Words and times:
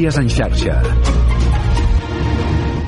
Notícies 0.00 0.16
en 0.16 0.30
xarxa. 0.30 1.29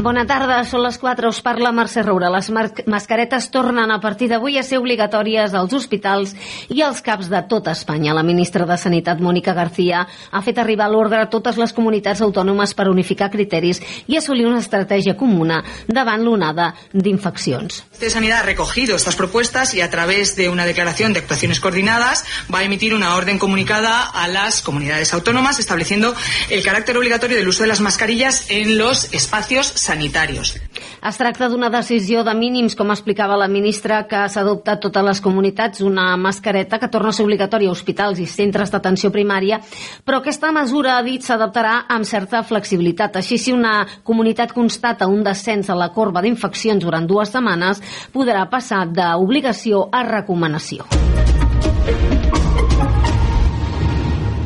Bona 0.02 0.24
tarda, 0.26 0.56
són 0.66 0.80
les 0.82 0.96
4, 0.98 1.28
us 1.30 1.38
parla 1.46 1.70
Mercè 1.70 2.02
Roura. 2.02 2.26
Les 2.34 2.48
mascaretes 2.90 3.44
tornen 3.54 3.92
a 3.94 4.00
partir 4.02 4.26
d'avui 4.32 4.56
a 4.58 4.64
ser 4.66 4.80
obligatòries 4.80 5.52
als 5.54 5.74
hospitals 5.78 6.32
i 6.74 6.80
als 6.82 6.98
CAPs 7.06 7.28
de 7.30 7.38
tota 7.46 7.70
Espanya. 7.70 8.10
La 8.16 8.24
ministra 8.26 8.66
de 8.66 8.74
Sanitat, 8.74 9.20
Mònica 9.22 9.54
García, 9.54 10.00
ha 10.02 10.40
fet 10.42 10.58
arribar 10.58 10.88
l'ordre 10.90 11.20
a 11.22 11.28
totes 11.30 11.60
les 11.60 11.70
comunitats 11.76 12.24
autònomes 12.26 12.74
per 12.74 12.88
unificar 12.90 13.28
criteris 13.30 13.78
i 14.10 14.18
assolir 14.18 14.48
una 14.48 14.58
estratègia 14.58 15.14
comuna 15.14 15.60
davant 15.86 16.26
l'onada 16.26 16.72
d'infeccions. 16.92 17.84
De 18.00 18.10
Sanidad 18.10 18.40
ha 18.40 18.48
recogido 18.48 18.96
estas 18.96 19.14
propuestas 19.14 19.72
y 19.74 19.82
a 19.82 19.90
través 19.90 20.34
de 20.34 20.48
una 20.48 20.66
declaración 20.66 21.12
de 21.12 21.20
actuaciones 21.20 21.60
coordinadas 21.60 22.24
va 22.52 22.58
a 22.58 22.64
emitir 22.64 22.96
una 22.96 23.14
orden 23.14 23.38
comunicada 23.38 24.02
a 24.02 24.26
las 24.26 24.62
comunidades 24.62 25.14
autónomas 25.14 25.60
estableciendo 25.60 26.12
el 26.50 26.64
carácter 26.64 26.98
obligatorio 26.98 27.36
del 27.36 27.46
uso 27.46 27.62
de 27.62 27.68
las 27.68 27.80
mascarillas 27.80 28.50
en 28.50 28.78
los 28.78 29.04
espacios 29.14 29.68
sanitarios 29.68 29.91
sanitarios. 29.92 30.56
Es 31.02 31.18
tracta 31.18 31.48
d'una 31.50 31.68
decisió 31.70 32.22
de 32.24 32.32
mínims, 32.38 32.76
com 32.78 32.90
explicava 32.94 33.36
la 33.36 33.48
ministra, 33.50 34.04
que 34.08 34.22
s'ha 34.30 34.44
adoptat 34.44 34.80
totes 34.80 35.04
les 35.04 35.20
comunitats, 35.20 35.82
una 35.84 36.16
mascareta 36.16 36.78
que 36.80 36.88
torna 36.88 37.10
a 37.10 37.16
ser 37.16 37.26
obligatòria 37.26 37.68
a 37.68 37.76
hospitals 37.76 38.22
i 38.22 38.28
centres 38.30 38.72
d'atenció 38.72 39.10
primària, 39.12 39.60
però 40.06 40.22
aquesta 40.22 40.52
mesura, 40.54 40.96
ha 40.96 41.04
dit, 41.04 41.26
s'adaptarà 41.26 41.82
amb 41.92 42.08
certa 42.08 42.42
flexibilitat. 42.46 43.20
Així, 43.20 43.38
si 43.38 43.52
una 43.52 43.82
comunitat 44.02 44.54
constata 44.56 45.10
un 45.10 45.22
descens 45.26 45.68
a 45.68 45.76
la 45.76 45.92
corba 45.92 46.22
d'infeccions 46.22 46.84
durant 46.84 47.06
dues 47.06 47.34
setmanes, 47.34 47.82
podrà 48.14 48.46
passar 48.48 48.86
d'obligació 48.88 49.88
a 49.92 50.06
recomanació. 50.08 50.86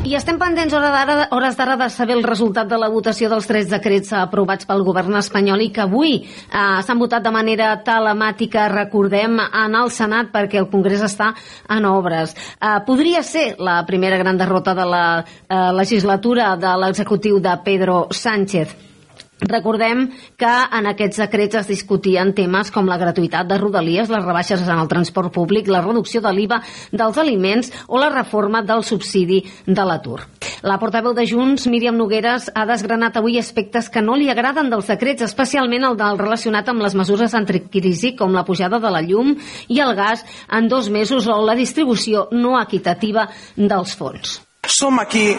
I 0.07 0.13
estem 0.15 0.37
pendents 0.39 0.71
hores 0.71 1.57
d'ara 1.59 1.75
de 1.75 1.87
saber 1.91 2.15
el 2.15 2.23
resultat 2.23 2.69
de 2.71 2.77
la 2.79 2.87
votació 2.87 3.27
dels 3.27 3.47
tres 3.49 3.67
decrets 3.67 4.13
aprovats 4.15 4.63
pel 4.69 4.85
govern 4.87 5.17
espanyol 5.19 5.65
i 5.65 5.67
que 5.75 5.83
avui 5.83 6.13
eh, 6.21 6.79
s'han 6.87 7.01
votat 7.01 7.25
de 7.25 7.33
manera 7.35 7.73
telemàtica, 7.83 8.69
recordem, 8.71 9.35
en 9.43 9.75
el 9.75 9.91
Senat 9.91 10.31
perquè 10.31 10.61
el 10.63 10.69
Congrés 10.71 11.03
està 11.03 11.33
en 11.75 11.91
obres. 11.91 12.37
Eh, 12.55 12.77
podria 12.87 13.19
ser 13.19 13.57
la 13.59 13.81
primera 13.89 14.15
gran 14.23 14.39
derrota 14.39 14.77
de 14.77 14.87
la 14.87 15.05
eh, 15.19 15.71
legislatura 15.75 16.53
de 16.55 16.77
l'executiu 16.85 17.43
de 17.43 17.59
Pedro 17.65 18.05
Sánchez. 18.07 18.96
Recordem 19.37 20.07
que 20.37 20.49
en 20.49 20.87
aquests 20.89 21.19
decrets 21.21 21.59
es 21.59 21.67
discutien 21.69 22.31
temes 22.33 22.71
com 22.73 22.87
la 22.89 22.97
gratuïtat 22.97 23.45
de 23.45 23.59
rodalies, 23.61 24.09
les 24.09 24.25
rebaixes 24.25 24.63
en 24.65 24.81
el 24.81 24.89
transport 24.89 25.29
públic, 25.33 25.69
la 25.69 25.83
reducció 25.85 26.23
de 26.25 26.31
l'IVA 26.33 26.57
dels 26.91 27.19
aliments 27.21 27.69
o 27.87 28.01
la 28.01 28.09
reforma 28.09 28.63
del 28.65 28.81
subsidi 28.83 29.43
de 29.67 29.85
l'atur. 29.85 30.23
La 30.65 30.79
portaveu 30.81 31.13
de 31.13 31.27
Junts, 31.29 31.67
Míriam 31.69 31.99
Nogueres, 31.99 32.49
ha 32.55 32.65
desgranat 32.65 33.19
avui 33.19 33.37
aspectes 33.37 33.91
que 33.93 34.01
no 34.01 34.17
li 34.17 34.31
agraden 34.33 34.71
dels 34.73 34.89
decrets, 34.89 35.27
especialment 35.27 35.85
el 35.85 35.99
del 36.01 36.17
relacionat 36.17 36.73
amb 36.73 36.81
les 36.81 36.97
mesures 36.97 37.37
anticrisi, 37.37 38.15
com 38.17 38.33
la 38.33 38.45
pujada 38.47 38.81
de 38.81 38.89
la 38.89 39.05
llum 39.05 39.35
i 39.69 39.79
el 39.85 39.93
gas 39.93 40.25
en 40.49 40.67
dos 40.67 40.89
mesos 40.89 41.29
o 41.29 41.37
la 41.45 41.55
distribució 41.55 42.27
no 42.31 42.57
equitativa 42.57 43.29
dels 43.55 43.93
fons. 43.93 44.46
Som 44.67 44.99
aquí 44.99 45.31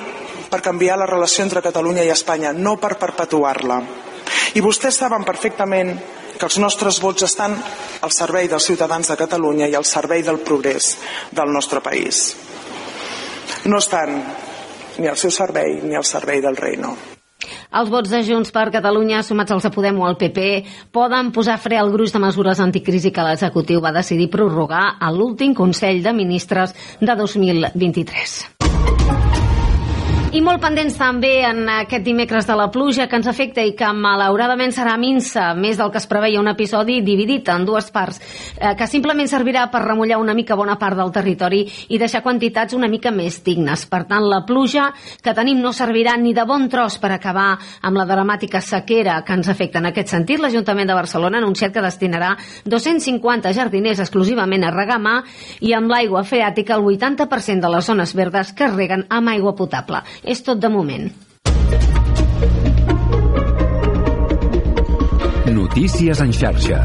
per 0.49 0.63
canviar 0.65 0.97
la 0.99 1.07
relació 1.07 1.45
entre 1.45 1.63
Catalunya 1.63 2.05
i 2.07 2.13
Espanya, 2.13 2.55
no 2.57 2.79
per 2.81 2.97
perpetuar-la. 2.97 3.83
I 4.57 4.65
vostès 4.65 4.97
saben 4.97 5.27
perfectament 5.29 5.93
que 6.39 6.47
els 6.47 6.57
nostres 6.63 7.01
vots 7.03 7.27
estan 7.27 7.57
al 8.01 8.15
servei 8.15 8.49
dels 8.49 8.65
ciutadans 8.71 9.11
de 9.11 9.19
Catalunya 9.21 9.69
i 9.69 9.77
al 9.77 9.85
servei 9.85 10.25
del 10.25 10.41
progrés 10.41 10.97
del 11.35 11.53
nostre 11.53 11.83
país. 11.85 12.33
No 13.69 13.83
estan 13.83 14.17
ni 14.99 15.07
al 15.07 15.21
seu 15.21 15.31
servei 15.35 15.81
ni 15.83 15.95
al 15.99 16.07
servei 16.07 16.41
del 16.41 16.57
reino. 16.57 16.97
Els 17.69 17.91
vots 17.93 18.09
de 18.09 18.23
Junts 18.25 18.51
per 18.53 18.71
Catalunya, 18.73 19.21
sumats 19.23 19.53
als 19.53 19.67
de 19.67 19.71
Podem 19.71 19.99
o 20.01 20.07
al 20.09 20.17
PP, 20.17 20.47
poden 20.93 21.33
posar 21.37 21.59
fre 21.61 21.77
al 21.77 21.93
gruix 21.93 22.15
de 22.15 22.23
mesures 22.23 22.63
anticrisi 22.65 23.13
que 23.13 23.25
l'executiu 23.27 23.85
va 23.85 23.93
decidir 23.93 24.31
prorrogar 24.33 24.97
a 24.99 25.13
l'últim 25.13 25.55
Consell 25.55 26.01
de 26.03 26.17
Ministres 26.17 26.75
de 27.01 27.15
2023. 27.15 28.58
I 30.29 30.43
molt 30.45 30.61
pendents 30.61 30.93
també 30.93 31.39
en 31.49 31.63
aquest 31.73 32.03
dimecres 32.05 32.45
de 32.45 32.53
la 32.53 32.67
pluja 32.69 33.07
que 33.09 33.17
ens 33.17 33.27
afecta 33.31 33.63
i 33.65 33.71
que 33.73 33.89
malauradament 33.97 34.75
serà 34.77 34.99
minsa, 35.01 35.55
més 35.57 35.79
del 35.81 35.89
que 35.89 35.97
es 36.03 36.07
preveia 36.11 36.43
un 36.43 36.51
episodi 36.51 36.99
dividit 37.01 37.47
en 37.49 37.65
dues 37.65 37.87
parts, 37.95 38.19
eh, 38.61 38.75
que 38.77 38.87
simplement 38.87 39.31
servirà 39.31 39.63
per 39.73 39.81
remullar 39.87 40.19
una 40.21 40.35
mica 40.37 40.55
bona 40.55 40.75
part 40.77 40.99
del 41.01 41.13
territori 41.15 41.63
i 41.89 41.97
deixar 41.99 42.21
quantitats 42.21 42.77
una 42.77 42.91
mica 42.93 43.11
més 43.11 43.39
dignes. 43.43 43.87
Per 43.89 44.03
tant, 44.05 44.27
la 44.29 44.43
pluja 44.45 44.91
que 45.25 45.33
tenim 45.33 45.63
no 45.65 45.73
servirà 45.73 46.19
ni 46.21 46.35
de 46.37 46.45
bon 46.45 46.69
tros 46.69 46.99
per 47.01 47.15
acabar 47.15 47.57
amb 47.81 47.97
la 47.97 48.05
dramàtica 48.05 48.61
sequera 48.61 49.23
que 49.25 49.33
ens 49.33 49.49
afecta. 49.49 49.81
En 49.81 49.89
aquest 49.89 50.13
sentit, 50.13 50.45
l'Ajuntament 50.45 50.93
de 50.93 50.99
Barcelona 50.99 51.41
ha 51.41 51.41
anunciat 51.41 51.73
que 51.73 51.81
destinarà 51.81 52.35
250 52.67 53.55
jardiners 53.57 54.05
exclusivament 54.05 54.69
a 54.69 54.77
regar 54.77 55.01
mà 55.01 55.23
i 55.61 55.73
amb 55.73 55.89
l'aigua 55.89 56.21
freàtica 56.21 56.77
el 56.77 56.85
80% 56.85 57.65
de 57.65 57.75
les 57.79 57.89
zones 57.89 58.15
verdes 58.15 58.53
que 58.53 58.69
es 58.69 58.77
reguen 58.77 59.09
amb 59.09 59.33
aigua 59.33 59.57
potable. 59.57 60.05
És 60.25 60.43
tot 60.43 60.61
de 60.61 60.69
moment. 60.73 61.09
Notícies 65.49 66.21
en 66.21 66.33
xarxa. 66.33 66.85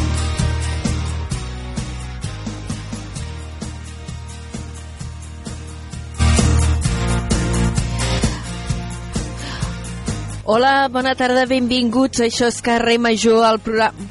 Hola, 10.51 10.89
bona 10.91 11.13
tarda, 11.15 11.45
benvinguts. 11.47 12.19
Això 12.25 12.49
és 12.51 12.57
Carrer 12.59 12.97
Major, 12.99 13.37
el 13.47 13.59
programa... 13.63 14.09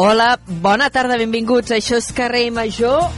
Hola, 0.00 0.28
bona 0.64 0.86
tarda, 0.88 1.18
benvinguts. 1.20 1.74
Això 1.76 1.98
és 2.00 2.06
Carrer 2.16 2.46
Major, 2.56 3.10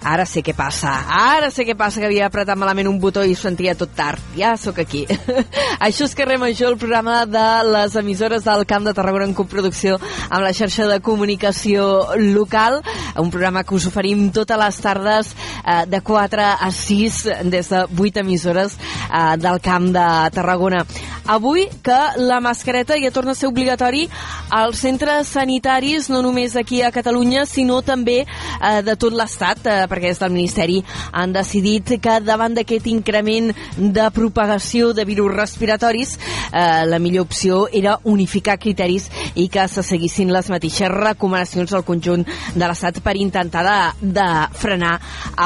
Ara 0.00 0.24
sé 0.24 0.40
què 0.40 0.54
passa, 0.56 0.92
ara 1.12 1.50
sé 1.52 1.66
què 1.68 1.74
passa, 1.76 2.00
que 2.00 2.08
havia 2.08 2.26
apretat 2.30 2.56
malament 2.56 2.88
un 2.88 2.98
botó 3.00 3.20
i 3.26 3.34
sentia 3.36 3.74
tot 3.76 3.92
tard. 3.96 4.20
Ja 4.36 4.54
sóc 4.56 4.78
aquí. 4.80 5.04
Això 5.86 6.06
és 6.06 6.14
Carrer 6.16 6.38
Major, 6.40 6.72
el 6.72 6.78
programa 6.80 7.26
de 7.28 7.46
les 7.68 7.96
emissores 8.00 8.46
del 8.46 8.64
Camp 8.70 8.88
de 8.88 8.94
Tarragona 8.96 9.28
en 9.28 9.36
coproducció 9.36 9.98
amb 10.30 10.42
la 10.44 10.54
xarxa 10.56 10.88
de 10.88 11.00
comunicació 11.04 11.84
local, 12.16 12.80
un 13.20 13.30
programa 13.30 13.64
que 13.64 13.76
us 13.76 13.90
oferim 13.90 14.30
totes 14.32 14.60
les 14.60 14.80
tardes 14.80 15.34
eh, 15.34 15.84
de 15.90 16.00
4 16.00 16.48
a 16.56 16.70
6 16.72 17.20
des 17.52 17.68
de 17.68 17.84
8 17.84 18.24
emissores 18.24 18.78
eh, 18.80 19.36
del 19.36 19.60
Camp 19.60 19.90
de 19.92 20.06
Tarragona. 20.32 20.84
Avui 21.30 21.68
que 21.84 21.98
la 22.16 22.40
mascareta 22.40 22.96
ja 22.98 23.12
torna 23.14 23.32
a 23.32 23.38
ser 23.38 23.50
obligatori 23.50 24.08
als 24.50 24.80
centres 24.82 25.28
sanitaris, 25.28 26.08
no 26.10 26.24
només 26.24 26.56
aquí 26.56 26.80
a 26.82 26.90
Catalunya, 26.90 27.44
sinó 27.46 27.82
també 27.86 28.24
eh, 28.24 28.80
de 28.82 28.96
tot 28.96 29.14
l'Estat, 29.14 29.62
eh, 29.66 29.86
perquè 29.90 30.12
des 30.12 30.22
del 30.22 30.34
Ministeri 30.34 30.80
han 31.12 31.34
decidit 31.34 31.96
que 32.02 32.18
davant 32.24 32.54
d'aquest 32.56 32.86
increment 32.90 33.50
de 33.76 34.06
propagació 34.14 34.92
de 34.96 35.04
virus 35.08 35.34
respiratoris 35.34 36.16
eh, 36.16 36.86
la 36.86 36.98
millor 37.02 37.26
opció 37.28 37.66
era 37.72 37.98
unificar 38.04 38.58
criteris 38.62 39.10
i 39.34 39.48
que 39.52 39.66
se 39.68 39.84
seguissin 39.86 40.32
les 40.32 40.50
mateixes 40.52 40.90
recomanacions 40.92 41.74
al 41.74 41.86
conjunt 41.86 42.26
de 42.54 42.66
l'Estat 42.66 43.02
per 43.04 43.16
intentar 43.18 43.64
de, 43.66 44.10
de 44.20 44.28
frenar 44.60 44.96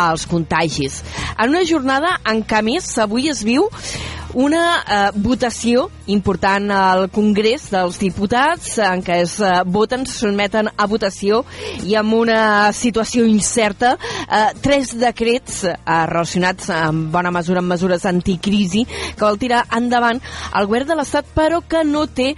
els 0.04 0.26
contagis. 0.30 1.02
En 1.38 1.50
una 1.54 1.64
jornada 1.68 2.18
en 2.30 2.44
què 2.46 2.62
més 2.64 2.90
avui 3.02 3.30
es 3.32 3.42
viu 3.46 3.68
una 4.34 4.64
eh, 4.82 5.10
votació 5.14 5.88
important 6.10 6.70
al 6.74 7.06
Congrés 7.14 7.68
dels 7.72 7.98
Diputats 8.02 8.76
en 8.82 9.02
què 9.04 9.20
es 9.22 9.38
eh, 9.40 9.52
voten, 9.66 10.04
se 10.06 10.24
sotmeten 10.24 10.70
a 10.74 10.88
votació 10.90 11.42
i 11.86 11.94
amb 11.98 12.18
una 12.18 12.72
situació 12.76 13.24
incerta 13.28 13.94
eh, 13.96 14.50
tres 14.64 14.94
decrets 15.00 15.62
eh, 15.70 15.74
relacionats 16.10 16.70
en 16.74 17.06
bona 17.14 17.32
mesura 17.34 17.62
amb 17.62 17.74
mesures 17.76 18.06
anticrisi 18.10 18.84
que 18.88 19.24
vol 19.24 19.40
tirar 19.40 19.64
endavant 19.76 20.20
el 20.54 20.70
govern 20.70 20.90
de 20.90 20.98
l'Estat 20.98 21.30
però 21.34 21.62
que 21.68 21.84
no 21.86 22.06
té 22.06 22.34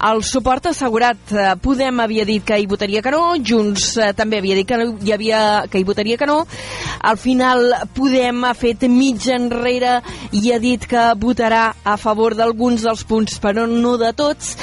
el 0.00 0.22
suport 0.24 0.66
assegurat. 0.70 1.18
Eh, 1.32 1.54
Podem 1.60 2.00
havia 2.00 2.24
dit 2.24 2.44
que 2.46 2.58
hi 2.58 2.66
votaria 2.70 3.02
que 3.02 3.12
no, 3.12 3.34
Junts 3.46 3.96
eh, 3.98 4.12
també 4.16 4.38
havia 4.40 4.56
dit 4.58 4.68
que 4.68 4.78
no, 4.80 4.94
hi 5.04 5.12
havia, 5.12 5.40
que 5.70 5.80
hi 5.80 5.86
votaria 5.86 6.16
que 6.20 6.28
no. 6.30 6.44
Al 7.00 7.18
final 7.20 7.74
Podem 7.96 8.44
ha 8.48 8.54
fet 8.56 8.86
mig 8.88 9.26
enrere 9.32 9.98
i 10.36 10.52
ha 10.54 10.60
dit 10.62 10.86
que 10.88 11.10
votarà 11.30 11.74
a 11.86 11.96
favor 12.00 12.34
d'alguns 12.34 12.82
dels 12.82 13.04
punts, 13.06 13.38
però 13.42 13.66
no 13.70 13.94
de 14.00 14.10
tots. 14.18 14.56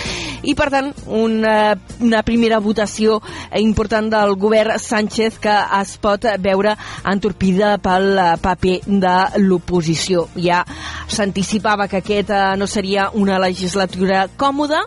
I, 0.44 0.54
per 0.58 0.70
tant, 0.74 0.92
una, 1.08 1.76
una 2.04 2.22
primera 2.28 2.60
votació 2.64 3.22
important 3.58 4.12
del 4.12 4.36
govern 4.40 4.78
Sánchez 4.78 5.40
que 5.42 5.56
es 5.80 5.96
pot 6.02 6.28
veure 6.44 6.76
entorpida 7.08 7.76
pel 7.82 8.12
eh, 8.18 8.28
paper 8.42 8.76
de 8.88 9.16
l'oposició. 9.42 10.28
Ja 10.36 10.64
s'anticipava 11.08 11.88
que 11.88 12.02
aquesta 12.02 12.56
no 12.60 12.68
seria 12.68 13.10
una 13.14 13.40
legislatura 13.42 14.28
còmoda 14.38 14.84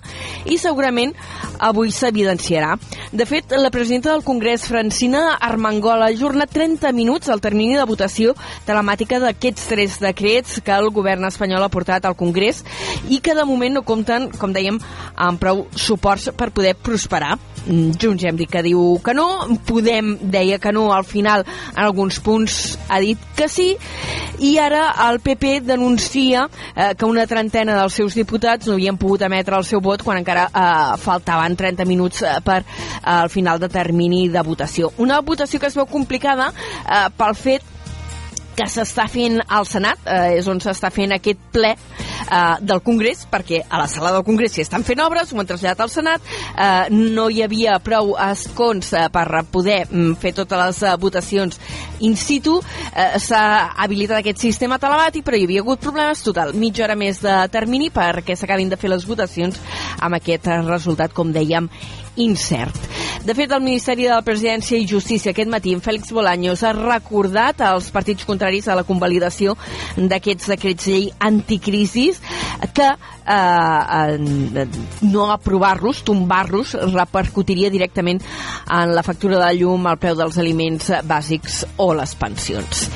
i 0.46 0.58
segurament 0.60 1.14
avui 1.60 1.90
s'evidenciarà. 1.92 2.76
De 3.12 3.26
fet, 3.26 3.52
la 3.58 3.72
presidenta 3.74 4.12
del 4.12 4.24
Congrés, 4.24 4.66
Francina 4.68 5.36
Armengol, 5.40 6.02
ha 6.02 6.10
ajornat 6.14 6.52
30 6.54 6.92
minuts 6.96 7.28
al 7.28 7.42
termini 7.42 7.76
de 7.76 7.86
votació 7.88 8.36
telemàtica 8.66 9.18
d'aquests 9.20 9.66
tres 9.70 9.98
decrets 10.00 10.60
que 10.64 10.76
el 10.76 10.90
govern 10.94 11.26
espanyol 11.28 11.66
ha 11.66 11.72
portat 11.72 12.06
al 12.06 12.16
Congrés 12.16 12.62
i 13.08 13.20
que 13.20 13.34
de 13.34 13.44
moment 13.48 13.76
no 13.76 13.84
compten, 13.86 14.30
com 14.38 14.54
dèiem, 14.54 14.78
amb 15.16 15.39
prou 15.40 15.66
suports 15.76 16.30
per 16.36 16.50
poder 16.54 16.74
prosperar. 16.76 17.36
Mm, 17.66 17.96
Junts 18.00 18.24
hem 18.24 18.38
dit 18.40 18.48
que 18.50 18.62
diu 18.64 18.98
que 19.04 19.12
no, 19.16 19.26
Podem 19.68 20.14
deia 20.32 20.58
que 20.58 20.72
no, 20.72 20.90
al 20.94 21.04
final 21.04 21.44
en 21.44 21.82
alguns 21.84 22.18
punts 22.24 22.78
ha 22.88 23.00
dit 23.02 23.20
que 23.36 23.48
sí, 23.52 23.74
i 24.40 24.54
ara 24.58 24.86
el 25.06 25.20
PP 25.20 25.60
denuncia 25.68 26.46
eh, 26.74 26.94
que 26.96 27.04
una 27.04 27.26
trentena 27.28 27.76
dels 27.76 27.98
seus 28.00 28.16
diputats 28.16 28.66
no 28.66 28.78
havien 28.78 28.96
pogut 29.00 29.22
emetre 29.26 29.58
el 29.58 29.66
seu 29.68 29.82
vot 29.84 30.02
quan 30.04 30.20
encara 30.20 30.46
eh, 30.48 30.94
faltaven 31.00 31.56
30 31.60 31.86
minuts 31.88 32.24
eh, 32.24 32.38
per 32.44 32.62
eh, 32.62 32.70
al 33.04 33.28
final 33.28 33.60
de 33.60 33.68
termini 33.68 34.28
de 34.32 34.42
votació. 34.46 34.94
Una 34.98 35.20
votació 35.20 35.60
que 35.60 35.68
es 35.68 35.76
veu 35.76 35.86
complicada 35.90 36.50
eh, 36.54 37.06
pel 37.16 37.36
fet 37.36 37.79
que 38.60 38.68
s'està 38.68 39.06
fent 39.08 39.38
al 39.48 39.64
Senat, 39.68 40.02
eh, 40.04 40.36
és 40.40 40.48
on 40.50 40.60
s'està 40.60 40.90
fent 40.92 41.14
aquest 41.16 41.40
ple 41.54 41.70
eh, 41.72 42.56
del 42.60 42.82
Congrés, 42.84 43.24
perquè 43.30 43.62
a 43.64 43.80
la 43.80 43.86
sala 43.88 44.12
del 44.12 44.24
Congrés 44.26 44.52
s'hi 44.52 44.64
estan 44.66 44.84
fent 44.84 45.00
obres, 45.00 45.32
ho 45.32 45.40
han 45.40 45.48
traslladat 45.48 45.80
al 45.80 45.92
Senat, 45.92 46.26
eh, 46.52 46.90
no 46.92 47.28
hi 47.30 47.40
havia 47.46 47.78
prou 47.84 48.12
escons 48.30 48.92
eh, 48.92 49.06
per 49.12 49.26
poder 49.50 49.86
mm, 49.86 50.18
fer 50.20 50.34
totes 50.36 50.60
les 50.60 50.82
eh, 50.82 50.96
votacions 51.00 51.60
in 52.04 52.16
situ, 52.20 52.58
eh, 52.92 53.16
s'ha 53.22 53.42
habilitat 53.80 54.20
aquest 54.20 54.44
sistema 54.44 54.80
telemàtic, 54.82 55.24
però 55.24 55.40
hi 55.40 55.46
havia 55.48 55.64
hagut 55.64 55.80
problemes, 55.80 56.24
total, 56.26 56.52
mitja 56.52 56.84
hora 56.84 56.98
més 57.00 57.22
de 57.24 57.38
termini 57.52 57.88
perquè 57.94 58.36
s'acabin 58.36 58.68
de 58.68 58.80
fer 58.80 58.92
les 58.92 59.08
votacions 59.08 59.56
amb 60.00 60.20
aquest 60.20 60.52
resultat, 60.68 61.16
com 61.16 61.32
dèiem, 61.32 61.68
incert. 62.16 62.76
De 63.24 63.34
fet, 63.36 63.52
el 63.52 63.62
Ministeri 63.62 64.06
de 64.06 64.14
la 64.14 64.24
Presidència 64.24 64.78
i 64.80 64.88
Justícia 64.88 65.34
aquest 65.34 65.50
matí, 65.52 65.74
en 65.76 65.82
Fèlix 65.84 66.12
Bolaños, 66.14 66.62
ha 66.64 66.72
recordat 66.76 67.60
als 67.60 67.90
partits 67.92 68.24
contraris 68.28 68.68
a 68.68 68.78
la 68.78 68.86
convalidació 68.88 69.56
d'aquests 69.96 70.50
decrets 70.54 70.88
llei 70.88 71.08
anticrisis 71.20 72.20
que 72.74 72.88
eh, 72.88 74.66
no 75.02 75.30
aprovar-los, 75.30 76.04
tombar-los, 76.08 76.76
repercutiria 76.94 77.70
directament 77.70 78.22
en 78.22 78.94
la 78.96 79.04
factura 79.06 79.40
de 79.44 79.54
llum, 79.60 79.86
el 79.90 80.00
preu 80.00 80.16
dels 80.18 80.38
aliments 80.40 80.92
bàsics 81.04 81.64
o 81.76 81.92
les 81.94 82.16
pensions. 82.16 82.88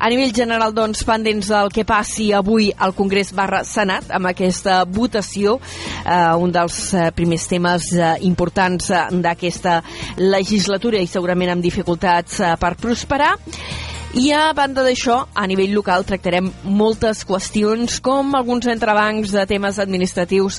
A 0.00 0.08
nivell 0.08 0.32
general, 0.32 0.72
doncs, 0.72 1.02
pendents 1.04 1.50
del 1.52 1.68
que 1.68 1.84
passi 1.84 2.30
avui 2.32 2.70
al 2.72 2.94
Congrés 2.96 3.34
barra 3.36 3.60
Senat 3.68 4.08
amb 4.16 4.30
aquesta 4.30 4.78
votació, 4.88 5.58
eh, 6.06 6.32
un 6.40 6.54
dels 6.54 6.78
eh, 6.94 7.10
primers 7.12 7.44
temes 7.50 7.90
eh, 7.92 8.14
importants 8.24 8.88
eh, 8.88 9.04
d'aquesta 9.20 9.82
legislatura 10.16 11.04
i 11.04 11.10
segurament 11.10 11.52
amb 11.52 11.68
dificultats 11.68 12.40
eh, 12.40 12.54
per 12.56 12.78
prosperar. 12.80 13.34
I 14.10 14.32
a 14.34 14.48
banda 14.58 14.82
d'això, 14.82 15.20
a 15.38 15.44
nivell 15.46 15.70
local 15.70 16.02
tractarem 16.02 16.48
moltes 16.66 17.20
qüestions 17.22 18.00
com 18.02 18.32
alguns 18.34 18.66
entrebancs 18.66 19.30
de 19.30 19.44
temes 19.46 19.76
administratius 19.78 20.56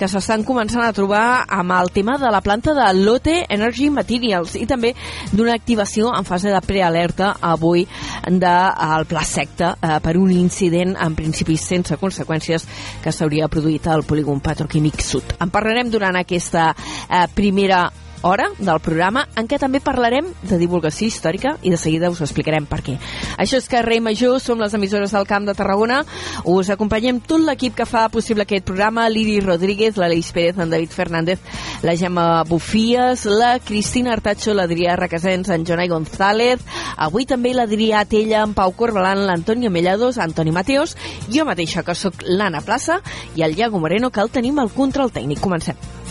que 0.00 0.08
s'estan 0.08 0.46
començant 0.48 0.80
a 0.80 0.94
trobar 0.96 1.42
amb 1.58 1.74
el 1.76 1.90
tema 1.92 2.14
de 2.16 2.30
la 2.32 2.40
planta 2.40 2.72
de 2.72 2.86
Lotte 2.96 3.34
Energy 3.52 3.90
Materials 3.92 4.54
i 4.56 4.64
també 4.70 4.94
d'una 5.28 5.58
activació 5.60 6.08
en 6.16 6.24
fase 6.24 6.48
de 6.48 6.62
prealerta 6.64 7.34
avui 7.44 7.84
del 8.24 9.06
pla 9.12 9.26
secta 9.28 9.74
eh, 9.76 9.98
per 10.00 10.16
un 10.16 10.32
incident 10.32 10.96
en 10.96 11.20
principi 11.20 11.58
sense 11.60 12.00
conseqüències 12.00 12.64
que 13.04 13.12
s'hauria 13.12 13.52
produït 13.52 13.92
al 13.92 14.08
polígon 14.08 14.40
petroquímic 14.40 15.04
sud. 15.04 15.36
En 15.36 15.52
parlarem 15.52 15.92
durant 15.92 16.16
aquesta 16.16 16.70
eh, 16.72 17.26
primera 17.36 17.84
hora 18.22 18.48
del 18.58 18.80
programa 18.80 19.26
en 19.36 19.48
què 19.48 19.58
també 19.60 19.80
parlarem 19.84 20.28
de 20.46 20.58
divulgació 20.58 21.06
històrica 21.08 21.56
i 21.62 21.70
de 21.72 21.78
seguida 21.80 22.10
us 22.10 22.22
explicarem 22.24 22.66
per 22.66 22.80
què. 22.84 22.96
Això 23.38 23.60
és 23.60 23.68
Carrer 23.70 24.00
Major, 24.04 24.40
som 24.40 24.60
les 24.60 24.74
emissores 24.74 25.12
del 25.12 25.26
Camp 25.28 25.46
de 25.46 25.54
Tarragona, 25.54 26.02
us 26.44 26.70
acompanyem 26.72 27.20
tot 27.20 27.42
l'equip 27.44 27.76
que 27.76 27.86
fa 27.88 28.06
possible 28.12 28.46
aquest 28.46 28.66
programa, 28.66 29.08
l'Iri 29.08 29.38
Rodríguez, 29.44 29.96
l'Aleix 29.96 30.32
Pérez, 30.32 30.58
en 30.58 30.70
David 30.70 30.94
Fernández, 30.94 31.40
la 31.82 31.96
Gemma 31.96 32.44
Bufies, 32.48 33.26
la 33.26 33.58
Cristina 33.60 34.14
Artacho, 34.16 34.54
l'Adrià 34.54 34.96
Requesens, 34.96 35.50
en 35.50 35.66
Jonai 35.68 35.88
González, 35.92 36.64
avui 36.96 37.26
també 37.26 37.54
l'Adrià 37.54 38.04
Tella, 38.08 38.42
en 38.46 38.54
Pau 38.56 38.72
Corbalan, 38.76 39.26
l'Antonio 39.26 39.70
Mellados, 39.70 40.18
Antoni 40.18 40.54
Mateos, 40.54 40.96
jo 41.32 41.46
mateixa 41.48 41.84
que 41.86 41.94
sóc 41.94 42.24
l'Anna 42.26 42.64
Plaça 42.64 43.00
i 43.36 43.44
el 43.46 43.58
Iago 43.58 43.80
Moreno 43.80 44.10
que 44.10 44.24
el 44.24 44.32
tenim 44.32 44.58
al 44.58 44.72
control 44.74 45.12
tècnic. 45.12 45.40
Comencem. 45.40 46.05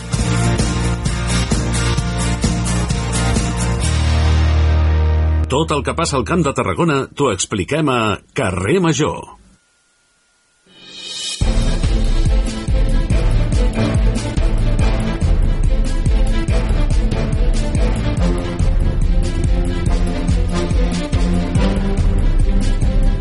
Tot 5.46 5.70
el 5.70 5.82
que 5.86 5.92
passa 5.94 6.16
al 6.18 6.24
Camp 6.26 6.40
de 6.42 6.50
Tarragona 6.58 6.94
t'ho 7.14 7.28
expliquem 7.30 7.86
a 7.86 8.18
Carrer 8.34 8.80
Major. 8.82 9.20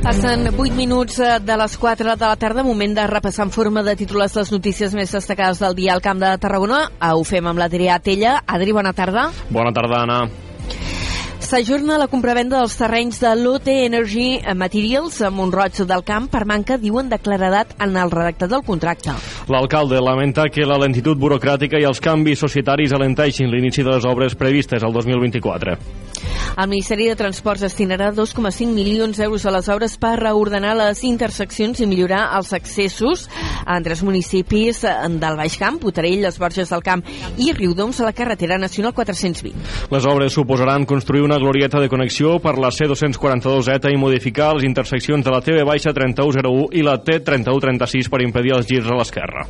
Passen 0.05 0.47
8 0.49 0.73
minuts 0.73 1.19
eh, 1.19 1.39
de 1.41 1.57
les 1.57 1.77
4 1.77 2.15
de 2.15 2.25
la 2.25 2.35
tarda, 2.37 2.63
moment 2.65 2.93
de 2.97 3.05
repassar 3.09 3.45
en 3.45 3.53
forma 3.53 3.81
de 3.85 3.95
titulars 3.97 4.33
les 4.37 4.51
notícies 4.53 4.97
més 4.97 5.13
destacades 5.13 5.61
del 5.61 5.77
dia 5.77 5.93
al 5.93 6.01
Camp 6.01 6.21
de 6.21 6.33
Tarragona. 6.41 6.87
Eh, 6.97 7.13
Ho 7.13 7.21
fem 7.25 7.45
amb 7.53 7.61
l'Adrià 7.61 7.99
Tella. 8.01 8.39
Adri, 8.45 8.73
bona 8.73 8.93
tarda. 8.97 9.27
Bona 9.49 9.73
tarda, 9.73 10.01
Anna. 10.05 10.44
S'ajorna 11.45 11.99
la 12.01 12.07
compravenda 12.09 12.57
dels 12.57 12.73
terrenys 12.73 13.19
de 13.21 13.29
Lotte 13.37 13.73
Energy 13.85 14.39
Materials 14.57 15.19
a 15.21 15.29
Montroig 15.29 15.77
del 15.85 16.01
Camp 16.07 16.25
per 16.33 16.41
manca, 16.49 16.79
diuen, 16.81 17.05
de 17.11 17.19
claredat 17.21 17.75
en 17.85 17.93
el 18.01 18.09
redactat 18.09 18.49
del 18.49 18.63
contracte. 18.65 19.13
L'alcalde 19.53 20.01
lamenta 20.01 20.47
que 20.49 20.65
la 20.65 20.79
lentitud 20.81 21.21
burocràtica 21.21 21.77
i 21.77 21.85
els 21.85 22.01
canvis 22.01 22.41
societaris 22.41 22.97
alenteixin 22.97 23.53
l'inici 23.53 23.85
de 23.85 23.93
les 23.93 24.09
obres 24.09 24.33
previstes 24.33 24.81
al 24.81 24.97
2024. 24.97 25.77
El 26.55 26.69
Ministeri 26.71 27.09
de 27.09 27.17
Transports 27.19 27.65
destinarà 27.65 28.13
2,5 28.15 28.71
milions 28.71 29.17
d'euros 29.19 29.45
a 29.45 29.51
les 29.51 29.67
obres 29.69 29.97
per 29.99 30.13
reordenar 30.21 30.71
les 30.79 31.01
interseccions 31.03 31.81
i 31.83 31.87
millorar 31.89 32.29
els 32.37 32.53
accessos 32.55 33.25
entre 33.67 33.91
els 33.93 34.03
municipis 34.07 34.79
del 34.81 35.37
Baix 35.37 35.57
Camp, 35.59 35.81
Botarell, 35.83 36.21
les 36.23 36.39
Borges 36.39 36.71
del 36.71 36.83
Camp 36.85 37.03
i 37.37 37.51
Riudoms 37.51 37.99
a 37.99 38.07
la 38.07 38.15
carretera 38.15 38.57
nacional 38.57 38.95
420. 38.95 39.51
Les 39.91 40.07
obres 40.07 40.33
suposaran 40.33 40.87
construir 40.87 41.25
una 41.27 41.34
glorieta 41.41 41.79
de 41.81 41.89
connexió 41.89 42.37
per 42.43 42.55
la 42.61 42.69
C242Z 42.73 43.91
i 43.93 43.99
modificar 43.99 44.53
les 44.55 44.67
interseccions 44.67 45.25
de 45.25 45.33
la 45.33 45.41
TV 45.45 45.65
baixa 45.67 45.93
3101 45.93 46.69
i 46.79 46.85
la 46.85 46.99
T3136 47.01 48.11
per 48.11 48.23
impedir 48.25 48.55
els 48.57 48.69
girs 48.69 48.91
a 48.91 48.99
l'esquerra. 48.99 49.47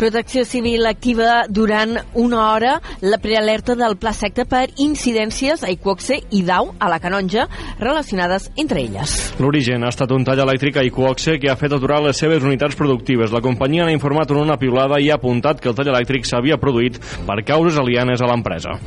Protecció 0.00 0.46
Civil 0.46 0.86
activa 0.88 1.42
durant 1.46 1.98
una 2.14 2.54
hora 2.54 2.78
la 3.02 3.18
prealerta 3.20 3.74
del 3.76 3.98
Pla 4.00 4.14
Secta 4.16 4.46
per 4.48 4.70
incidències 4.80 5.60
a 5.60 5.68
Iquoxe 5.68 6.16
i 6.32 6.40
Dau 6.40 6.70
a 6.80 6.88
la 6.88 6.96
Canonja 7.04 7.44
relacionades 7.76 8.46
entre 8.56 8.80
elles. 8.80 9.12
L'origen 9.44 9.84
ha 9.84 9.90
estat 9.92 10.14
un 10.16 10.24
tall 10.24 10.40
elèctric 10.40 10.78
a 10.80 10.86
Iquoxe 10.88 11.36
que 11.36 11.50
ha 11.52 11.58
fet 11.60 11.74
aturar 11.76 11.98
les 12.00 12.16
seves 12.16 12.40
unitats 12.40 12.80
productives. 12.80 13.28
La 13.28 13.42
companyia 13.44 13.84
n'ha 13.84 13.92
informat 13.92 14.32
en 14.32 14.40
una 14.40 14.56
piulada 14.56 15.02
i 15.04 15.10
ha 15.10 15.18
apuntat 15.20 15.60
que 15.60 15.68
el 15.68 15.76
tall 15.76 15.92
elèctric 15.92 16.24
s'havia 16.24 16.56
produït 16.56 16.96
per 17.28 17.42
causes 17.44 17.76
alienes 17.76 18.24
a 18.24 18.32
l'empresa. 18.32 18.78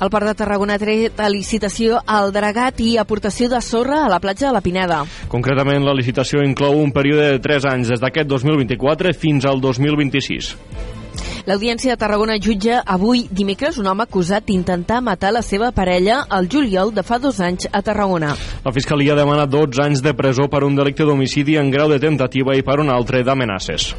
El 0.00 0.10
Port 0.10 0.26
de 0.26 0.34
Tarragona 0.34 0.74
ha 0.74 0.82
tret 0.82 1.18
a 1.20 1.30
licitació 1.30 2.02
el 2.08 2.34
dragat 2.34 2.82
i 2.82 2.96
aportació 2.98 3.50
de 3.52 3.62
sorra 3.62 4.02
a 4.04 4.10
la 4.10 4.18
platja 4.18 4.48
de 4.48 4.54
la 4.56 4.64
Pineda. 4.64 5.04
Concretament, 5.30 5.86
la 5.86 5.94
licitació 5.94 6.42
inclou 6.42 6.78
un 6.82 6.90
període 6.90 7.36
de 7.36 7.42
3 7.44 7.70
anys 7.70 7.94
des 7.94 8.02
d'aquest 8.02 8.30
2024 8.30 9.14
fins 9.14 9.46
al 9.46 9.60
2026. 9.60 10.39
L'Audiència 11.48 11.94
de 11.94 11.98
Tarragona 12.00 12.36
jutja 12.38 12.82
avui 12.84 13.22
dimecres 13.32 13.78
un 13.80 13.88
home 13.88 14.04
acusat 14.04 14.44
d'intentar 14.46 15.00
matar 15.02 15.32
la 15.32 15.42
seva 15.42 15.70
parella 15.72 16.20
al 16.28 16.48
juliol 16.52 16.92
de 16.94 17.02
fa 17.06 17.18
dos 17.18 17.40
anys 17.40 17.68
a 17.72 17.80
Tarragona. 17.82 18.34
La 18.64 18.72
Fiscalia 18.76 19.16
demana 19.16 19.46
12 19.48 19.82
anys 19.82 20.02
de 20.04 20.12
presó 20.14 20.50
per 20.52 20.62
un 20.66 20.76
delicte 20.76 21.06
d'homicidi 21.08 21.56
en 21.56 21.72
grau 21.72 21.88
de 21.90 21.98
tentativa 22.02 22.56
i 22.56 22.62
per 22.62 22.78
un 22.84 22.92
altre 22.92 23.24
d'amenaces. 23.24 23.94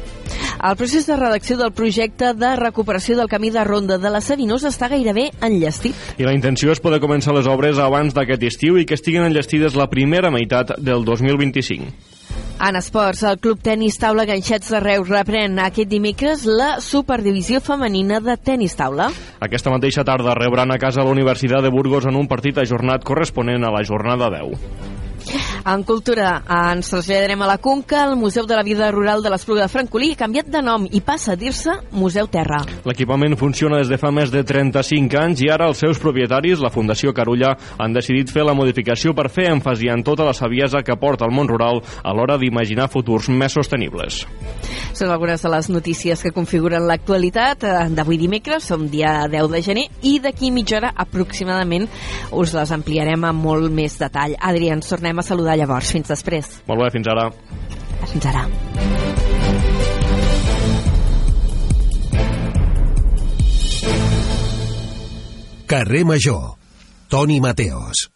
El 0.62 0.78
procés 0.78 1.08
de 1.08 1.16
redacció 1.18 1.56
del 1.58 1.74
projecte 1.74 2.32
de 2.38 2.54
recuperació 2.56 3.16
del 3.18 3.28
camí 3.28 3.50
de 3.50 3.64
ronda 3.66 3.98
de 3.98 4.10
la 4.14 4.22
Sabinosa 4.22 4.70
està 4.70 4.88
gairebé 4.92 5.30
enllestit. 5.42 5.98
I 6.22 6.28
la 6.28 6.36
intenció 6.36 6.70
és 6.70 6.80
poder 6.80 7.02
començar 7.02 7.34
les 7.34 7.50
obres 7.50 7.82
abans 7.82 8.14
d'aquest 8.14 8.46
estiu 8.46 8.78
i 8.78 8.86
que 8.86 8.94
estiguin 8.94 9.26
enllestides 9.26 9.74
la 9.74 9.90
primera 9.90 10.30
meitat 10.30 10.76
del 10.78 11.04
2025. 11.04 12.11
En 12.60 12.76
esports, 12.76 13.22
el 13.22 13.38
Club 13.38 13.60
Tenis 13.62 13.98
Taula 13.98 14.24
Ganxets 14.28 14.70
de 14.70 14.80
Reus 14.82 15.08
reprèn 15.10 15.58
aquest 15.62 15.90
dimecres 15.90 16.44
la 16.46 16.76
Superdivisió 16.84 17.60
Femenina 17.64 18.20
de 18.22 18.36
Tenis 18.36 18.76
Taula. 18.78 19.08
Aquesta 19.42 19.72
mateixa 19.72 20.04
tarda 20.06 20.36
rebran 20.38 20.70
a 20.70 20.78
casa 20.78 21.02
la 21.02 21.14
Universitat 21.14 21.64
de 21.64 21.72
Burgos 21.74 22.06
en 22.06 22.18
un 22.20 22.28
partit 22.30 22.58
ajornat 22.62 23.04
corresponent 23.04 23.64
a 23.66 23.72
la 23.74 23.82
jornada 23.88 24.30
10. 24.30 25.11
En 25.62 25.84
cultura, 25.86 26.40
ens 26.50 26.88
traslladarem 26.90 27.42
a 27.44 27.46
la 27.46 27.58
Conca, 27.62 28.00
el 28.08 28.16
Museu 28.18 28.48
de 28.50 28.56
la 28.58 28.64
Vida 28.66 28.88
Rural 28.90 29.20
de 29.22 29.30
l'Espluga 29.30 29.62
de 29.62 29.70
Francolí 29.70 30.08
ha 30.10 30.18
canviat 30.18 30.48
de 30.50 30.58
nom 30.58 30.88
i 30.90 30.98
passa 31.06 31.36
a 31.36 31.38
dir-se 31.38 31.76
Museu 31.94 32.26
Terra. 32.26 32.58
L'equipament 32.82 33.36
funciona 33.38 33.78
des 33.78 33.86
de 33.86 33.98
fa 34.00 34.10
més 34.10 34.32
de 34.34 34.42
35 34.42 35.20
anys 35.20 35.44
i 35.46 35.50
ara 35.54 35.68
els 35.70 35.78
seus 35.78 36.00
propietaris, 36.02 36.58
la 36.58 36.72
Fundació 36.74 37.12
Carulla, 37.14 37.52
han 37.78 37.94
decidit 37.94 38.32
fer 38.34 38.42
la 38.42 38.56
modificació 38.58 39.14
per 39.14 39.28
fer 39.30 39.52
èmfasi 39.52 39.92
en 39.94 40.02
tota 40.02 40.26
la 40.26 40.34
saviesa 40.34 40.82
que 40.82 40.98
porta 40.98 41.28
el 41.30 41.36
món 41.36 41.46
rural 41.46 41.78
a 42.02 42.10
l'hora 42.10 42.40
d'imaginar 42.42 42.90
futurs 42.90 43.30
més 43.30 43.54
sostenibles. 43.54 44.24
Són 44.98 45.14
algunes 45.14 45.46
de 45.46 45.54
les 45.54 45.70
notícies 45.70 46.26
que 46.26 46.34
configuren 46.34 46.88
l'actualitat 46.90 47.62
eh, 47.62 47.76
d'avui 47.94 48.18
dimecres, 48.18 48.66
som 48.66 48.88
dia 48.90 49.28
10 49.30 49.54
de 49.54 49.62
gener, 49.62 49.86
i 50.02 50.18
d'aquí 50.18 50.50
mitja 50.50 50.80
hora 50.80 50.92
aproximadament 51.06 51.86
us 52.34 52.50
les 52.58 52.74
ampliarem 52.74 53.30
amb 53.30 53.46
molt 53.46 53.70
més 53.70 53.94
detall. 54.02 54.34
Adri, 54.42 54.72
ens 54.74 54.90
tornem 54.90 55.22
a 55.22 55.26
saludar 55.26 55.51
llavors. 55.58 55.92
Fins 55.92 56.08
després. 56.08 56.48
Molt 56.68 56.84
bé, 56.84 56.90
fins 56.94 57.08
ara. 57.12 57.28
Fins 58.12 58.26
ara. 58.32 58.46
Carrer 65.72 66.04
Major. 66.04 66.56
Toni 67.08 67.40
Mateos. 67.40 68.08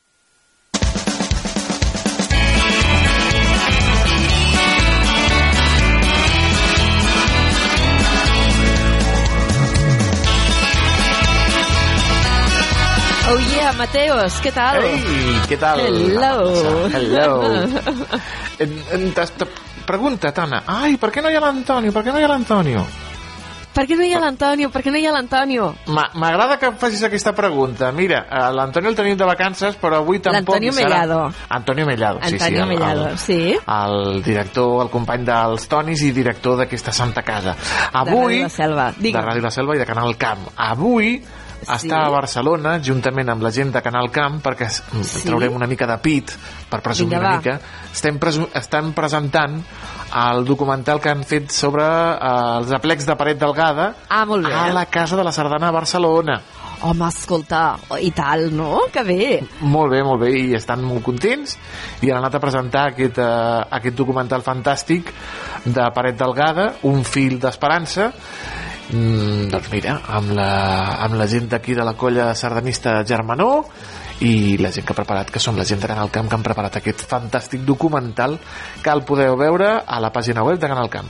Oh 13.29 13.39
yeah, 13.51 13.73
Mateos, 13.75 14.37
què 14.45 14.53
tal? 14.55 14.79
Ei, 14.87 15.35
què 15.51 15.57
tal? 15.59 15.81
Hello. 15.83 16.87
Hello. 16.95 17.27
Pregunta, 19.87 20.33
Tana. 20.35 20.63
Ai, 20.67 20.97
per 20.99 21.11
què 21.15 21.23
no 21.23 21.31
hi 21.31 21.37
ha 21.39 21.43
l'Antonio? 21.43 21.93
Per 21.95 22.03
què 22.07 22.11
no 22.15 22.19
hi 22.19 22.25
ha 22.27 22.31
l'Antonio? 22.31 22.83
Per 23.77 23.85
què 23.87 23.95
no 23.99 24.07
hi 24.07 24.13
ha 24.17 24.21
l'Antonio? 24.23 24.71
Per 24.73 24.81
què 24.83 24.91
no 24.91 24.99
hi 24.99 25.05
ha 25.07 25.13
l'Antonio? 25.15 25.67
Ma- 25.95 26.09
M'agrada 26.17 26.57
que 26.59 26.71
em 26.71 26.79
facis 26.81 27.03
aquesta 27.07 27.35
pregunta. 27.37 27.91
Mira, 27.93 28.23
eh, 28.31 28.47
l'Antonio 28.57 28.91
el 28.91 28.97
tenim 28.99 29.19
de 29.21 29.27
vacances, 29.29 29.77
però 29.79 30.01
avui 30.01 30.19
tampoc... 30.25 30.57
Hi 30.63 30.71
serà. 30.73 30.89
Mellado. 30.89 31.19
Antonio 31.59 31.87
Mellado, 31.87 32.19
sí, 32.25 32.31
sí. 32.31 32.35
Antonio 32.41 32.63
el- 32.65 32.69
Mellado, 32.73 33.09
el, 33.11 33.19
sí. 33.19 33.41
El 33.77 34.23
director, 34.25 34.83
el 34.87 34.91
company 34.91 35.27
dels 35.29 35.69
Tonis 35.69 36.03
i 36.09 36.11
director 36.17 36.57
d'aquesta 36.63 36.95
Santa 36.97 37.23
Casa. 37.27 37.55
Avui... 37.93 38.41
Ràdio 38.41 38.47
La 38.49 38.55
Selva. 38.61 38.87
De. 38.97 39.13
Ràdio 39.13 39.43
La 39.51 39.55
Selva 39.61 39.77
i 39.77 39.83
de 39.85 39.87
Canal 39.93 40.17
Camp. 40.17 40.49
Avui 40.57 41.19
Sí. 41.21 41.45
Està 41.75 42.05
a 42.07 42.11
Barcelona 42.11 42.77
juntament 42.83 43.29
amb 43.33 43.43
la 43.43 43.51
gent 43.51 43.73
de 43.75 43.83
Canal 43.83 44.11
Camp 44.15 44.41
perquè 44.45 44.69
Sí. 44.71 45.23
traurem 45.27 45.55
una 45.55 45.67
mica 45.67 45.87
de 45.87 45.97
pit 45.99 46.31
per 46.71 46.81
presumir 46.83 47.17
Vinga, 47.19 47.29
una 47.29 47.37
mica 47.39 47.61
estem, 47.93 48.19
presu 48.19 48.49
estan 48.55 48.93
presentant 48.93 49.61
el 50.17 50.45
documental 50.45 51.01
que 51.01 51.11
han 51.11 51.25
fet 51.25 51.51
sobre 51.51 51.83
eh, 51.85 52.59
els 52.59 52.71
aplecs 52.73 53.07
de 53.07 53.17
paret 53.17 53.39
delgada 53.39 53.95
Ah, 54.09 54.25
molt 54.25 54.47
bé. 54.47 54.53
a 54.55 54.69
la 54.73 54.87
Casa 54.87 55.17
de 55.17 55.25
la 55.25 55.33
Sardana 55.33 55.69
a 55.69 55.73
Barcelona 55.73 56.41
Home, 56.83 57.07
escolta, 57.09 57.79
i 58.03 58.11
tal, 58.13 58.51
no? 58.55 58.83
Que 58.93 59.03
bé. 59.03 59.43
molt 59.63 59.91
bé, 59.91 60.03
molt 60.05 60.21
bé, 60.21 60.31
i 60.39 60.55
estan 60.55 60.83
molt 60.85 61.03
contents 61.03 61.57
i 62.03 62.11
han 62.11 62.19
anat 62.19 62.35
a 62.35 62.39
presentar 62.41 62.89
aquest, 62.91 63.17
eh, 63.19 63.65
aquest 63.71 63.97
documental 63.97 64.43
fantàstic 64.45 65.09
de 65.65 65.87
Paret 65.95 66.19
Delgada, 66.19 66.75
Un 66.83 67.03
fil 67.03 67.39
d'esperança 67.41 68.13
mm, 68.91 69.49
doncs 69.53 69.71
mira, 69.73 69.99
amb 70.19 70.33
la, 70.37 70.51
amb 71.07 71.19
la 71.19 71.27
gent 71.31 71.49
d'aquí 71.53 71.75
de 71.75 71.85
la 71.87 71.97
colla 71.99 72.33
sardanista 72.35 72.99
Germanó 73.07 73.65
i 74.21 74.57
la 74.59 74.71
gent 74.73 74.87
que 74.87 74.93
ha 74.93 74.97
preparat, 74.97 75.31
que 75.31 75.39
són 75.41 75.57
la 75.59 75.65
gent 75.65 75.81
de 75.83 75.89
Canal 75.89 76.11
Camp 76.11 76.29
que 76.29 76.35
han 76.39 76.43
preparat 76.43 76.77
aquest 76.79 77.03
fantàstic 77.11 77.61
documental 77.69 78.39
que 78.83 78.91
el 78.91 79.03
podeu 79.05 79.37
veure 79.37 79.83
a 79.87 80.01
la 80.01 80.11
pàgina 80.13 80.43
web 80.43 80.59
de 80.59 80.69
Canal 80.69 80.89
Camp 80.89 81.07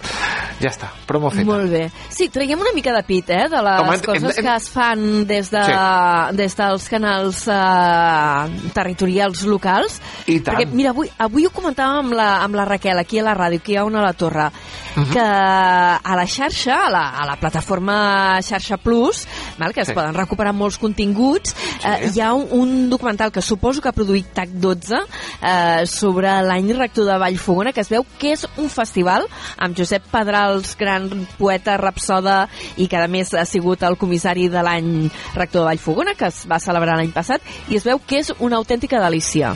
ja 0.59 0.71
està, 0.71 0.89
promo 1.07 1.29
feta 1.31 1.45
Molt 1.45 1.71
bé. 1.71 1.91
Sí, 2.11 2.29
traiem 2.33 2.59
una 2.59 2.73
mica 2.75 2.93
de 2.97 3.03
pit, 3.05 3.29
eh, 3.31 3.45
de 3.49 3.61
les 3.63 3.81
Home, 3.81 3.95
hem- 3.95 4.01
coses 4.03 4.39
hem- 4.39 4.45
que 4.45 4.55
es 4.57 4.71
fan 4.71 5.27
des, 5.27 5.51
de, 5.51 5.63
Sí. 5.65 6.37
des 6.37 6.57
dels 6.57 6.89
canals 6.89 7.43
eh, 7.47 8.71
territorials 8.75 9.43
locals. 9.45 10.01
I 10.27 10.41
tant. 10.41 10.57
Perquè, 10.57 10.67
mira, 10.73 10.91
avui, 10.91 11.11
avui 11.19 11.47
ho 11.47 11.51
comentàvem 11.55 12.01
amb 12.07 12.13
la, 12.17 12.29
amb 12.43 12.55
la 12.59 12.65
Raquel, 12.65 12.99
aquí 12.99 13.19
a 13.21 13.23
la 13.27 13.35
ràdio, 13.37 13.61
aquí 13.61 13.77
ha 13.77 13.85
una 13.85 14.01
a 14.01 14.07
la 14.07 14.13
torre, 14.15 14.49
Mhm. 14.97 15.11
que 15.13 15.21
a 15.21 16.15
la 16.17 16.27
xarxa, 16.27 16.87
a 16.87 16.91
la, 16.91 17.05
a 17.21 17.27
la 17.27 17.37
plataforma 17.37 18.41
Xarxa 18.43 18.79
Plus, 18.79 19.27
val, 19.59 19.73
que 19.75 19.83
es 19.83 19.89
Sí. 19.89 19.93
poden 19.95 20.15
recuperar 20.15 20.55
molts 20.55 20.79
continguts, 20.79 21.55
eh, 21.85 22.11
hi 22.15 22.21
ha 22.21 22.33
un, 22.33 22.49
un 22.51 22.89
documental 22.97 23.31
que 23.33 23.43
suposo 23.45 23.81
que 23.85 23.89
ha 23.93 23.97
produït 23.97 24.33
TAC 24.35 24.57
12 24.63 24.99
eh, 24.99 25.87
sobre 25.87 26.33
l'any 26.43 26.73
rector 26.77 27.07
de 27.07 27.19
Vallfogona, 27.23 27.73
que 27.77 27.85
es 27.85 27.91
veu 27.93 28.05
que 28.19 28.33
és 28.35 28.47
un 28.57 28.69
festival 28.73 29.29
amb 29.63 29.77
Josep 29.79 30.09
Pedrals, 30.13 30.75
gran 30.81 31.09
poeta, 31.39 31.77
rapsoda, 31.79 32.49
i 32.77 32.89
que 32.89 32.97
a 32.99 33.07
més 33.09 33.33
ha 33.37 33.45
sigut 33.47 33.83
el 33.87 33.97
comissari 34.01 34.49
de 34.53 34.63
l'any 34.67 34.91
rector 35.37 35.63
de 35.63 35.69
Vallfogona, 35.71 36.17
que 36.19 36.27
es 36.33 36.43
va 36.51 36.59
celebrar 36.63 36.97
l'any 36.99 37.13
passat, 37.15 37.43
i 37.69 37.77
es 37.79 37.85
veu 37.87 38.01
que 38.07 38.19
és 38.25 38.33
una 38.41 38.57
autèntica 38.57 39.01
delícia. 39.05 39.55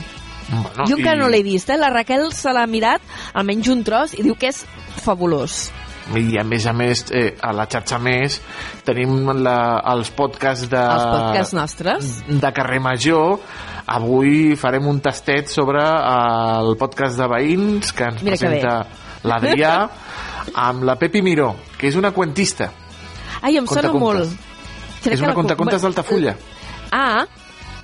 bueno, 0.51 0.85
jo 0.87 0.97
encara 0.97 1.15
i- 1.15 1.19
no 1.19 1.27
l'he 1.29 1.43
vist, 1.43 1.69
eh? 1.69 1.77
La 1.77 1.89
Raquel 1.89 2.31
se 2.33 2.51
l'ha 2.51 2.65
mirat, 2.67 3.01
almenys 3.33 3.69
un 3.71 3.83
tros, 3.87 4.13
i 4.17 4.23
diu 4.23 4.35
que 4.35 4.49
és 4.49 4.65
fabulós. 5.05 5.69
I 6.19 6.37
a 6.39 6.43
més 6.47 6.65
a 6.67 6.73
més 6.75 7.03
eh, 7.11 7.31
a 7.41 7.51
la 7.55 7.67
xarxa 7.71 7.99
més 8.01 8.39
tenim 8.85 9.31
la, 9.43 9.57
els 9.93 10.11
podcasts 10.15 10.69
de, 10.71 10.81
Els 10.81 11.07
podcasts 11.11 11.55
nostres. 11.57 12.11
de 12.27 12.53
Carrer 12.55 12.81
Major. 12.83 13.39
Avui 13.91 14.55
farem 14.59 14.85
un 14.87 15.01
tastet 15.03 15.49
sobre 15.51 15.81
eh, 15.83 16.59
el 16.61 16.75
podcast 16.79 17.19
de 17.19 17.27
veïns 17.31 17.93
que 17.95 18.09
ens 18.11 18.23
Mira 18.23 18.37
presenta 18.37 18.75
l'Adrià 19.27 19.75
amb 20.57 20.87
la 20.87 20.97
Pepi 20.97 21.21
Miró 21.21 21.53
que 21.77 21.89
és 21.89 21.97
una 21.97 22.11
cuentista. 22.13 22.69
Ai, 23.41 23.57
em 23.57 23.67
sona 23.69 23.91
molt. 23.93 24.35
Crec 25.01 25.15
és 25.15 25.23
una 25.25 25.33
contacontes 25.33 25.81
d'Altafulla. 25.81 26.35
Ah, 26.93 27.25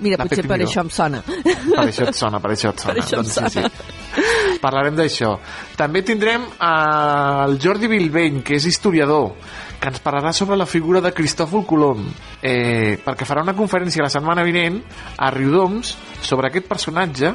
mira, 0.00 0.18
La 0.18 0.26
potser 0.26 0.44
per 0.46 0.58
això 0.62 0.84
em 0.84 0.90
sona. 0.94 1.22
per 1.26 1.86
això 1.86 2.08
et 2.08 2.18
sona, 2.18 2.40
per 2.40 2.52
això 2.54 2.72
et 2.72 2.82
sona. 2.84 2.94
Per 2.94 3.04
això 3.04 3.20
doncs, 3.22 3.34
sona. 3.34 3.50
Sí, 3.50 3.62
sí. 3.62 4.58
Parlarem 4.62 4.96
d'això. 4.98 5.32
També 5.78 6.02
tindrem 6.06 6.44
eh, 6.48 7.44
el 7.46 7.58
Jordi 7.62 7.90
Bilbeny, 7.90 8.42
que 8.42 8.58
és 8.58 8.66
historiador, 8.70 9.32
que 9.78 9.92
ens 9.92 10.02
parlarà 10.02 10.32
sobre 10.34 10.58
la 10.58 10.66
figura 10.66 11.00
de 11.04 11.12
Cristòfol 11.14 11.64
Colom, 11.66 12.06
eh, 12.42 12.98
perquè 13.04 13.26
farà 13.28 13.44
una 13.46 13.56
conferència 13.58 14.02
la 14.02 14.12
setmana 14.12 14.46
vinent 14.46 14.80
a 15.16 15.30
Riudoms 15.34 15.94
sobre 16.22 16.50
aquest 16.50 16.66
personatge 16.70 17.34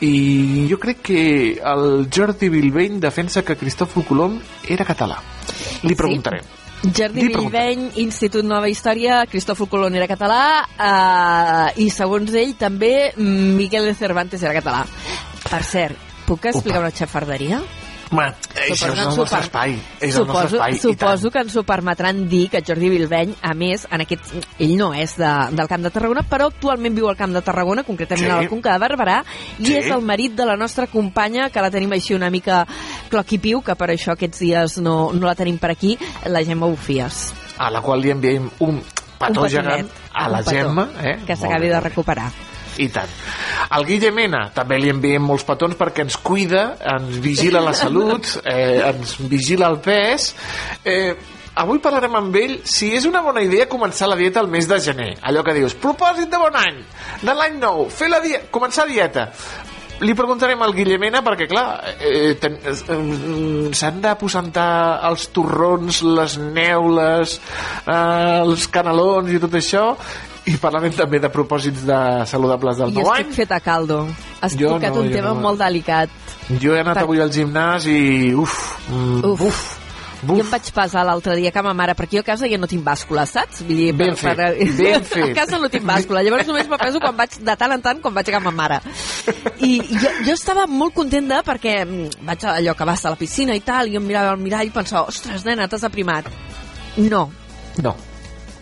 i 0.00 0.66
jo 0.70 0.78
crec 0.80 1.02
que 1.10 1.22
el 1.60 2.08
Jordi 2.10 2.48
Bilbeny 2.48 2.98
defensa 3.02 3.44
que 3.44 3.58
Cristòfol 3.60 4.06
Colom 4.08 4.40
era 4.68 4.86
català. 4.88 5.20
Li 5.84 5.94
preguntarem. 5.94 6.59
Jordi. 6.82 7.26
Villveny, 7.28 7.90
Institut 8.00 8.46
Nova 8.46 8.70
Història, 8.70 9.20
Cristòfol 9.28 9.68
Colón 9.68 9.98
era 9.98 10.08
català 10.08 10.44
eh, 10.64 11.82
i 11.84 11.90
segons 11.92 12.32
ell 12.32 12.54
també 12.60 13.12
Miguel 13.20 13.90
de 13.90 13.96
Cervantes 13.98 14.42
era 14.46 14.56
català. 14.56 14.86
Per 15.50 15.60
cert, 15.66 16.08
puc 16.28 16.48
explicar 16.48 16.80
una 16.80 16.94
xafarderia? 16.94 17.60
Home, 18.10 18.24
Això 18.70 18.72
és 18.74 18.98
el 18.98 19.04
nostre 19.04 19.24
per- 19.30 19.40
espai. 19.44 19.74
És 20.00 20.08
el 20.08 20.12
suposo, 20.24 20.32
nostre 20.40 20.56
espai. 20.58 20.72
i 20.74 20.78
suposo 20.78 21.30
que 21.30 21.38
ens 21.38 21.56
ho 21.56 21.62
permetran 21.62 22.28
dir 22.28 22.48
que 22.50 22.60
Jordi 22.66 22.88
Bilbeny, 22.90 23.36
a 23.40 23.54
més, 23.54 23.86
en 23.90 24.00
aquest, 24.02 24.32
ell 24.58 24.76
no 24.76 24.92
és 24.92 25.16
de, 25.16 25.30
del 25.52 25.68
Camp 25.68 25.82
de 25.86 25.90
Tarragona, 25.94 26.24
però 26.28 26.48
actualment 26.50 26.94
viu 26.96 27.08
al 27.08 27.16
Camp 27.16 27.32
de 27.32 27.40
Tarragona, 27.40 27.84
concretament 27.84 28.26
Sí. 28.26 28.30
a 28.30 28.42
la 28.42 28.48
Conca 28.48 28.72
de 28.72 28.78
Barberà, 28.82 29.22
i 29.60 29.66
Sí. 29.66 29.76
és 29.76 29.86
el 29.90 30.02
marit 30.02 30.34
de 30.34 30.44
la 30.44 30.56
nostra 30.56 30.88
companya, 30.88 31.50
que 31.50 31.60
la 31.62 31.70
tenim 31.70 31.92
així 31.92 32.14
una 32.14 32.30
mica 32.30 32.66
cloc-i-piu, 33.10 33.62
que 33.62 33.76
per 33.76 33.90
això 33.90 34.12
aquests 34.12 34.40
dies 34.40 34.78
no, 34.78 35.12
no 35.12 35.26
la 35.26 35.34
tenim 35.36 35.58
per 35.58 35.70
aquí, 35.70 35.96
la 36.26 36.42
Gemma 36.44 36.66
Bufies. 36.66 37.32
A 37.58 37.70
la 37.70 37.80
qual 37.80 38.00
li 38.00 38.10
enviem 38.10 38.50
un 38.60 38.82
petó 39.18 39.42
Un 39.42 39.48
gegant 39.48 39.88
a 40.14 40.28
la 40.28 40.42
Gemma. 40.42 40.88
Eh? 41.02 41.18
Que 41.26 41.36
s'acabi 41.36 41.68
de 41.68 41.78
recuperar. 41.80 42.30
I 42.78 42.88
tant. 42.88 43.10
Al 43.70 43.84
Guille 43.84 44.10
Mena 44.14 44.50
també 44.54 44.78
li 44.78 44.88
enviem 44.92 45.22
molts 45.22 45.44
petons 45.44 45.74
perquè 45.76 46.04
ens 46.06 46.16
cuida, 46.16 46.76
ens 46.94 47.18
vigila 47.20 47.60
la 47.60 47.74
salut, 47.74 48.26
eh, 48.44 48.80
ens 48.86 49.16
vigila 49.28 49.68
el 49.68 49.80
pes. 49.84 50.34
Eh, 50.84 51.14
avui 51.60 51.78
parlarem 51.82 52.14
amb 52.16 52.36
ell 52.36 52.60
si 52.64 52.92
és 52.96 53.04
una 53.04 53.20
bona 53.22 53.42
idea 53.42 53.68
començar 53.68 54.08
la 54.08 54.16
dieta 54.16 54.40
al 54.40 54.48
mes 54.48 54.68
de 54.70 54.78
gener. 54.80 55.10
Allò 55.22 55.42
que 55.44 55.52
dius, 55.54 55.74
propòsit 55.74 56.30
de 56.30 56.38
bon 56.38 56.56
any, 56.56 56.78
de 57.22 57.34
l'any 57.34 57.58
nou, 57.58 57.88
fer 57.90 58.08
la 58.08 58.20
dieta, 58.20 58.46
començar 58.50 58.86
dieta. 58.88 59.28
Li 60.00 60.14
preguntarem 60.16 60.62
al 60.64 60.72
Guillemena 60.72 61.20
perquè, 61.20 61.44
clar, 61.46 61.82
eh, 62.00 62.34
ten- 62.40 62.56
eh, 62.64 63.74
s'han 63.76 64.00
de 64.00 64.14
posentar 64.16 65.00
els 65.10 65.28
torrons, 65.28 66.00
les 66.02 66.38
neules, 66.38 67.34
eh, 67.86 68.38
els 68.40 68.66
canelons 68.68 69.28
i 69.30 69.38
tot 69.38 69.52
això, 69.52 69.84
i 70.50 70.56
parlarem 70.60 70.92
també 70.96 71.20
de 71.22 71.30
propòsits 71.32 71.84
de 71.88 71.98
saludables 72.30 72.80
del 72.82 72.94
nou 72.96 73.06
estic 73.12 73.26
any. 73.30 73.34
fet 73.36 73.52
a 73.54 73.60
caldo. 73.64 74.02
Has 74.40 74.56
Jo 74.58 74.74
tocat 74.76 74.94
no, 74.96 75.02
un 75.04 75.10
jo 75.10 75.16
tema 75.20 75.34
no. 75.34 75.40
molt 75.44 75.60
delicat. 75.62 76.10
Jo 76.60 76.74
he 76.74 76.80
anat 76.82 76.98
Per- 76.98 77.04
avui 77.06 77.20
al 77.22 77.30
gimnàs 77.30 77.86
i... 77.86 78.32
Uf, 78.34 78.56
mm, 78.90 79.20
Uf. 79.30 79.46
uf, 79.48 79.60
Jo 80.20 80.34
em 80.42 80.50
vaig 80.52 80.66
pesar 80.76 81.00
l'altre 81.08 81.32
dia 81.38 81.48
que 81.50 81.62
ma 81.64 81.72
mare, 81.72 81.94
perquè 81.96 82.18
jo 82.18 82.20
a 82.20 82.26
casa 82.26 82.44
ja 82.50 82.58
no 82.60 82.66
tinc 82.68 82.82
bàscula, 82.84 83.22
saps? 83.24 83.62
Vull 83.64 83.78
dir, 83.78 83.92
Ben 83.96 84.12
fet, 84.20 84.36
ben 84.80 85.04
fet. 85.08 85.30
A 85.30 85.34
casa 85.38 85.56
no 85.62 85.70
tinc 85.72 85.86
bàscula, 85.88 86.20
llavors 86.26 86.44
només 86.50 86.68
me 86.68 86.76
peso 86.76 87.00
quan 87.00 87.16
vaig, 87.16 87.38
de 87.40 87.54
tant 87.56 87.72
en 87.72 87.80
tant, 87.80 88.02
quan 88.04 88.12
vaig 88.18 88.28
a 88.36 88.40
ma 88.44 88.50
mare. 88.52 88.80
I 89.64 89.78
jo, 89.80 90.10
jo 90.26 90.34
estava 90.36 90.66
molt 90.68 90.92
contenta 90.98 91.40
perquè 91.46 91.78
mm, 91.86 92.20
vaig 92.28 92.44
a 92.44 92.58
allò 92.60 92.74
que 92.76 92.84
vas 92.90 93.04
a 93.06 93.14
la 93.14 93.16
piscina 93.16 93.56
i 93.56 93.62
tal, 93.64 93.88
i 93.88 93.94
jo 93.96 94.02
em 94.02 94.08
mirava 94.12 94.34
al 94.34 94.42
mirall 94.44 94.68
i 94.68 94.74
pensava, 94.76 95.06
ostres, 95.08 95.46
nena, 95.48 95.68
t'has 95.72 95.84
aprimat. 95.88 96.28
No, 96.98 97.30
No. 97.80 97.94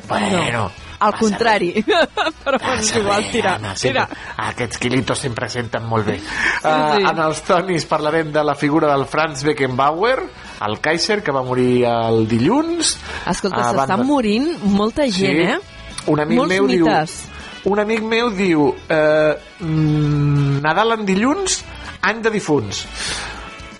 Bueno, 0.08 0.38
no. 0.52 0.70
Al 1.00 1.14
contrari. 1.14 1.84
Però 2.44 2.58
bueno, 2.58 2.80
és 2.80 2.88
igual, 2.96 3.26
tira, 3.30 3.54
Anna, 3.54 3.74
tira. 3.74 4.06
sempre, 4.08 4.18
aquests 4.48 4.78
quilitos 4.82 5.18
sempre 5.22 5.48
senten 5.48 5.84
molt 5.86 6.06
bé. 6.06 6.16
sí. 6.18 6.26
Uh, 6.64 7.08
en 7.10 7.18
els 7.22 7.42
tonis 7.46 7.84
parlarem 7.86 8.32
de 8.32 8.42
la 8.44 8.54
figura 8.58 8.90
del 8.92 9.06
Franz 9.06 9.44
Beckenbauer, 9.46 10.18
el 10.66 10.78
Kaiser, 10.80 11.22
que 11.22 11.30
va 11.30 11.42
morir 11.46 11.84
el 11.86 12.26
dilluns. 12.28 12.96
Escolta, 13.30 13.60
A 13.62 13.68
s'està 13.70 13.86
banda- 13.86 14.02
morint 14.04 14.48
molta 14.64 15.06
gent, 15.06 15.40
eh? 15.54 15.58
Un 16.06 16.20
amic 16.20 16.38
Molts 16.38 16.54
meu 16.54 16.64
mites. 16.66 17.18
diu... 17.18 17.34
Un 17.72 17.80
amic 17.82 18.02
meu 18.02 18.30
diu... 18.32 18.68
Eh, 18.88 19.34
mm, 19.60 20.60
Nadal 20.64 20.92
en 20.98 21.04
dilluns, 21.06 21.60
any 22.02 22.22
de 22.22 22.30
difunts. 22.30 22.84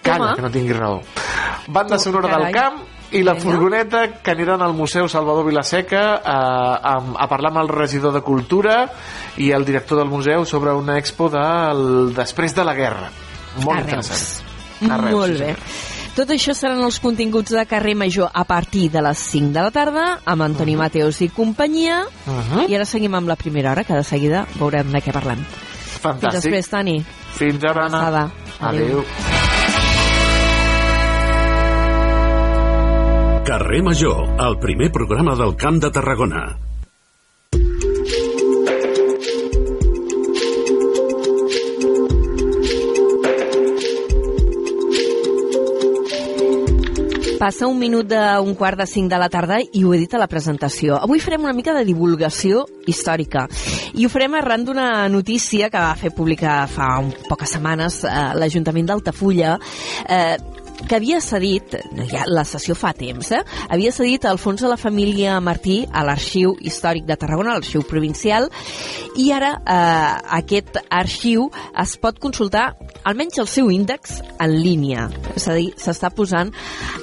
Calla, 0.03 0.25
Home. 0.31 0.35
que 0.37 0.43
no 0.43 0.51
tingui 0.51 0.73
raó. 0.77 1.01
Banda 1.69 1.97
Tu, 1.97 2.05
sonora 2.05 2.29
carai. 2.29 2.45
del 2.53 2.55
camp 2.55 2.79
i 3.13 3.23
la 3.25 3.35
furgoneta 3.41 4.21
que 4.23 4.31
aniran 4.35 4.61
al 4.63 4.75
Museu 4.77 5.09
Salvador 5.09 5.47
Vilaseca 5.47 6.21
a, 6.21 6.41
a, 6.77 6.95
a 7.17 7.29
parlar 7.29 7.53
amb 7.55 7.63
el 7.63 7.69
regidor 7.73 8.13
de 8.13 8.21
Cultura 8.21 8.83
i 9.39 9.51
el 9.57 9.65
director 9.65 9.99
del 9.99 10.11
museu 10.11 10.45
sobre 10.45 10.73
una 10.77 10.99
expo 10.99 11.31
del 11.33 12.13
després 12.15 12.55
de 12.55 12.65
la 12.65 12.75
guerra. 12.75 13.09
Molt 13.65 13.79
A 13.79 13.83
Reus. 13.83 13.89
interessant. 13.89 14.91
A 14.91 14.97
Reus, 14.99 15.17
Molt 15.17 15.33
sí, 15.33 15.39
bé. 15.39 15.55
senyor. 15.55 15.97
Tot 16.19 16.31
això 16.35 16.53
seran 16.53 16.81
els 16.83 16.99
continguts 16.99 17.53
de 17.55 17.65
Carrer 17.71 17.95
Major 17.95 18.29
a 18.35 18.43
partir 18.45 18.89
de 18.91 19.01
les 19.01 19.19
5 19.19 19.53
de 19.55 19.63
la 19.63 19.71
tarda 19.71 20.07
amb 20.27 20.43
Antoni 20.43 20.75
Mateus 20.77 21.21
i 21.23 21.29
companyia. 21.29 22.03
Uh 22.27 22.33
-huh. 22.33 22.69
I 22.69 22.75
ara 22.75 22.85
seguim 22.85 23.15
amb 23.15 23.29
la 23.29 23.37
primera 23.37 23.71
hora, 23.71 23.85
que 23.85 23.95
de 23.95 24.03
seguida 24.03 24.47
veurem 24.59 24.91
de 24.91 24.99
què 24.99 25.13
parlem. 25.13 25.39
Fins 25.39 26.03
Fantàstic. 26.03 26.33
després, 26.33 26.69
Toni. 26.69 27.05
Fins 27.33 27.65
ara, 27.65 27.87
Anna. 27.87 28.31
Adéu. 28.61 29.05
Adéu. 29.05 29.48
Carrer 33.49 33.83
Major, 33.83 34.27
el 34.45 34.59
primer 34.61 34.91
programa 34.93 35.35
del 35.35 35.55
Camp 35.57 35.79
de 35.81 35.89
Tarragona. 35.91 36.43
Passa 47.39 47.65
un 47.65 47.79
minut 47.81 48.05
d'un 48.13 48.53
quart 48.53 48.77
de 48.77 48.85
cinc 48.85 49.09
de 49.09 49.17
la 49.17 49.31
tarda 49.33 49.63
i 49.65 49.81
ho 49.81 49.95
he 49.95 50.03
dit 50.03 50.13
a 50.13 50.21
la 50.21 50.29
presentació. 50.29 50.99
Avui 51.01 51.25
farem 51.25 51.49
una 51.49 51.57
mica 51.57 51.73
de 51.73 51.87
divulgació 51.89 52.67
històrica 52.85 53.47
i 53.97 54.05
ho 54.05 54.13
farem 54.13 54.37
arran 54.37 54.69
d'una 54.69 55.09
notícia 55.09 55.73
que 55.73 55.81
va 55.81 55.97
fer 55.97 56.13
pública 56.13 56.61
fa 56.69 56.99
un 57.01 57.15
poques 57.31 57.57
setmanes 57.57 58.03
eh, 58.05 58.13
l'Ajuntament 58.37 58.93
d'Altafulla 58.93 59.57
eh, 60.05 60.37
que 60.87 60.97
havia 60.97 61.21
cedit, 61.25 61.75
ja 62.11 62.25
la 62.31 62.45
sessió 62.47 62.77
fa 62.79 62.93
temps, 62.97 63.33
eh? 63.35 63.43
havia 63.69 63.93
cedit 63.95 64.27
el 64.29 64.39
fons 64.41 64.63
de 64.63 64.71
la 64.71 64.79
família 64.81 65.39
Martí 65.45 65.81
a 65.91 66.05
l'Arxiu 66.07 66.55
Històric 66.61 67.07
de 67.09 67.17
Tarragona, 67.19 67.57
l'Arxiu 67.57 67.83
Provincial, 67.89 68.49
i 69.19 69.31
ara 69.35 69.55
eh, 69.59 70.13
aquest 70.39 70.79
arxiu 70.95 71.49
es 71.83 71.97
pot 72.01 72.21
consultar 72.23 72.71
almenys 73.09 73.41
el 73.43 73.51
seu 73.51 73.73
índex 73.75 74.21
en 74.39 74.55
línia, 74.55 75.09
és 75.35 75.49
a 75.49 75.57
dir, 75.59 75.71
s'està 75.81 76.13
posant 76.15 76.53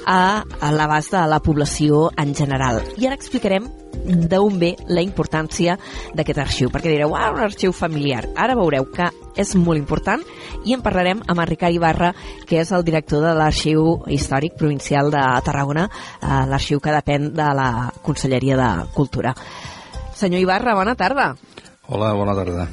a, 0.06 0.42
a 0.42 0.72
l'abast 0.72 1.12
de 1.16 1.26
la 1.28 1.42
població 1.44 2.08
en 2.16 2.34
general. 2.36 2.82
I 2.96 3.10
ara 3.10 3.18
explicarem 3.18 3.68
d'on 4.04 4.58
ve 4.60 4.74
la 4.88 5.02
importància 5.02 5.78
d'aquest 6.14 6.38
arxiu, 6.38 6.70
perquè 6.70 6.92
direu, 6.92 7.14
ah, 7.16 7.30
un 7.32 7.40
arxiu 7.40 7.72
familiar. 7.72 8.26
Ara 8.36 8.54
veureu 8.58 8.86
que 8.92 9.08
és 9.36 9.54
molt 9.56 9.78
important 9.78 10.22
i 10.64 10.74
en 10.74 10.82
parlarem 10.82 11.22
amb 11.26 11.40
en 11.40 11.46
Ricard 11.46 11.74
Ibarra, 11.74 12.14
que 12.46 12.60
és 12.60 12.72
el 12.72 12.84
director 12.84 13.22
de 13.24 13.34
l'Arxiu 13.36 14.02
Històric 14.06 14.56
Provincial 14.56 15.10
de 15.10 15.22
Tarragona, 15.44 15.88
eh, 16.22 16.46
l'arxiu 16.48 16.80
que 16.80 16.94
depèn 16.94 17.32
de 17.34 17.48
la 17.54 17.92
Conselleria 18.02 18.56
de 18.56 18.70
Cultura. 18.94 19.34
Senyor 20.14 20.40
Ibarra, 20.40 20.74
bona 20.74 20.94
tarda. 20.94 21.34
Hola, 21.88 22.12
bona 22.14 22.34
tarda. 22.34 22.68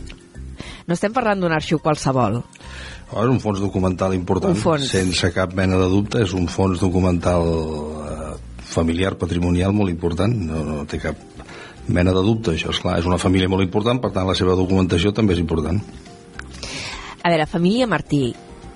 No 0.87 0.95
estem 0.95 1.13
parlant 1.13 1.39
d'un 1.39 1.51
arxiu 1.53 1.79
qualsevol. 1.79 2.41
Oh, 3.13 3.21
és 3.21 3.29
un 3.29 3.39
fons 3.39 3.59
documental 3.61 4.13
important, 4.15 4.55
Un 4.55 4.57
fons. 4.57 4.87
sense 4.89 5.29
cap 5.35 5.53
mena 5.53 5.77
de 5.77 5.85
dubte, 5.91 6.23
és 6.23 6.33
un 6.33 6.47
fons 6.47 6.79
documental 6.79 7.43
familiar, 8.73 9.15
patrimonial 9.19 9.75
molt 9.75 9.93
important, 9.93 10.33
no, 10.49 10.63
no 10.67 10.79
té 10.89 10.99
cap 11.03 11.19
mena 11.87 12.13
de 12.15 12.23
dubte, 12.23 12.55
això 12.55 12.71
és 12.73 12.79
clar, 12.81 12.97
és 12.99 13.07
una 13.09 13.19
família 13.21 13.51
molt 13.51 13.65
important, 13.65 13.99
per 14.01 14.13
tant 14.15 14.27
la 14.27 14.37
seva 14.37 14.57
documentació 14.59 15.13
també 15.15 15.35
és 15.35 15.43
important. 15.43 15.79
A 17.23 17.31
veure, 17.31 17.47
família 17.47 17.87
Martí, 17.87 18.25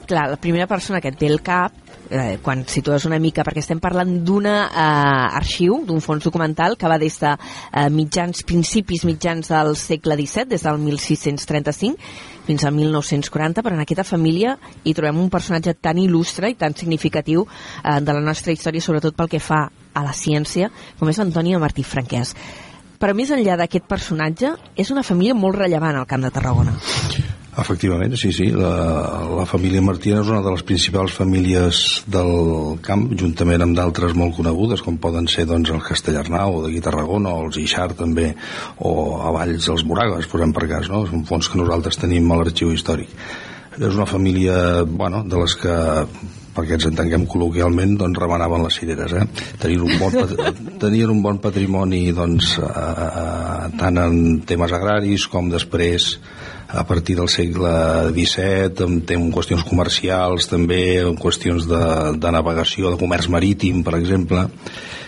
clar, 0.07 0.29
la 0.31 0.39
primera 0.39 0.67
persona 0.67 1.01
que 1.03 1.11
et 1.11 1.19
ve 1.19 1.31
al 1.31 1.41
cap 1.43 1.87
eh, 2.09 2.37
quan 2.41 2.63
situes 2.67 3.05
una 3.05 3.19
mica, 3.19 3.43
perquè 3.45 3.61
estem 3.63 3.81
parlant 3.83 4.11
d'un 4.25 4.47
eh, 4.47 4.57
arxiu, 4.67 5.81
d'un 5.87 6.01
fons 6.03 6.23
documental 6.23 6.77
que 6.79 6.89
va 6.89 6.99
des 7.01 7.19
de 7.19 7.33
eh, 7.33 7.87
mitjans, 7.93 8.43
principis 8.47 9.05
mitjans 9.07 9.51
del 9.51 9.75
segle 9.79 10.17
XVII, 10.19 10.47
des 10.53 10.63
del 10.63 10.79
1635 10.83 11.97
fins 12.47 12.63
al 12.63 12.75
1940, 12.77 13.63
però 13.63 13.75
en 13.75 13.83
aquesta 13.83 14.07
família 14.07 14.55
hi 14.83 14.95
trobem 14.95 15.19
un 15.19 15.29
personatge 15.29 15.75
tan 15.83 15.99
il·lustre 15.99 16.51
i 16.51 16.55
tan 16.59 16.75
significatiu 16.75 17.43
eh, 17.43 17.99
de 17.99 18.13
la 18.13 18.23
nostra 18.23 18.55
història, 18.55 18.83
sobretot 18.83 19.17
pel 19.17 19.31
que 19.31 19.43
fa 19.43 19.65
a 19.97 20.05
la 20.05 20.13
ciència, 20.13 20.69
com 20.99 21.09
és 21.09 21.19
Antònia 21.23 21.61
Martí 21.61 21.85
Franquès. 21.85 22.35
Però 22.97 23.13
més 23.13 23.33
enllà 23.33 23.57
d'aquest 23.59 23.85
personatge, 23.89 24.55
és 24.77 24.93
una 24.93 25.05
família 25.05 25.37
molt 25.37 25.59
rellevant 25.59 25.97
al 25.97 26.07
Camp 26.09 26.23
de 26.25 26.33
Tarragona. 26.33 26.77
Efectivament, 27.57 28.13
sí, 28.21 28.29
sí. 28.33 28.51
La, 28.53 28.69
la 29.33 29.45
família 29.49 29.81
Martina 29.81 30.19
és 30.21 30.29
una 30.29 30.43
de 30.45 30.51
les 30.53 30.61
principals 30.65 31.15
famílies 31.17 31.79
del 32.05 32.77
camp, 32.85 33.07
juntament 33.17 33.65
amb 33.65 33.77
d'altres 33.77 34.13
molt 34.17 34.35
conegudes, 34.37 34.83
com 34.85 34.99
poden 35.01 35.25
ser 35.31 35.47
doncs, 35.49 35.71
el 35.73 35.81
Castellarnau, 35.81 36.59
d'aquí 36.65 36.83
Tarragona, 36.85 37.33
o 37.33 37.47
els 37.47 37.57
Ixart 37.63 37.97
també, 38.03 38.29
o 38.77 38.91
a 39.25 39.33
Valls 39.33 39.71
els 39.73 39.85
Moragues, 39.89 40.29
posem 40.29 40.53
per 40.53 40.67
cas, 40.69 40.91
no? 40.93 41.01
És 41.07 41.13
un 41.17 41.25
fons 41.25 41.49
que 41.49 41.57
nosaltres 41.57 41.97
tenim 41.97 42.29
a 42.29 42.37
l'arxiu 42.43 42.73
històric. 42.75 43.13
És 43.77 43.89
una 43.89 44.05
família, 44.09 44.83
bueno, 44.85 45.23
de 45.25 45.41
les 45.41 45.57
que 45.57 45.77
perquè 46.57 46.77
ens 46.77 46.89
entenguem 46.89 47.27
col·loquialment, 47.29 47.95
doncs 48.01 48.21
remenaven 48.23 48.65
les 48.65 48.79
cireres, 48.81 49.13
eh? 49.13 49.45
Tenien 49.61 49.85
un 49.85 49.95
bon, 50.01 50.37
tenien 50.83 51.13
un 51.13 51.23
bon 51.23 51.39
patrimoni, 51.43 52.03
doncs, 52.17 52.57
eh, 52.65 53.71
tant 53.77 54.01
en 54.01 54.19
temes 54.49 54.73
agraris 54.73 55.27
com 55.31 55.51
després 55.53 56.15
a 56.67 56.83
partir 56.83 57.15
del 57.15 57.29
segle 57.31 57.71
XVII, 58.11 58.83
en, 58.83 58.99
en 59.15 59.31
qüestions 59.31 59.63
comercials 59.67 60.49
també, 60.51 60.99
en 61.05 61.15
qüestions 61.19 61.69
de, 61.69 61.83
de 62.19 62.33
navegació, 62.35 62.91
de 62.91 62.99
comerç 62.99 63.29
marítim, 63.31 63.85
per 63.87 63.95
exemple, 64.01 64.47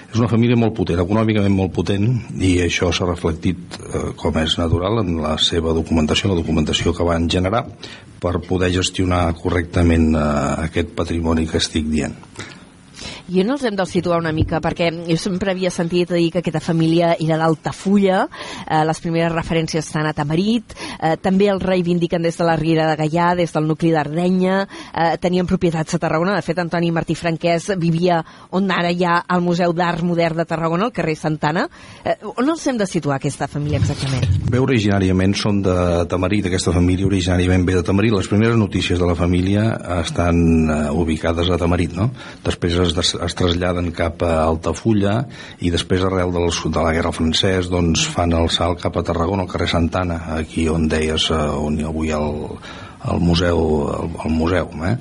És 0.09 0.17
una 0.17 0.29
família 0.31 0.57
molt 0.57 0.73
potent, 0.73 0.99
econòmicament 1.03 1.53
molt 1.53 1.73
potent, 1.75 2.07
i 2.41 2.55
això 2.63 2.89
s'ha 2.89 3.05
reflectit, 3.05 3.77
eh, 3.77 4.05
com 4.17 4.37
és 4.41 4.57
natural, 4.57 5.03
en 5.03 5.19
la 5.21 5.35
seva 5.37 5.73
documentació, 5.77 6.31
la 6.31 6.39
documentació 6.39 6.95
que 6.97 7.05
van 7.05 7.29
generar, 7.29 7.65
per 8.19 8.39
poder 8.47 8.71
gestionar 8.73 9.27
correctament 9.37 10.15
eh, 10.15 10.23
aquest 10.65 10.95
patrimoni 10.97 11.45
que 11.45 11.61
estic 11.61 11.85
dient. 11.93 12.17
I 13.29 13.43
on 13.43 13.53
els 13.53 13.63
hem 13.67 13.75
de 13.77 13.85
situar 13.85 14.17
una 14.17 14.31
mica? 14.33 14.57
Perquè 14.63 14.89
jo 15.05 15.17
sempre 15.21 15.51
havia 15.53 15.69
sentit 15.69 16.09
dir 16.15 16.31
que 16.33 16.41
aquesta 16.41 16.61
família 16.63 17.11
era 17.21 17.37
d'Altafulla, 17.37 18.23
eh, 18.65 18.79
les 18.89 19.01
primeres 19.03 19.31
referències 19.35 19.85
estan 19.85 20.07
a 20.09 20.13
Tamarit, 20.17 20.73
eh, 20.97 21.15
també 21.21 21.49
el 21.53 21.61
reivindiquen 21.61 22.23
des 22.25 22.37
de 22.37 22.47
la 22.47 22.55
Riera 22.55 22.87
de 22.89 22.97
Gaià, 22.97 23.35
des 23.35 23.53
del 23.53 23.67
nucli 23.67 23.91
d'Ardenya, 23.91 24.67
eh, 24.93 25.17
tenien 25.21 25.45
propietats 25.45 25.93
a 25.93 25.99
Tarragona, 25.99 26.35
de 26.35 26.41
fet 26.41 26.57
Antoni 26.57 26.91
Martí 26.91 27.13
Franquès 27.13 27.69
vivia 27.77 28.23
on 28.49 28.71
ara 28.71 28.89
hi 28.91 29.05
ha 29.05 29.23
el 29.29 29.41
Museu 29.41 29.73
d'Art 29.73 30.01
Modern 30.01 30.37
de 30.37 30.45
Tarragona, 30.45 30.85
al 30.85 30.91
carrer 30.91 31.15
Santana. 31.15 31.67
Eh, 32.03 32.15
on 32.35 32.49
els 32.49 32.65
hem 32.65 32.77
de 32.77 32.87
situar 32.87 33.17
aquesta 33.17 33.47
família 33.47 33.77
exactament? 33.77 34.25
Bé, 34.49 34.57
originàriament 34.57 35.35
són 35.37 35.61
de 35.61 36.05
Tamarit, 36.09 36.49
aquesta 36.49 36.73
família 36.73 37.05
originàriament 37.05 37.65
ve 37.67 37.77
de 37.77 37.83
Tamarit. 37.83 38.13
Les 38.13 38.27
primeres 38.27 38.57
notícies 38.57 38.97
de 38.97 39.05
la 39.05 39.15
família 39.15 39.69
estan 39.99 40.41
eh, 40.65 40.89
ubicades 40.89 41.49
a 41.49 41.57
Tamarit, 41.61 41.93
no? 41.93 42.09
Després 42.43 42.79
es, 42.87 42.95
des, 42.97 43.18
es 43.25 43.37
traslladen 43.39 43.91
cap 43.95 44.23
a 44.25 44.33
Altafulla 44.45 45.15
i 45.59 45.71
després 45.73 46.05
arrel 46.07 46.33
del, 46.35 46.49
de 46.49 46.83
la 46.83 46.93
Guerra 46.95 47.13
francès 47.15 47.71
doncs 47.71 48.05
fan 48.13 48.35
el 48.37 48.51
salt 48.53 48.83
cap 48.83 48.97
a 48.97 49.05
Tarragona, 49.05 49.45
al 49.45 49.51
carrer 49.51 49.69
Santana, 49.71 50.21
aquí 50.39 50.67
on 50.71 50.87
deies, 50.91 51.29
eh, 51.33 51.41
on 51.59 51.79
avui 51.85 52.13
el, 52.15 52.29
el 53.07 53.19
museu, 53.19 53.59
el 54.25 54.31
museu 54.31 54.71
eh? 54.83 54.95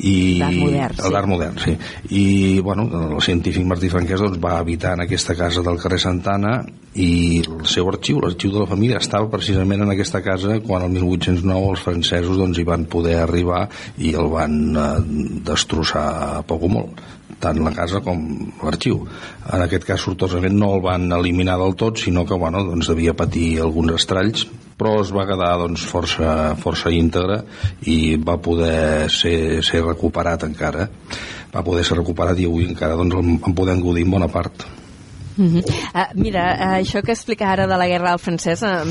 i 0.00 0.14
D'art 0.40 0.56
modern, 0.56 0.96
sí. 0.96 1.10
l'art 1.12 1.28
modern, 1.28 1.58
sí. 1.60 1.74
I, 2.16 2.60
bueno, 2.64 2.86
el 3.12 3.20
científic 3.24 3.66
Martí 3.68 3.90
Franquès 3.92 4.22
doncs, 4.22 4.40
va 4.42 4.56
habitar 4.58 4.94
en 4.96 5.04
aquesta 5.04 5.36
casa 5.36 5.64
del 5.64 5.80
carrer 5.82 6.00
Santana 6.00 6.54
i 6.96 7.42
el 7.44 7.66
seu 7.68 7.88
arxiu, 7.92 8.20
l'arxiu 8.20 8.54
de 8.54 8.62
la 8.64 8.68
família, 8.68 9.00
estava 9.00 9.28
precisament 9.32 9.84
en 9.84 9.92
aquesta 9.92 10.22
casa 10.24 10.58
quan 10.64 10.86
el 10.86 10.94
1809 10.96 11.72
els 11.74 11.84
francesos 11.84 12.40
doncs, 12.40 12.60
hi 12.60 12.68
van 12.68 12.88
poder 12.88 13.18
arribar 13.20 13.66
i 13.98 14.14
el 14.16 14.32
van 14.32 14.60
eh, 14.72 14.92
destrossar 15.52 16.06
a 16.38 16.46
poc 16.48 16.68
o 16.68 16.72
molt 16.72 17.04
tant 17.42 17.60
la 17.64 17.72
casa 17.74 18.00
com 18.04 18.22
l'arxiu. 18.62 19.02
En 19.50 19.64
aquest 19.64 19.86
cas, 19.88 20.02
sortosament, 20.06 20.54
no 20.58 20.72
el 20.76 20.84
van 20.84 21.08
eliminar 21.18 21.58
del 21.60 21.74
tot, 21.78 21.98
sinó 21.98 22.24
que 22.28 22.38
bueno, 22.38 22.62
doncs, 22.68 22.90
devia 22.92 23.16
patir 23.18 23.56
alguns 23.60 23.96
estralls, 23.98 24.46
però 24.78 24.98
es 25.02 25.12
va 25.14 25.26
quedar 25.28 25.54
doncs, 25.60 25.84
força, 25.86 26.54
força 26.62 26.92
íntegre 26.94 27.42
i 27.90 28.16
va 28.16 28.38
poder 28.42 29.10
ser, 29.12 29.62
ser 29.66 29.82
recuperat 29.86 30.46
encara. 30.48 30.88
Va 31.52 31.64
poder 31.66 31.84
ser 31.84 31.98
recuperat 31.98 32.38
i 32.40 32.48
avui 32.48 32.70
encara 32.70 32.96
doncs, 32.98 33.18
en 33.18 33.58
podem 33.58 33.82
gaudir 33.82 34.06
en 34.06 34.16
bona 34.16 34.30
part. 34.32 34.64
Uh 35.36 35.44
-huh. 35.44 35.64
uh, 35.94 36.12
mira, 36.14 36.42
uh, 36.54 36.82
això 36.82 37.02
que 37.02 37.12
explica 37.12 37.50
ara 37.50 37.66
de 37.66 37.76
la 37.76 37.86
guerra 37.86 38.10
del 38.10 38.18
francès 38.18 38.62
uh, 38.62 38.84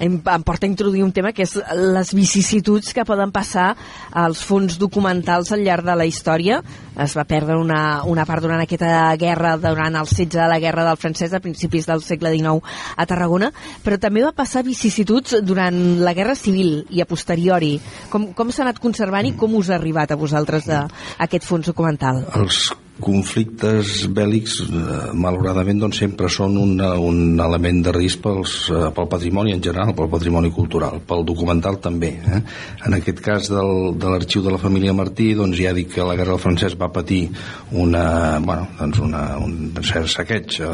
em, 0.00 0.20
em 0.24 0.42
porta 0.42 0.66
a 0.66 0.68
introduir 0.68 1.04
un 1.04 1.12
tema 1.12 1.32
que 1.32 1.42
és 1.42 1.54
les 1.74 2.14
vicissituds 2.14 2.92
que 2.92 3.04
poden 3.04 3.30
passar 3.30 3.76
als 4.10 4.42
fons 4.42 4.78
documentals 4.78 5.52
al 5.52 5.62
llarg 5.62 5.84
de 5.84 5.96
la 5.96 6.06
història. 6.06 6.62
Es 6.98 7.16
va 7.16 7.24
perdre 7.24 7.56
una, 7.58 8.02
una 8.04 8.24
part 8.24 8.42
durant 8.42 8.60
aquesta 8.60 9.14
guerra, 9.16 9.56
durant 9.56 9.94
el 9.96 10.06
setge 10.06 10.38
de 10.38 10.48
la 10.48 10.58
guerra 10.58 10.84
del 10.84 10.96
francès 10.96 11.32
a 11.32 11.40
principis 11.40 11.86
del 11.86 12.02
segle 12.02 12.30
XIX 12.30 12.62
a 12.96 13.06
Tarragona, 13.06 13.52
però 13.82 13.98
també 13.98 14.22
va 14.22 14.32
passar 14.32 14.62
vicissituds 14.62 15.40
durant 15.42 16.00
la 16.00 16.14
guerra 16.14 16.34
civil 16.34 16.86
i 16.90 17.00
a 17.00 17.06
posteriori. 17.06 17.80
Com, 18.10 18.32
com 18.34 18.50
s'ha 18.50 18.62
anat 18.62 18.78
conservant 18.78 19.26
i 19.26 19.36
com 19.36 19.54
us 19.54 19.70
ha 19.70 19.76
arribat 19.76 20.10
a 20.10 20.16
vosaltres 20.16 20.66
de, 20.66 20.84
aquest 21.18 21.44
fons 21.44 21.66
documental? 21.66 22.24
Els 22.34 22.72
conflictes 23.02 24.04
bèl·lics 24.14 24.60
eh, 24.62 24.98
malauradament 25.18 25.80
doncs, 25.82 25.98
sempre 26.04 26.28
són 26.30 26.54
una, 26.60 26.92
un 27.02 27.40
element 27.42 27.80
de 27.82 27.94
risc 27.96 28.20
pels, 28.22 28.52
eh, 28.70 28.90
pel 28.94 29.08
patrimoni 29.10 29.54
en 29.54 29.62
general, 29.64 29.90
pel 29.98 30.10
patrimoni 30.12 30.52
cultural 30.54 31.00
pel 31.02 31.24
documental 31.26 31.80
també 31.82 32.12
eh? 32.22 32.38
en 32.86 32.94
aquest 32.94 33.18
cas 33.24 33.50
del, 33.50 33.96
de 33.98 34.12
l'arxiu 34.12 34.44
de 34.44 34.52
la 34.54 34.60
família 34.62 34.94
Martí 34.94 35.32
doncs 35.34 35.58
ja 35.58 35.72
dic 35.74 35.90
que 35.96 36.06
la 36.06 36.14
guerra 36.14 36.36
del 36.36 36.44
francès 36.44 36.76
va 36.78 36.92
patir 36.94 37.24
una, 37.72 38.38
bueno, 38.44 38.68
doncs 38.78 39.02
una, 39.02 39.24
un 39.42 39.74
cert 39.82 40.12
saqueig 40.14 40.60
eh, 40.62 40.70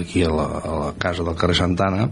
aquí 0.00 0.24
a 0.24 0.32
la, 0.32 0.48
a 0.62 0.78
la 0.86 0.90
casa 0.96 1.26
del 1.26 1.36
carrer 1.36 1.58
Santana 1.60 2.08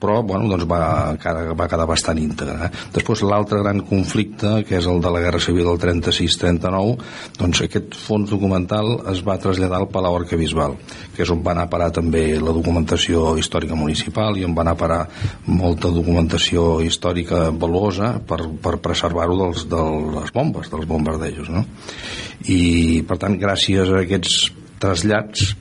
però 0.00 0.22
bueno, 0.22 0.48
doncs 0.48 0.64
va, 0.70 1.12
va 1.12 1.68
quedar 1.68 1.88
bastant 1.90 2.22
íntegre 2.24 2.70
eh? 2.70 2.72
després 2.96 3.26
l'altre 3.28 3.60
gran 3.60 3.84
conflicte 3.84 4.62
que 4.64 4.80
és 4.80 4.88
el 4.88 5.04
de 5.04 5.12
la 5.12 5.22
guerra 5.26 5.44
civil 5.44 5.68
del 5.74 5.82
36-39 5.84 6.96
doncs 7.36 7.64
aquest 7.68 8.00
fons 8.08 8.32
documental 8.32 8.77
es 9.12 9.22
va 9.26 9.38
traslladar 9.40 9.80
al 9.80 9.88
Palau 9.92 10.16
Arcabisbal, 10.18 10.76
que 11.14 11.24
és 11.24 11.32
on 11.34 11.42
va 11.44 11.54
anar 11.54 11.66
a 11.66 11.72
parar 11.72 11.90
també 11.94 12.22
la 12.40 12.54
documentació 12.56 13.36
històrica 13.40 13.78
municipal 13.78 14.38
i 14.38 14.46
on 14.46 14.56
va 14.56 14.64
anar 14.64 14.76
a 14.76 14.80
parar 14.82 15.00
molta 15.46 15.92
documentació 15.94 16.80
històrica 16.84 17.48
valuosa 17.50 18.14
per, 18.20 18.40
per 18.62 18.76
preservar-ho 18.84 19.38
dels, 19.42 19.66
de 19.70 19.84
les 20.18 20.34
bombes, 20.34 20.70
dels 20.72 20.88
bombardejos. 20.88 21.50
No? 21.54 21.64
I, 22.46 23.02
per 23.08 23.18
tant, 23.22 23.38
gràcies 23.40 23.90
a 23.92 24.02
aquests 24.04 24.50
trasllats 24.78 25.54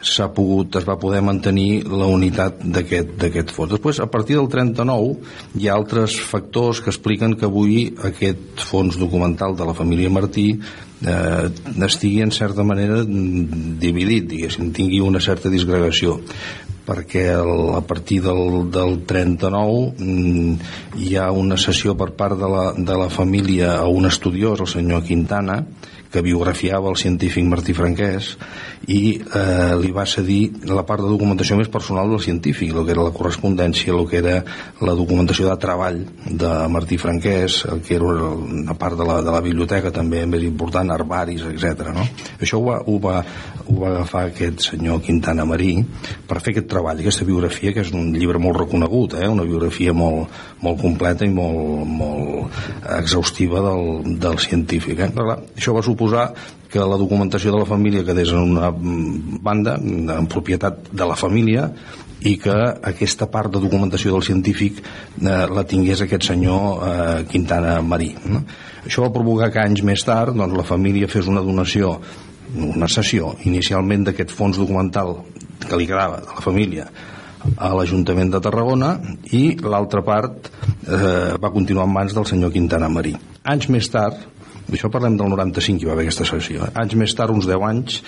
s'ha 0.00 0.28
pogut, 0.34 0.76
es 0.78 0.86
va 0.86 0.98
poder 1.00 1.20
mantenir 1.26 1.82
la 1.90 2.06
unitat 2.06 2.60
d'aquest 2.62 3.50
fons. 3.54 3.72
Després, 3.74 3.98
a 4.00 4.06
partir 4.10 4.36
del 4.38 4.48
39, 4.50 5.16
hi 5.58 5.68
ha 5.68 5.74
altres 5.74 6.18
factors 6.22 6.82
que 6.84 6.92
expliquen 6.92 7.34
que 7.38 7.48
avui 7.48 7.88
aquest 8.06 8.62
fons 8.68 8.98
documental 9.00 9.56
de 9.58 9.66
la 9.66 9.74
família 9.74 10.10
Martí 10.10 10.52
eh, 10.54 11.50
estigui 11.86 12.22
en 12.22 12.32
certa 12.34 12.62
manera 12.62 13.02
dividit, 13.04 14.30
diguéssim, 14.30 14.72
tingui 14.72 15.02
una 15.02 15.20
certa 15.20 15.50
disgregació 15.50 16.20
perquè 16.88 17.26
el, 17.36 17.74
a 17.76 17.82
partir 17.84 18.22
del, 18.24 18.70
del 18.72 19.02
39 19.04 19.92
mm, 19.98 20.54
hi 21.04 21.16
ha 21.20 21.28
una 21.36 21.58
sessió 21.60 21.92
per 21.98 22.14
part 22.16 22.38
de 22.40 22.48
la, 22.48 22.64
de 22.72 22.96
la 22.96 23.10
família 23.12 23.74
a 23.76 23.86
un 23.92 24.08
estudiós, 24.08 24.62
el 24.64 24.70
senyor 24.72 25.04
Quintana, 25.04 25.60
que 26.12 26.22
biografiava 26.24 26.90
el 26.90 26.96
científic 26.96 27.44
Martí 27.48 27.74
Franquès 27.76 28.34
i 28.88 29.18
eh, 29.20 29.74
li 29.80 29.90
va 29.92 30.06
cedir 30.08 30.68
la 30.70 30.84
part 30.88 31.04
de 31.04 31.10
documentació 31.10 31.58
més 31.58 31.68
personal 31.72 32.08
del 32.08 32.22
científic, 32.24 32.72
el 32.72 32.86
que 32.86 32.94
era 32.94 33.04
la 33.04 33.14
correspondència, 33.14 33.92
el 33.92 34.08
que 34.08 34.20
era 34.22 34.36
la 34.80 34.94
documentació 34.96 35.48
de 35.50 35.56
treball 35.60 36.00
de 36.24 36.52
Martí 36.72 36.96
Franquès, 37.00 37.60
el 37.68 37.82
que 37.84 37.98
era 37.98 38.08
una 38.08 38.76
part 38.78 38.96
de 38.98 39.06
la, 39.08 39.20
de 39.24 39.34
la 39.34 39.42
biblioteca 39.44 39.92
també 39.94 40.24
més 40.26 40.46
important, 40.46 40.90
armaris, 40.94 41.44
etc. 41.50 41.92
No? 41.94 42.06
Això 42.38 42.60
ho 42.60 42.64
va, 42.70 42.78
ho, 42.86 42.96
va, 43.02 43.18
ho 43.66 43.78
va 43.82 43.92
agafar 43.92 44.24
aquest 44.30 44.70
senyor 44.70 45.02
Quintana 45.04 45.44
Marí 45.48 45.74
per 46.28 46.40
fer 46.40 46.54
aquest 46.54 46.70
treball, 46.72 47.02
aquesta 47.02 47.28
biografia, 47.28 47.74
que 47.76 47.84
és 47.84 47.92
un 47.92 48.14
llibre 48.16 48.40
molt 48.40 48.62
reconegut, 48.62 49.18
eh? 49.20 49.28
una 49.28 49.46
biografia 49.48 49.92
molt, 49.92 50.32
molt 50.64 50.80
completa 50.80 51.26
i 51.28 51.32
molt, 51.34 51.84
molt 51.84 52.58
exhaustiva 52.98 53.60
del, 53.68 54.16
del 54.22 54.40
científic. 54.42 55.04
Eh? 55.04 55.12
Clar, 55.14 55.40
això 55.58 55.76
va 55.76 55.84
suposar 55.84 55.97
que 56.68 56.84
la 56.84 56.98
documentació 57.00 57.52
de 57.54 57.62
la 57.62 57.68
família 57.68 58.04
quedés 58.04 58.30
en 58.34 58.52
una 58.56 58.68
banda, 58.70 59.78
en 59.80 60.28
propietat 60.28 60.90
de 60.92 61.06
la 61.08 61.16
família, 61.16 61.70
i 62.26 62.34
que 62.42 62.54
aquesta 62.90 63.28
part 63.30 63.52
de 63.54 63.60
documentació 63.62 64.12
del 64.14 64.24
científic 64.26 64.80
eh, 64.82 65.44
la 65.46 65.62
tingués 65.68 66.02
aquest 66.02 66.26
senyor 66.32 66.64
eh, 66.82 67.26
Quintana 67.30 67.76
Marí. 67.82 68.10
No? 68.26 68.42
Això 68.84 69.04
va 69.04 69.12
provocar 69.14 69.52
que 69.54 69.62
anys 69.62 69.84
més 69.86 70.02
tard 70.06 70.34
doncs, 70.34 70.56
la 70.58 70.66
família 70.66 71.10
fes 71.10 71.30
una 71.30 71.44
donació 71.46 71.98
una 72.56 72.88
sessió 72.88 73.34
inicialment 73.44 74.06
d'aquest 74.08 74.32
fons 74.32 74.56
documental 74.56 75.18
que 75.66 75.76
li 75.76 75.86
quedava 75.86 76.22
de 76.22 76.32
la 76.32 76.44
família 76.44 76.86
a 77.56 77.68
l'Ajuntament 77.76 78.32
de 78.32 78.40
Tarragona 78.42 78.94
i 79.36 79.42
l'altra 79.62 80.02
part 80.04 80.48
eh, 80.48 81.36
va 81.38 81.52
continuar 81.54 81.86
en 81.86 81.94
mans 81.94 82.16
del 82.16 82.26
senyor 82.26 82.52
Quintana 82.54 82.88
Marí. 82.90 83.14
Anys 83.44 83.68
més 83.72 83.88
tard, 83.92 84.18
això 84.76 84.90
parlem 84.92 85.16
del 85.16 85.30
95 85.32 85.82
hi 85.82 85.88
va 85.88 85.94
haver 85.94 86.04
aquesta 86.06 86.26
sessió. 86.28 86.66
Eh? 86.66 86.72
Anys 86.82 86.96
més 87.00 87.14
tard, 87.16 87.32
uns 87.32 87.46
10 87.48 87.64
anys, 87.68 88.00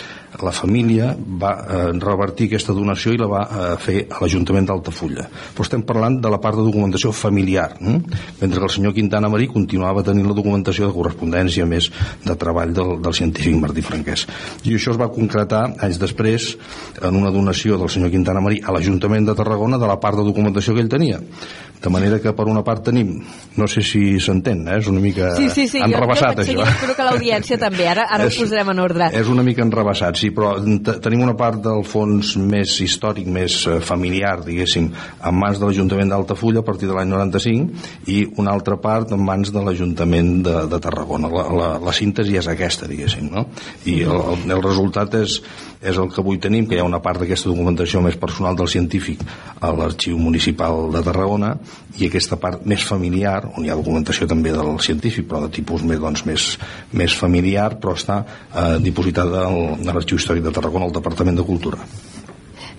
la 0.44 0.52
família 0.52 1.10
va 1.16 1.52
eh, 1.60 1.78
revertir 2.02 2.50
aquesta 2.50 2.74
donació 2.76 3.14
i 3.14 3.20
la 3.20 3.28
va 3.30 3.42
eh, 3.46 3.70
fer 3.80 3.96
a 4.10 4.20
l'Ajuntament 4.20 4.68
d'Altafulla. 4.68 5.26
Però 5.54 5.66
estem 5.66 5.84
parlant 5.88 6.18
de 6.20 6.32
la 6.32 6.40
part 6.42 6.58
de 6.60 6.66
documentació 6.66 7.12
familiar, 7.16 7.70
eh? 7.80 7.96
mentre 8.42 8.58
que 8.58 8.68
el 8.68 8.74
senyor 8.76 8.94
Quintana 8.96 9.30
Marí 9.32 9.48
continuava 9.52 10.04
tenint 10.06 10.28
la 10.28 10.36
documentació 10.36 10.88
de 10.88 10.96
correspondència 10.96 11.66
més 11.68 11.90
de 12.26 12.36
treball 12.36 12.74
del, 12.76 12.96
del 13.00 13.16
científic 13.16 13.56
Martí 13.62 13.84
Franquès. 13.86 14.26
I 14.68 14.76
això 14.76 14.94
es 14.94 15.00
va 15.00 15.10
concretar 15.14 15.64
anys 15.80 16.00
després 16.02 16.52
en 17.00 17.16
una 17.16 17.32
donació 17.32 17.80
del 17.80 17.92
senyor 17.92 18.12
Quintana 18.12 18.44
Marí 18.44 18.60
a 18.60 18.76
l'Ajuntament 18.76 19.30
de 19.30 19.38
Tarragona 19.38 19.80
de 19.80 19.88
la 19.88 20.00
part 20.02 20.20
de 20.20 20.28
documentació 20.28 20.76
que 20.76 20.84
ell 20.84 20.92
tenia. 20.92 21.20
De 21.80 21.88
manera 21.88 22.18
que 22.20 22.32
per 22.36 22.44
una 22.44 22.60
part 22.62 22.82
tenim, 22.84 23.14
no 23.56 23.66
sé 23.66 23.80
si 23.80 24.18
s'entén, 24.20 24.66
eh? 24.68 24.74
és 24.82 24.86
una 24.90 25.00
mica 25.00 25.30
sí, 25.36 25.46
sí, 25.48 25.66
sí, 25.66 25.78
enrebaçat 25.80 26.42
jo, 26.42 26.44
jo 26.52 26.60
això. 26.60 26.66
espero 26.74 26.94
que 26.98 27.06
l'audiència 27.06 27.56
també. 27.66 27.86
Ara, 27.88 28.04
ara 28.12 28.26
És- 28.28 28.36
ho 28.36 28.42
posarem 28.44 28.68
en 28.74 28.82
ordre. 28.84 29.06
És 29.16 29.28
una 29.32 29.42
mica 29.46 29.62
enrebaçat, 29.64 30.18
sí, 30.20 30.28
però 30.36 30.50
te- 30.60 30.98
tenim 31.00 31.22
una 31.24 31.34
part 31.40 31.62
del 31.64 31.80
fons 31.88 32.34
més 32.36 32.74
històric, 32.84 33.26
més 33.32 33.56
eh, 33.66 33.78
familiar, 33.80 34.34
diguéssim, 34.44 34.90
en 34.92 35.38
mans 35.40 35.58
de 35.58 35.66
l'Ajuntament 35.70 36.12
d'Altafulla 36.12 36.60
a 36.60 36.66
partir 36.68 36.88
de 36.90 36.98
l'any 36.98 37.08
95 37.14 37.88
i 38.12 38.20
una 38.36 38.52
altra 38.52 38.76
part 38.76 39.12
en 39.16 39.24
mans 39.24 39.48
de 39.52 39.64
l'Ajuntament 39.64 40.42
de, 40.44 40.58
de 40.68 40.80
Tarragona. 40.84 41.32
La, 41.32 41.46
la, 41.62 41.70
la 41.80 41.92
síntesi 41.96 42.36
és 42.36 42.46
aquesta, 42.52 42.86
diguéssim, 42.90 43.30
no? 43.32 43.46
I 43.88 44.02
el, 44.04 44.44
el 44.52 44.62
resultat 44.62 45.16
és, 45.22 45.40
és 45.80 45.96
el 45.96 46.10
que 46.12 46.20
avui 46.20 46.38
tenim, 46.38 46.66
que 46.68 46.76
hi 46.76 46.82
ha 46.82 46.86
una 46.86 47.00
part 47.02 47.22
d'aquesta 47.22 47.48
documentació 47.48 48.02
més 48.04 48.18
personal 48.20 48.56
del 48.56 48.68
científic 48.68 49.22
a 49.60 49.72
l'Arxiu 49.72 50.18
Municipal 50.20 50.90
de 50.92 51.02
Tarragona 51.06 51.54
i 51.98 52.06
aquesta 52.06 52.36
part 52.40 52.66
més 52.68 52.84
familiar, 52.84 53.38
on 53.56 53.64
hi 53.64 53.72
ha 53.72 53.78
documentació 53.80 54.28
també 54.28 54.52
del 54.52 54.76
científic, 54.84 55.26
però 55.30 55.42
de 55.46 55.52
tipus 55.56 55.84
més, 55.86 56.00
doncs, 56.02 56.26
més, 56.28 56.50
més 56.92 57.16
familiar, 57.16 57.72
però 57.80 57.96
està 57.96 58.20
eh, 58.22 58.76
dipositada 58.84 59.46
a 59.48 59.92
l'Arxiu 59.92 60.20
Històric 60.20 60.44
de 60.46 60.56
Tarragona, 60.56 60.90
al 60.90 60.96
Departament 61.00 61.40
de 61.40 61.48
Cultura. 61.48 61.80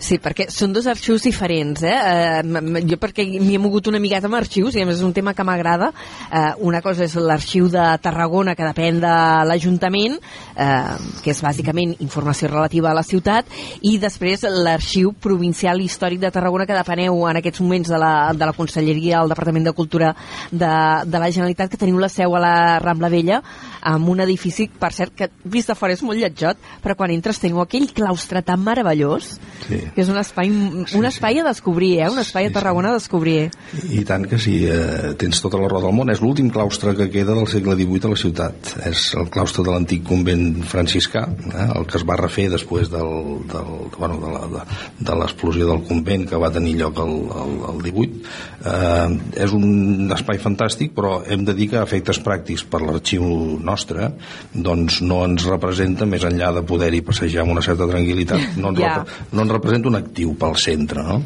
Sí, 0.02 0.18
perquè 0.18 0.48
són 0.50 0.72
dos 0.74 0.88
arxius 0.90 1.22
diferents, 1.28 1.84
eh? 1.86 1.94
eh 1.94 2.82
jo 2.90 2.98
perquè 2.98 3.22
m'hi 3.38 3.54
he 3.54 3.60
mogut 3.62 3.86
una 3.92 4.00
miqueta 4.02 4.26
amb 4.26 4.40
arxius, 4.40 4.74
i 4.74 4.82
a 4.82 4.86
més 4.90 4.98
és 4.98 5.06
un 5.06 5.14
tema 5.14 5.36
que 5.38 5.46
m'agrada. 5.46 5.92
Eh, 6.32 6.54
una 6.66 6.82
cosa 6.82 7.06
és 7.06 7.14
l'arxiu 7.22 7.68
de 7.70 7.84
Tarragona, 8.02 8.56
que 8.58 8.66
depèn 8.66 8.98
de 9.04 9.14
l'Ajuntament, 9.46 10.18
eh, 10.56 10.96
que 11.22 11.32
és 11.36 11.42
bàsicament 11.46 11.94
informació 12.02 12.50
relativa 12.50 12.90
a 12.90 12.96
la 12.98 13.06
ciutat, 13.06 13.46
i 13.86 14.00
després 14.02 14.48
l'arxiu 14.50 15.14
provincial 15.14 15.82
històric 15.86 16.24
de 16.24 16.34
Tarragona, 16.34 16.66
que 16.66 16.78
depeneu 16.78 17.22
en 17.30 17.38
aquests 17.38 17.62
moments 17.62 17.94
de 17.94 18.02
la, 18.02 18.34
de 18.34 18.50
la 18.50 18.58
Conselleria, 18.58 19.20
al 19.20 19.30
Departament 19.30 19.70
de 19.70 19.76
Cultura 19.78 20.16
de, 20.50 20.74
de 21.06 21.22
la 21.22 21.30
Generalitat, 21.30 21.70
que 21.70 21.82
teniu 21.86 22.02
la 22.02 22.10
seu 22.10 22.34
a 22.36 22.42
la 22.42 22.56
Rambla 22.82 23.12
Vella, 23.14 23.44
amb 23.86 24.10
un 24.10 24.26
edifici, 24.26 24.66
per 24.66 24.92
cert, 24.98 25.14
que 25.14 25.30
vist 25.46 25.70
de 25.70 25.78
fora 25.78 25.94
és 25.94 26.02
molt 26.02 26.18
lletjot, 26.18 26.58
però 26.82 26.98
quan 26.98 27.14
entres 27.14 27.38
teniu 27.42 27.62
aquell 27.62 27.92
claustre 27.94 28.42
tan 28.42 28.66
meravellós, 28.66 29.38
Sí. 29.68 29.91
Que 29.96 30.02
és 30.06 30.10
un 30.10 30.18
espai, 30.22 30.50
un 30.52 31.06
espai 31.10 31.40
a 31.42 31.46
descobrir, 31.48 32.00
eh? 32.00 32.10
un 32.10 32.20
espai 32.22 32.48
a 32.48 32.52
Tarragona 32.56 32.92
a 32.94 32.98
descobrir. 33.00 33.50
I 33.92 34.04
tant 34.08 34.24
que 34.30 34.38
sí, 34.40 34.62
eh, 34.66 35.14
tens 35.20 35.42
tota 35.44 35.60
la 35.60 35.68
roda 35.68 35.88
del 35.90 35.96
món. 35.98 36.10
És 36.14 36.22
l'últim 36.24 36.50
claustre 36.54 36.94
que 36.96 37.10
queda 37.12 37.34
del 37.36 37.48
segle 37.52 37.76
XVIII 37.76 38.08
a 38.08 38.14
la 38.14 38.20
ciutat. 38.22 38.72
És 38.88 39.10
el 39.20 39.30
claustre 39.34 39.66
de 39.68 39.72
l'antic 39.74 40.04
convent 40.08 40.62
franciscà, 40.64 41.26
eh, 41.28 41.68
el 41.76 41.86
que 41.90 41.98
es 42.00 42.06
va 42.08 42.16
refer 42.20 42.50
després 42.54 42.90
del, 42.92 43.12
del, 43.52 43.72
bueno, 43.98 44.20
de 44.22 44.32
la- 44.32 44.48
de, 44.52 44.64
de 45.12 45.16
l'explosió 45.20 45.68
del 45.68 45.84
convent 45.88 46.28
que 46.30 46.40
va 46.40 46.52
tenir 46.52 46.78
lloc 46.80 46.98
al, 47.00 47.14
al, 47.42 47.54
al 47.74 47.82
18. 47.84 48.22
Eh, 48.62 49.44
és 49.44 49.54
un 49.58 50.12
espai 50.16 50.40
fantàstic, 50.42 50.92
però 50.96 51.22
hem 51.28 51.44
de 51.48 51.54
dir 51.58 51.70
que 51.72 51.80
a 51.80 51.84
efectes 51.88 52.20
pràctics 52.24 52.64
per 52.70 52.82
l'arxiu 52.86 53.24
nostre 53.60 54.12
doncs 54.54 55.02
no 55.02 55.24
ens 55.26 55.46
representa, 55.50 56.06
més 56.06 56.24
enllà 56.28 56.52
de 56.56 56.64
poder-hi 56.68 57.02
passejar 57.06 57.44
amb 57.46 57.56
una 57.56 57.64
certa 57.66 57.88
tranquil·litat, 57.90 58.56
no 58.62 58.72
ens, 58.74 58.80
repre- 58.86 59.28
no 59.32 59.42
ens 59.46 59.52
representa 59.58 59.81
un 59.90 59.98
actiu 60.00 60.34
pel 60.40 60.56
centre, 60.60 61.04
no? 61.06 61.22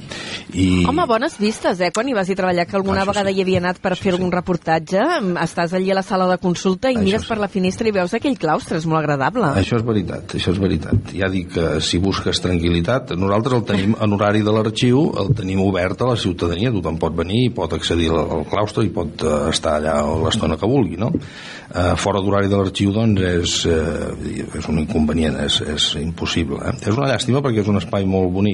I... 0.54 0.86
Home, 0.88 1.06
bones 1.10 1.38
vistes, 1.42 1.82
eh? 1.84 1.92
Quan 1.96 2.10
hi 2.10 2.16
vas 2.18 2.30
a 2.30 2.38
treballar, 2.38 2.68
que 2.70 2.78
alguna 2.80 3.02
Això 3.04 3.12
vegada 3.12 3.32
sí. 3.32 3.40
hi 3.40 3.46
havia 3.46 3.62
anat 3.64 3.82
per 3.84 3.96
fer 4.00 4.14
algun 4.14 4.32
reportatge, 4.34 5.04
estàs 5.44 5.76
allí 5.78 5.92
a 5.92 5.98
la 6.00 6.06
sala 6.06 6.28
de 6.32 6.38
consulta 6.42 6.92
i 6.92 6.96
Això 6.96 7.06
mires 7.06 7.26
sí. 7.26 7.32
per 7.32 7.40
la 7.42 7.50
finestra 7.52 7.90
i 7.90 7.96
veus 7.96 8.16
aquell 8.18 8.38
claustre, 8.40 8.80
és 8.80 8.88
molt 8.90 9.02
agradable. 9.02 9.52
Això 9.60 9.80
és 9.80 9.86
veritat, 9.88 10.38
això 10.40 10.54
és 10.56 10.62
veritat. 10.62 11.14
Ja 11.16 11.30
dic 11.32 11.52
que 11.56 11.68
si 11.84 12.00
busques 12.04 12.42
tranquil·litat, 12.44 13.16
nosaltres 13.20 13.60
el 13.60 13.66
tenim 13.68 13.98
en 14.00 14.16
horari 14.16 14.44
de 14.46 14.54
l'arxiu, 14.56 15.06
el 15.22 15.34
tenim 15.38 15.62
obert 15.66 16.02
a 16.02 16.12
la 16.14 16.20
ciutadania, 16.20 16.74
tothom 16.76 17.00
pot 17.02 17.16
venir 17.18 17.46
i 17.48 17.54
pot 17.56 17.74
accedir 17.76 18.12
al, 18.12 18.24
al 18.40 18.48
claustre 18.50 18.86
i 18.86 18.94
pot 18.94 19.26
eh, 19.26 19.36
estar 19.52 19.78
allà 19.80 19.98
l'estona 20.24 20.58
que 20.60 20.70
vulgui, 20.70 21.00
no? 21.02 21.12
Eh, 21.16 21.96
fora 22.00 22.22
d'horari 22.24 22.48
de 22.52 22.60
l'arxiu, 22.60 22.94
doncs, 22.96 23.22
és, 23.26 23.56
eh, 23.68 24.38
és 24.60 24.68
un 24.72 24.80
inconvenient, 24.80 25.36
és, 25.44 25.60
és 25.76 25.88
impossible. 26.00 26.62
Eh? 26.62 26.76
És 26.86 26.94
una 26.94 27.10
llàstima 27.10 27.42
perquè 27.44 27.64
és 27.64 27.72
un 27.72 27.82
espai 27.82 28.06
molt 28.08 28.32
bonic, 28.32 28.45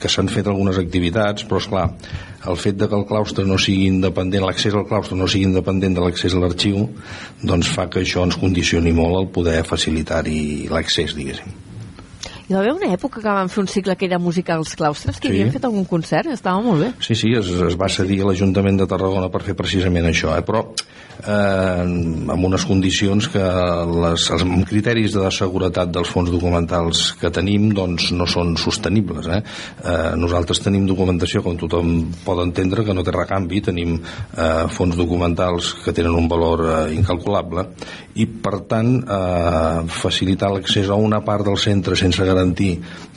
que 0.00 0.10
s'han 0.12 0.30
fet 0.32 0.48
algunes 0.50 0.78
activitats, 0.82 1.46
però, 1.48 1.60
és 1.62 1.68
clar 1.72 1.86
el 2.46 2.58
fet 2.62 2.78
de 2.78 2.88
que 2.88 2.98
el 2.98 3.06
claustre 3.10 3.44
no 3.46 3.58
sigui 3.58 3.88
independent, 3.90 4.46
l'accés 4.46 4.74
al 4.74 4.86
claustre 4.88 5.18
no 5.18 5.28
sigui 5.30 5.50
independent 5.50 5.98
de 5.98 6.04
l'accés 6.04 6.34
a 6.34 6.42
l'arxiu, 6.42 6.88
doncs 7.42 7.72
fa 7.74 7.88
que 7.90 8.04
això 8.04 8.26
ens 8.26 8.38
condicioni 8.40 8.94
molt 8.94 9.22
el 9.22 9.32
poder 9.38 9.62
facilitar-hi 9.66 10.42
l'accés, 10.70 11.16
diguéssim. 11.18 11.65
Hi 12.46 12.54
va 12.54 12.60
haver 12.60 12.76
una 12.76 12.92
època 12.94 13.18
que 13.18 13.26
van 13.34 13.48
fer 13.50 13.58
un 13.64 13.66
cicle 13.66 13.96
que 13.98 14.06
era 14.06 14.20
música 14.22 14.54
als 14.54 14.76
claustres, 14.78 15.16
que 15.18 15.26
Sí. 15.26 15.34
havien 15.34 15.50
fet 15.50 15.64
algun 15.66 15.84
concert, 15.84 16.28
estava 16.30 16.60
molt 16.62 16.80
bé. 16.80 16.92
Sí, 17.02 17.16
sí, 17.18 17.32
es, 17.34 17.48
es 17.48 17.74
va 17.74 17.88
cedir 17.90 18.20
a 18.22 18.28
l'Ajuntament 18.28 18.78
de 18.78 18.86
Tarragona 18.86 19.28
per 19.34 19.40
fer 19.42 19.56
precisament 19.58 20.06
això, 20.06 20.30
eh? 20.38 20.44
però 20.46 20.60
eh, 21.26 21.82
amb 21.82 22.44
unes 22.46 22.62
condicions 22.64 23.26
que 23.32 23.42
les, 23.42 24.28
els 24.30 24.44
criteris 24.70 25.16
de 25.16 25.28
seguretat 25.34 25.90
dels 25.90 26.06
fons 26.14 26.30
documentals 26.30 27.16
que 27.18 27.32
tenim 27.34 27.72
doncs 27.74 28.12
no 28.14 28.28
són 28.30 28.54
sostenibles. 28.56 29.26
Eh? 29.26 29.42
Eh, 29.82 30.14
nosaltres 30.14 30.62
tenim 30.62 30.86
documentació, 30.86 31.42
com 31.42 31.58
tothom 31.58 32.12
pot 32.24 32.44
entendre, 32.44 32.84
que 32.86 32.94
no 32.94 33.02
té 33.02 33.10
recanvi, 33.10 33.60
tenim 33.72 33.98
eh, 33.98 34.68
fons 34.70 34.94
documentals 34.94 35.74
que 35.82 35.90
tenen 35.92 36.14
un 36.14 36.30
valor 36.30 36.62
eh, 36.62 36.94
incalculable 36.94 37.66
i 38.14 38.30
per 38.30 38.60
tant 38.70 39.00
eh, 39.02 39.82
facilitar 39.98 40.54
l'accés 40.54 40.86
a 40.88 40.94
una 40.94 41.24
part 41.26 41.42
del 41.50 41.58
centre 41.58 41.98
sense 41.98 42.22
garantir 42.22 42.34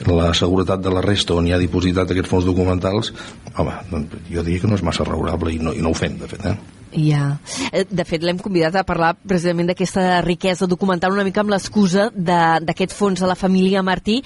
la 0.08 0.34
seguretat 0.34 0.82
de 0.82 0.90
la 0.96 1.02
resta 1.06 1.36
on 1.36 1.48
hi 1.48 1.54
ha 1.54 1.62
dipositat 1.62 2.12
aquests 2.12 2.30
fons 2.32 2.46
documentals 2.48 3.14
home, 3.58 3.74
doncs 3.92 4.20
jo 4.32 4.44
diria 4.44 4.62
que 4.64 4.68
no 4.72 4.76
és 4.80 4.84
massa 4.86 5.04
raonable 5.08 5.54
i 5.54 5.60
no, 5.60 5.74
i 5.76 5.82
no 5.84 5.92
ho 5.92 5.98
fem, 5.98 6.18
de 6.20 6.28
fet, 6.32 6.46
eh? 6.46 6.58
Ja. 6.90 7.38
Eh, 7.72 7.84
De 7.86 8.04
fet, 8.04 8.24
l'hem 8.26 8.40
convidat 8.42 8.74
a 8.80 8.84
parlar 8.84 9.12
precisament 9.14 9.68
d'aquesta 9.70 10.22
riquesa 10.26 10.66
documental 10.66 11.14
una 11.14 11.24
mica 11.28 11.42
amb 11.44 11.52
l'excusa 11.54 12.08
de- 12.16 12.60
d'aquest 12.66 12.96
fons 12.98 13.22
a 13.22 13.28
la 13.30 13.36
família 13.36 13.84
Martí, 13.84 14.24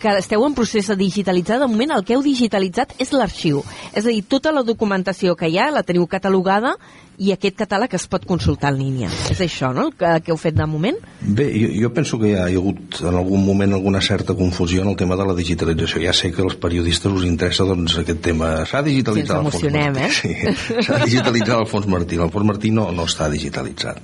que 0.00 0.14
esteu 0.16 0.46
en 0.46 0.54
procés 0.54 0.86
de 0.88 0.96
digitalitzar. 0.96 1.58
De 1.60 1.66
moment, 1.68 1.90
el 1.92 2.04
que 2.04 2.14
heu 2.14 2.22
digitalitzat 2.22 2.94
és 2.98 3.12
l'arxiu. 3.12 3.62
És 3.92 4.06
a 4.06 4.08
dir, 4.08 4.22
tota 4.24 4.52
la 4.52 4.62
documentació 4.62 5.36
que 5.36 5.48
hi 5.50 5.58
ha 5.58 5.70
la 5.70 5.82
teniu 5.82 6.06
catalogada 6.06 6.76
i 7.18 7.32
aquest 7.34 7.56
catàleg 7.58 7.94
es 7.98 8.06
pot 8.10 8.24
consultar 8.28 8.70
en 8.72 8.78
línia. 8.78 9.08
És 9.32 9.40
això, 9.42 9.72
no?, 9.74 9.88
el 9.88 9.94
que, 9.98 10.10
que 10.24 10.32
heu 10.32 10.38
fet 10.38 10.54
de 10.54 10.66
moment? 10.70 10.96
Bé, 11.20 11.48
jo, 11.58 11.68
jo 11.82 11.90
penso 11.94 12.18
que 12.20 12.30
hi 12.30 12.34
ha, 12.38 12.44
hagut 12.46 13.00
en 13.02 13.16
algun 13.18 13.42
moment 13.44 13.74
alguna 13.74 14.00
certa 14.04 14.36
confusió 14.38 14.82
en 14.84 14.92
el 14.92 14.96
tema 15.00 15.16
de 15.18 15.26
la 15.26 15.34
digitalització. 15.34 16.02
Ja 16.04 16.12
sé 16.14 16.30
que 16.34 16.44
als 16.44 16.54
periodistes 16.62 17.10
us 17.10 17.24
interessa 17.26 17.66
doncs, 17.66 17.96
aquest 18.04 18.22
tema. 18.22 18.52
S'ha 18.70 18.82
digitalitzat 18.86 19.40
Sí, 19.40 19.44
el 19.44 19.50
fons 19.50 19.74
Martí. 19.74 20.04
eh? 20.04 20.52
Sí, 20.54 20.84
s'ha 20.86 21.00
digitalitzat 21.04 21.56
el 21.58 21.66
fons 21.66 21.88
Martí. 21.90 22.20
El 22.22 22.30
fons 22.34 22.46
Martí 22.52 22.70
no, 22.74 22.86
no 22.94 23.08
està 23.10 23.28
digitalitzat. 23.32 23.98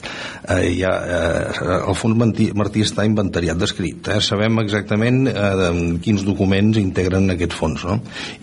Eh, 0.57 0.75
ja, 0.81 0.93
eh, 1.07 1.79
el 1.79 1.95
fons 2.01 2.19
Martí, 2.19 2.49
Martí 2.55 2.83
està 2.83 3.07
inventariat, 3.07 3.59
descrit. 3.61 4.11
Eh? 4.11 4.19
Sabem 4.25 4.59
exactament 4.65 5.29
eh, 5.31 5.71
quins 6.03 6.27
documents 6.27 6.83
integren 6.83 7.31
aquest 7.37 7.55
fons. 7.55 7.87
No? 7.87 8.01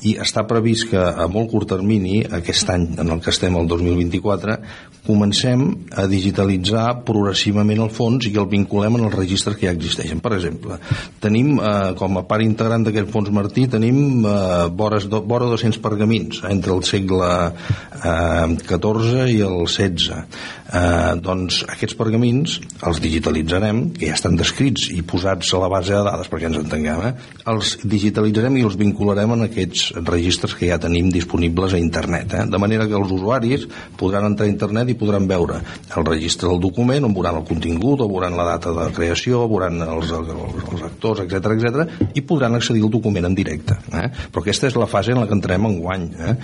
I 0.07 0.15
està 0.23 0.45
previst 0.47 0.89
que 0.93 1.01
a 1.01 1.27
molt 1.27 1.51
curt 1.51 1.69
termini, 1.75 2.21
aquest 2.23 2.71
any 2.71 2.87
en 3.01 3.11
el 3.11 3.19
que 3.21 3.35
estem, 3.35 3.55
el 3.59 3.67
2024, 3.67 4.60
comencem 5.05 5.63
a 5.97 6.05
digitalitzar 6.05 7.01
progressivament 7.05 7.81
el 7.81 7.89
fons 7.93 8.27
i 8.29 8.33
el 8.37 8.47
vinculem 8.49 8.99
en 8.99 9.07
els 9.07 9.15
registres 9.15 9.57
que 9.57 9.65
ja 9.65 9.73
existeixen. 9.73 10.21
Per 10.21 10.33
exemple, 10.37 10.77
tenim 11.23 11.55
eh, 11.57 11.93
com 11.97 12.19
a 12.21 12.25
part 12.29 12.45
integrant 12.45 12.85
d'aquest 12.85 13.09
fons 13.13 13.31
Martí 13.33 13.65
tenim 13.71 14.21
eh, 14.21 14.67
vores, 14.77 15.09
do, 15.09 15.23
vora 15.25 15.49
200 15.49 15.81
pergamins 15.81 16.43
entre 16.49 16.75
el 16.75 16.85
segle 16.85 17.31
eh, 17.49 19.31
i 19.31 19.41
el 19.41 19.65
XVI. 19.65 20.21
Eh, 20.71 21.15
doncs 21.19 21.65
aquests 21.67 21.97
pergamins 21.99 22.53
els 22.87 23.01
digitalitzarem, 23.03 23.81
que 23.97 24.07
ja 24.07 24.15
estan 24.15 24.37
descrits 24.39 24.87
i 24.95 25.01
posats 25.03 25.49
a 25.51 25.59
la 25.59 25.67
base 25.71 25.91
de 25.91 26.03
dades 26.07 26.29
perquè 26.31 26.47
ens 26.47 26.61
entenguem, 26.61 27.01
eh? 27.09 27.41
els 27.51 27.73
digitalitzarem 27.83 28.55
i 28.55 28.63
els 28.63 28.77
vincularem 28.79 29.35
en 29.35 29.45
aquests 29.49 29.89
registres 30.07 30.55
que 30.55 30.69
ja 30.69 30.79
tenim 30.79 31.09
disponibles 31.11 31.75
a 31.75 31.81
internet, 31.81 32.37
eh? 32.39 32.45
de 32.47 32.61
manera 32.61 32.87
que 32.87 32.95
els 32.95 33.11
usuaris 33.11 33.67
podran 33.99 34.29
entrar 34.29 34.47
a 34.47 34.53
internet 34.53 34.93
i 34.93 34.97
podran 35.01 35.27
veure 35.27 35.59
el 35.59 36.07
registre 36.07 36.47
del 36.47 36.63
document, 36.63 37.09
on 37.09 37.17
veuran 37.19 37.41
el 37.41 37.47
contingut, 37.51 38.05
o 38.05 38.07
veuran 38.07 38.39
la 38.39 38.47
data 38.53 38.71
de 38.79 38.87
creació, 38.95 39.43
veuran 39.51 39.83
els, 39.83 40.15
els, 40.15 40.31
els 40.71 40.87
actors, 40.87 41.25
etc 41.25 41.51
etc 41.57 42.15
i 42.15 42.23
podran 42.23 42.55
accedir 42.55 42.85
al 42.87 42.95
document 42.95 43.27
en 43.27 43.35
directe. 43.35 43.75
Eh? 43.91 44.07
Però 44.31 44.45
aquesta 44.45 44.71
és 44.71 44.79
la 44.79 44.87
fase 44.87 45.11
en 45.11 45.19
la 45.19 45.27
que 45.27 45.35
entrem 45.35 45.67
en 45.67 45.79
guany. 45.83 46.09
Eh? 46.15 46.35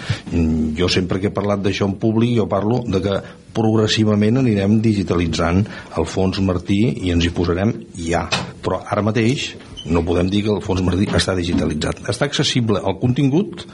Jo 0.78 0.92
sempre 0.92 1.22
que 1.24 1.32
he 1.32 1.36
parlat 1.36 1.64
d'això 1.64 1.88
en 1.88 1.96
públic, 2.02 2.36
jo 2.42 2.52
parlo 2.52 2.84
de 2.88 3.02
que 3.04 3.20
progressivament 3.58 4.42
anirem 4.44 4.80
digitalitzant 4.86 5.64
el 5.98 6.08
fons 6.10 6.40
Martí 6.46 6.84
i 7.04 7.14
ens 7.16 7.26
hi 7.26 7.34
posarem 7.34 7.74
ja. 7.98 8.28
Però 8.64 8.84
ara 8.86 9.06
mateix 9.06 9.52
no 9.88 10.06
podem 10.06 10.30
dir 10.32 10.44
que 10.46 10.54
el 10.54 10.64
fons 10.64 10.84
Martí 10.86 11.10
està 11.18 11.36
digitalitzat. 11.38 12.06
Està 12.12 12.28
accessible 12.30 12.82
al 12.84 13.00
contingut 13.02 13.66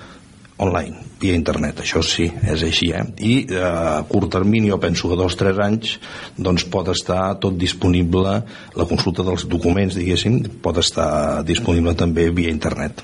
online, 0.63 0.99
via 1.19 1.35
internet, 1.35 1.81
això 1.81 2.03
sí, 2.05 2.27
és 2.29 2.63
així, 2.63 2.91
eh? 2.93 3.01
I 3.25 3.33
eh, 3.49 3.61
a 3.63 4.03
curt 4.09 4.29
termini, 4.35 4.69
jo 4.69 4.77
penso 4.79 5.09
que 5.09 5.17
dos 5.19 5.33
o 5.35 5.39
tres 5.39 5.59
anys, 5.63 5.95
doncs 6.37 6.67
pot 6.71 6.91
estar 6.93 7.39
tot 7.43 7.57
disponible, 7.59 8.35
la 8.77 8.89
consulta 8.89 9.25
dels 9.25 9.47
documents, 9.49 9.97
diguéssim, 9.97 10.39
pot 10.63 10.77
estar 10.79 11.41
disponible 11.47 11.95
també 11.99 12.29
via 12.29 12.53
internet. 12.53 13.01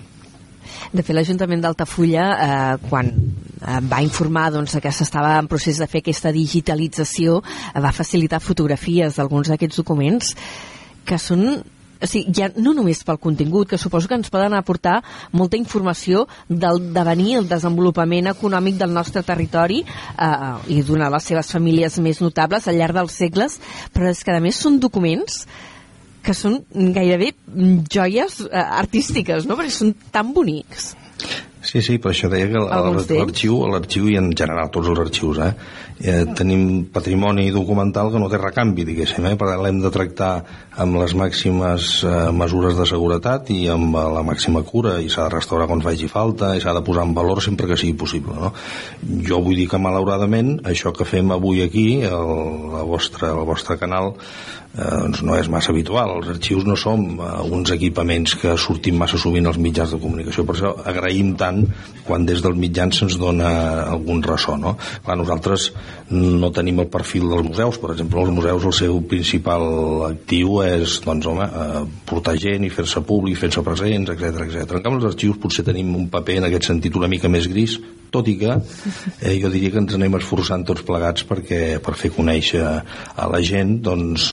De 0.92 1.04
fet, 1.04 1.15
l'Ajuntament 1.15 1.62
d'Altafulla, 1.63 2.26
eh, 2.30 2.89
quan 2.89 3.12
va 3.60 4.04
informar 4.04 4.50
doncs, 4.54 4.78
que 4.82 4.92
s'estava 4.92 5.38
en 5.39 5.50
procés 5.52 5.80
de 5.80 5.88
fer 5.88 6.04
aquesta 6.04 6.32
digitalització, 6.32 7.42
eh, 7.44 7.82
va 7.82 7.92
facilitar 7.92 8.39
fotografies 8.39 9.15
d'alguns 9.15 9.50
d'aquests 9.52 9.84
documents 9.84 10.36
que 11.06 11.18
són 11.18 11.62
o 12.00 12.08
sigui, 12.08 12.32
ja 12.32 12.48
no 12.56 12.72
només 12.74 13.02
pel 13.04 13.20
contingut, 13.20 13.68
que 13.68 13.78
suposo 13.78 14.08
que 14.08 14.15
ens 14.15 14.30
poden 14.32 14.54
aportar 14.56 15.02
molta 15.36 15.58
informació 15.60 16.28
del 16.48 16.94
devenir, 16.96 17.34
el 17.42 17.50
desenvolupament 17.50 18.32
econòmic 18.32 18.78
del 18.80 18.94
nostre 18.96 19.24
territori 19.28 19.82
eh, 19.84 20.54
i 20.72 20.82
donar 20.88 21.12
les 21.12 21.28
seves 21.28 21.52
famílies 21.52 22.00
més 22.00 22.22
notables 22.24 22.68
al 22.68 22.80
llarg 22.80 22.96
dels 23.02 23.20
segles, 23.20 23.60
però 23.92 24.13
és 24.13 24.24
que 24.24 24.32
a 24.32 24.39
més 24.39 24.56
són 24.56 24.80
documents 24.80 25.44
que 26.30 26.38
són 26.38 26.60
gairebé 26.96 27.34
joies 27.89 28.44
eh, 28.46 28.63
artístiques, 28.63 29.50
no? 29.50 29.58
perquè 29.58 29.74
són 29.74 29.96
tan 30.13 30.34
bonics. 30.36 30.94
Sí, 31.60 31.82
sí, 31.84 31.98
per 32.00 32.13
això 32.13 32.30
deia 32.32 32.48
que 32.48 32.60
l'arxiu, 32.63 33.58
l'arxiu 33.68 34.06
i 34.08 34.15
en 34.15 34.30
general 34.32 34.70
tots 34.72 34.88
els 34.94 35.00
arxius, 35.04 35.42
eh, 35.44 35.50
eh, 36.00 36.22
tenim 36.38 36.86
patrimoni 36.94 37.50
documental 37.52 38.13
que 38.13 38.22
no 38.22 38.30
té 38.32 38.39
recanvi, 38.39 38.86
diguéssim, 38.88 39.26
eh, 39.28 39.36
per 39.36 39.50
tant 39.50 39.63
l'hem 39.65 39.82
de 39.84 39.92
tractar 39.92 40.30
amb 40.80 40.96
les 41.02 41.13
màximes 41.20 41.89
eh, 42.08 42.13
mesures 42.32 42.80
de 42.80 42.88
seguretat 42.88 43.52
i 43.52 43.65
amb 43.74 43.92
eh, 43.92 44.06
la 44.15 44.24
màxima 44.24 44.63
cura 44.63 44.96
i 45.04 45.12
s'ha 45.12 45.28
de 45.28 45.36
restaurar 45.36 45.68
quan 45.68 45.84
faci 45.84 46.08
falta 46.08 46.54
i 46.56 46.63
s'ha 46.63 46.78
de 46.78 46.84
posar 46.88 47.04
en 47.10 47.13
valor 47.18 47.44
sempre 47.44 47.68
que 47.68 47.78
sigui 47.82 47.98
possible, 48.06 48.38
no? 48.39 48.54
Jo 49.28 49.42
vull 49.44 49.60
dir 49.60 49.68
que 49.68 49.82
malauradament 49.84 50.62
això 50.63 50.96
que 50.96 51.10
fem 51.10 51.36
avui 51.36 51.65
aquí, 51.65 51.89
el, 52.08 52.32
la 52.78 52.88
vostra, 52.88 53.34
el 53.36 53.44
vostre 53.50 53.76
canal, 53.82 54.13
eh, 54.77 54.97
doncs 55.03 55.21
no 55.25 55.36
és 55.38 55.49
massa 55.51 55.71
habitual. 55.73 56.17
Els 56.17 56.32
arxius 56.36 56.65
no 56.67 56.75
som 56.79 57.05
eh, 57.17 57.29
uns 57.49 57.71
equipaments 57.75 58.36
que 58.41 58.55
sortim 58.62 58.99
massa 58.99 59.19
sovint 59.21 59.47
als 59.49 59.60
mitjans 59.62 59.93
de 59.95 60.01
comunicació, 60.01 60.45
per 60.45 60.55
això 60.55 60.73
agraïm 60.91 61.36
tant 61.39 61.63
quan 62.08 62.25
des 62.27 62.43
dels 62.43 62.58
mitjans 62.60 63.01
se'ns 63.01 63.19
dona 63.21 63.49
algun 63.89 64.23
ressò. 64.25 64.58
No? 64.60 64.75
Clar, 65.05 65.17
nosaltres 65.19 65.69
no 66.13 66.51
tenim 66.55 66.82
el 66.84 66.89
perfil 66.91 67.29
dels 67.29 67.47
museus, 67.49 67.79
per 67.82 67.93
exemple, 67.95 68.23
els 68.23 68.36
museus 68.36 68.67
el 68.69 68.75
seu 68.79 69.01
principal 69.10 69.65
actiu 70.10 70.62
és 70.65 70.99
doncs, 71.05 71.29
home, 71.29 71.45
eh, 71.45 71.86
portar 72.10 72.36
gent 72.39 72.65
i 72.65 72.73
fer-se 72.73 73.03
públic, 73.05 73.39
fer-se 73.39 73.63
presents, 73.65 74.13
etc 74.15 74.45
etc. 74.45 74.77
En 74.79 74.86
canvi, 74.86 75.01
els 75.01 75.10
arxius 75.13 75.39
potser 75.41 75.65
tenim 75.67 75.95
un 75.97 76.10
paper 76.12 76.39
en 76.39 76.49
aquest 76.49 76.69
sentit 76.71 76.95
una 76.99 77.10
mica 77.12 77.32
més 77.32 77.47
gris, 77.49 77.79
tot 78.10 78.27
i 78.27 78.36
que 78.41 78.55
eh, 78.55 79.36
jo 79.38 79.51
diria 79.53 79.73
que 79.73 79.82
ens 79.84 79.95
anem 79.97 80.17
esforçant 80.17 80.65
tots 80.65 80.86
plegats 80.88 81.25
perquè 81.29 81.77
per 81.84 81.95
fer 81.99 82.13
conèixer 82.15 82.63
a 82.65 83.29
la 83.29 83.41
gent 83.45 83.77
doncs, 83.86 84.32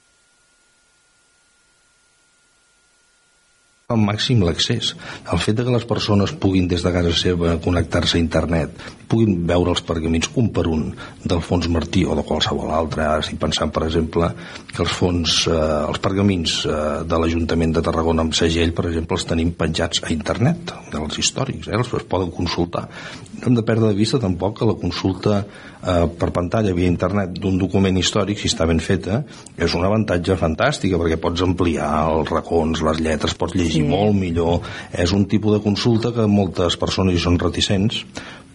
al 3.94 4.00
màxim 4.02 4.40
l'accés. 4.42 4.88
El 5.30 5.38
fet 5.38 5.54
de 5.54 5.62
que 5.62 5.70
les 5.70 5.84
persones 5.86 6.32
puguin 6.42 6.64
des 6.66 6.82
de 6.82 6.90
casa 6.90 7.12
seva 7.14 7.52
connectar-se 7.62 8.16
a 8.16 8.18
internet, 8.18 8.80
puguin 9.06 9.44
veure 9.46 9.70
els 9.70 9.82
pergamins 9.86 10.26
un 10.42 10.48
per 10.56 10.64
un 10.66 10.88
del 11.22 11.42
fons 11.48 11.68
Martí 11.70 12.02
o 12.02 12.16
de 12.18 12.24
qualsevol 12.26 12.72
altre. 12.74 13.04
Ara 13.06 13.22
estic 13.22 13.38
pensant, 13.38 13.70
per 13.70 13.84
exemple, 13.86 14.32
que 14.72 14.82
els 14.82 14.90
fons, 14.90 15.36
eh, 15.46 15.60
els 15.86 16.02
pergamins 16.02 16.56
eh, 16.66 16.80
de 17.06 17.20
l'Ajuntament 17.22 17.76
de 17.76 17.84
Tarragona 17.86 18.26
amb 18.26 18.34
segell, 18.34 18.74
per 18.74 18.88
exemple, 18.90 19.20
els 19.20 19.28
tenim 19.30 19.54
penjats 19.54 20.02
a 20.02 20.10
internet, 20.16 20.74
dels 20.90 21.22
històrics, 21.22 21.70
eh, 21.70 21.78
els 21.78 21.94
es 22.00 22.10
poden 22.10 22.34
consultar. 22.34 22.88
No 23.36 23.50
hem 23.50 23.56
de 23.58 23.64
perdre 23.66 23.90
de 23.90 23.98
vista 23.98 24.20
tampoc 24.22 24.58
que 24.58 24.68
la 24.68 24.76
consulta 24.80 25.40
eh, 25.42 26.06
per 26.18 26.30
pantalla 26.34 26.72
via 26.76 26.88
internet 26.88 27.34
d'un 27.40 27.58
document 27.60 27.98
històric, 28.00 28.40
si 28.40 28.48
està 28.50 28.66
ben 28.68 28.80
feta, 28.80 29.20
és 29.56 29.74
un 29.76 29.84
avantatge 29.86 30.38
fantàstic, 30.40 30.96
perquè 30.96 31.18
pots 31.20 31.44
ampliar 31.44 31.90
els 32.14 32.32
racons, 32.32 32.82
les 32.86 33.02
lletres, 33.04 33.36
pots 33.38 33.56
llegir 33.58 33.84
sí. 33.84 33.90
molt 33.90 34.16
millor. 34.16 34.64
És 34.92 35.12
un 35.16 35.28
tipus 35.28 35.58
de 35.58 35.62
consulta 35.64 36.14
que 36.16 36.26
moltes 36.30 36.78
persones 36.80 37.16
hi 37.16 37.22
són 37.22 37.38
reticents, 37.42 38.02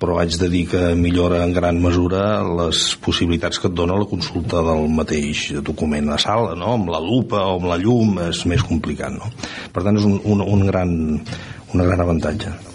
però 0.01 0.17
haig 0.17 0.33
de 0.41 0.49
dir 0.49 0.63
que 0.71 0.81
millora 0.97 1.43
en 1.45 1.53
gran 1.53 1.77
mesura 1.81 2.41
les 2.57 2.95
possibilitats 3.05 3.61
que 3.61 3.69
et 3.69 3.77
dona 3.77 3.99
la 4.01 4.09
consulta 4.09 4.63
del 4.65 4.87
mateix 4.89 5.51
document 5.61 6.09
a 6.09 6.17
sala, 6.21 6.55
no? 6.57 6.73
amb 6.79 6.89
la 6.89 7.03
lupa 7.03 7.43
o 7.45 7.59
amb 7.59 7.69
la 7.69 7.77
llum 7.77 8.17
és 8.25 8.41
més 8.49 8.65
complicat. 8.65 9.13
No? 9.13 9.29
Per 9.69 9.85
tant, 9.85 10.01
és 10.01 10.09
un, 10.09 10.17
un, 10.25 10.41
un, 10.41 10.65
gran, 10.71 10.97
un 11.21 11.85
gran 11.85 12.07
avantatge. 12.07 12.70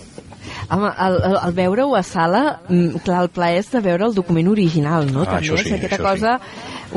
Home, 0.69 0.89
el, 0.99 1.17
el, 1.29 1.37
el 1.47 1.53
veure-ho 1.55 1.93
a 1.95 2.03
sala, 2.03 2.61
mm, 2.69 3.03
clar, 3.07 3.21
el 3.23 3.29
plaer 3.31 3.61
és 3.63 3.69
de 3.71 3.81
veure 3.85 4.09
el 4.09 4.15
document 4.17 4.49
original, 4.51 5.07
no? 5.13 5.23
Ah, 5.23 5.37
També 5.37 5.45
això 5.47 5.59
sí, 5.61 5.69
és 5.69 5.77
aquesta 5.79 6.01
això 6.01 6.09
cosa, 6.09 6.33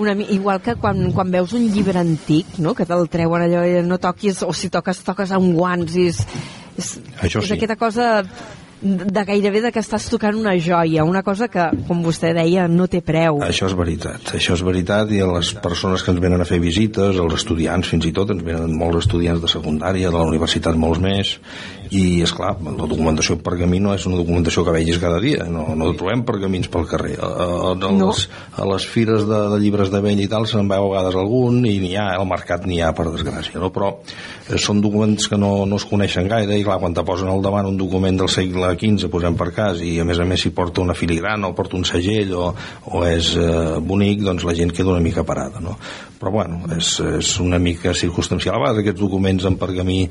una, 0.01 0.15
mi- 0.17 0.25
igual 0.33 0.61
que 0.65 0.73
quan, 0.81 1.11
quan 1.13 1.29
veus 1.33 1.53
un 1.53 1.67
llibre 1.69 1.99
antic, 2.01 2.57
no? 2.57 2.73
Que 2.73 2.87
te'l 2.89 3.05
treuen 3.13 3.45
allò 3.45 3.61
i 3.69 3.83
no 3.85 3.99
toquis, 4.01 4.41
o 4.41 4.53
si 4.57 4.71
toques, 4.73 5.03
toques 5.05 5.31
amb 5.37 5.53
guants 5.57 5.93
i 6.01 6.07
és, 6.09 6.23
és, 6.77 6.95
Això 7.21 7.43
és 7.43 7.51
sí. 7.51 7.59
aquesta 7.59 7.77
cosa 7.77 8.09
de 8.81 9.23
gairebé 9.27 9.59
de 9.59 9.73
que 9.75 9.81
estàs 9.83 10.05
tocant 10.07 10.37
una 10.39 10.53
joia, 10.55 11.03
una 11.03 11.19
cosa 11.21 11.49
que, 11.51 11.65
com 11.85 11.99
vostè 11.99 12.29
deia, 12.33 12.63
no 12.71 12.85
té 12.87 13.01
preu. 13.03 13.41
Això 13.43 13.67
és 13.67 13.73
veritat, 13.75 14.29
això 14.37 14.53
és 14.55 14.61
veritat 14.63 15.11
i 15.11 15.19
a 15.19 15.27
les 15.27 15.49
persones 15.59 15.99
que 16.01 16.13
ens 16.13 16.21
venen 16.23 16.39
a 16.39 16.47
fer 16.47 16.61
visites, 16.63 17.19
els 17.19 17.35
estudiants 17.41 17.89
fins 17.91 18.07
i 18.07 18.13
tot, 18.15 18.31
ens 18.31 18.39
venen 18.47 18.71
molts 18.79 19.01
estudiants 19.03 19.43
de 19.43 19.51
secundària, 19.51 20.07
de 20.07 20.15
la 20.15 20.23
universitat 20.31 20.79
molts 20.79 21.03
més 21.03 21.33
i 21.95 22.21
és 22.21 22.31
clar, 22.35 22.51
la 22.61 22.87
documentació 22.89 23.35
en 23.37 23.41
pergamí 23.45 23.79
no 23.81 23.95
és 23.95 24.03
una 24.05 24.19
documentació 24.19 24.61
que 24.65 24.73
vegis 24.75 24.99
cada 25.01 25.17
dia 25.23 25.47
no, 25.49 25.63
no 25.77 25.89
trobem 25.97 26.21
pergamins 26.27 26.69
pel 26.69 26.85
carrer 26.89 27.15
a, 27.17 27.29
a, 27.29 27.47
a, 27.71 27.75
No. 27.79 28.11
les, 28.11 28.27
a 28.53 28.65
les 28.69 28.85
fires 28.85 29.23
de, 29.25 29.39
de 29.53 29.57
llibres 29.61 29.89
de 29.89 30.01
vell 30.03 30.19
i 30.21 30.27
tal 30.29 30.45
se'n 30.49 30.69
veu 30.69 30.85
a 30.85 30.91
vegades 30.91 31.17
algun 31.17 31.63
i 31.65 31.79
n'hi 31.81 31.95
ha, 31.97 32.11
al 32.19 32.27
mercat 32.29 32.67
n'hi 32.69 32.77
ha 32.85 32.91
per 32.93 33.07
desgràcia 33.09 33.61
no? 33.61 33.71
però 33.73 33.89
eh, 33.97 34.59
són 34.61 34.83
documents 34.85 35.25
que 35.31 35.39
no, 35.41 35.65
no 35.65 35.79
es 35.81 35.87
coneixen 35.89 36.29
gaire 36.29 36.59
i 36.59 36.65
clar, 36.67 36.77
quan 36.83 36.93
te 36.93 37.05
posen 37.07 37.31
al 37.31 37.41
davant 37.41 37.71
un 37.71 37.79
document 37.79 38.21
del 38.21 38.29
segle 38.29 38.75
XV, 38.75 39.09
posem 39.09 39.39
per 39.39 39.49
cas 39.55 39.81
i 39.81 39.95
a 40.03 40.05
més 40.05 40.21
a 40.21 40.27
més 40.29 40.45
s'hi 40.45 40.53
porta 40.53 40.83
una 40.85 40.97
filigrana 40.97 41.49
o 41.49 41.57
porta 41.57 41.79
un 41.79 41.87
segell 41.89 42.35
o, 42.37 42.51
o 42.93 43.03
és 43.09 43.33
eh, 43.39 43.79
bonic 43.81 44.21
doncs 44.27 44.45
la 44.45 44.53
gent 44.57 44.75
queda 44.75 44.93
una 44.93 45.03
mica 45.03 45.25
parada 45.25 45.63
no? 45.63 45.79
però 46.19 46.33
bueno, 46.35 46.61
és, 46.75 46.97
és 46.99 47.31
una 47.39 47.57
mica 47.63 47.93
circumstancial 47.95 48.57
a 48.57 48.59
vegades 48.59 48.83
aquests 48.83 48.99
documents 48.99 49.45
en 49.47 49.55
pergamí 49.57 50.01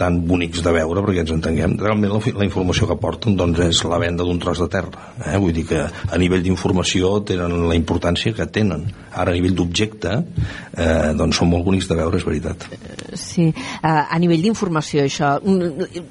tan 0.00 0.22
bonics 0.26 0.62
de 0.64 0.72
veure 0.72 1.02
perquè 1.04 1.27
ens 1.28 1.36
entenguem, 1.36 1.76
realment 1.80 2.14
la, 2.14 2.20
la 2.40 2.46
informació 2.46 2.88
que 2.88 2.98
porten 3.00 3.36
doncs 3.38 3.60
és 3.68 3.82
la 3.88 4.00
venda 4.00 4.24
d'un 4.26 4.40
tros 4.40 4.62
de 4.64 4.68
terra 4.72 5.12
eh? 5.26 5.36
vull 5.36 5.52
dir 5.56 5.66
que 5.68 5.84
a 5.84 6.20
nivell 6.20 6.44
d'informació 6.44 7.18
tenen 7.28 7.68
la 7.68 7.76
importància 7.76 8.34
que 8.36 8.48
tenen 8.48 8.88
ara 9.12 9.32
a 9.32 9.36
nivell 9.36 9.56
d'objecte 9.58 10.14
eh, 10.16 11.12
doncs 11.18 11.42
són 11.42 11.52
molt 11.52 11.66
bonics 11.68 11.90
de 11.90 11.98
veure, 11.98 12.18
és 12.20 12.26
veritat 12.26 12.68
Sí, 13.18 13.48
uh, 13.48 14.04
a 14.04 14.18
nivell 14.20 14.42
d'informació, 14.44 15.04
això. 15.06 15.36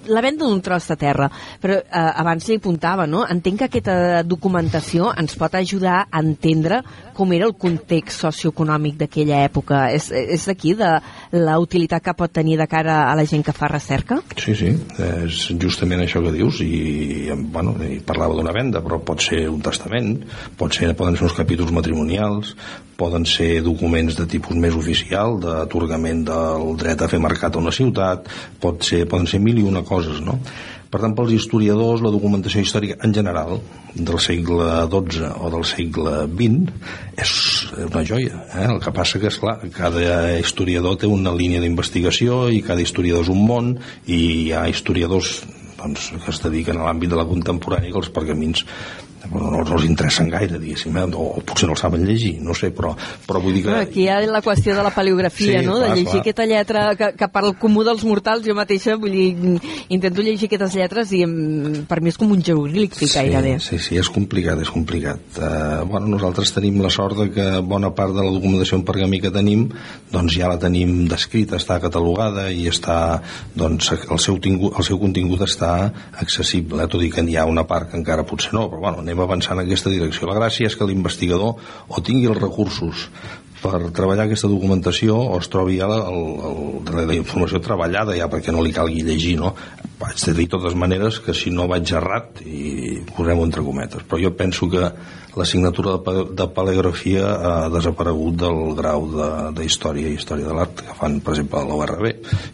La 0.10 0.24
venda 0.26 0.46
d'un 0.46 0.62
tros 0.66 0.88
de 0.90 0.98
terra, 1.00 1.28
però 1.62 1.78
uh, 1.78 2.06
abans 2.24 2.48
li 2.50 2.58
apuntava, 2.58 3.06
no? 3.10 3.24
Entenc 3.30 3.62
que 3.62 3.70
aquesta 3.70 4.24
documentació 4.26 5.12
ens 5.18 5.38
pot 5.38 5.56
ajudar 5.60 6.00
a 6.10 6.24
entendre 6.24 6.82
com 7.18 7.34
era 7.34 7.48
el 7.50 7.56
context 7.58 8.22
socioeconòmic 8.28 9.00
d'aquella 9.02 9.42
època. 9.48 9.88
És, 9.96 10.12
és 10.12 10.46
d'aquí 10.48 10.76
de 10.78 10.92
la 11.34 11.58
utilitat 11.60 12.04
que 12.06 12.16
pot 12.18 12.32
tenir 12.34 12.60
de 12.62 12.68
cara 12.70 13.00
a 13.10 13.16
la 13.18 13.26
gent 13.26 13.44
que 13.46 13.56
fa 13.56 13.70
recerca? 13.72 14.20
Sí, 14.38 14.56
sí, 14.58 14.74
és 15.04 15.42
justament 15.58 16.04
això 16.04 16.22
que 16.24 16.36
dius 16.36 16.62
i, 16.66 17.32
bueno, 17.54 17.76
i 17.84 18.00
parlava 18.06 18.38
d'una 18.38 18.54
venda 18.56 18.84
però 18.86 19.00
pot 19.04 19.24
ser 19.24 19.46
un 19.50 19.62
testament 19.66 20.14
pot 20.60 20.76
ser, 20.76 20.94
poden 20.98 21.18
ser 21.18 21.28
uns 21.28 21.38
capítols 21.38 21.74
matrimonials 21.76 22.54
poden 22.98 23.28
ser 23.30 23.62
documents 23.66 24.18
de 24.18 24.26
tipus 24.30 24.58
més 24.58 24.76
oficial 24.78 25.38
d'atorgament 25.42 26.24
del 26.28 26.74
dret 26.82 27.04
a 27.04 27.10
fer 27.12 27.22
mercat 27.24 27.56
a 27.56 27.62
una 27.62 27.74
ciutat 27.76 28.30
pot 28.62 28.86
ser, 28.86 29.06
poden 29.10 29.30
ser 29.30 29.42
mil 29.44 29.62
i 29.62 29.68
una 29.68 29.86
coses 29.86 30.22
no? 30.26 30.40
Per 30.92 31.02
tant 31.04 31.16
pels 31.18 31.34
historiadors 31.36 32.04
la 32.06 32.12
documentació 32.14 32.64
històrica 32.64 32.98
en 33.06 33.14
general 33.16 33.60
del 33.94 34.20
segle 34.24 34.68
XII 34.92 35.32
o 35.42 35.52
del 35.54 35.66
segle 35.68 36.16
XX 36.30 36.74
és 37.24 37.34
una 37.88 38.04
joia 38.08 38.44
eh? 38.54 38.66
el 38.68 38.80
que 38.84 38.94
passa 38.96 39.22
que 39.22 39.32
esclar, 39.32 39.60
cada 39.76 40.38
historiador 40.40 40.98
té 41.02 41.10
una 41.10 41.36
línia 41.36 41.62
d'investigació 41.64 42.48
i 42.54 42.64
cada 42.66 42.84
historiador 42.84 43.28
és 43.28 43.34
un 43.34 43.44
món 43.50 43.76
i 44.06 44.22
hi 44.48 44.52
ha 44.54 44.68
historiadors 44.72 45.42
doncs, 45.78 46.12
que 46.24 46.32
es 46.34 46.42
dediquen 46.44 46.80
a 46.80 46.88
l'àmbit 46.88 47.12
de 47.12 47.20
la 47.20 47.28
contemporània 47.30 47.94
que 47.94 48.02
els 48.02 48.14
pergamins 48.14 48.66
no, 49.32 49.64
no 49.64 49.76
els 49.78 49.86
interessen 49.88 50.30
gaire, 50.32 50.60
diguéssim, 50.62 50.96
eh? 50.98 51.06
o, 51.14 51.26
o 51.40 51.44
potser 51.46 51.68
no 51.70 51.76
el 51.76 51.82
saben 51.82 52.06
llegir, 52.08 52.38
no 52.44 52.56
sé, 52.58 52.70
però, 52.76 52.94
però 53.28 53.42
vull 53.44 53.58
dir 53.58 53.64
que... 53.66 53.76
Aquí 53.82 54.06
hi 54.06 54.10
ha 54.14 54.20
la 54.28 54.42
qüestió 54.46 54.76
de 54.78 54.86
la 54.86 54.92
paleografia, 54.94 55.62
Sí, 55.62 55.66
no? 55.66 55.78
clar, 55.80 55.90
de 55.90 55.96
llegir 55.96 56.12
clar. 56.12 56.22
aquesta 56.26 56.46
lletra 56.50 56.84
que, 57.00 57.12
que 57.18 57.30
per 57.34 57.44
al 57.44 57.56
comú 57.60 57.84
dels 57.88 58.04
mortals, 58.08 58.46
jo 58.48 58.56
mateixa, 58.58 58.96
vull 59.02 59.16
dir, 59.16 59.58
intento 59.94 60.26
llegir 60.26 60.50
aquestes 60.50 60.78
lletres 60.78 61.14
i 61.18 61.24
per 61.90 62.00
mi 62.02 62.14
és 62.14 62.20
com 62.20 62.32
un 62.34 62.44
jeroglífic 62.44 63.12
gairebé. 63.14 63.58
Sí, 63.64 63.80
sí, 63.84 63.98
és 64.00 64.10
complicat, 64.14 64.62
és 64.64 64.72
complicat. 64.74 65.24
Uh, 65.38 65.84
bueno, 65.90 66.12
nosaltres 66.16 66.54
tenim 66.56 66.80
la 66.84 66.92
sort 66.94 67.18
de 67.20 67.30
que 67.34 67.48
bona 67.66 67.92
part 67.98 68.16
de 68.16 68.24
la 68.24 68.32
documentació 68.34 68.80
en 68.80 68.86
pergamí 68.88 69.20
que 69.24 69.32
tenim 69.34 69.68
doncs 70.14 70.38
ja 70.38 70.50
la 70.52 70.60
tenim 70.62 71.08
descrita, 71.10 71.58
està 71.60 71.80
catalogada 71.84 72.48
i 72.54 72.68
està, 72.72 73.22
doncs, 73.58 73.92
el 73.98 74.22
seu, 74.24 74.38
tingu, 74.44 74.72
el 74.78 74.86
seu 74.88 75.00
contingut 75.02 75.44
està 75.48 75.72
accessible, 76.22 76.84
eh? 76.86 76.92
tot 76.92 77.04
i 77.04 77.12
que 77.14 77.26
hi 77.28 77.36
ha 77.38 77.48
una 77.50 77.66
part 77.68 77.92
que 77.92 77.98
encara 78.00 78.26
potser 78.28 78.54
no, 78.56 78.68
però 78.72 78.82
bueno, 78.88 79.02
anem 79.04 79.17
avançant 79.24 79.58
en 79.58 79.66
aquesta 79.66 79.92
direcció. 79.94 80.30
La 80.30 80.38
gràcia 80.38 80.70
és 80.70 80.78
que 80.78 80.88
l'investigador 80.88 81.58
o 81.88 82.04
tingui 82.06 82.30
els 82.30 82.42
recursos 82.42 83.10
per 83.62 83.90
treballar 83.96 84.28
aquesta 84.28 84.50
documentació 84.52 85.18
o 85.18 85.38
es 85.42 85.50
trobi 85.50 85.80
ja 85.80 85.90
la, 85.90 86.04
el, 86.12 86.26
el, 86.50 87.08
la 87.10 87.18
informació 87.18 87.62
treballada 87.64 88.16
ja 88.18 88.30
perquè 88.30 88.54
no 88.54 88.62
li 88.62 88.74
calgui 88.76 89.02
llegir 89.06 89.38
no? 89.42 89.56
Vaig 90.00 90.18
dir 90.26 90.34
de 90.38 90.48
totes 90.48 90.76
maneres 90.78 91.20
que 91.20 91.34
si 91.34 91.50
no 91.50 91.68
vaig 91.68 91.90
errat 91.98 92.42
i 92.46 93.00
posem 93.16 93.40
entre 93.48 93.64
cometes 93.66 94.04
però 94.08 94.20
jo 94.22 94.34
penso 94.38 94.70
que 94.70 94.92
l'assignatura 95.38 95.98
de, 96.02 96.14
de 96.34 96.46
paleografia 96.50 97.26
ha 97.30 97.70
desaparegut 97.70 98.40
del 98.42 98.74
grau 98.78 99.04
de, 99.12 99.28
de 99.60 99.66
història 99.68 100.10
i 100.10 100.16
història 100.18 100.48
de 100.50 100.54
l'art 100.58 100.80
que 100.82 100.96
fan 100.98 101.20
per 101.22 101.36
exemple 101.36 101.60
a 101.60 101.66
l'ORB 101.70 102.08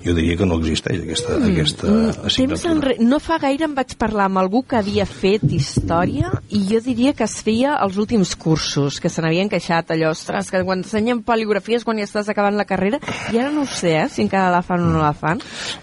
jo 0.04 0.16
diria 0.18 0.36
que 0.40 0.46
no 0.50 0.58
existeix 0.60 1.00
aquesta, 1.04 1.38
Mm. 1.40 1.52
aquesta 1.54 1.88
Mm, 1.88 2.26
assignatura 2.28 2.74
enre... 2.74 2.96
No 3.00 3.20
fa 3.24 3.38
gaire 3.40 3.66
em 3.70 3.76
vaig 3.76 3.94
parlar 4.00 4.26
amb 4.28 4.40
algú 4.42 4.64
que 4.68 4.76
havia 4.80 5.06
fet 5.08 5.44
història 5.48 6.32
i 6.52 6.64
jo 6.68 6.80
diria 6.84 7.14
que 7.16 7.24
es 7.24 7.38
feia 7.44 7.78
els 7.84 7.98
últims 7.98 8.36
cursos, 8.36 9.00
que 9.00 9.10
se 9.10 9.22
n'havien 9.24 9.50
queixat 9.52 9.92
allò, 9.96 10.12
ostres, 10.12 10.52
que 10.52 10.64
quan 10.64 10.84
ensenyen 10.84 11.24
poliografies 11.24 11.84
quan 11.88 11.98
ja 12.00 12.08
estàs 12.08 12.28
acabant 12.32 12.56
la 12.60 12.66
carrera, 12.68 13.00
i 13.32 13.40
ara 13.40 13.52
no 13.52 13.64
ho 13.64 13.70
sé, 13.70 13.96
eh, 14.02 14.10
si 14.12 14.22
encara 14.26 14.52
la 14.52 14.62
fan 14.66 14.84
o 14.84 14.92
no 14.92 15.00
la 15.04 15.14
fan. 15.14 15.40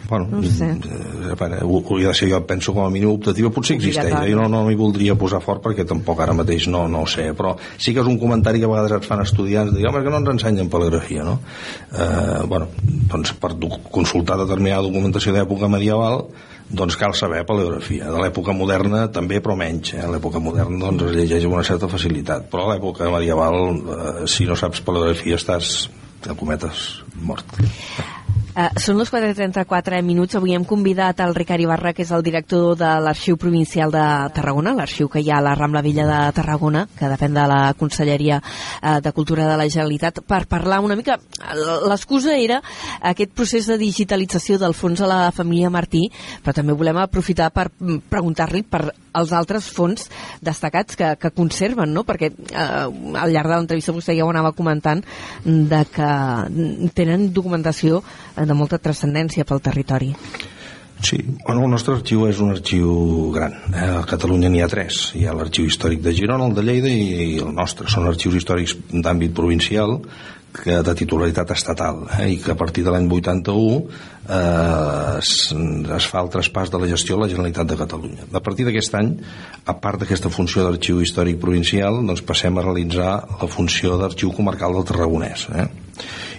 Bueno, 0.08 0.28
No 0.30 0.38
ho 0.40 0.44
sé. 0.44 0.68
Eh, 1.52 1.60
a 1.60 1.66
ho- 1.66 1.82
hauria 1.90 2.08
de 2.08 2.14
ser, 2.14 2.28
jo 2.30 2.40
penso, 2.46 2.72
com 2.76 2.84
a 2.86 2.90
mínim 2.90 3.10
optativa, 3.12 3.50
potser 3.50 3.76
existeix. 3.76 4.06
Obligatori. 4.12 4.32
Jo 4.32 4.40
no, 4.42 4.48
no 4.48 4.64
m'hi 4.68 4.76
voldria 4.78 5.14
posar 5.18 5.40
fort 5.44 5.62
perquè 5.64 5.84
tampoc 5.88 6.20
ara 6.24 6.34
mateix 6.36 6.68
no, 6.70 6.86
no 6.88 7.02
ho 7.02 7.06
sé, 7.10 7.30
però 7.36 7.56
sí 7.78 7.94
que 7.94 8.00
és 8.04 8.06
un 8.10 8.18
comentari 8.18 8.60
que 8.62 8.68
a 8.68 8.72
vegades 8.72 8.96
et 9.00 9.08
fan 9.08 9.20
estudiants, 9.24 9.72
de 9.72 9.78
dir, 9.82 9.88
home, 9.90 10.02
que 10.04 10.10
no 10.14 10.22
ens 10.22 10.30
ensenyen 10.36 10.70
paleografia, 10.72 11.24
no? 11.26 11.38
Eh, 11.92 12.46
bueno, 12.46 12.68
doncs 13.10 13.32
per 13.40 13.54
consultar 13.90 14.38
determinada 14.40 14.86
documentació 14.86 15.32
d'època 15.34 15.68
medieval, 15.68 16.26
doncs 16.70 16.94
cal 16.94 17.10
saber 17.18 17.40
paleografia. 17.48 18.06
De 18.12 18.20
l'època 18.22 18.52
moderna 18.54 19.08
també, 19.10 19.40
però 19.42 19.56
menys. 19.58 19.94
Eh? 19.96 20.04
A 20.04 20.10
l'època 20.12 20.38
moderna 20.38 20.78
doncs, 20.86 21.02
es 21.08 21.16
llegeix 21.16 21.44
amb 21.48 21.56
una 21.56 21.64
certa 21.66 21.88
facilitat, 21.90 22.46
però 22.52 22.68
a 22.68 22.74
l'època 22.76 23.10
medieval, 23.10 23.56
eh, 23.74 24.26
si 24.30 24.46
no 24.46 24.54
saps 24.54 24.78
paleografia, 24.86 25.34
estàs, 25.40 25.88
de 26.22 26.34
cometes, 26.38 27.00
mort. 27.26 27.58
Uh, 28.50 28.66
són 28.82 28.98
les 28.98 29.10
4.34 29.12 30.00
minuts. 30.02 30.34
Avui 30.34 30.56
hem 30.56 30.64
convidat 30.66 31.20
el 31.22 31.36
Ricard 31.36 31.62
Ibarra, 31.62 31.92
que 31.94 32.02
és 32.02 32.10
el 32.10 32.24
director 32.26 32.74
de 32.74 32.88
l'Arxiu 33.04 33.36
Provincial 33.38 33.92
de 33.94 34.02
Tarragona, 34.34 34.72
l'arxiu 34.74 35.06
que 35.08 35.22
hi 35.22 35.30
ha 35.30 35.36
a 35.38 35.44
la 35.46 35.52
Rambla 35.54 35.84
Vella 35.86 36.06
de 36.08 36.18
Tarragona, 36.34 36.82
que 36.98 37.10
depèn 37.12 37.36
de 37.36 37.44
la 37.46 37.60
Conselleria 37.78 38.40
uh, 38.42 38.96
de 39.04 39.12
Cultura 39.14 39.46
de 39.46 39.54
la 39.60 39.68
Generalitat, 39.68 40.18
per 40.26 40.42
parlar 40.50 40.80
una 40.82 40.98
mica... 40.98 41.20
L'excusa 41.86 42.34
era 42.34 42.58
aquest 43.12 43.30
procés 43.38 43.68
de 43.70 43.78
digitalització 43.78 44.58
del 44.58 44.74
fons 44.74 45.00
a 45.00 45.08
la 45.10 45.20
família 45.30 45.70
Martí, 45.70 46.08
però 46.42 46.56
també 46.56 46.74
volem 46.74 46.98
aprofitar 46.98 47.52
per 47.54 47.68
mm, 47.70 48.02
preguntar-li 48.10 48.64
per 48.66 48.88
els 49.14 49.32
altres 49.34 49.66
fons 49.70 50.08
destacats 50.42 50.98
que, 50.98 51.14
que 51.20 51.32
conserven, 51.34 51.92
no? 51.94 52.04
perquè 52.06 52.30
eh, 52.30 52.66
al 52.66 53.32
llarg 53.32 53.50
de 53.50 53.56
l'entrevista 53.56 53.94
vostè 53.94 54.14
ja 54.16 54.26
ho 54.26 54.30
anava 54.30 54.52
comentant 54.56 55.02
de 55.44 55.80
que 55.90 56.10
tenen 56.94 57.30
documentació 57.34 58.02
de 58.46 58.56
molta 58.56 58.78
transcendència 58.78 59.44
pel 59.44 59.60
territori. 59.60 60.14
Sí, 61.02 61.16
bueno, 61.46 61.64
el 61.64 61.70
nostre 61.72 61.94
arxiu 61.96 62.26
és 62.28 62.40
un 62.44 62.52
arxiu 62.52 62.90
gran. 63.32 63.54
Eh? 63.72 63.86
A 64.00 64.02
Catalunya 64.08 64.50
n'hi 64.52 64.60
ha 64.60 64.68
tres. 64.68 65.06
Hi 65.16 65.24
ha 65.24 65.36
l'arxiu 65.36 65.64
històric 65.64 66.02
de 66.04 66.12
Girona, 66.16 66.50
el 66.50 66.56
de 66.58 66.64
Lleida 66.66 66.90
i 66.92 67.38
el 67.40 67.54
nostre. 67.56 67.88
Són 67.88 68.08
arxius 68.10 68.36
històrics 68.42 68.76
d'àmbit 68.92 69.32
provincial 69.36 69.96
que 70.50 70.80
de 70.82 70.94
titularitat 70.98 71.52
estatal 71.54 72.02
eh? 72.18 72.26
i 72.34 72.38
que 72.42 72.52
a 72.52 72.58
partir 72.58 72.82
de 72.84 72.90
l'any 72.92 73.06
81 73.06 73.76
eh, 73.78 75.18
es, 75.20 75.32
es 75.96 76.08
fa 76.10 76.24
el 76.24 76.30
traspàs 76.34 76.72
de 76.72 76.80
la 76.82 76.88
gestió 76.90 77.16
a 77.16 77.22
la 77.22 77.28
Generalitat 77.30 77.70
de 77.70 77.78
Catalunya. 77.78 78.26
A 78.34 78.42
partir 78.42 78.66
d'aquest 78.66 78.96
any, 78.98 79.12
a 79.64 79.76
part 79.80 80.02
d'aquesta 80.02 80.32
funció 80.34 80.66
d'arxiu 80.66 81.00
històric 81.04 81.38
provincial, 81.40 82.02
doncs 82.02 82.24
passem 82.26 82.58
a 82.58 82.66
realitzar 82.66 83.14
la 83.30 83.48
funció 83.48 83.96
d'arxiu 84.00 84.34
comarcal 84.36 84.74
del 84.76 84.88
Tarragonès. 84.90 85.46
Eh? 85.54 85.68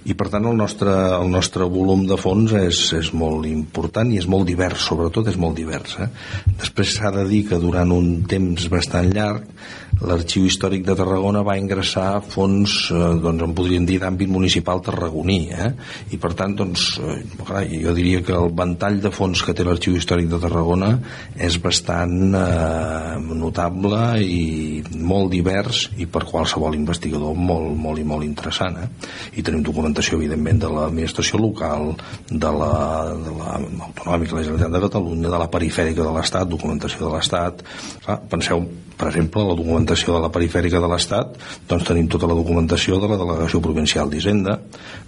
I 0.10 0.16
per 0.18 0.30
tant 0.34 0.48
el 0.50 0.58
nostre, 0.58 0.94
el 1.18 1.30
nostre 1.30 1.68
volum 1.70 2.08
de 2.10 2.18
fons 2.18 2.56
és, 2.58 2.80
és 2.98 3.12
molt 3.14 3.46
important 3.50 4.10
i 4.10 4.18
és 4.22 4.28
molt 4.30 4.48
divers, 4.50 4.82
sobretot 4.90 5.30
és 5.30 5.38
molt 5.42 5.60
divers 5.60 5.98
eh? 6.02 6.10
després 6.58 6.96
s'ha 6.98 7.12
de 7.14 7.28
dir 7.30 7.44
que 7.52 7.62
durant 7.62 7.94
un 7.94 8.24
temps 8.30 8.66
bastant 8.72 9.12
llarg 9.14 9.46
l'arxiu 10.02 10.48
històric 10.48 10.86
de 10.88 10.96
Tarragona 10.98 11.44
va 11.46 11.58
ingressar 11.60 12.22
fons 12.26 12.90
eh, 12.90 13.02
doncs 13.22 13.46
en 13.46 13.54
podríem 13.58 13.86
dir 13.86 14.00
d'àmbit 14.02 14.32
municipal 14.32 14.82
tarragoní 14.82 15.40
eh? 15.54 15.70
i 16.16 16.20
per 16.22 16.34
tant 16.40 16.56
doncs 16.58 16.88
eh, 16.98 17.20
carai, 17.44 17.84
jo 17.84 17.94
diria 17.98 18.24
que 18.26 18.34
el 18.34 18.50
ventall 18.58 18.98
de 19.04 19.12
fons 19.14 19.44
que 19.46 19.54
té 19.54 19.66
l'arxiu 19.68 19.98
històric 19.98 20.32
de 20.32 20.42
Tarragona 20.42 20.96
és 21.38 21.60
bastant 21.62 22.34
eh, 22.34 23.20
notable 23.30 24.02
i 24.26 24.82
molt 24.98 25.30
divers 25.36 25.84
i 26.02 26.10
per 26.10 26.26
qualsevol 26.30 26.80
investigador 26.80 27.38
molt, 27.38 27.76
molt 27.78 28.02
i 28.02 28.08
molt 28.08 28.26
interessant 28.26 28.82
eh? 28.82 28.90
i 29.38 29.46
tenim 29.46 29.62
documentació 29.92 30.18
evidentment 30.18 30.62
de 30.62 30.70
l'administració 30.72 31.40
local 31.40 31.92
de 32.30 32.52
la, 32.52 32.72
de 33.12 33.32
la 33.36 33.58
Generalitat 34.08 34.72
de 34.72 34.82
Catalunya 34.88 35.30
de 35.30 35.40
la 35.42 35.50
perifèrica 35.52 36.06
de 36.06 36.14
l'Estat, 36.16 36.48
documentació 36.48 37.08
de 37.08 37.16
l'Estat 37.16 37.64
penseu 38.32 38.64
per 38.98 39.10
exemple 39.10 39.44
la 39.44 39.56
documentació 39.58 40.14
de 40.16 40.22
la 40.22 40.30
perifèrica 40.32 40.80
de 40.80 40.88
l'Estat 40.88 41.36
doncs 41.68 41.88
tenim 41.88 42.08
tota 42.08 42.30
la 42.30 42.38
documentació 42.38 43.00
de 43.02 43.10
la 43.10 43.18
delegació 43.20 43.62
provincial 43.62 44.10
d'Hisenda 44.10 44.60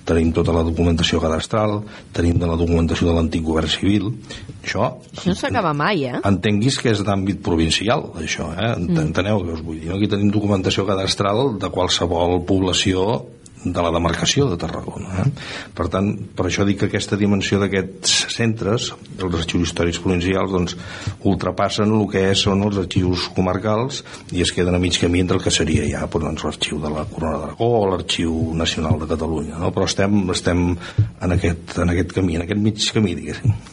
tenim 0.03 0.33
tota 0.35 0.55
la 0.55 0.63
documentació 0.67 1.21
cadastral 1.23 1.79
tenim 2.11 2.39
de 2.41 2.49
la 2.49 2.57
documentació 2.59 3.07
de 3.07 3.15
l'antic 3.15 3.45
govern 3.45 3.71
civil 3.71 4.09
això 4.63 4.89
Això 5.13 5.29
no 5.29 5.37
s'acaba 5.37 5.71
mai, 5.77 6.07
eh? 6.09 6.19
entenguis 6.27 6.79
que 6.81 6.91
és 6.91 7.03
d'àmbit 7.05 7.39
provincial 7.45 8.09
això, 8.19 8.49
eh? 8.57 8.73
enteneu 8.75 9.45
què 9.45 9.55
us 9.55 9.63
vull 9.63 9.79
dir 9.79 9.93
no? 9.93 9.99
aquí 9.99 10.09
tenim 10.11 10.33
documentació 10.33 10.87
cadastral 10.89 11.55
de 11.61 11.71
qualsevol 11.71 12.41
població 12.49 13.23
de 13.63 13.83
la 13.83 13.91
demarcació 13.93 14.47
de 14.49 14.57
Tarragona. 14.59 15.23
Eh? 15.23 15.27
Per 15.75 15.87
tant, 15.91 16.09
per 16.35 16.47
això 16.47 16.65
dic 16.67 16.81
que 16.81 16.89
aquesta 16.89 17.17
dimensió 17.19 17.59
d'aquests 17.61 18.15
centres, 18.33 18.89
els 19.17 19.37
arxius 19.39 19.69
històrics 19.69 20.01
provincials, 20.03 20.51
doncs, 20.53 20.77
ultrapassen 21.29 21.93
el 21.95 22.07
que 22.11 22.25
són 22.37 22.65
els 22.67 22.79
arxius 22.83 23.29
comarcals 23.35 24.03
i 24.35 24.43
es 24.43 24.53
queden 24.55 24.75
a 24.75 24.81
mig 24.83 24.99
camí 24.99 25.23
entre 25.23 25.39
el 25.39 25.45
que 25.45 25.53
seria 25.53 25.87
ja 25.89 26.07
doncs, 26.13 26.43
l'arxiu 26.45 26.79
de 26.83 26.91
la 26.93 27.05
Corona 27.09 27.39
d'Aragó 27.41 27.69
o 27.81 27.85
l'arxiu 27.91 28.33
nacional 28.57 28.99
de 29.01 29.09
Catalunya. 29.09 29.59
No? 29.59 29.71
Però 29.75 29.87
estem, 29.89 30.19
estem 30.35 30.65
en, 30.73 31.37
aquest, 31.37 31.77
en 31.79 31.95
aquest 31.95 32.13
camí, 32.15 32.37
en 32.37 32.47
aquest 32.47 32.61
mig 32.67 32.91
camí, 32.93 33.15
diguéssim. 33.19 33.72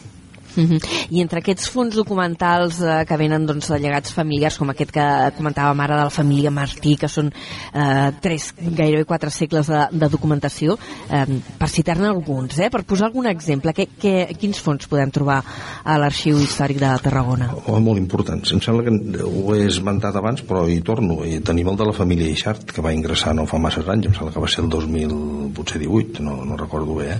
Uh 0.55 0.63
-huh. 0.63 0.79
I 1.09 1.21
entre 1.21 1.39
aquests 1.39 1.69
fons 1.69 1.95
documentals 1.95 2.81
eh, 2.81 3.05
que 3.07 3.17
venen 3.17 3.45
doncs, 3.45 3.67
de 3.67 3.79
llegats 3.79 4.11
familiars, 4.11 4.57
com 4.57 4.69
aquest 4.69 4.91
que 4.91 5.07
comentàvem 5.37 5.79
ara 5.79 5.97
de 5.97 6.03
la 6.03 6.09
família 6.09 6.51
Martí, 6.51 6.95
que 6.97 7.07
són 7.07 7.31
eh, 7.73 8.11
tres, 8.21 8.53
gairebé 8.57 9.05
quatre 9.05 9.29
segles 9.29 9.67
de, 9.67 9.87
de 9.91 10.09
documentació, 10.09 10.77
eh, 11.09 11.25
per 11.57 11.69
citar-ne 11.69 12.07
alguns, 12.07 12.59
eh, 12.59 12.69
per 12.69 12.83
posar 12.83 13.07
algun 13.07 13.27
exemple, 13.27 13.73
que, 13.73 13.87
que, 13.99 14.35
quins 14.39 14.59
fons 14.59 14.87
podem 14.87 15.11
trobar 15.11 15.43
a 15.83 15.97
l'Arxiu 15.97 16.39
Històric 16.39 16.79
de 16.79 16.91
Tarragona? 17.03 17.51
Oh, 17.65 17.79
molt 17.79 17.99
importants. 17.99 18.51
Em 18.51 18.61
sembla 18.61 18.83
que 18.83 19.23
ho 19.23 19.55
he 19.55 19.65
esmentat 19.67 20.15
abans, 20.15 20.43
però 20.47 20.67
hi 20.69 20.81
torno. 20.81 21.21
I 21.25 21.39
tenim 21.45 21.69
el 21.71 21.77
de 21.79 21.87
la 21.87 21.95
família 21.95 22.29
Ixart, 22.31 22.71
que 22.71 22.83
va 22.83 22.93
ingressar 22.93 23.33
no 23.35 23.47
fa 23.49 23.59
massa 23.61 23.83
anys, 23.87 24.07
em 24.07 24.13
sembla 24.17 24.33
que 24.33 24.43
va 24.43 24.49
ser 24.51 24.63
el 24.65 24.69
2018, 24.69 26.23
no, 26.23 26.41
no 26.45 26.57
recordo 26.57 26.95
bé. 26.95 27.11
Eh? 27.11 27.19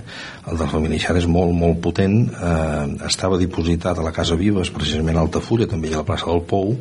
El 0.50 0.58
de 0.58 0.64
la 0.64 0.70
família 0.70 1.00
Ixart 1.00 1.22
és 1.22 1.28
molt, 1.30 1.54
molt 1.56 1.80
potent. 1.84 2.18
Eh, 2.32 2.86
estava 3.22 3.38
dipositat 3.38 4.00
a 4.00 4.02
la 4.02 4.10
Casa 4.10 4.34
Vives, 4.34 4.72
precisament 4.74 5.14
a 5.14 5.22
Altafulla, 5.22 5.68
també 5.70 5.92
ha 5.92 6.00
la 6.00 6.08
plaça 6.08 6.26
del 6.26 6.42
Pou, 6.42 6.74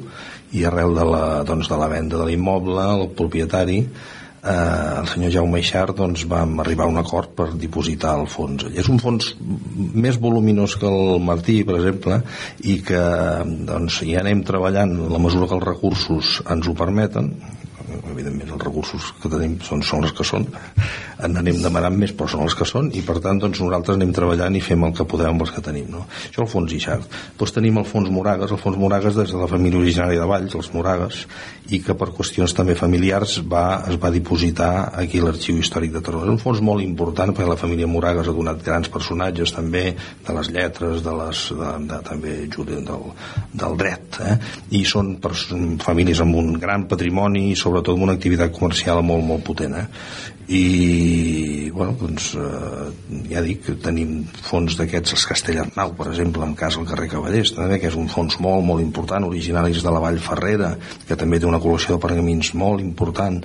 i 0.57 0.65
arrel 0.65 0.97
de 0.97 1.05
la, 1.05 1.21
doncs, 1.45 1.69
de 1.69 1.77
la 1.77 1.89
venda 1.91 2.17
de 2.17 2.25
l'immoble, 2.25 2.81
el 2.81 3.11
propietari, 3.13 3.77
eh, 3.85 4.55
el 5.03 5.05
senyor 5.11 5.35
Jaume 5.35 5.61
Ixart 5.61 5.93
doncs, 6.01 6.25
vam 6.31 6.57
arribar 6.63 6.87
a 6.87 6.93
un 6.95 6.97
acord 6.97 7.35
per 7.37 7.51
dipositar 7.61 8.15
el 8.17 8.25
fons. 8.25 8.65
És 8.73 8.89
un 8.89 8.97
fons 9.03 9.35
més 9.93 10.17
voluminós 10.17 10.79
que 10.81 10.89
el 10.89 11.21
Martí, 11.21 11.59
per 11.67 11.77
exemple, 11.77 12.23
i 12.65 12.79
que 12.89 13.05
doncs, 13.69 14.01
hi 14.01 14.17
anem 14.17 14.41
treballant 14.47 14.97
la 15.13 15.21
mesura 15.21 15.45
que 15.45 15.59
els 15.59 15.69
recursos 15.69 16.39
ens 16.49 16.71
ho 16.71 16.73
permeten, 16.73 17.35
evidentment 18.09 18.53
els 18.55 18.63
recursos 18.63 19.11
que 19.21 19.29
tenim 19.31 19.57
són, 19.65 19.83
són 19.85 20.07
els 20.07 20.13
que 20.17 20.25
són 20.25 20.47
en 21.21 21.37
anem 21.37 21.61
demanant 21.61 21.97
més 21.97 22.13
però 22.17 22.29
són 22.31 22.45
els 22.45 22.55
que 22.57 22.67
són 22.67 22.89
i 22.97 23.03
per 23.05 23.19
tant 23.23 23.39
doncs, 23.41 23.61
nosaltres 23.61 23.99
anem 23.99 24.13
treballant 24.15 24.57
i 24.57 24.63
fem 24.63 24.83
el 24.87 24.95
que 24.97 25.05
podem 25.07 25.33
amb 25.35 25.45
els 25.45 25.53
que 25.53 25.63
tenim 25.65 25.89
no? 25.93 26.05
això 26.29 26.43
el 26.45 26.49
fons 26.51 26.73
Ixart 26.77 27.17
doncs 27.39 27.55
tenim 27.55 27.77
el 27.81 27.87
fons 27.89 28.09
Moragues 28.13 28.51
el 28.51 28.61
fons 28.61 28.79
Moragues 28.81 29.17
des 29.17 29.33
de 29.33 29.41
la 29.41 29.49
família 29.51 29.81
originària 29.81 30.23
de 30.23 30.29
Valls 30.31 30.57
els 30.57 30.71
Moragues 30.73 31.21
i 31.71 31.81
que 31.85 31.95
per 31.97 32.09
qüestions 32.15 32.55
també 32.57 32.75
familiars 32.79 33.37
va, 33.47 33.83
es 33.89 33.99
va 34.01 34.11
dipositar 34.13 34.71
aquí 35.03 35.21
l'arxiu 35.21 35.59
històric 35.61 35.93
de 35.93 36.01
Tarragona 36.01 36.31
és 36.31 36.39
un 36.39 36.41
fons 36.41 36.63
molt 36.65 36.83
important 36.83 37.35
perquè 37.35 37.49
la 37.49 37.59
família 37.59 37.89
Moragues 37.89 38.27
ha 38.27 38.35
donat 38.35 38.63
grans 38.65 38.89
personatges 38.91 39.53
també 39.55 39.91
de 39.95 40.37
les 40.37 40.51
lletres 40.51 41.03
de 41.05 41.15
les, 41.21 41.45
de, 41.61 41.71
de, 41.91 42.01
també 42.07 42.35
del, 42.51 43.05
del 43.53 43.77
dret 43.79 44.19
eh? 44.25 44.35
i 44.77 44.83
són 44.87 45.13
famílies 45.81 46.21
amb 46.23 46.37
un 46.41 46.53
gran 46.61 46.87
patrimoni 46.91 47.49
i 47.51 47.57
sobretot 47.59 47.99
una 48.01 48.17
activitat 48.17 48.53
comercial 48.55 49.03
molt, 49.05 49.25
molt 49.27 49.45
potent. 49.47 49.77
Eh? 49.77 49.85
I 50.51 51.69
bueno, 51.71 51.93
doncs 51.95 52.33
eh, 52.35 52.87
ja 53.31 53.41
dic 53.45 53.61
que 53.65 53.75
tenim 53.79 54.25
fons 54.43 54.75
d'aquests 54.75 55.15
els 55.15 55.23
Castellarnau 55.29 55.93
per 55.95 56.09
exemple 56.11 56.43
en 56.43 56.55
cas 56.59 56.75
al 56.77 56.87
carrer 56.89 57.07
Cavallers 57.13 57.53
també, 57.55 57.79
que 57.79 57.87
és 57.87 57.95
un 57.97 58.09
fons 58.11 58.35
molt 58.43 58.65
molt 58.67 58.83
important 58.83 59.23
originaris 59.29 59.79
de 59.85 59.93
la 59.93 60.01
Vall 60.03 60.19
Ferrera 60.21 60.73
que 61.07 61.15
també 61.15 61.39
té 61.39 61.47
una 61.47 61.61
col·lecció 61.63 61.95
de 61.95 62.03
pergamins 62.03 62.51
molt 62.59 62.83
important 62.83 63.39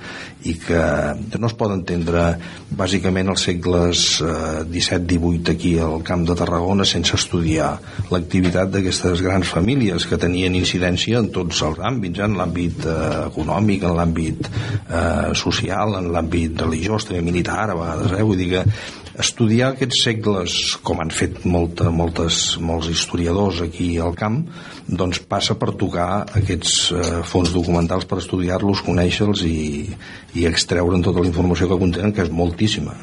i 0.50 0.56
que 0.58 0.82
no 1.38 1.46
es 1.46 1.54
pot 1.58 1.72
entendre 1.74 2.26
bàsicament 2.76 3.30
els 3.30 3.46
segles 3.48 4.04
eh, 4.24 4.64
17-18 4.66 5.54
aquí 5.54 5.76
al 5.78 6.02
Camp 6.06 6.26
de 6.26 6.36
Tarragona 6.38 6.86
sense 6.88 7.14
estudiar 7.18 7.70
l'activitat 8.10 8.72
d'aquestes 8.72 9.22
grans 9.22 9.50
famílies 9.52 10.06
que 10.10 10.18
tenien 10.20 10.58
incidència 10.58 11.20
en 11.22 11.30
tots 11.34 11.62
els 11.66 11.80
àmbits, 11.86 12.22
en 12.24 12.36
l'àmbit 12.38 12.86
eh, 12.86 12.98
econòmic, 13.28 13.86
en 13.86 13.96
l'àmbit 13.98 14.50
eh, 14.50 15.32
social, 15.38 15.96
en 16.00 16.10
l'àmbit 16.14 16.66
religiós, 16.66 16.95
també 17.04 17.20
militar 17.26 17.66
a 17.66 17.76
vegades, 17.76 18.14
eh? 18.16 18.22
vull 18.24 18.40
dir 18.40 18.48
que 18.54 18.62
estudiar 19.20 19.74
aquests 19.74 20.00
segles, 20.06 20.56
com 20.86 21.02
han 21.02 21.12
fet 21.12 21.44
molta, 21.44 21.90
moltes, 21.92 22.56
molts 22.62 22.88
historiadors 22.92 23.60
aquí 23.66 23.90
al 24.00 24.16
camp, 24.16 24.40
doncs 24.88 25.20
passa 25.28 25.58
per 25.60 25.74
tocar 25.76 26.08
aquests 26.40 26.74
eh, 26.96 27.04
fons 27.28 27.52
documentals 27.52 28.08
per 28.08 28.22
estudiar-los, 28.22 28.84
conèixer-los 28.86 29.44
i, 29.48 29.60
i 30.40 30.48
extreure'n 30.48 31.04
tota 31.04 31.20
la 31.20 31.32
informació 31.32 31.68
que 31.68 31.80
contenen, 31.84 32.16
que 32.16 32.24
és 32.24 32.32
moltíssima. 32.32 32.96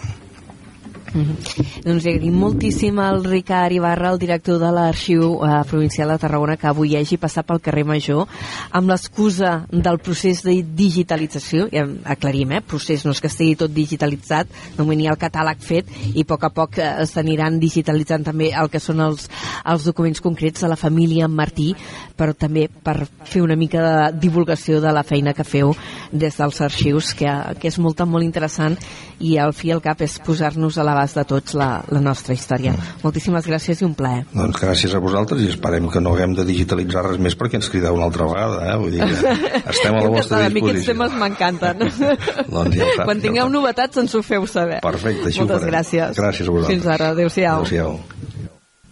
Mm 1.13 1.21
-hmm. 1.21 1.83
Doncs 1.83 2.05
agraïm 2.05 2.33
moltíssim 2.33 2.99
al 2.99 3.23
Ricard 3.23 3.71
Ibarra, 3.71 4.11
el 4.11 4.17
director 4.17 4.59
de 4.59 4.71
l'Arxiu 4.71 5.39
eh, 5.45 5.63
Provincial 5.69 6.09
de 6.09 6.17
Tarragona, 6.17 6.57
que 6.57 6.67
avui 6.67 6.95
hagi 6.95 7.17
passat 7.17 7.45
pel 7.45 7.61
carrer 7.61 7.85
Major 7.85 8.27
amb 8.71 8.89
l'excusa 8.89 9.65
del 9.69 9.99
procés 9.99 10.41
de 10.43 10.63
digitalització, 10.63 11.67
ja 11.71 11.87
aclarim, 12.05 12.51
eh? 12.51 12.61
procés 12.61 13.05
no 13.05 13.11
és 13.11 13.21
que 13.21 13.27
estigui 13.27 13.55
tot 13.55 13.71
digitalitzat, 13.71 14.47
no 14.77 14.91
hi 14.91 15.07
ha 15.07 15.11
el 15.11 15.17
catàleg 15.17 15.59
fet 15.59 15.85
i 16.15 16.21
a 16.21 16.25
poc 16.25 16.43
a 16.43 16.49
poc 16.49 16.77
eh, 16.77 17.05
s'aniran 17.05 17.59
digitalitzant 17.59 18.23
també 18.23 18.51
el 18.51 18.69
que 18.69 18.79
són 18.79 18.99
els, 18.99 19.29
els 19.65 19.83
documents 19.83 20.21
concrets 20.21 20.61
de 20.61 20.67
la 20.67 20.75
família 20.75 21.27
Martí, 21.27 21.75
però 22.17 22.33
també 22.33 22.69
per 22.83 23.07
fer 23.23 23.41
una 23.41 23.55
mica 23.55 23.81
de 23.81 24.19
divulgació 24.19 24.81
de 24.81 24.91
la 24.91 25.03
feina 25.03 25.33
que 25.33 25.43
feu 25.43 25.75
des 26.11 26.37
dels 26.37 26.61
arxius, 26.61 27.13
que, 27.13 27.29
que 27.59 27.67
és 27.67 27.79
molt, 27.79 28.01
molt 28.05 28.23
interessant 28.23 28.77
i 29.19 29.37
al 29.37 29.53
fi 29.53 29.67
i 29.67 29.71
al 29.71 29.81
cap 29.83 30.01
és 30.03 30.19
posar-nos 30.23 30.77
a 30.77 30.83
l'abast 31.03 31.17
de 31.19 31.23
tots 31.27 31.55
la, 31.59 31.83
la 31.91 31.99
nostra 31.99 32.33
història. 32.33 32.73
Mm. 32.73 33.01
Moltíssimes 33.03 33.47
gràcies 33.47 33.81
i 33.81 33.85
un 33.85 33.93
plaer. 33.97 34.23
Doncs 34.33 34.59
gràcies 34.61 34.93
a 34.95 35.01
vosaltres 35.03 35.43
i 35.43 35.49
esperem 35.51 35.89
que 35.91 36.01
no 36.03 36.13
haguem 36.15 36.35
de 36.37 36.45
digitalitzar 36.47 37.03
res 37.07 37.19
més 37.19 37.35
perquè 37.39 37.59
ens 37.59 37.69
crideu 37.71 37.97
una 37.97 38.07
altra 38.07 38.27
vegada, 38.29 38.61
eh? 38.71 38.77
Vull 38.79 38.95
dir 38.95 39.03
que 39.03 39.35
estem 39.73 39.97
a 39.97 40.03
la 40.03 40.13
vostra 40.13 40.39
disposició. 40.39 40.47
A 40.47 40.53
mi 40.53 40.63
aquests 40.63 40.89
temes 40.91 41.17
m'encanten. 41.19 41.85
doncs 42.55 42.79
ja 42.79 42.89
Quan 43.03 43.23
tingueu 43.23 43.47
ja 43.47 43.53
novetats 43.57 44.03
ens 44.03 44.15
ho 44.15 44.23
feu 44.25 44.47
saber. 44.49 44.79
Perfecte, 44.85 45.27
així 45.29 45.43
Moltes 45.43 45.57
ho 45.57 45.59
farem. 45.59 45.73
gràcies. 45.73 46.19
Gràcies 46.19 46.47
a 46.47 46.57
vosaltres. 46.57 46.75
Fins 46.77 46.91
ara, 46.95 47.11
adéu-siau. 47.17 47.67
Adéu-siau. 47.67 47.99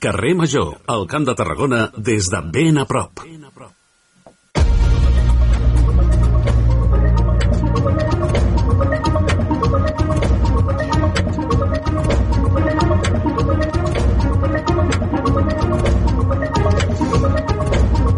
Carrer 0.02 0.34
Major, 0.36 0.74
al 0.90 1.06
Camp 1.08 1.30
de 1.30 1.38
Tarragona, 1.38 1.86
des 1.96 2.32
de 2.34 2.42
ben 2.52 2.82
a 2.82 2.88
prop. 2.90 3.22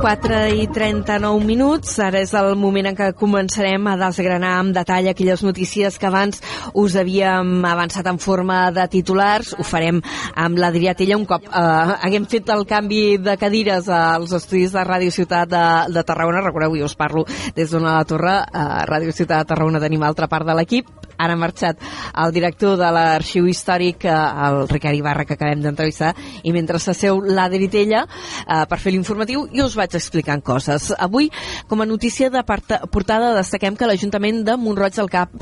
4 0.04 0.50
i 0.52 0.66
39 0.68 1.46
minuts. 1.48 1.94
Ara 2.04 2.20
és 2.20 2.34
el 2.36 2.58
moment 2.60 2.90
en 2.90 2.96
què 2.98 3.06
començarem 3.16 3.86
a 3.88 3.94
desgranar 4.02 4.50
amb 4.58 4.76
detall 4.76 5.08
aquelles 5.08 5.40
notícies 5.48 5.96
que 5.96 6.10
abans 6.10 6.42
us 6.76 6.98
havíem 7.00 7.64
avançat 7.64 8.10
en 8.12 8.20
forma 8.20 8.58
de 8.76 8.84
titulars. 8.92 9.54
Ho 9.56 9.64
farem 9.64 10.02
amb 10.36 10.60
l'Adrià 10.60 10.92
Tella 11.00 11.16
un 11.16 11.24
cop 11.30 11.48
eh, 11.48 11.96
haguem 12.04 12.28
fet 12.28 12.52
el 12.52 12.66
canvi 12.68 13.16
de 13.24 13.38
cadires 13.40 13.88
als 13.88 14.36
estudis 14.36 14.76
de 14.76 14.84
Ràdio 14.84 15.16
Ciutat 15.16 15.48
de, 15.56 15.64
de 15.96 16.04
Tarragona. 16.04 16.44
Recordeu, 16.44 16.76
jo 16.82 16.92
us 16.92 17.00
parlo 17.00 17.24
des 17.56 17.72
d'una 17.72 17.96
la 18.02 18.04
torre. 18.04 18.36
A 18.44 18.84
Ràdio 18.90 19.16
Ciutat 19.16 19.46
de 19.46 19.54
Tarragona 19.54 19.80
tenim 19.80 20.04
altra 20.04 20.28
part 20.28 20.52
de 20.52 20.60
l'equip. 20.60 20.92
Ara 21.18 21.34
ha 21.34 21.40
marxat 21.40 21.82
el 22.24 22.34
director 22.36 22.78
de 22.80 22.90
l'Arxiu 22.94 23.48
Històric, 23.50 24.06
eh, 24.06 24.16
el 24.48 24.68
Ricard 24.70 24.98
Ibarra, 24.98 25.26
que 25.26 25.38
acabem 25.38 25.62
d'entrevistar, 25.62 26.14
i 26.44 26.54
mentre 26.56 26.80
s'asseu 26.80 27.22
l'Adri 27.22 27.70
Tella 27.70 28.06
eh, 28.06 28.64
per 28.70 28.80
fer 28.80 28.94
l'informatiu, 28.94 29.48
jo 29.54 29.68
us 29.70 29.78
vaig 29.80 29.96
explicant 29.98 30.44
coses. 30.44 30.92
Avui, 30.98 31.30
com 31.68 31.82
a 31.82 31.90
notícia 31.90 32.30
de 32.34 32.44
portada, 32.44 33.34
destaquem 33.38 33.78
que 33.78 33.90
l'Ajuntament 33.90 34.44
de 34.48 34.58
Montroig 34.58 34.96
del 34.98 35.12
Cap 35.12 35.34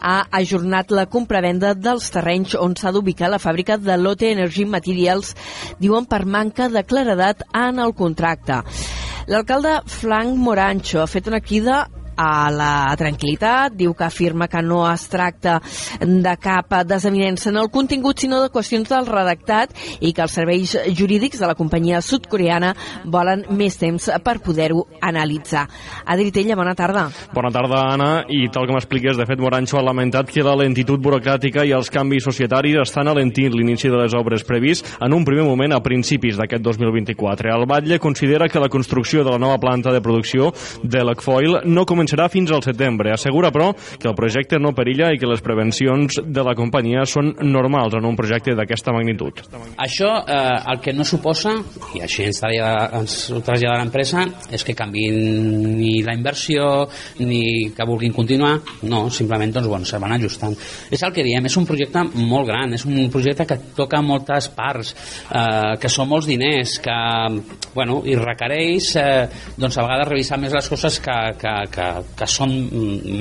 ha 0.00 0.18
ajornat 0.38 0.92
la 0.94 1.06
compravenda 1.10 1.74
dels 1.74 2.10
terrenys 2.14 2.56
on 2.60 2.76
s'ha 2.76 2.92
d'ubicar 2.94 3.30
la 3.32 3.42
fàbrica 3.42 3.78
de 3.80 3.96
Lotte 3.98 4.30
Energy 4.30 4.64
Materials, 4.64 5.34
diuen 5.80 6.06
per 6.06 6.24
manca 6.24 6.68
de 6.68 6.84
claredat 6.84 7.42
en 7.54 7.80
el 7.82 7.94
contracte. 7.94 8.62
L'alcalde 9.26 9.80
Frank 9.90 10.36
Morancho 10.38 11.00
ha 11.02 11.10
fet 11.10 11.26
una 11.26 11.40
crida 11.42 11.86
a 12.16 12.50
la 12.50 12.72
tranquil·litat, 12.98 13.76
diu 13.76 13.94
que 13.94 14.06
afirma 14.06 14.48
que 14.48 14.62
no 14.64 14.82
es 14.90 15.06
tracta 15.12 15.60
de 16.00 16.36
cap 16.40 16.72
desavinença 16.88 17.50
en 17.50 17.60
el 17.60 17.70
contingut, 17.70 18.18
sinó 18.18 18.40
de 18.42 18.50
qüestions 18.52 18.88
del 18.90 19.06
redactat 19.06 19.74
i 20.00 20.12
que 20.16 20.24
els 20.24 20.34
serveis 20.34 20.76
jurídics 20.96 21.40
de 21.40 21.48
la 21.48 21.56
companyia 21.58 22.00
sud-coreana 22.02 22.72
volen 23.04 23.44
més 23.56 23.76
temps 23.78 24.08
per 24.24 24.38
poder-ho 24.44 24.86
analitzar. 25.04 25.66
Adri 26.06 26.32
Tella, 26.32 26.56
bona 26.56 26.74
tarda. 26.78 27.06
Bona 27.34 27.52
tarda, 27.54 27.82
Anna, 27.92 28.10
i 28.32 28.46
tal 28.52 28.66
com 28.68 28.78
expliques, 28.78 29.18
de 29.18 29.26
fet, 29.28 29.40
Morancho 29.42 29.78
ha 29.80 29.84
lamentat 29.84 30.30
que 30.32 30.44
la 30.46 30.56
lentitud 30.58 31.02
burocràtica 31.02 31.64
i 31.66 31.74
els 31.76 31.90
canvis 31.92 32.26
societaris 32.26 32.80
estan 32.82 33.10
alentint 33.12 33.54
l'inici 33.54 33.90
de 33.92 34.00
les 34.00 34.14
obres 34.16 34.44
previst 34.46 34.88
en 35.00 35.14
un 35.14 35.24
primer 35.26 35.44
moment 35.46 35.76
a 35.76 35.82
principis 35.84 36.38
d'aquest 36.38 36.64
2024. 36.64 37.52
El 37.52 37.66
Batlle 37.68 38.00
considera 38.02 38.48
que 38.48 38.62
la 38.62 38.70
construcció 38.72 39.24
de 39.24 39.34
la 39.34 39.42
nova 39.42 39.58
planta 39.62 39.92
de 39.92 40.02
producció 40.02 40.52
de 40.82 41.04
l'Ecfoil 41.04 41.60
no 41.64 41.86
comença 41.86 42.05
començarà 42.06 42.28
fins 42.30 42.52
al 42.54 42.62
setembre. 42.62 43.12
Assegura, 43.12 43.50
però, 43.50 43.72
que 43.98 44.08
el 44.08 44.14
projecte 44.14 44.60
no 44.60 44.74
perilla 44.74 45.10
i 45.12 45.18
que 45.18 45.26
les 45.26 45.42
prevencions 45.42 46.20
de 46.22 46.44
la 46.46 46.54
companyia 46.54 47.04
són 47.06 47.32
normals 47.42 47.96
en 47.98 48.06
un 48.06 48.16
projecte 48.16 48.54
d'aquesta 48.54 48.94
magnitud. 48.94 49.42
Això 49.82 50.12
eh, 50.22 50.36
el 50.70 50.80
que 50.80 50.94
no 50.94 51.04
suposa, 51.04 51.56
i 51.96 52.02
així 52.04 52.28
ens, 52.28 52.42
ens 52.46 53.16
ho 53.34 53.42
trasllada 53.42 53.80
l'empresa, 53.82 54.22
és 54.50 54.62
que 54.64 54.76
canviïn 54.76 55.76
ni 55.76 56.02
la 56.06 56.14
inversió 56.14 56.86
ni 57.18 57.72
que 57.74 57.86
vulguin 57.88 58.14
continuar, 58.14 58.54
no, 58.86 59.06
simplement 59.10 59.56
doncs, 59.56 59.68
bueno, 59.68 59.88
se 59.88 59.98
van 59.98 60.14
ajustant. 60.16 60.54
És 60.90 61.02
el 61.02 61.14
que 61.16 61.26
diem, 61.26 61.46
és 61.46 61.58
un 61.58 61.66
projecte 61.66 62.04
molt 62.14 62.46
gran, 62.48 62.76
és 62.76 62.86
un 62.86 63.10
projecte 63.10 63.48
que 63.48 63.58
toca 63.76 64.02
moltes 64.02 64.50
parts, 64.54 64.94
eh, 65.32 65.74
que 65.82 65.90
són 65.90 66.10
molts 66.12 66.30
diners, 66.30 66.78
que 66.84 66.96
bueno, 67.76 68.00
i 68.08 68.16
requereix 68.16 68.94
eh, 68.96 69.26
doncs, 69.58 69.76
a 69.76 69.84
vegades 69.84 70.08
revisar 70.08 70.38
més 70.40 70.54
les 70.56 70.68
coses 70.72 70.98
que, 71.02 71.16
que, 71.40 71.54
que, 71.72 71.88
que 72.16 72.28
són 72.30 72.54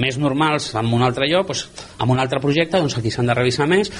més 0.02 0.20
normals 0.22 0.72
en 0.76 0.94
un 0.94 1.04
altre 1.06 1.28
lloc, 1.32 1.52
doncs, 1.52 1.68
en 2.00 2.16
un 2.16 2.22
altre 2.22 2.42
projecte, 2.44 2.80
doncs 2.80 2.98
aquí 3.00 3.14
s'han 3.14 3.32
de 3.32 3.38
revisar 3.38 3.68
més. 3.70 3.92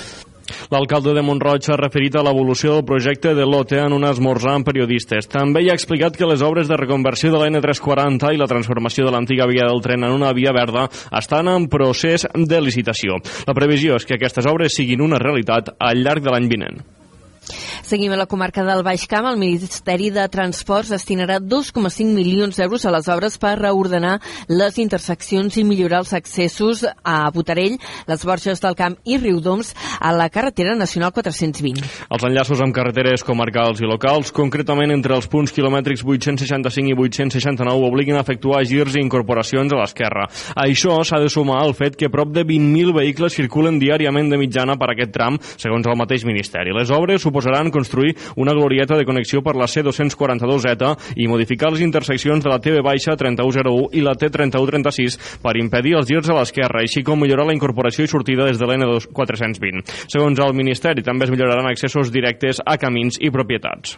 L'alcalde 0.70 1.14
de 1.18 1.24
Montroig 1.26 1.66
ha 1.72 1.78
referit 1.80 2.16
a 2.16 2.24
l'evolució 2.26 2.76
del 2.76 2.86
projecte 2.86 3.34
de 3.38 3.46
l'OTE 3.50 3.80
en 3.82 3.96
un 3.96 4.06
esmorzar 4.06 4.54
amb 4.60 4.68
periodistes. 4.68 5.30
També 5.32 5.64
hi 5.64 5.72
ha 5.72 5.78
explicat 5.78 6.18
que 6.18 6.30
les 6.30 6.44
obres 6.46 6.70
de 6.70 6.78
reconversió 6.78 7.32
de 7.34 7.42
la 7.42 7.50
N340 7.50 8.34
i 8.34 8.42
la 8.42 8.50
transformació 8.52 9.08
de 9.08 9.16
l'antiga 9.16 9.50
via 9.50 9.70
del 9.70 9.82
tren 9.86 10.06
en 10.06 10.14
una 10.14 10.34
via 10.38 10.54
verda 10.56 10.88
estan 11.18 11.50
en 11.50 11.70
procés 11.72 12.28
de 12.34 12.62
licitació. 12.62 13.18
La 13.48 13.58
previsió 13.58 13.98
és 13.98 14.06
que 14.06 14.20
aquestes 14.20 14.46
obres 14.50 14.78
siguin 14.78 15.02
una 15.06 15.22
realitat 15.22 15.74
al 15.80 16.06
llarg 16.06 16.26
de 16.26 16.36
l'any 16.36 16.52
vinent. 16.52 16.86
Seguim 17.86 18.14
a 18.14 18.18
la 18.18 18.26
comarca 18.26 18.64
del 18.66 18.82
Baix 18.82 19.04
Camp. 19.06 19.28
El 19.30 19.38
Ministeri 19.38 20.08
de 20.10 20.24
Transports 20.34 20.90
destinarà 20.90 21.36
2,5 21.38 22.16
milions 22.18 22.58
d'euros 22.58 22.82
a 22.82 22.92
les 22.96 23.06
obres 23.14 23.36
per 23.38 23.60
reordenar 23.60 24.16
les 24.50 24.80
interseccions 24.82 25.54
i 25.62 25.64
millorar 25.64 26.00
els 26.02 26.16
accessos 26.18 26.82
a 26.82 27.18
Botarell, 27.36 27.76
les 28.10 28.26
Borges 28.26 28.64
del 28.64 28.74
Camp 28.80 28.96
i 29.06 29.20
Riudoms 29.22 29.76
a 30.02 30.16
la 30.18 30.32
carretera 30.34 30.74
nacional 30.74 31.14
420. 31.14 31.84
Els 32.10 32.26
enllaços 32.26 32.64
amb 32.66 32.74
carreteres 32.74 33.22
comarcals 33.28 33.84
i 33.86 33.92
locals, 33.92 34.34
concretament 34.34 34.90
entre 34.96 35.14
els 35.14 35.30
punts 35.30 35.54
quilomètrics 35.54 36.02
865 36.02 36.90
i 36.90 36.98
869, 36.98 37.86
obliguen 37.86 38.18
a 38.18 38.26
efectuar 38.26 38.64
girs 38.66 38.98
i 38.98 39.06
incorporacions 39.06 39.78
a 39.78 39.84
l'esquerra. 39.84 40.26
A 40.56 40.66
això 40.66 40.98
s'ha 41.06 41.22
de 41.22 41.30
sumar 41.30 41.62
el 41.68 41.78
fet 41.78 42.02
que 42.02 42.10
prop 42.10 42.34
de 42.34 42.48
20.000 42.50 42.98
vehicles 42.98 43.38
circulen 43.38 43.78
diàriament 43.78 44.34
de 44.34 44.42
mitjana 44.42 44.74
per 44.74 44.90
aquest 44.96 45.14
tram, 45.14 45.38
segons 45.54 45.86
el 45.86 46.02
mateix 46.02 46.26
Ministeri. 46.26 46.74
Les 46.74 46.90
obres 46.90 47.22
suposaran 47.22 47.75
construir 47.76 48.16
una 48.40 48.56
glorieta 48.56 48.96
de 48.96 49.06
connexió 49.08 49.44
per 49.44 49.58
la 49.60 49.68
C242Z 49.68 51.20
i 51.20 51.28
modificar 51.28 51.74
les 51.74 51.84
interseccions 51.84 52.44
de 52.46 52.54
la 52.54 52.62
TV 52.64 52.82
baixa 52.86 53.18
3101 53.20 53.92
i 54.00 54.06
la 54.06 54.16
T3136 54.16 55.20
per 55.44 55.58
impedir 55.60 55.98
els 56.00 56.10
girs 56.10 56.32
a 56.32 56.40
l'esquerra, 56.40 56.84
així 56.86 57.04
com 57.04 57.20
millorar 57.20 57.50
la 57.50 57.56
incorporació 57.58 58.08
i 58.08 58.12
sortida 58.12 58.48
des 58.48 58.62
de 58.62 58.70
l'N420. 58.70 59.86
Segons 60.08 60.42
el 60.42 60.58
Ministeri, 60.58 61.04
també 61.06 61.28
es 61.28 61.34
milloraran 61.36 61.70
accessos 61.70 62.14
directes 62.14 62.64
a 62.66 62.80
camins 62.82 63.20
i 63.20 63.34
propietats. 63.34 63.98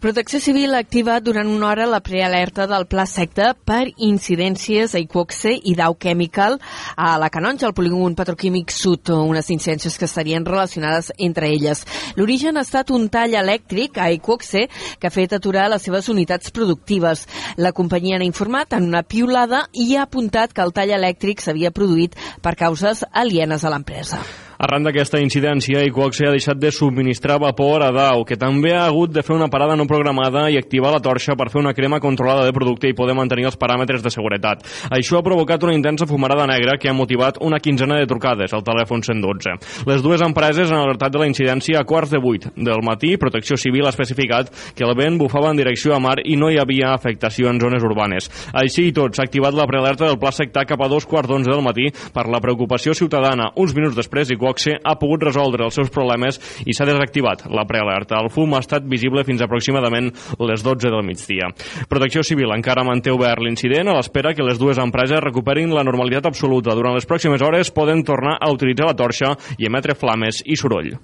Protecció 0.00 0.40
Civil 0.44 0.74
ha 0.74 0.80
activat 0.82 1.24
durant 1.24 1.48
una 1.48 1.70
hora 1.70 1.86
la 1.88 2.02
prealerta 2.04 2.66
del 2.68 2.84
Pla 2.86 3.06
Secta 3.08 3.54
per 3.56 3.86
incidències 3.96 4.92
a 4.92 5.00
Iquoxe 5.00 5.54
i 5.56 5.72
Dow 5.78 5.96
Chemical 5.96 6.58
a 6.96 7.14
la 7.16 7.30
Canonja, 7.32 7.64
al 7.70 7.74
polígon 7.74 8.14
petroquímic 8.18 8.74
sud, 8.74 9.08
unes 9.08 9.48
incidències 9.54 9.96
que 9.96 10.04
estarien 10.04 10.44
relacionades 10.44 11.12
entre 11.16 11.48
elles. 11.48 11.86
L'origen 12.16 12.60
ha 12.60 12.64
estat 12.66 12.92
un 12.92 13.08
tall 13.08 13.38
elèctric 13.40 13.96
a 13.96 14.10
Iquoxe 14.12 14.66
que 15.00 15.08
ha 15.08 15.14
fet 15.14 15.32
aturar 15.32 15.70
les 15.72 15.88
seves 15.88 16.10
unitats 16.12 16.52
productives. 16.52 17.24
La 17.56 17.72
companyia 17.72 18.18
n'ha 18.20 18.28
informat 18.28 18.76
en 18.76 18.90
una 18.90 19.02
piulada 19.02 19.64
i 19.72 19.94
ha 19.96 20.04
apuntat 20.04 20.52
que 20.52 20.66
el 20.66 20.76
tall 20.76 20.92
elèctric 20.98 21.40
s'havia 21.40 21.72
produït 21.72 22.20
per 22.44 22.52
causes 22.60 23.06
alienes 23.12 23.64
a 23.64 23.72
l'empresa. 23.72 24.20
Arran 24.56 24.86
d'aquesta 24.86 25.20
incidència, 25.20 25.82
Iquoxe 25.84 26.24
ha 26.24 26.32
deixat 26.32 26.56
de 26.56 26.70
subministrar 26.72 27.36
vapor 27.42 27.82
a 27.84 27.90
Dow, 27.92 28.22
que 28.24 28.38
també 28.40 28.72
ha 28.72 28.86
hagut 28.86 29.12
de 29.12 29.20
fer 29.26 29.34
una 29.36 29.50
parada 29.52 29.76
no 29.76 29.84
programada 29.84 30.46
i 30.48 30.56
activar 30.56 30.94
la 30.94 31.02
torxa 31.04 31.36
per 31.36 31.50
fer 31.52 31.60
una 31.60 31.74
crema 31.76 32.00
controlada 32.00 32.46
de 32.46 32.54
producte 32.56 32.88
i 32.88 32.96
poder 32.96 33.16
mantenir 33.18 33.44
els 33.50 33.58
paràmetres 33.60 34.00
de 34.04 34.12
seguretat. 34.14 34.64
Això 34.88 35.20
ha 35.20 35.26
provocat 35.26 35.66
una 35.66 35.74
intensa 35.76 36.08
fumarada 36.08 36.46
negra 36.48 36.78
que 36.80 36.88
ha 36.88 36.96
motivat 36.96 37.36
una 37.44 37.60
quinzena 37.60 37.98
de 38.00 38.08
trucades 38.08 38.54
al 38.56 38.64
telèfon 38.64 39.04
112. 39.04 39.84
Les 39.90 40.00
dues 40.04 40.24
empreses 40.24 40.72
han 40.72 40.80
alertat 40.80 41.12
de 41.12 41.20
la 41.20 41.28
incidència 41.28 41.80
a 41.80 41.84
quarts 41.84 42.14
de 42.14 42.22
vuit 42.22 42.48
del 42.56 42.80
matí. 42.86 43.16
Protecció 43.20 43.60
Civil 43.60 43.84
ha 43.84 43.92
especificat 43.92 44.48
que 44.74 44.88
el 44.88 44.96
vent 44.96 45.20
bufava 45.20 45.52
en 45.52 45.60
direcció 45.60 45.92
a 45.92 46.00
mar 46.00 46.16
i 46.24 46.38
no 46.40 46.48
hi 46.48 46.56
havia 46.62 46.94
afectació 46.94 47.52
en 47.52 47.60
zones 47.60 47.84
urbanes. 47.84 48.30
Així 48.56 48.88
i 48.88 48.96
tot, 48.96 49.12
s'ha 49.12 49.28
activat 49.28 49.52
la 49.52 49.68
prealerta 49.68 50.08
del 50.08 50.20
pla 50.22 50.32
sectar 50.32 50.64
cap 50.64 50.80
a 50.80 50.88
dos 50.88 51.04
quarts 51.04 51.28
d'onze 51.28 51.52
del 51.52 51.64
matí 51.64 51.90
per 52.14 52.26
la 52.32 52.40
preocupació 52.40 52.96
ciutadana. 52.96 53.50
Uns 53.60 53.76
minuts 53.76 54.00
després, 54.00 54.30
Iquoxe 54.46 54.76
ha 54.78 54.94
pogut 54.94 55.24
resoldre 55.26 55.64
els 55.66 55.74
seus 55.74 55.90
problemes 55.90 56.38
i 56.62 56.74
s'ha 56.76 56.86
desactivat 56.86 57.48
la 57.50 57.64
prealerta. 57.66 58.20
El 58.22 58.30
fum 58.30 58.54
ha 58.54 58.62
estat 58.62 58.86
visible 58.86 59.24
fins 59.26 59.42
aproximadament 59.42 60.12
les 60.38 60.62
12 60.62 60.92
del 60.92 61.02
migdia. 61.02 61.50
Protecció 61.90 62.22
Civil 62.22 62.54
encara 62.54 62.86
manté 62.86 63.10
obert 63.10 63.42
l'incident 63.42 63.90
a 63.90 63.98
l'espera 63.98 64.36
que 64.38 64.46
les 64.46 64.62
dues 64.62 64.78
empreses 64.78 65.24
recuperin 65.24 65.74
la 65.74 65.84
normalitat 65.86 66.30
absoluta. 66.30 66.78
Durant 66.78 66.94
les 66.94 67.10
pròximes 67.10 67.42
hores 67.42 67.74
poden 67.74 68.06
tornar 68.06 68.38
a 68.38 68.54
utilitzar 68.54 68.92
la 68.92 68.98
torxa 69.02 69.34
i 69.58 69.66
emetre 69.66 69.98
flames 69.98 70.44
i 70.46 70.54
soroll. 70.54 70.94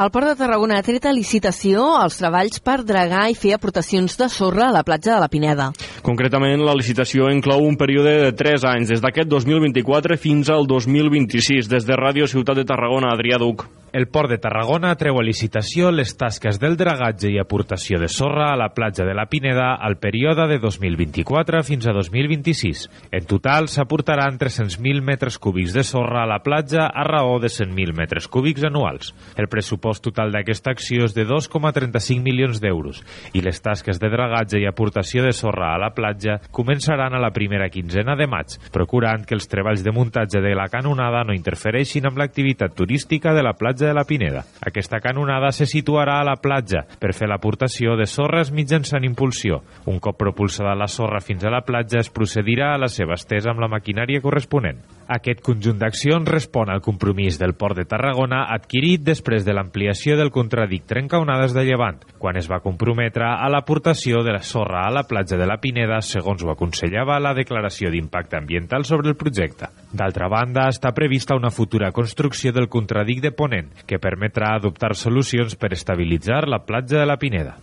El 0.00 0.10
Port 0.10 0.30
de 0.30 0.36
Tarragona 0.38 0.78
ha 0.78 0.84
tret 0.86 1.04
a 1.04 1.12
licitació 1.12 1.84
els 2.00 2.16
treballs 2.20 2.62
per 2.64 2.78
dragar 2.88 3.26
i 3.30 3.36
fer 3.36 3.52
aportacions 3.56 4.16
de 4.16 4.30
sorra 4.32 4.68
a 4.68 4.74
la 4.74 4.84
platja 4.86 5.14
de 5.14 5.20
la 5.20 5.28
Pineda. 5.28 5.70
Concretament, 6.06 6.64
la 6.64 6.76
licitació 6.78 7.28
inclou 7.34 7.66
un 7.66 7.76
període 7.80 8.16
de 8.24 8.32
3 8.36 8.64
anys, 8.72 8.94
des 8.94 9.04
d'aquest 9.04 9.28
2024 9.28 10.16
fins 10.20 10.48
al 10.48 10.64
2026. 10.70 11.68
Des 11.68 11.84
de 11.84 12.00
Ràdio 12.00 12.30
Ciutat 12.30 12.62
de 12.62 12.66
Tarragona, 12.68 13.12
Adrià 13.12 13.38
Duc. 13.42 13.68
El 13.92 14.06
Port 14.06 14.30
de 14.30 14.38
Tarragona 14.38 14.92
treu 14.94 15.16
a 15.18 15.22
licitació 15.26 15.88
les 15.90 16.12
tasques 16.14 16.60
del 16.62 16.76
dragatge 16.78 17.26
i 17.32 17.40
aportació 17.42 17.98
de 17.98 18.06
sorra 18.06 18.52
a 18.52 18.58
la 18.58 18.68
platja 18.70 19.02
de 19.02 19.16
la 19.18 19.24
Pineda 19.26 19.72
al 19.74 19.96
període 19.98 20.46
de 20.46 20.60
2024 20.62 21.64
fins 21.66 21.88
a 21.90 21.94
2026. 21.96 22.84
En 23.10 23.26
total 23.26 23.66
s'aportaran 23.66 24.38
300.000 24.38 25.02
metres 25.02 25.40
cúbics 25.42 25.74
de 25.74 25.82
sorra 25.82 26.22
a 26.22 26.30
la 26.30 26.38
platja 26.44 26.86
a 26.86 27.02
raó 27.02 27.40
de 27.42 27.50
100.000 27.50 27.96
metres 27.98 28.28
cúbics 28.30 28.62
anuals. 28.62 29.10
El 29.34 29.49
pressupost 29.50 30.04
total 30.06 30.32
d'aquesta 30.32 30.72
acció 30.72 31.04
és 31.08 31.14
de 31.16 31.26
2,35 31.28 32.22
milions 32.24 32.60
d'euros 32.62 33.02
i 33.34 33.42
les 33.44 33.60
tasques 33.60 34.00
de 34.00 34.10
dragatge 34.12 34.60
i 34.60 34.68
aportació 34.68 35.24
de 35.26 35.32
sorra 35.36 35.74
a 35.74 35.80
la 35.82 35.90
platja 35.96 36.38
començaran 36.54 37.14
a 37.14 37.22
la 37.22 37.32
primera 37.34 37.68
quinzena 37.68 38.16
de 38.16 38.28
maig, 38.30 38.56
procurant 38.72 39.26
que 39.26 39.36
els 39.36 39.48
treballs 39.50 39.84
de 39.84 39.92
muntatge 39.94 40.40
de 40.40 40.54
la 40.56 40.68
canonada 40.72 41.24
no 41.26 41.36
interfereixin 41.36 42.06
amb 42.08 42.18
l'activitat 42.20 42.74
turística 42.78 43.34
de 43.34 43.44
la 43.44 43.54
platja 43.58 43.88
de 43.88 43.96
la 43.96 44.06
Pineda. 44.06 44.44
Aquesta 44.66 45.00
canonada 45.00 45.52
se 45.52 45.66
situarà 45.66 46.20
a 46.20 46.26
la 46.26 46.38
platja 46.40 46.84
per 47.00 47.12
fer 47.16 47.28
l'aportació 47.30 47.96
de 47.98 48.06
sorres 48.06 48.52
mitjançant 48.54 49.04
impulsió. 49.04 49.62
Un 49.86 50.00
cop 50.00 50.18
propulsada 50.20 50.76
la 50.78 50.88
sorra 50.88 51.20
fins 51.24 51.44
a 51.44 51.52
la 51.52 51.64
platja 51.66 52.00
es 52.00 52.10
procedirà 52.10 52.74
a 52.74 52.80
la 52.80 52.88
seva 52.88 53.18
estesa 53.18 53.52
amb 53.52 53.62
la 53.64 53.70
maquinària 53.72 54.22
corresponent. 54.24 54.80
Aquest 55.10 55.40
conjunt 55.42 55.80
d'accions 55.80 56.28
respon 56.30 56.70
al 56.70 56.82
compromís 56.86 57.34
del 57.40 57.56
Port 57.58 57.74
de 57.74 57.82
Tarragona 57.90 58.44
adquirit 58.54 59.02
després 59.02 59.42
de 59.42 59.50
l'ampliació 59.56 60.14
del 60.14 60.28
contradic 60.30 60.84
Trencaonades 60.86 61.50
de 61.56 61.64
Llevant, 61.66 61.98
quan 62.22 62.38
es 62.38 62.46
va 62.46 62.60
comprometre 62.62 63.26
a 63.26 63.48
l'aportació 63.50 64.22
de 64.22 64.36
la 64.36 64.44
sorra 64.46 64.84
a 64.86 64.92
la 64.94 65.02
platja 65.10 65.34
de 65.40 65.48
la 65.50 65.56
Pineda, 65.58 65.98
segons 65.98 66.44
ho 66.44 66.52
aconsellava 66.52 67.18
la 67.18 67.34
declaració 67.34 67.90
d'impacte 67.90 68.38
ambiental 68.38 68.86
sobre 68.86 69.10
el 69.10 69.18
projecte. 69.18 69.72
D'altra 69.90 70.28
banda, 70.30 70.68
està 70.70 70.94
prevista 70.94 71.34
una 71.34 71.50
futura 71.50 71.90
construcció 71.90 72.54
del 72.54 72.70
contradic 72.70 73.24
de 73.26 73.34
Ponent, 73.34 73.74
que 73.90 73.98
permetrà 73.98 74.54
adoptar 74.54 74.94
solucions 74.94 75.58
per 75.58 75.72
estabilitzar 75.74 76.44
la 76.46 76.62
platja 76.62 77.00
de 77.02 77.10
la 77.10 77.18
Pineda. 77.18 77.56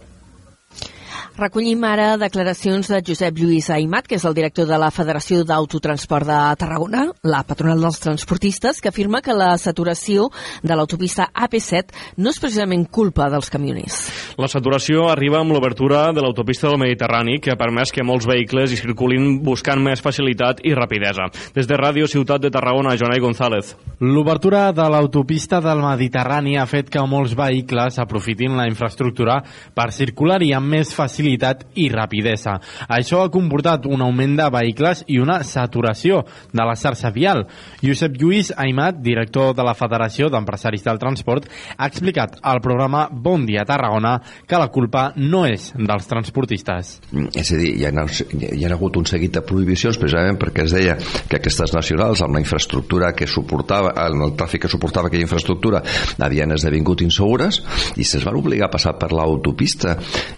Recollim 1.38 1.84
ara 1.86 2.16
declaracions 2.18 2.88
de 2.90 2.98
Josep 3.06 3.38
Lluís 3.38 3.68
Aimat, 3.70 4.08
que 4.10 4.18
és 4.18 4.24
el 4.26 4.34
director 4.34 4.66
de 4.66 4.78
la 4.82 4.88
Federació 4.90 5.44
d'Autotransport 5.46 6.26
de 6.26 6.38
Tarragona, 6.58 7.04
la 7.22 7.44
patronal 7.46 7.84
dels 7.86 8.00
transportistes, 8.02 8.80
que 8.82 8.90
afirma 8.90 9.22
que 9.22 9.36
la 9.38 9.52
saturació 9.62 10.32
de 10.66 10.74
l'autopista 10.74 11.28
AP7 11.30 11.94
no 12.18 12.34
és 12.34 12.40
precisament 12.42 12.88
culpa 12.90 13.28
dels 13.30 13.52
camioners. 13.54 14.00
La 14.42 14.50
saturació 14.50 15.12
arriba 15.12 15.38
amb 15.44 15.54
l'obertura 15.54 16.08
de 16.10 16.24
l'autopista 16.26 16.72
del 16.72 16.82
Mediterrani, 16.82 17.38
que 17.38 17.54
ha 17.54 17.60
permès 17.60 17.94
que 17.94 18.02
molts 18.02 18.26
vehicles 18.26 18.74
hi 18.74 18.82
circulin 18.82 19.38
buscant 19.46 19.86
més 19.86 20.02
facilitat 20.02 20.66
i 20.66 20.74
rapidesa. 20.74 21.30
Des 21.54 21.70
de 21.70 21.78
Ràdio 21.78 22.10
Ciutat 22.10 22.42
de 22.42 22.50
Tarragona, 22.50 22.96
Jonai 22.98 23.22
González. 23.22 23.76
L'obertura 24.02 24.72
de 24.74 24.90
l'autopista 24.90 25.62
del 25.62 25.86
Mediterrani 25.86 26.58
ha 26.58 26.66
fet 26.66 26.90
que 26.90 27.06
molts 27.06 27.38
vehicles 27.38 28.02
aprofitin 28.02 28.58
la 28.58 28.66
infraestructura 28.66 29.44
per 29.78 29.92
circular-hi 29.94 30.56
amb 30.58 30.74
més 30.74 30.98
facilitat 30.98 31.27
i 31.28 31.88
rapidesa. 31.92 32.58
Això 32.88 33.24
ha 33.24 33.32
comportat 33.34 33.86
un 33.86 34.02
augment 34.06 34.36
de 34.40 34.48
vehicles 34.54 35.04
i 35.08 35.20
una 35.20 35.42
saturació 35.44 36.24
de 36.52 36.66
la 36.66 36.76
xarxa 36.76 37.12
vial. 37.12 37.46
Josep 37.84 38.18
Lluís 38.20 38.54
Aimat, 38.56 39.02
director 39.04 39.54
de 39.56 39.66
la 39.66 39.76
Federació 39.78 40.30
d'Empresaris 40.32 40.86
del 40.86 41.00
Transport, 41.02 41.48
ha 41.78 41.88
explicat 41.88 42.40
al 42.42 42.62
programa 42.64 43.08
Bon 43.12 43.46
Dia 43.46 43.66
Tarragona 43.68 44.18
que 44.48 44.60
la 44.60 44.70
culpa 44.74 45.12
no 45.18 45.46
és 45.48 45.72
dels 45.78 46.08
transportistes. 46.08 46.98
És 47.34 47.52
a 47.52 47.60
dir, 47.60 47.74
hi 47.78 47.86
ha, 47.88 47.92
hi 47.92 48.66
ha 48.66 48.74
hagut 48.74 48.98
un 48.98 49.08
seguit 49.10 49.36
de 49.38 49.44
prohibicions 49.46 50.00
precisament 50.00 50.40
perquè 50.42 50.66
es 50.66 50.76
deia 50.76 50.98
que 50.98 51.40
aquestes 51.40 51.74
nacionals 51.76 52.24
amb 52.24 52.38
la 52.38 52.44
infraestructura 52.44 53.14
que 53.18 53.28
suportava, 53.28 53.94
amb 54.08 54.28
el 54.28 54.36
tràfic 54.40 54.66
que 54.66 54.72
suportava 54.72 55.12
aquella 55.12 55.28
infraestructura 55.28 55.84
havien 56.28 56.54
esdevingut 56.56 57.02
insegures 57.06 57.62
i 57.98 58.06
se'ls 58.06 58.26
van 58.28 58.38
obligar 58.40 58.68
a 58.68 58.74
passar 58.74 58.96
per 59.00 59.12
l'autopista. 59.16 59.98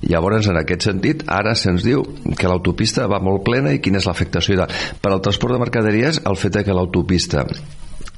Llavors, 0.09 0.49
en 0.51 0.59
aquest 0.59 0.78
sentit, 0.85 1.25
ara 1.27 1.55
se'ns 1.55 1.85
diu 1.85 2.05
que 2.37 2.49
l'autopista 2.49 3.07
va 3.11 3.21
molt 3.23 3.43
plena 3.47 3.73
i 3.75 3.81
quina 3.83 3.99
és 4.01 4.07
l'afectació. 4.09 4.65
Per 5.01 5.11
al 5.11 5.21
transport 5.25 5.55
de 5.55 5.61
mercaderies, 5.61 6.23
el 6.25 6.39
fet 6.39 6.61
que 6.65 6.75
l'autopista 6.75 7.45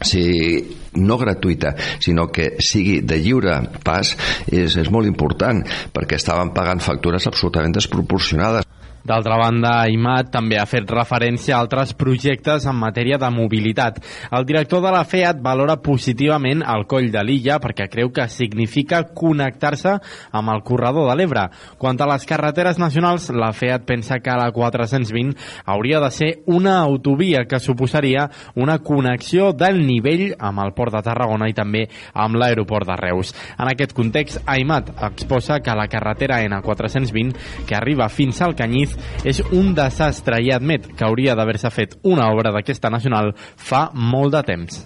si 0.02 0.78
no 0.98 1.18
gratuïta, 1.18 1.76
sinó 2.02 2.28
que 2.34 2.56
sigui 2.60 3.02
de 3.06 3.20
lliure 3.22 3.60
pas, 3.86 4.16
és, 4.50 4.76
és 4.78 4.90
molt 4.90 5.08
important, 5.08 5.62
perquè 5.94 6.18
estaven 6.18 6.54
pagant 6.56 6.82
factures 6.82 7.28
absolutament 7.30 7.78
desproporcionades. 7.78 8.66
D'altra 9.08 9.38
banda, 9.40 9.74
Aimat 9.82 10.30
també 10.34 10.60
ha 10.62 10.68
fet 10.70 10.90
referència 10.92 11.56
a 11.56 11.62
altres 11.64 11.94
projectes 11.98 12.68
en 12.70 12.78
matèria 12.78 13.18
de 13.22 13.30
mobilitat. 13.34 13.98
El 14.32 14.46
director 14.46 14.84
de 14.84 14.92
la 14.94 15.04
FEAT 15.06 15.42
valora 15.42 15.80
positivament 15.82 16.62
el 16.62 16.86
coll 16.90 17.10
de 17.14 17.24
l'illa 17.26 17.58
perquè 17.62 17.88
creu 17.90 18.12
que 18.14 18.28
significa 18.30 19.04
connectar-se 19.18 19.96
amb 20.32 20.54
el 20.54 20.62
corredor 20.68 21.10
de 21.10 21.18
l'Ebre. 21.18 21.48
Quant 21.82 21.98
a 22.02 22.10
les 22.14 22.28
carreteres 22.30 22.78
nacionals, 22.82 23.30
la 23.34 23.52
FEAT 23.58 23.88
pensa 23.90 24.20
que 24.22 24.38
la 24.38 24.52
420 24.54 25.34
hauria 25.66 26.00
de 26.04 26.12
ser 26.12 26.32
una 26.46 26.78
autovia 26.82 27.46
que 27.50 27.60
suposaria 27.60 28.30
una 28.56 28.80
connexió 28.80 29.52
del 29.54 29.82
nivell 29.86 30.36
amb 30.38 30.62
el 30.62 30.74
port 30.78 30.94
de 30.94 31.04
Tarragona 31.06 31.50
i 31.50 31.58
també 31.58 31.88
amb 32.14 32.38
l'aeroport 32.38 32.88
de 32.88 33.00
Reus. 33.02 33.34
En 33.58 33.70
aquest 33.72 33.96
context, 33.98 34.42
Aimat 34.46 34.92
exposa 35.10 35.60
que 35.60 35.76
la 35.76 35.88
carretera 35.88 36.42
N420, 36.44 37.66
que 37.68 37.76
arriba 37.76 38.10
fins 38.10 38.42
al 38.42 38.56
Canyís, 38.56 38.91
és 39.28 39.42
un 39.52 39.74
desastre 39.78 40.42
i 40.42 40.52
admet 40.54 40.92
que 40.96 41.06
hauria 41.08 41.36
d'haver-se 41.36 41.72
fet 41.74 42.00
una 42.04 42.32
obra 42.34 42.54
d'aquesta 42.56 42.90
nacional 42.90 43.34
fa 43.38 43.90
molt 43.94 44.36
de 44.38 44.44
temps. 44.48 44.82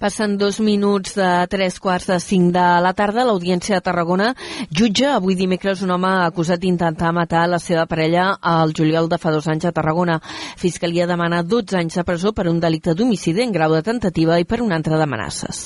Passen 0.00 0.36
dos 0.40 0.60
minuts 0.60 1.14
de 1.18 1.28
tres 1.52 1.78
quarts 1.80 2.08
de 2.08 2.18
cinc 2.20 2.52
de 2.54 2.66
la 2.84 2.92
tarda. 2.96 3.24
L'Audiència 3.28 3.76
de 3.76 3.84
Tarragona 3.84 4.30
jutja 4.70 5.14
avui 5.16 5.36
dimecres 5.36 5.82
un 5.84 5.92
home 5.94 6.10
acusat 6.26 6.60
d'intentar 6.62 7.12
matar 7.12 7.46
la 7.48 7.58
seva 7.60 7.86
parella 7.86 8.36
al 8.40 8.74
juliol 8.76 9.08
de 9.08 9.18
fa 9.18 9.32
dos 9.34 9.48
anys 9.48 9.68
a 9.68 9.72
Tarragona. 9.76 10.20
Fiscalia 10.60 11.06
demana 11.06 11.42
12 11.42 11.76
anys 11.78 11.98
de 12.00 12.04
presó 12.04 12.32
per 12.32 12.48
un 12.48 12.60
delicte 12.60 12.94
d'homicidi 12.94 13.44
en 13.44 13.52
grau 13.52 13.74
de 13.74 13.82
tentativa 13.82 14.38
i 14.40 14.44
per 14.44 14.60
un 14.64 14.72
altre 14.72 14.98
d'amenaces. 14.98 15.62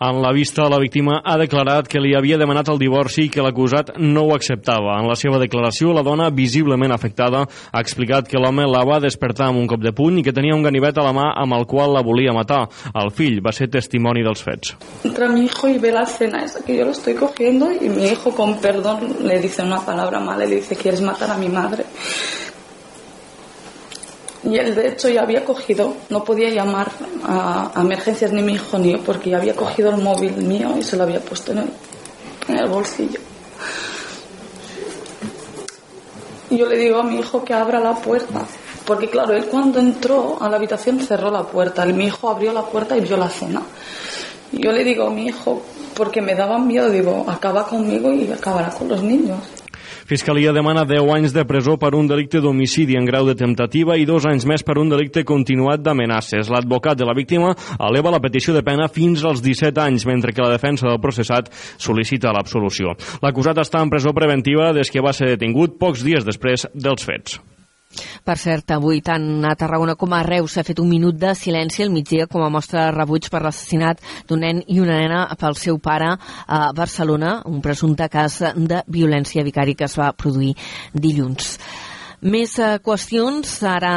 En 0.00 0.20
la 0.22 0.32
vista, 0.32 0.68
la 0.68 0.78
víctima 0.78 1.20
ha 1.24 1.38
declarat 1.40 1.88
que 1.88 2.00
li 2.00 2.14
havia 2.16 2.38
demanat 2.38 2.68
el 2.68 2.78
divorci 2.78 3.26
i 3.26 3.32
que 3.32 3.42
l'acusat 3.44 3.96
no 3.98 4.26
ho 4.28 4.34
acceptava. 4.36 4.98
En 5.00 5.08
la 5.08 5.16
seva 5.18 5.40
declaració, 5.42 5.92
la 5.92 6.04
dona, 6.06 6.30
visiblement 6.30 6.92
afectada, 6.94 7.44
ha 7.72 7.82
explicat 7.82 8.28
que 8.28 8.40
l'home 8.40 8.66
la 8.68 8.84
va 8.86 9.00
despertar 9.02 9.48
amb 9.48 9.62
un 9.62 9.66
cop 9.70 9.82
de 9.82 9.92
puny 9.92 10.20
i 10.20 10.26
que 10.26 10.34
tenia 10.36 10.56
un 10.56 10.62
ganivet 10.66 10.98
a 10.98 11.06
la 11.06 11.14
mà 11.16 11.32
amb 11.34 11.56
el 11.58 11.66
qual 11.66 11.96
la 11.96 12.04
volia 12.06 12.36
matar. 12.36 12.66
El 12.94 13.10
fill 13.14 13.40
va 13.44 13.47
ser 13.52 13.70
testimoni 13.70 14.22
dels 14.22 14.42
fets. 14.42 14.76
Entra 15.04 15.28
mi 15.28 15.44
hijo 15.44 15.68
y 15.68 15.78
ve 15.78 15.92
la 15.92 16.02
escena 16.02 16.44
esa 16.44 16.64
que 16.64 16.76
yo 16.76 16.84
lo 16.84 16.92
estoy 16.92 17.14
cogiendo 17.14 17.70
y 17.72 17.88
mi 17.88 18.06
hijo 18.06 18.32
con 18.34 18.58
perdón 18.58 19.16
le 19.22 19.38
dice 19.40 19.62
una 19.62 19.84
palabra 19.84 20.20
mala 20.20 20.44
y 20.44 20.50
le 20.50 20.56
dice 20.56 20.76
quieres 20.76 21.00
matar 21.00 21.30
a 21.30 21.36
mi 21.36 21.48
madre. 21.48 21.84
Y 24.44 24.56
él 24.56 24.74
de 24.74 24.88
hecho 24.88 25.08
ya 25.08 25.22
había 25.22 25.44
cogido, 25.44 25.96
no 26.10 26.24
podía 26.24 26.48
llamar 26.50 26.90
a, 27.24 27.72
a 27.74 27.80
emergencias 27.80 28.32
ni 28.32 28.42
mi 28.42 28.54
hijo 28.54 28.78
ni 28.78 28.92
yo 28.92 29.00
porque 29.02 29.30
ya 29.30 29.38
había 29.38 29.54
cogido 29.54 29.90
el 29.90 30.00
móvil 30.00 30.36
mío 30.36 30.74
y 30.78 30.82
se 30.82 30.96
lo 30.96 31.02
había 31.02 31.20
puesto 31.20 31.52
en 31.52 31.58
el, 31.58 31.70
en 32.48 32.58
el 32.58 32.68
bolsillo. 32.68 33.20
Y 36.50 36.56
yo 36.56 36.66
le 36.66 36.78
digo 36.78 37.00
a 37.00 37.02
mi 37.02 37.18
hijo 37.18 37.44
que 37.44 37.52
abra 37.52 37.78
la 37.78 37.94
puerta. 37.94 38.46
Porque 38.88 39.08
claro, 39.08 39.34
él 39.34 39.44
cuando 39.50 39.80
entró 39.80 40.38
a 40.40 40.48
la 40.48 40.56
habitación 40.56 40.98
cerró 41.00 41.30
la 41.30 41.42
puerta. 41.42 41.84
Mi 41.84 42.06
hijo 42.06 42.30
abrió 42.30 42.54
la 42.54 42.62
puerta 42.62 42.96
y 42.96 43.02
vio 43.02 43.18
la 43.18 43.28
cena. 43.28 43.60
Y 44.50 44.64
yo 44.64 44.72
le 44.72 44.82
digo 44.82 45.06
a 45.06 45.10
mi 45.10 45.26
hijo, 45.26 45.62
porque 45.94 46.22
me 46.22 46.34
daba 46.34 46.58
miedo, 46.58 46.88
digo, 46.88 47.26
acaba 47.28 47.66
conmigo 47.66 48.10
y 48.14 48.32
acabará 48.32 48.70
con 48.70 48.88
los 48.88 49.02
niños. 49.02 49.40
Fiscalia 50.06 50.54
demana 50.56 50.86
10 50.88 51.04
anys 51.12 51.34
de 51.36 51.44
presó 51.44 51.74
per 51.76 51.90
un 51.92 52.06
delicte 52.08 52.40
d'homicidi 52.40 52.96
en 52.96 53.04
grau 53.04 53.26
de 53.28 53.34
temptativa 53.36 53.98
i 54.00 54.06
dos 54.08 54.24
anys 54.24 54.46
més 54.48 54.64
per 54.64 54.78
un 54.80 54.88
delicte 54.88 55.20
continuat 55.20 55.84
d'amenaces. 55.84 56.48
L'advocat 56.48 56.96
de 56.96 57.04
la 57.04 57.12
víctima 57.12 57.52
eleva 57.76 58.14
la 58.14 58.22
petició 58.24 58.56
de 58.56 58.64
pena 58.64 58.88
fins 58.88 59.20
als 59.20 59.44
17 59.44 59.84
anys, 59.84 60.08
mentre 60.08 60.32
que 60.32 60.40
la 60.40 60.54
defensa 60.56 60.88
del 60.88 61.02
processat 61.04 61.52
sol·licita 61.76 62.32
l'absolució. 62.32 62.96
L'acusat 63.20 63.60
està 63.60 63.84
en 63.84 63.92
presó 63.92 64.16
preventiva 64.16 64.72
des 64.72 64.88
que 64.88 65.04
va 65.04 65.12
ser 65.12 65.28
detingut 65.34 65.76
pocs 65.76 66.08
dies 66.08 66.24
després 66.24 66.64
dels 66.72 67.04
fets. 67.04 67.36
Per 68.28 68.36
cert, 68.36 68.74
avui 68.74 68.98
tant 69.00 69.40
a 69.48 69.54
Tarragona 69.56 69.94
com 69.96 70.12
a 70.12 70.18
Reus 70.26 70.52
s'ha 70.52 70.64
fet 70.66 70.82
un 70.82 70.90
minut 70.90 71.16
de 71.16 71.30
silenci 71.32 71.80
al 71.80 71.94
migdia 71.94 72.26
com 72.28 72.44
a 72.44 72.50
mostra 72.52 72.82
de 72.82 72.90
rebuig 72.92 73.30
per 73.32 73.40
l'assassinat 73.40 74.04
d'un 74.28 74.44
nen 74.44 74.60
i 74.68 74.82
una 74.84 74.98
nena 75.00 75.22
pel 75.40 75.56
seu 75.56 75.80
pare 75.80 76.10
a 76.12 76.58
Barcelona, 76.76 77.38
un 77.48 77.62
presumpte 77.64 78.10
cas 78.12 78.42
de 78.52 78.84
violència 78.84 79.46
vicari 79.48 79.72
que 79.74 79.88
es 79.88 79.96
va 79.96 80.12
produir 80.12 80.52
dilluns. 80.92 81.54
Més 82.18 82.50
eh, 82.58 82.80
qüestions 82.82 83.46
ara 83.62 83.92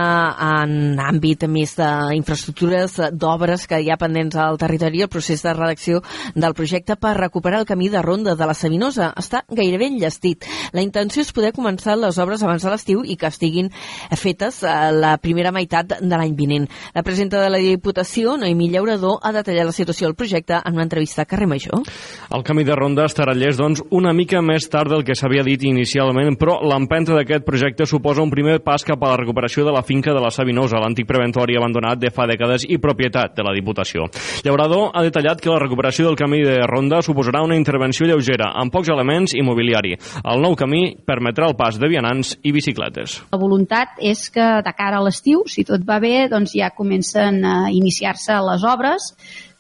en 0.61 0.99
àmbit 1.01 1.47
més 1.49 1.72
d'infraestructures, 1.74 2.99
eh, 3.01 3.07
d'obres 3.17 3.63
que 3.65 3.80
hi 3.82 3.88
ha 3.89 3.97
pendents 3.97 4.36
al 4.38 4.59
territori. 4.61 4.99
El 5.01 5.09
procés 5.09 5.41
de 5.41 5.55
redacció 5.55 6.03
del 6.36 6.53
projecte 6.53 6.93
per 7.01 7.15
recuperar 7.17 7.63
el 7.63 7.65
camí 7.65 7.89
de 7.89 8.03
ronda 8.05 8.36
de 8.38 8.45
la 8.45 8.53
Sabinosa 8.53 9.07
està 9.17 9.41
gairebé 9.49 9.88
enllestit. 9.89 10.45
La 10.72 10.84
intenció 10.86 11.24
és 11.26 11.32
poder 11.34 11.49
començar 11.55 11.95
les 11.97 12.19
obres 12.22 12.43
abans 12.45 12.61
de 12.61 12.69
l'estiu 12.69 13.01
i 13.01 13.15
que 13.17 13.26
estiguin 13.26 13.72
fetes 14.13 14.61
a 14.69 14.91
la 14.93 15.15
primera 15.17 15.49
meitat 15.49 15.97
de 15.97 16.13
l'any 16.13 16.38
vinent. 16.38 16.69
La 16.93 17.01
presidenta 17.01 17.41
de 17.41 17.49
la 17.49 17.57
Diputació, 17.57 18.38
Noemí 18.38 18.69
Llaurador, 18.69 19.17
ha 19.24 19.34
detallat 19.34 19.65
la 19.65 19.74
situació 19.74 20.11
del 20.11 20.15
projecte 20.15 20.61
en 20.61 20.78
una 20.78 20.86
entrevista 20.86 21.24
a 21.24 21.26
Carrer 21.26 21.49
Major. 21.49 21.82
El 22.30 22.45
camí 22.45 22.69
de 22.69 22.78
ronda 22.78 23.09
estarà 23.09 23.34
llest, 23.34 23.57
doncs, 23.57 23.82
una 23.89 24.13
mica 24.13 24.45
més 24.45 24.69
tard 24.69 24.93
del 24.93 25.07
que 25.09 25.17
s'havia 25.17 25.41
dit 25.41 25.65
inicialment, 25.65 26.38
però 26.38 26.59
l'empenta 26.61 27.17
d'aquest 27.17 27.49
projecte 27.49 27.89
suposa 27.89 28.11
un 28.20 28.32
primer 28.34 28.57
pas 28.66 28.84
cap 28.84 29.03
a 29.03 29.12
la 29.14 29.20
recuperació 29.22 29.64
de 29.64 29.72
la 29.72 29.84
finca 29.88 30.12
de 30.12 30.20
la 30.20 30.32
Sabinosa, 30.34 30.80
l'antic 30.82 31.07
preventori 31.07 31.55
abandonat 31.55 31.99
de 32.01 32.12
fa 32.12 32.26
dècades 32.28 32.66
i 32.68 32.80
propietat 32.84 33.36
de 33.38 33.45
la 33.47 33.53
Diputació. 33.55 34.07
Llaurador 34.43 34.89
ha 34.91 35.03
detallat 35.05 35.39
que 35.39 35.51
la 35.51 35.59
recuperació 35.62 36.07
del 36.07 36.18
camí 36.20 36.41
de 36.43 36.57
ronda 36.68 36.99
suposarà 37.05 37.43
una 37.45 37.55
intervenció 37.55 38.09
lleugera, 38.09 38.51
amb 38.59 38.74
pocs 38.74 38.91
elements 38.91 39.36
i 39.38 39.45
mobiliari. 39.45 39.93
El 40.24 40.43
nou 40.43 40.57
camí 40.59 40.97
permetrà 41.07 41.47
el 41.47 41.55
pas 41.59 41.80
de 41.80 41.88
vianants 41.91 42.34
i 42.43 42.51
bicicletes. 42.51 43.22
La 43.32 43.39
voluntat 43.39 43.95
és 44.01 44.28
que 44.34 44.49
de 44.66 44.76
cara 44.76 44.99
a 44.99 45.05
l'estiu, 45.05 45.45
si 45.47 45.64
tot 45.68 45.86
va 45.88 46.01
bé, 46.03 46.28
doncs 46.32 46.57
ja 46.57 46.74
comencen 46.76 47.39
a 47.45 47.55
iniciar-se 47.72 48.41
les 48.49 48.68
obres 48.68 49.14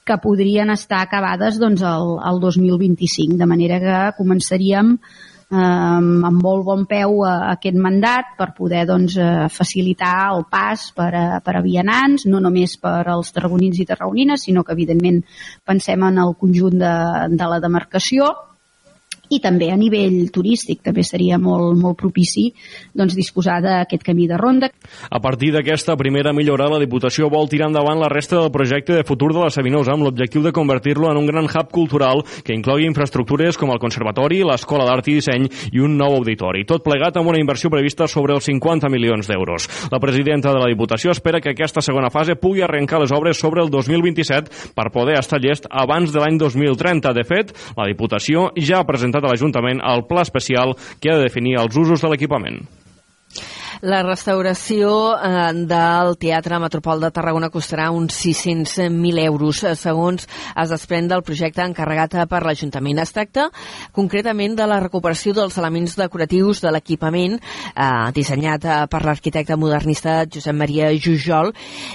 que 0.05 0.17
podrien 0.17 0.71
estar 0.73 1.01
acabades 1.01 1.59
doncs, 1.61 1.83
el, 1.85 2.15
el 2.25 2.39
2025, 2.41 3.37
de 3.37 3.47
manera 3.47 3.79
que 3.79 3.97
començaríem 4.17 4.95
eh, 5.51 5.57
amb 5.57 6.41
molt 6.41 6.65
bon 6.65 6.85
peu 6.89 7.21
a, 7.27 7.33
aquest 7.53 7.77
mandat 7.77 8.35
per 8.39 8.51
poder 8.57 8.85
doncs, 8.89 9.17
eh, 9.17 9.47
facilitar 9.51 10.15
el 10.35 10.45
pas 10.51 10.87
per 10.95 11.09
a, 11.13 11.25
per 11.43 11.57
a 11.57 11.63
vianants, 11.65 12.25
no 12.25 12.39
només 12.43 12.77
per 12.81 13.03
als 13.07 13.33
tarragonins 13.35 13.79
i 13.79 13.87
tarragonines, 13.89 14.47
sinó 14.47 14.63
que 14.63 14.75
evidentment 14.77 15.21
pensem 15.65 16.07
en 16.07 16.21
el 16.23 16.37
conjunt 16.39 16.79
de, 16.79 16.95
de 17.35 17.51
la 17.51 17.59
demarcació 17.63 18.31
i 19.31 19.39
també 19.43 19.71
a 19.71 19.77
nivell 19.79 20.27
turístic 20.33 20.81
també 20.83 21.03
seria 21.07 21.39
molt, 21.39 21.77
molt 21.79 21.97
propici 21.99 22.49
doncs, 22.93 23.15
disposar 23.15 23.61
d'aquest 23.63 24.03
camí 24.03 24.27
de 24.27 24.37
ronda. 24.39 24.71
A 25.09 25.21
partir 25.23 25.51
d'aquesta 25.55 25.95
primera 25.99 26.33
millora, 26.35 26.69
la 26.71 26.81
Diputació 26.81 27.29
vol 27.31 27.49
tirar 27.49 27.69
endavant 27.71 27.99
la 28.01 28.09
resta 28.11 28.37
del 28.39 28.51
projecte 28.51 28.97
de 28.97 29.05
futur 29.07 29.31
de 29.33 29.45
la 29.45 29.51
Sabinosa 29.53 29.95
amb 29.95 30.05
l'objectiu 30.05 30.43
de 30.43 30.53
convertir-lo 30.55 31.09
en 31.11 31.19
un 31.21 31.29
gran 31.29 31.47
hub 31.47 31.71
cultural 31.71 32.23
que 32.43 32.55
inclogui 32.55 32.87
infraestructures 32.89 33.57
com 33.57 33.71
el 33.71 33.79
Conservatori, 33.79 34.41
l'Escola 34.43 34.85
d'Art 34.87 35.07
i 35.07 35.17
Disseny 35.19 35.47
i 35.71 35.83
un 35.83 35.95
nou 35.97 36.17
auditori. 36.19 36.65
Tot 36.67 36.83
plegat 36.83 37.17
amb 37.17 37.31
una 37.31 37.39
inversió 37.39 37.71
prevista 37.71 38.07
sobre 38.11 38.35
els 38.35 38.47
50 38.49 38.89
milions 38.91 39.29
d'euros. 39.29 39.67
La 39.91 40.01
presidenta 40.03 40.51
de 40.51 40.59
la 40.59 40.69
Diputació 40.71 41.15
espera 41.15 41.39
que 41.41 41.53
aquesta 41.55 41.81
segona 41.81 42.11
fase 42.11 42.35
pugui 42.35 42.65
arrencar 42.65 42.99
les 43.01 43.13
obres 43.15 43.39
sobre 43.39 43.63
el 43.63 43.71
2027 43.71 44.73
per 44.75 44.89
poder 44.91 45.17
estar 45.19 45.39
llest 45.41 45.67
abans 45.69 46.11
de 46.11 46.19
l'any 46.19 46.37
2030. 46.41 47.13
De 47.15 47.25
fet, 47.27 47.53
la 47.77 47.87
Diputació 47.87 48.49
ja 48.57 48.81
ha 48.81 48.87
presentat 48.87 49.20
a 49.25 49.33
l'Ajuntament 49.33 49.81
el 49.93 50.05
pla 50.09 50.25
especial 50.25 50.75
que 50.99 51.11
ha 51.11 51.17
de 51.17 51.27
definir 51.29 51.57
els 51.61 51.77
usos 51.77 52.01
de 52.01 52.11
l'equipament. 52.11 52.61
La 53.81 54.03
restauració 54.05 54.91
eh, 55.17 55.53
del 55.65 56.11
Teatre 56.21 56.59
Metropol 56.61 56.99
de 57.01 57.09
Tarragona 57.09 57.47
costarà 57.49 57.87
uns 57.89 58.13
600.000 58.21 59.23
euros, 59.23 59.63
eh, 59.65 59.71
segons 59.75 60.27
es 60.29 60.69
desprèn 60.69 61.07
del 61.09 61.23
projecte 61.25 61.63
encarregat 61.65 62.13
per 62.29 62.43
l'Ajuntament. 62.45 62.99
Es 63.01 63.13
tracta 63.15 63.47
concretament 63.91 64.53
de 64.59 64.67
la 64.69 64.77
recuperació 64.83 65.33
dels 65.33 65.57
elements 65.57 65.95
decoratius 65.97 66.61
de 66.61 66.75
l'equipament 66.75 67.39
eh, 67.39 68.11
dissenyat 68.13 68.67
eh, 68.69 68.75
per 68.91 69.01
l'arquitecte 69.01 69.57
modernista 69.57 70.19
Josep 70.29 70.59
Maria 70.61 70.91
Jujol 70.93 71.49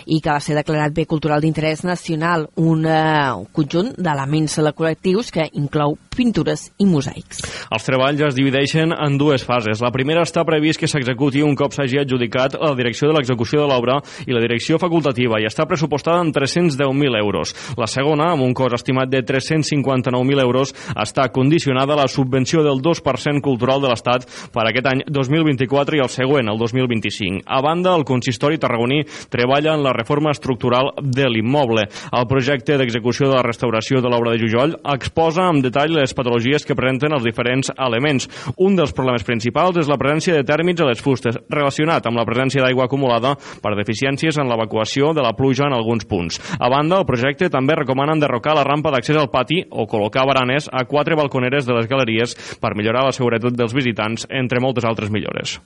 i 0.07 0.19
que 0.19 0.33
va 0.33 0.43
ser 0.43 0.59
declarat 0.59 0.91
bé 0.97 1.07
cultural 1.07 1.45
d'interès 1.45 1.85
nacional, 1.87 2.49
un, 2.57 2.83
eh, 2.83 3.31
un 3.31 3.47
conjunt 3.55 3.95
d'elements 3.95 4.59
decoratius 4.59 5.31
que 5.31 5.47
inclou 5.55 5.95
pintures 6.17 6.67
i 6.83 6.89
mosaics. 6.89 7.45
Els 7.71 7.87
treballs 7.87 8.27
es 8.27 8.35
divideixen 8.35 8.91
en 8.91 9.19
dues 9.21 9.47
fases. 9.47 9.85
La 9.85 9.93
primera 9.95 10.25
està 10.27 10.43
previst 10.49 10.83
que 10.83 10.91
s'executi 10.91 11.45
un 11.47 11.55
cop 11.55 11.76
s'hagi 11.77 12.01
adjudicat 12.03 12.57
la 12.61 12.75
direcció 12.79 13.11
de 13.11 13.17
l'execució 13.19 13.63
de 13.63 13.69
l'obra 13.71 14.01
i 14.27 14.35
la 14.35 14.43
direcció 14.43 14.81
facultativa 14.83 15.41
i 15.41 15.49
està 15.49 15.67
pressupostada 15.69 16.23
en 16.25 16.33
310.000 16.33 17.21
euros. 17.21 17.55
La 17.79 17.89
segona, 17.91 18.33
amb 18.33 18.47
un 18.47 18.55
cost 18.57 18.79
estimat 18.79 19.11
de 19.13 19.23
359.000 19.27 20.43
euros, 20.43 20.73
està 20.97 21.29
condicionada 21.33 21.95
a 21.95 22.03
la 22.03 22.09
subvenció 22.09 22.65
del 22.65 22.81
2% 22.83 23.43
cultural 23.45 23.83
de 23.83 23.91
l'Estat 23.93 24.27
per 24.53 24.67
aquest 24.67 24.91
any 24.91 25.05
2024 25.07 25.99
i 25.99 26.05
el 26.05 26.13
següent, 26.13 26.49
el 26.51 26.59
2025. 26.61 27.45
A 27.47 27.61
banda, 27.65 27.95
el 27.97 28.07
consistori 28.09 28.59
tarragoní 28.59 29.03
treballa 29.31 29.75
en 29.75 29.85
la 29.85 29.95
reforma 29.97 30.33
estructural 30.33 30.93
de 31.03 31.29
l'immoble. 31.31 31.87
El 32.13 32.29
projecte 32.31 32.79
d'execució 32.79 33.31
de 33.31 33.37
la 33.37 33.45
restauració 33.47 34.01
de 34.01 34.13
l'obra 34.13 34.33
de 34.33 34.41
Jujoll 34.43 34.77
exposa 34.95 35.47
amb 35.47 35.65
detall 35.65 35.97
les 35.97 36.15
patologies 36.17 36.65
que 36.67 36.77
presenten 36.79 37.15
els 37.17 37.27
diferents 37.27 37.73
elements. 37.77 38.29
Un 38.57 38.77
dels 38.79 38.95
problemes 38.97 39.27
principals 39.27 39.81
és 39.83 39.91
la 39.91 39.99
presència 40.01 40.37
de 40.37 40.47
tèrmits 40.47 40.83
a 40.83 40.89
les 40.91 41.03
fustes, 41.03 41.39
relacionat 41.67 42.07
amb 42.07 42.21
la 42.21 42.25
presència 42.27 42.63
d'aigua 42.63 42.87
acumulada 42.87 43.35
per 43.63 43.75
deficiències 43.75 44.39
en 44.39 44.49
l'evacuació 44.51 45.13
de 45.17 45.25
la 45.25 45.35
pluja 45.35 45.67
en 45.67 45.75
alguns 45.75 46.07
punts. 46.07 46.39
A 46.59 46.71
banda, 46.71 47.01
el 47.03 47.09
projecte 47.09 47.51
també 47.51 47.75
recomana 47.75 48.15
enderrocar 48.15 48.55
la 48.55 48.65
rampa 48.65 48.95
d'accés 48.95 49.19
al 49.19 49.31
pati 49.33 49.65
o 49.71 49.89
col·locar 49.91 50.27
baranes 50.29 50.71
a 50.71 50.87
quatre 50.87 51.19
balconeres 51.19 51.67
de 51.67 51.75
les 51.75 51.91
galeries 51.91 52.37
per 52.63 52.77
millorar 52.79 53.09
la 53.09 53.17
seguretat 53.17 53.59
dels 53.59 53.75
visitants, 53.75 54.29
entre 54.31 54.63
moltes 54.63 54.87
altres 54.87 55.11
millores. 55.11 55.59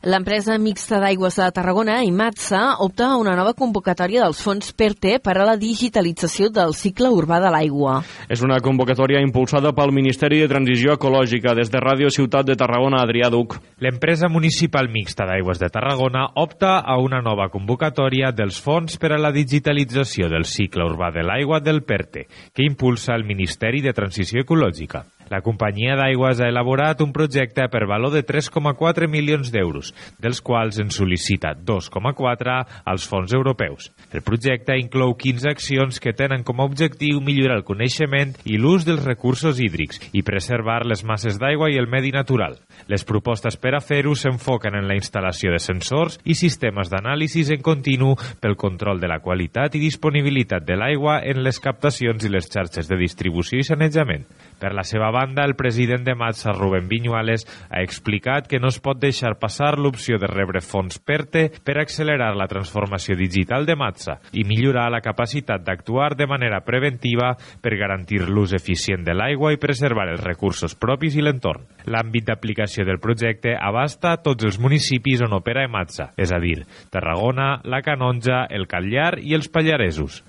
L'empresa 0.00 0.54
mixta 0.56 0.96
d'aigües 0.96 1.34
de 1.36 1.46
Tarragona, 1.52 1.98
IMATSA, 2.08 2.60
opta 2.80 3.10
a 3.10 3.16
una 3.20 3.34
nova 3.36 3.52
convocatòria 3.52 4.22
dels 4.24 4.38
fons 4.40 4.70
PERTE 4.72 5.18
per 5.20 5.34
a 5.36 5.44
la 5.44 5.58
digitalització 5.60 6.48
del 6.48 6.72
cicle 6.72 7.10
urbà 7.12 7.36
de 7.44 7.50
l'aigua. 7.52 7.98
És 8.32 8.40
una 8.40 8.56
convocatòria 8.64 9.20
impulsada 9.20 9.74
pel 9.76 9.92
Ministeri 9.92 10.40
de 10.40 10.48
Transició 10.48 10.96
Ecològica 10.96 11.52
des 11.52 11.68
de 11.68 11.84
Ràdio 11.84 12.08
Ciutat 12.08 12.48
de 12.48 12.56
Tarragona, 12.56 13.04
Adrià 13.04 13.28
Duc. 13.28 13.58
L'empresa 13.84 14.32
municipal 14.32 14.88
mixta 14.88 15.28
d'aigües 15.28 15.60
de 15.60 15.68
Tarragona 15.68 16.30
opta 16.32 16.78
a 16.80 16.96
una 16.96 17.20
nova 17.20 17.50
convocatòria 17.52 18.32
dels 18.32 18.56
fons 18.56 18.96
per 18.96 19.12
a 19.12 19.20
la 19.20 19.36
digitalització 19.36 20.32
del 20.32 20.48
cicle 20.48 20.88
urbà 20.88 21.12
de 21.12 21.28
l'aigua 21.28 21.60
del 21.60 21.84
PERTE, 21.84 22.24
que 22.56 22.64
impulsa 22.64 23.12
el 23.12 23.28
Ministeri 23.28 23.84
de 23.84 23.92
Transició 23.92 24.48
Ecològica. 24.48 25.04
La 25.30 25.44
companyia 25.46 25.94
d'aigües 25.94 26.40
ha 26.42 26.48
elaborat 26.50 26.98
un 27.04 27.12
projecte 27.14 27.68
per 27.70 27.84
valor 27.86 28.10
de 28.10 28.24
3,4 28.26 29.06
milions 29.06 29.52
d'euros, 29.54 29.92
dels 30.18 30.40
quals 30.42 30.80
en 30.82 30.88
sol·licita 30.90 31.52
2,4 31.54 32.56
als 32.90 33.06
fons 33.06 33.30
europeus. 33.30 33.92
El 34.10 34.24
projecte 34.26 34.74
inclou 34.74 35.14
15 35.14 35.46
accions 35.52 36.00
que 36.02 36.12
tenen 36.18 36.42
com 36.42 36.58
a 36.58 36.66
objectiu 36.66 37.20
millorar 37.22 37.60
el 37.60 37.66
coneixement 37.68 38.32
i 38.42 38.58
l'ús 38.58 38.82
dels 38.88 39.04
recursos 39.06 39.60
hídrics 39.62 40.02
i 40.10 40.24
preservar 40.26 40.80
les 40.82 41.04
masses 41.06 41.38
d'aigua 41.38 41.70
i 41.70 41.78
el 41.78 41.86
medi 41.86 42.10
natural. 42.10 42.58
Les 42.90 43.06
propostes 43.06 43.54
per 43.54 43.76
a 43.78 43.82
fer-ho 43.84 44.16
s'enfoquen 44.18 44.74
en 44.80 44.90
la 44.90 44.98
instal·lació 44.98 45.54
de 45.54 45.62
sensors 45.62 46.18
i 46.24 46.34
sistemes 46.34 46.90
d'anàlisis 46.90 47.54
en 47.54 47.62
continu 47.62 48.16
pel 48.42 48.58
control 48.58 48.98
de 48.98 49.06
la 49.06 49.20
qualitat 49.22 49.78
i 49.78 49.84
disponibilitat 49.86 50.66
de 50.66 50.74
l'aigua 50.74 51.20
en 51.22 51.44
les 51.46 51.62
captacions 51.62 52.26
i 52.26 52.34
les 52.34 52.50
xarxes 52.50 52.90
de 52.90 52.98
distribució 52.98 53.62
i 53.62 53.70
sanejament. 53.70 54.26
Per 54.58 54.74
la 54.74 54.82
seva 54.82 55.12
banda, 55.14 55.19
el 55.20 55.54
president 55.54 56.04
de 56.04 56.14
Matsa, 56.14 56.52
Rubén 56.52 56.88
Viñuales, 56.88 57.46
ha 57.70 57.82
explicat 57.82 58.46
que 58.48 58.58
no 58.58 58.68
es 58.68 58.78
pot 58.80 58.98
deixar 59.00 59.38
passar 59.38 59.78
l'opció 59.78 60.18
de 60.18 60.26
rebre 60.26 60.60
fons 60.64 60.98
PERTE 60.98 61.50
per 61.64 61.76
accelerar 61.78 62.34
la 62.36 62.46
transformació 62.48 63.16
digital 63.16 63.66
de 63.66 63.76
Matsa 63.76 64.18
i 64.32 64.44
millorar 64.44 64.88
la 64.90 65.02
capacitat 65.04 65.62
d'actuar 65.66 66.14
de 66.16 66.26
manera 66.26 66.62
preventiva 66.64 67.34
per 67.60 67.76
garantir 67.76 68.22
l'ús 68.28 68.54
eficient 68.56 69.04
de 69.04 69.14
l'aigua 69.14 69.52
i 69.52 69.60
preservar 69.60 70.08
els 70.08 70.24
recursos 70.24 70.74
propis 70.74 71.16
i 71.16 71.22
l'entorn. 71.24 71.66
L'àmbit 71.84 72.30
d'aplicació 72.30 72.86
del 72.88 73.00
projecte 73.00 73.56
abasta 73.56 74.16
tots 74.24 74.44
els 74.44 74.58
municipis 74.58 75.20
on 75.26 75.36
opera 75.36 75.66
Ematsa, 75.68 76.12
és 76.16 76.32
a 76.32 76.40
dir, 76.40 76.64
Tarragona, 76.90 77.60
la 77.64 77.82
Canonja, 77.82 78.46
el 78.48 78.68
Catllar 78.70 79.18
i 79.20 79.36
els 79.36 79.52
Pallaresos. 79.52 80.22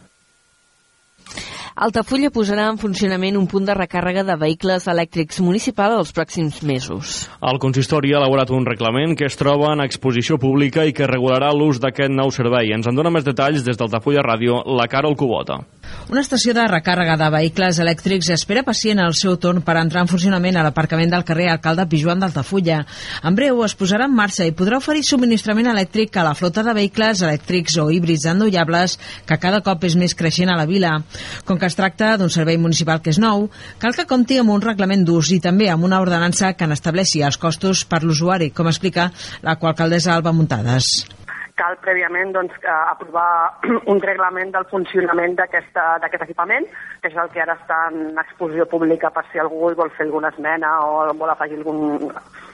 Altafulla 1.82 2.30
posarà 2.30 2.68
en 2.70 2.78
funcionament 2.78 3.38
un 3.40 3.48
punt 3.50 3.66
de 3.66 3.76
recàrrega 3.78 4.26
de 4.28 4.36
vehicles 4.38 4.88
elèctrics 4.92 5.40
municipal 5.42 5.96
els 5.98 6.12
pròxims 6.14 6.60
mesos. 6.68 7.14
El 7.42 7.62
consistori 7.64 8.12
ha 8.14 8.20
elaborat 8.20 8.52
un 8.52 8.68
reglament 8.68 9.16
que 9.18 9.30
es 9.30 9.40
troba 9.40 9.72
en 9.72 9.82
exposició 9.86 10.38
pública 10.38 10.86
i 10.86 10.94
que 10.94 11.10
regularà 11.10 11.54
l'ús 11.56 11.80
d'aquest 11.82 12.12
nou 12.12 12.34
servei. 12.36 12.74
Ens 12.76 12.92
en 12.92 13.00
dona 13.00 13.14
més 13.14 13.26
detalls 13.28 13.64
des 13.64 13.80
d'Altafulla 13.80 14.26
Ràdio, 14.28 14.62
la 14.78 14.90
Carol 14.92 15.16
Cubota. 15.16 15.62
Una 16.10 16.22
estació 16.26 16.54
de 16.58 16.64
recàrrega 16.68 17.14
de 17.20 17.28
vehicles 17.32 17.78
elèctrics 17.84 18.32
espera 18.34 18.64
pacient 18.66 19.00
al 19.00 19.14
seu 19.16 19.36
torn 19.40 19.62
per 19.66 19.78
entrar 19.80 20.02
en 20.04 20.10
funcionament 20.10 20.58
a 20.58 20.64
l'aparcament 20.66 21.12
del 21.14 21.26
carrer 21.28 21.48
Alcalde 21.52 21.86
Pijuan 21.92 22.20
d'Altafulla. 22.24 22.80
En 23.28 23.38
breu 23.38 23.62
es 23.66 23.76
posarà 23.78 24.08
en 24.10 24.16
marxa 24.18 24.48
i 24.48 24.56
podrà 24.58 24.80
oferir 24.82 25.06
subministrament 25.08 25.70
elèctric 25.72 26.18
a 26.18 26.26
la 26.28 26.34
flota 26.36 26.66
de 26.66 26.74
vehicles 26.80 27.22
elèctrics 27.22 27.78
o 27.84 27.88
híbrids 27.94 28.26
endollables 28.34 28.98
que 29.30 29.40
cada 29.40 29.62
cop 29.62 29.86
és 29.88 29.96
més 29.96 30.18
creixent 30.18 30.52
a 30.52 30.58
la 30.60 30.68
vila. 30.68 30.98
Com 31.46 31.62
que 31.62 31.70
es 31.70 31.78
tracta 31.78 32.16
d'un 32.18 32.34
servei 32.34 32.58
municipal 32.58 33.04
que 33.06 33.14
és 33.14 33.22
nou, 33.22 33.48
cal 33.80 33.96
que 33.96 34.10
compti 34.10 34.42
amb 34.42 34.58
un 34.58 34.66
reglament 34.66 35.06
d'ús 35.06 35.32
i 35.38 35.40
també 35.40 35.70
amb 35.70 35.86
una 35.86 36.02
ordenança 36.02 36.54
que 36.58 36.68
n'estableixi 36.68 37.24
els 37.24 37.40
costos 37.40 37.86
per 37.86 38.04
l'usuari, 38.04 38.52
com 38.52 38.68
explica 38.68 39.12
la 39.46 39.56
alcaldessa 39.62 40.16
Alba 40.18 40.34
Muntades 40.34 41.21
cal 41.60 41.78
prèviament 41.84 42.34
doncs, 42.36 42.56
aprovar 42.68 43.60
un 43.94 44.02
reglament 44.04 44.54
del 44.56 44.68
funcionament 44.72 45.36
d'aquest 45.40 46.24
equipament, 46.28 46.68
que 47.02 47.12
és 47.12 47.18
el 47.18 47.30
que 47.34 47.44
ara 47.44 47.58
està 47.60 47.84
en 47.92 48.18
exposició 48.22 48.68
pública 48.70 49.12
per 49.12 49.26
si 49.32 49.42
algú 49.42 49.74
vol 49.76 49.94
fer 49.98 50.08
alguna 50.08 50.32
esmena 50.34 50.78
o 50.86 51.06
vol 51.14 51.34
afegir 51.34 51.60
algun 51.60 52.12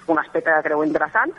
un 0.07 0.19
aspecte 0.19 0.51
que 0.51 0.69
creu 0.69 0.83
interessant 0.85 1.33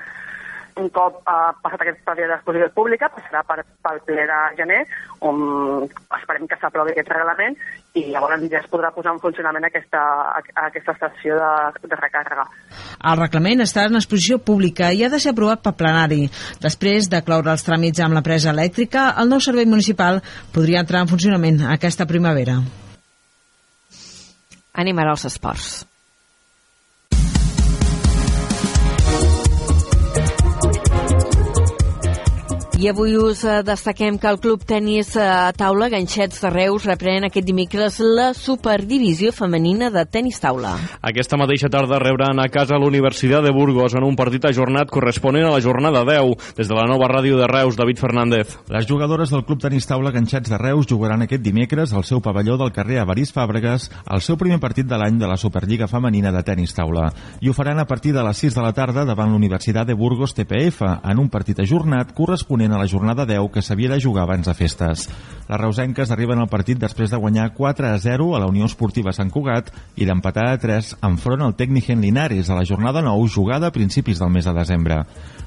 un 0.78 0.88
cop 0.94 1.20
uh, 1.24 1.50
passat 1.62 1.82
aquest 1.84 2.00
període 2.06 2.32
d'exposició 2.34 2.70
pública, 2.76 3.10
passarà 3.14 3.42
per, 3.48 3.64
pel 3.84 4.00
ple 4.06 4.24
de 4.30 4.38
gener, 4.60 4.80
on 5.26 5.88
esperem 6.18 6.46
que 6.48 6.58
s'aprovi 6.60 6.94
aquest 6.94 7.10
reglament 7.12 7.58
i 7.98 8.04
llavors 8.12 8.44
ja 8.50 8.60
es 8.60 8.70
podrà 8.70 8.92
posar 8.94 9.14
en 9.16 9.20
funcionament 9.22 9.66
aquesta, 9.66 10.00
aquesta 10.68 10.94
estació 10.94 11.38
de, 11.40 11.88
de 11.88 11.98
recàrrega. 11.98 12.46
El 13.10 13.18
reglament 13.18 13.64
està 13.64 13.88
en 13.88 13.98
exposició 13.98 14.38
pública 14.38 14.92
i 14.92 15.04
ha 15.04 15.10
de 15.12 15.20
ser 15.22 15.34
aprovat 15.34 15.64
per 15.64 15.74
plenari. 15.78 16.26
Després 16.62 17.10
de 17.10 17.22
cloure 17.26 17.54
els 17.54 17.66
tràmits 17.66 18.04
amb 18.04 18.18
l'empresa 18.18 18.54
elèctrica, 18.54 19.10
el 19.18 19.32
nou 19.32 19.42
servei 19.42 19.66
municipal 19.66 20.22
podria 20.54 20.84
entrar 20.84 21.02
en 21.04 21.10
funcionament 21.10 21.64
aquesta 21.74 22.06
primavera. 22.06 22.60
Anem 24.78 24.98
ara 25.02 25.16
als 25.16 25.26
esports. 25.26 25.87
I 32.78 32.86
avui 32.86 33.16
us 33.18 33.40
eh, 33.42 33.64
destaquem 33.66 34.20
que 34.22 34.28
el 34.30 34.36
Club 34.38 34.62
Tenis 34.62 35.16
eh, 35.18 35.22
Taula 35.58 35.88
Ganxets 35.90 36.38
de 36.44 36.50
Reus 36.52 36.84
reprèn 36.86 37.24
aquest 37.26 37.42
dimecres 37.48 37.96
la 37.98 38.28
Superdivisió 38.38 39.32
Femenina 39.34 39.88
de 39.90 40.04
Tenis 40.06 40.38
Taula. 40.38 40.76
Aquesta 41.02 41.34
mateixa 41.40 41.66
tarda 41.74 41.98
rebran 41.98 42.38
a 42.38 42.46
casa 42.54 42.78
l'Universitat 42.78 43.42
de 43.42 43.50
Burgos 43.50 43.96
en 43.98 44.06
un 44.06 44.14
partit 44.14 44.46
ajornat 44.46 44.92
corresponent 44.94 45.48
a 45.48 45.56
la 45.56 45.64
jornada 45.64 46.04
10. 46.06 46.54
Des 46.54 46.70
de 46.70 46.76
la 46.78 46.84
nova 46.86 47.08
ràdio 47.10 47.40
de 47.40 47.48
Reus, 47.50 47.74
David 47.74 47.98
Fernández. 47.98 48.54
Les 48.70 48.86
jugadores 48.86 49.34
del 49.34 49.42
Club 49.42 49.58
Tenis 49.66 49.90
Taula 49.90 50.14
Ganxets 50.14 50.54
de 50.54 50.62
Reus 50.62 50.86
jugaran 50.86 51.26
aquest 51.26 51.42
dimecres 51.42 51.90
al 51.90 52.06
seu 52.06 52.22
pavelló 52.22 52.60
del 52.62 52.70
carrer 52.70 53.02
Avarís 53.02 53.34
Fàbregas 53.34 53.88
el 54.06 54.22
seu 54.22 54.38
primer 54.38 54.60
partit 54.62 54.86
de 54.86 55.02
l'any 55.02 55.18
de 55.18 55.26
la 55.26 55.40
Superliga 55.40 55.90
Femenina 55.90 56.30
de 56.30 56.44
Tenis 56.46 56.78
Taula. 56.78 57.10
I 57.42 57.50
ho 57.50 57.58
faran 57.58 57.82
a 57.82 57.88
partir 57.90 58.14
de 58.14 58.22
les 58.22 58.46
6 58.46 58.54
de 58.54 58.62
la 58.68 58.72
tarda 58.72 59.02
davant 59.02 59.34
l'Universitat 59.34 59.90
de 59.90 59.98
Burgos 59.98 60.38
TPF 60.38 60.86
en 61.02 61.18
un 61.18 61.26
partit 61.26 61.58
ajornat 61.66 62.14
corresponent 62.14 62.67
corresponent 62.68 62.74
a 62.74 62.78
la 62.78 62.88
jornada 62.88 63.26
10 63.26 63.50
que 63.52 63.62
s'havia 63.62 63.88
de 63.88 64.00
jugar 64.00 64.24
abans 64.24 64.46
de 64.46 64.54
festes. 64.54 65.08
Les 65.48 65.60
reusenques 65.60 66.10
arriben 66.10 66.38
al 66.38 66.48
partit 66.48 66.78
després 66.78 67.10
de 67.10 67.16
guanyar 67.16 67.54
4 67.54 67.86
a 67.88 67.98
0 67.98 68.34
a 68.36 68.40
la 68.40 68.46
Unió 68.46 68.66
Esportiva 68.66 69.12
Sant 69.12 69.30
Cugat 69.30 69.72
i 69.96 70.04
d'empatar 70.04 70.50
a 70.52 70.58
3 70.58 70.98
enfront 71.02 71.42
al 71.42 71.56
Tecnigen 71.56 72.00
Linares 72.00 72.50
a 72.50 72.58
la 72.58 72.66
jornada 72.68 73.00
9 73.02 73.28
jugada 73.32 73.68
a 73.68 73.72
principis 73.72 74.18
del 74.18 74.30
mes 74.30 74.44
de 74.44 74.52
desembre. 74.52 75.04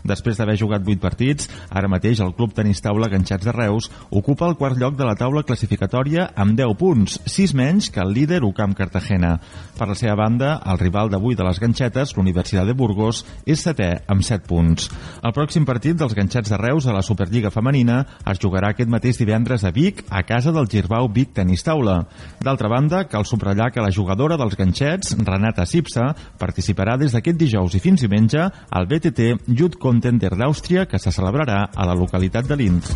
Després 0.08 0.38
d'haver 0.38 0.58
jugat 0.60 0.86
8 0.86 1.02
partits, 1.02 1.50
ara 1.70 1.90
mateix 1.92 2.22
el 2.24 2.34
Club 2.38 2.56
Tenis 2.58 2.82
Taula 2.82 3.10
Ganxats 3.12 3.46
de 3.46 3.54
Reus 3.56 3.90
ocupa 4.10 4.48
el 4.50 4.58
quart 4.60 4.78
lloc 4.80 4.98
de 5.00 5.08
la 5.08 5.16
taula 5.20 5.44
classificatòria 5.48 6.30
amb 6.36 6.58
10 6.58 6.78
punts, 6.80 7.20
6 7.26 7.54
menys 7.58 7.90
que 7.94 8.02
el 8.04 8.14
líder 8.16 8.42
UCAM 8.48 8.74
Cartagena. 8.78 9.38
Per 9.78 9.88
la 9.90 9.98
seva 9.98 10.16
banda, 10.20 10.56
el 10.72 10.80
rival 10.82 11.12
d'avui 11.12 11.36
de 11.36 11.46
les 11.48 11.60
ganxetes, 11.62 12.16
l'Universitat 12.18 12.68
de 12.68 12.76
Burgos, 12.78 13.24
és 13.46 13.62
setè 13.62 13.92
amb 14.12 14.26
7 14.26 14.48
punts. 14.50 14.90
El 15.22 15.36
pròxim 15.36 15.66
partit 15.68 15.98
dels 15.98 16.16
ganxets 16.18 16.52
de 16.52 16.60
Reus 16.60 16.88
a 16.88 16.96
la 16.96 17.04
Superliga 17.06 17.52
Femenina 17.54 18.02
es 18.32 18.42
jugarà 18.42 18.72
aquest 18.72 18.90
mateix 18.90 19.20
divendres 19.22 19.66
a 19.66 19.72
Vic, 19.76 20.06
a 20.10 20.24
casa 20.28 20.54
del 20.56 20.70
Girbau 20.72 21.10
Vic 21.14 21.34
Tenis 21.38 21.64
Taula. 21.66 22.02
D'altra 22.42 22.70
banda, 22.72 23.06
cal 23.10 23.26
subratllar 23.26 23.72
que 23.72 23.84
la 23.84 23.92
jugadora 23.94 24.38
dels 24.40 24.58
ganxets, 24.58 25.16
Renata 25.26 25.66
Sipsa, 25.66 26.12
participarà 26.40 26.98
des 26.98 27.14
d'aquest 27.16 27.38
dijous 27.40 27.76
i 27.78 27.84
fins 27.84 28.02
diumenge 28.02 28.42
al 28.70 28.88
BTT 28.90 29.52
Youth 29.58 29.80
Contender 29.92 30.32
d'Àustria 30.40 30.86
que 30.88 31.02
se 31.04 31.12
celebrarà 31.12 31.66
a 31.76 31.90
la 31.90 31.98
localitat 32.00 32.48
de 32.48 32.56
Linz. 32.64 32.96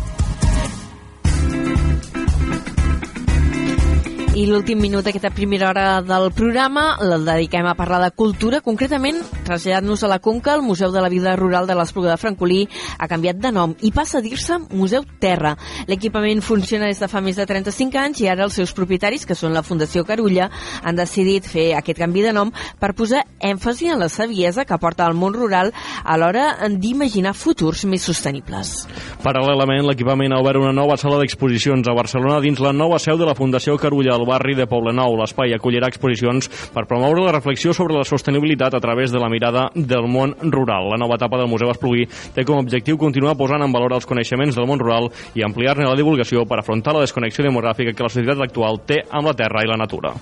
I 4.36 4.42
l'últim 4.44 4.76
minut 4.76 5.06
d'aquesta 5.06 5.30
primera 5.32 5.70
hora 5.70 6.02
del 6.04 6.26
programa 6.36 6.98
el 7.00 7.22
dediquem 7.24 7.64
a 7.64 7.72
parlar 7.72 8.02
de 8.02 8.10
cultura. 8.12 8.58
Concretament, 8.60 9.16
traslladant-nos 9.46 10.02
a 10.04 10.10
la 10.12 10.18
Conca, 10.20 10.52
el 10.52 10.60
Museu 10.60 10.90
de 10.92 11.00
la 11.00 11.08
Vida 11.08 11.32
Rural 11.40 11.64
de 11.64 11.72
l'Espluga 11.72 12.10
de 12.10 12.18
Francolí 12.20 12.58
ha 12.98 13.08
canviat 13.08 13.38
de 13.40 13.48
nom 13.56 13.72
i 13.80 13.94
passa 13.96 14.18
a 14.18 14.20
dir-se 14.20 14.58
Museu 14.76 15.06
Terra. 15.24 15.54
L'equipament 15.88 16.42
funciona 16.44 16.90
des 16.90 17.00
de 17.00 17.08
fa 17.08 17.22
més 17.24 17.40
de 17.40 17.46
35 17.48 17.96
anys 17.96 18.20
i 18.20 18.28
ara 18.28 18.44
els 18.44 18.58
seus 18.60 18.74
propietaris, 18.76 19.24
que 19.24 19.38
són 19.38 19.56
la 19.56 19.62
Fundació 19.64 20.04
Carulla, 20.04 20.50
han 20.84 21.00
decidit 21.00 21.48
fer 21.48 21.70
aquest 21.78 22.02
canvi 22.04 22.26
de 22.26 22.36
nom 22.36 22.52
per 22.52 22.92
posar 22.92 23.24
èmfasi 23.40 23.88
en 23.94 24.04
la 24.04 24.10
saviesa 24.12 24.66
que 24.68 24.76
porta 24.76 25.08
al 25.08 25.16
món 25.16 25.32
rural 25.32 25.72
a 26.04 26.18
l'hora 26.20 26.68
d'imaginar 26.68 27.32
futurs 27.32 27.86
més 27.88 28.04
sostenibles. 28.04 28.84
Paral·lelament, 29.24 29.88
l'equipament 29.88 30.36
ha 30.36 30.44
obert 30.44 30.60
una 30.60 30.76
nova 30.76 31.00
sala 31.00 31.24
d'exposicions 31.24 31.88
a 31.88 31.96
Barcelona 31.96 32.44
dins 32.44 32.60
la 32.60 32.76
nova 32.76 33.00
seu 33.00 33.16
de 33.16 33.24
la 33.24 33.38
Fundació 33.38 33.80
Carulla 33.80 34.25
barri 34.26 34.56
de 34.58 34.66
Poblenou. 34.68 35.16
L'espai 35.16 35.54
acollirà 35.56 35.88
exposicions 35.90 36.50
per 36.74 36.86
promoure 36.90 37.24
la 37.24 37.34
reflexió 37.36 37.72
sobre 37.76 37.96
la 37.96 38.04
sostenibilitat 38.04 38.74
a 38.74 38.82
través 38.82 39.14
de 39.14 39.22
la 39.22 39.30
mirada 39.32 39.68
del 39.74 40.08
món 40.10 40.34
rural. 40.52 40.90
La 40.92 41.00
nova 41.00 41.16
etapa 41.16 41.38
del 41.40 41.50
Museu 41.50 41.70
Espluguí 41.72 42.06
té 42.34 42.44
com 42.44 42.58
a 42.58 42.64
objectiu 42.64 42.98
continuar 42.98 43.36
posant 43.38 43.62
en 43.64 43.72
valor 43.72 43.96
els 43.96 44.08
coneixements 44.08 44.56
del 44.56 44.68
món 44.68 44.82
rural 44.82 45.10
i 45.34 45.46
ampliar-ne 45.46 45.88
la 45.88 45.96
divulgació 45.98 46.44
per 46.46 46.60
afrontar 46.60 46.96
la 46.96 47.06
desconnexió 47.06 47.46
demogràfica 47.46 47.94
que 47.94 48.06
la 48.06 48.12
societat 48.12 48.42
actual 48.48 48.82
té 48.86 49.02
amb 49.10 49.30
la 49.30 49.38
terra 49.38 49.64
i 49.64 49.70
la 49.70 49.80
natura. 49.80 50.14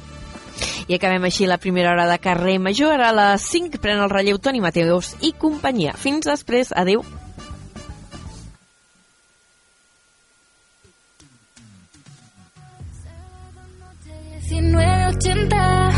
I 0.86 0.98
acabem 0.98 1.24
així 1.24 1.48
la 1.48 1.58
primera 1.58 1.94
hora 1.94 2.06
de 2.10 2.20
carrer 2.20 2.58
Major. 2.60 2.94
Ara 2.94 3.10
a 3.10 3.18
les 3.18 3.48
5 3.50 3.80
pren 3.82 4.04
el 4.04 4.12
relleu 4.12 4.38
Toni 4.38 4.60
Mateus 4.60 5.14
i 5.24 5.32
companyia. 5.32 5.96
Fins 5.96 6.28
després. 6.28 6.74
Adéu. 6.76 7.02
80. 15.16 15.90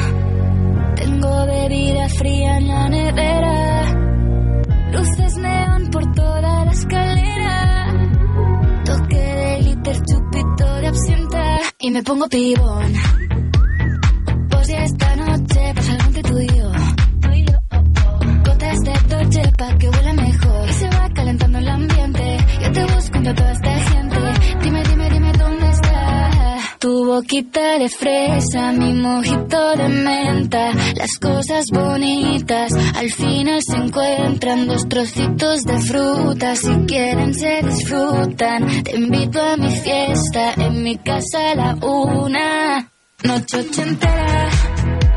Tengo 0.97 1.47
bebida 1.47 2.09
fría 2.09 2.59
en 2.59 2.69
la 2.69 2.89
nevera. 2.89 3.83
Luces 4.93 5.37
neón 5.37 5.89
por 5.91 6.13
toda 6.13 6.65
la 6.65 6.73
escalera. 6.73 7.95
Toque 8.85 9.17
de 9.17 9.63
liter, 9.63 9.97
chupito 10.05 10.75
de 10.81 10.87
absenta. 10.87 11.61
Y 11.79 11.91
me 11.91 12.03
pongo 12.03 12.29
pibón. 12.29 12.93
Pues 14.51 14.69
ya 14.69 14.85
esta 14.85 15.17
noche 15.17 15.73
pasa 15.75 15.93
algo 15.93 16.07
entre 16.07 16.23
tú 16.23 16.39
y 16.39 16.49
yo. 16.49 16.71
Gotas 18.45 18.81
de 18.81 19.53
pa' 19.59 19.79
que 19.79 19.89
huela 19.89 20.13
mejor. 20.13 20.69
Y 20.69 20.73
se 20.73 20.89
va 20.89 21.09
calentando 21.15 21.59
el 21.59 21.69
ambiente. 21.69 22.39
Yo 22.63 22.73
te 22.73 22.85
busco 22.85 23.17
entre 23.17 23.35
toda 23.35 23.53
esta 23.53 23.79
gente. 23.91 24.06
Tu 26.79 27.05
boquita 27.07 27.79
de 27.79 27.89
fresa, 27.89 28.73
mi 28.73 28.93
mojito 28.93 29.77
de 29.77 29.89
menta. 29.89 30.73
Las 30.95 31.19
cosas 31.19 31.67
bonitas 31.73 32.73
al 32.95 33.11
final 33.11 33.61
se 33.63 33.77
encuentran. 33.77 34.67
Dos 34.67 34.89
trocitos 34.89 35.63
de 35.63 35.79
fruta, 35.81 36.55
si 36.55 36.75
quieren 36.87 37.35
se 37.35 37.63
disfrutan. 37.63 38.83
Te 38.83 38.97
invito 38.97 39.41
a 39.41 39.57
mi 39.57 39.71
fiesta, 39.71 40.53
en 40.57 40.83
mi 40.83 40.97
casa 40.99 41.53
a 41.53 41.55
la 41.55 41.75
una. 41.75 42.91
Noche 43.23 43.61
ochentera, 43.61 44.51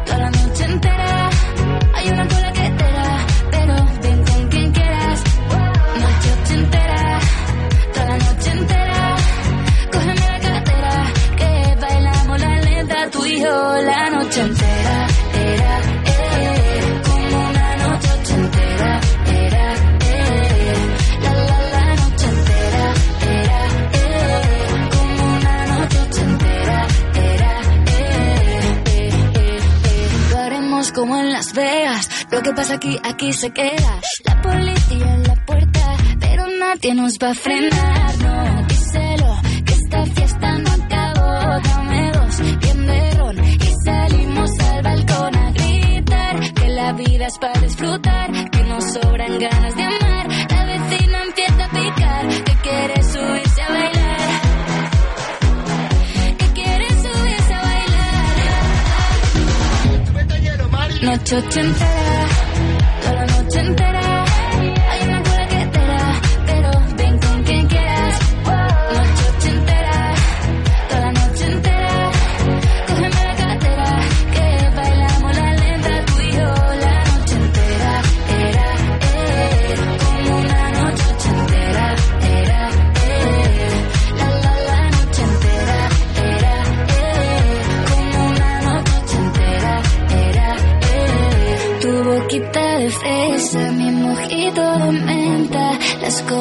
toda 0.06 0.18
la 0.18 0.32
noche 0.32 0.64
entera. 0.66 1.09
Como 30.92 31.18
en 31.18 31.32
Las 31.32 31.54
Vegas. 31.54 32.10
Lo 32.32 32.42
que 32.42 32.52
pasa 32.54 32.76
aquí, 32.76 33.00
aquí 33.04 33.34
se 33.34 33.52
queda. 33.52 34.00
La 34.26 34.42
policía 34.42 35.14
en 35.14 35.24
la 35.24 35.36
puerta, 35.46 35.98
pero 36.20 36.48
nadie 36.60 36.94
nos 36.96 37.14
va 37.14 37.32
a 37.32 37.34
frenar. 37.34 38.18
No, 38.20 38.68
díselo, 38.68 39.42
que 39.66 39.74
esta 39.74 40.06
fiesta 40.06 40.58
no 40.60 40.72
acabó. 40.72 41.62
Dame 41.64 42.12
dos, 42.12 42.60
bien 42.60 42.88
de 42.88 43.12
ron, 43.12 43.40
y 43.40 43.74
salimos 43.86 44.60
al 44.60 44.84
balcón 44.84 45.36
a 45.36 45.52
gritar. 45.52 46.54
Que 46.54 46.70
la 46.70 46.94
vida 46.94 47.28
es 47.28 47.38
para 47.40 47.60
disfrutar, 47.62 48.50
que 48.50 48.64
nos 48.64 48.84
sobran 48.94 49.40
ganas 49.40 49.76
de 49.76 49.84
amar. 49.84 49.99
Noche 61.10 61.38
ochentera, 61.38 62.49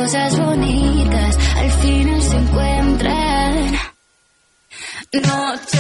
cosas 0.09 0.39
bonitas 0.39 1.37
al 1.57 1.71
final 1.71 2.23
se 2.23 2.37
encuentran. 2.37 3.73
Noche 5.13 5.78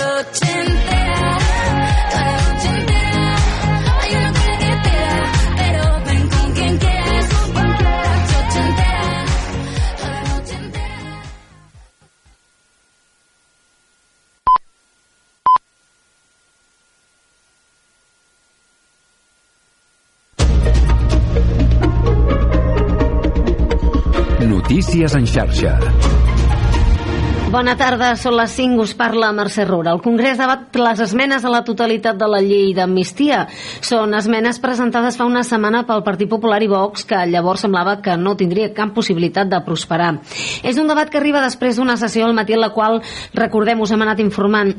Notícies 24.69 25.14
en 25.16 25.25
xarxa. 25.25 25.71
Bona 27.49 27.73
tarda, 27.81 28.11
són 28.21 28.35
les 28.37 28.53
5, 28.53 28.83
us 28.85 28.91
parla 28.93 29.31
Mercè 29.33 29.64
Roura. 29.64 29.95
El 29.97 30.03
Congrés 30.05 30.37
debat 30.37 30.77
les 30.77 31.01
esmenes 31.01 31.41
a 31.41 31.53
la 31.55 31.62
totalitat 31.64 32.19
de 32.21 32.29
la 32.29 32.43
llei 32.45 32.75
d'amnistia. 32.77 33.47
Són 33.81 34.12
esmenes 34.12 34.61
presentades 34.61 35.16
fa 35.16 35.25
una 35.25 35.41
setmana 35.41 35.87
pel 35.89 36.05
Partit 36.05 36.29
Popular 36.29 36.61
i 36.61 36.69
Vox, 36.69 37.07
que 37.09 37.23
llavors 37.33 37.64
semblava 37.64 37.97
que 38.05 38.19
no 38.21 38.37
tindria 38.37 38.69
cap 38.77 38.93
possibilitat 38.93 39.49
de 39.49 39.62
prosperar. 39.64 40.19
És 40.61 40.77
un 40.77 40.93
debat 40.93 41.09
que 41.09 41.16
arriba 41.16 41.41
després 41.41 41.81
d'una 41.81 41.97
sessió 41.97 42.29
al 42.29 42.37
matí 42.37 42.53
en 42.53 42.61
la 42.61 42.75
qual, 42.77 43.01
recordem, 43.41 43.81
us 43.81 43.97
hem 43.97 44.05
anat 44.05 44.21
informant, 44.21 44.75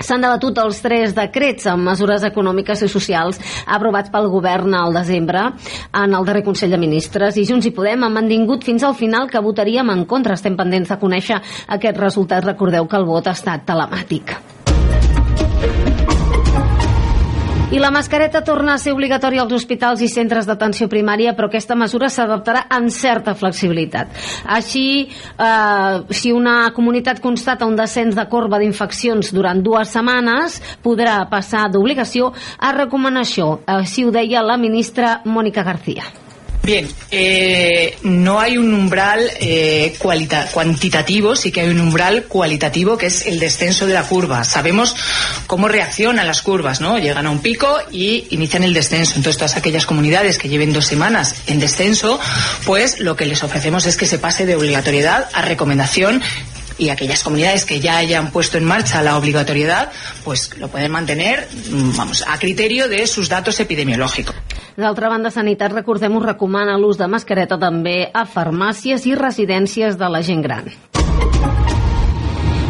S'han 0.00 0.24
debatut 0.24 0.58
els 0.60 0.80
tres 0.84 1.14
decrets 1.16 1.66
amb 1.70 1.86
mesures 1.88 2.24
econòmiques 2.28 2.82
i 2.84 2.90
socials 2.92 3.40
aprovats 3.66 4.12
pel 4.12 4.28
govern 4.32 4.74
al 4.76 4.96
desembre 4.96 5.46
en 5.92 6.14
el 6.18 6.28
darrer 6.28 6.44
Consell 6.46 6.74
de 6.74 6.80
Ministres 6.80 7.38
i 7.40 7.46
Junts 7.48 7.68
i 7.68 7.74
Podem 7.76 8.04
han 8.04 8.16
mantingut 8.16 8.64
fins 8.64 8.84
al 8.84 8.96
final 8.98 9.30
que 9.30 9.42
votaríem 9.42 9.90
en 9.92 10.04
contra. 10.04 10.36
Estem 10.36 10.56
pendents 10.56 10.92
de 10.92 11.00
conèixer 11.00 11.40
aquest 11.78 12.00
resultat. 12.00 12.44
Recordeu 12.44 12.86
que 12.86 13.00
el 13.00 13.08
vot 13.08 13.26
ha 13.26 13.36
estat 13.36 13.64
telemàtic. 13.68 14.36
I 17.66 17.80
la 17.80 17.90
mascareta 17.90 18.44
torna 18.46 18.76
a 18.76 18.78
ser 18.78 18.92
obligatòria 18.94 19.42
als 19.42 19.50
hospitals 19.56 19.98
i 19.98 20.06
centres 20.06 20.46
d'atenció 20.46 20.86
primària, 20.86 21.32
però 21.34 21.48
aquesta 21.48 21.74
mesura 21.74 22.06
s'adaptarà 22.06 22.60
amb 22.70 22.92
certa 22.94 23.34
flexibilitat. 23.34 24.12
Així, 24.46 25.08
eh, 25.10 25.96
si 26.14 26.30
una 26.30 26.70
comunitat 26.76 27.18
constata 27.20 27.66
un 27.66 27.74
descens 27.74 28.14
de 28.14 28.26
corba 28.30 28.60
d'infeccions 28.62 29.32
durant 29.34 29.64
dues 29.66 29.90
setmanes, 29.90 30.60
podrà 30.84 31.28
passar 31.28 31.66
d'obligació 31.68 32.32
a 32.58 32.70
recomanació. 32.72 33.58
Així 33.66 34.04
ho 34.04 34.12
deia 34.12 34.46
la 34.46 34.56
ministra 34.56 35.22
Mònica 35.24 35.64
García. 35.64 36.25
Bien, 36.66 36.88
eh, 37.12 37.96
no 38.02 38.40
hay 38.40 38.58
un 38.58 38.74
umbral 38.74 39.30
eh, 39.38 39.94
cuantitativo, 40.00 41.36
sí 41.36 41.52
que 41.52 41.60
hay 41.60 41.68
un 41.68 41.80
umbral 41.80 42.24
cualitativo 42.24 42.98
que 42.98 43.06
es 43.06 43.24
el 43.26 43.38
descenso 43.38 43.86
de 43.86 43.94
la 43.94 44.02
curva. 44.02 44.42
Sabemos 44.42 44.96
cómo 45.46 45.68
reaccionan 45.68 46.26
las 46.26 46.42
curvas, 46.42 46.80
¿no? 46.80 46.98
Llegan 46.98 47.28
a 47.28 47.30
un 47.30 47.38
pico 47.38 47.78
y 47.92 48.26
inician 48.30 48.64
el 48.64 48.74
descenso. 48.74 49.12
Entonces, 49.14 49.38
todas 49.38 49.56
aquellas 49.56 49.86
comunidades 49.86 50.38
que 50.38 50.48
lleven 50.48 50.72
dos 50.72 50.86
semanas 50.86 51.36
en 51.46 51.60
descenso, 51.60 52.18
pues 52.64 52.98
lo 52.98 53.14
que 53.14 53.26
les 53.26 53.44
ofrecemos 53.44 53.86
es 53.86 53.96
que 53.96 54.06
se 54.06 54.18
pase 54.18 54.44
de 54.44 54.56
obligatoriedad 54.56 55.28
a 55.34 55.42
recomendación 55.42 56.20
y 56.78 56.90
aquellas 56.90 57.22
comunidades 57.22 57.64
que 57.64 57.80
ya 57.80 57.98
hayan 57.98 58.30
puesto 58.30 58.58
en 58.58 58.64
marcha 58.64 59.02
la 59.02 59.16
obligatoriedad, 59.16 59.90
pues 60.24 60.56
lo 60.58 60.68
pueden 60.68 60.92
mantener, 60.92 61.48
mm, 61.70 61.96
vamos, 61.96 62.24
a 62.26 62.38
criterio 62.38 62.88
de 62.88 63.06
sus 63.06 63.28
datos 63.28 63.60
epidemiológicos. 63.60 64.34
D'altra 64.76 65.08
banda, 65.08 65.30
Sanitat, 65.30 65.72
recordem, 65.72 66.16
us 66.16 66.26
recomana 66.26 66.76
l'ús 66.76 66.98
de 67.00 67.08
mascareta 67.08 67.56
també 67.58 68.10
a 68.12 68.26
farmàcies 68.28 69.06
i 69.08 69.14
residències 69.16 69.96
de 69.96 70.10
la 70.12 70.22
gent 70.22 70.44
gran. 70.44 70.68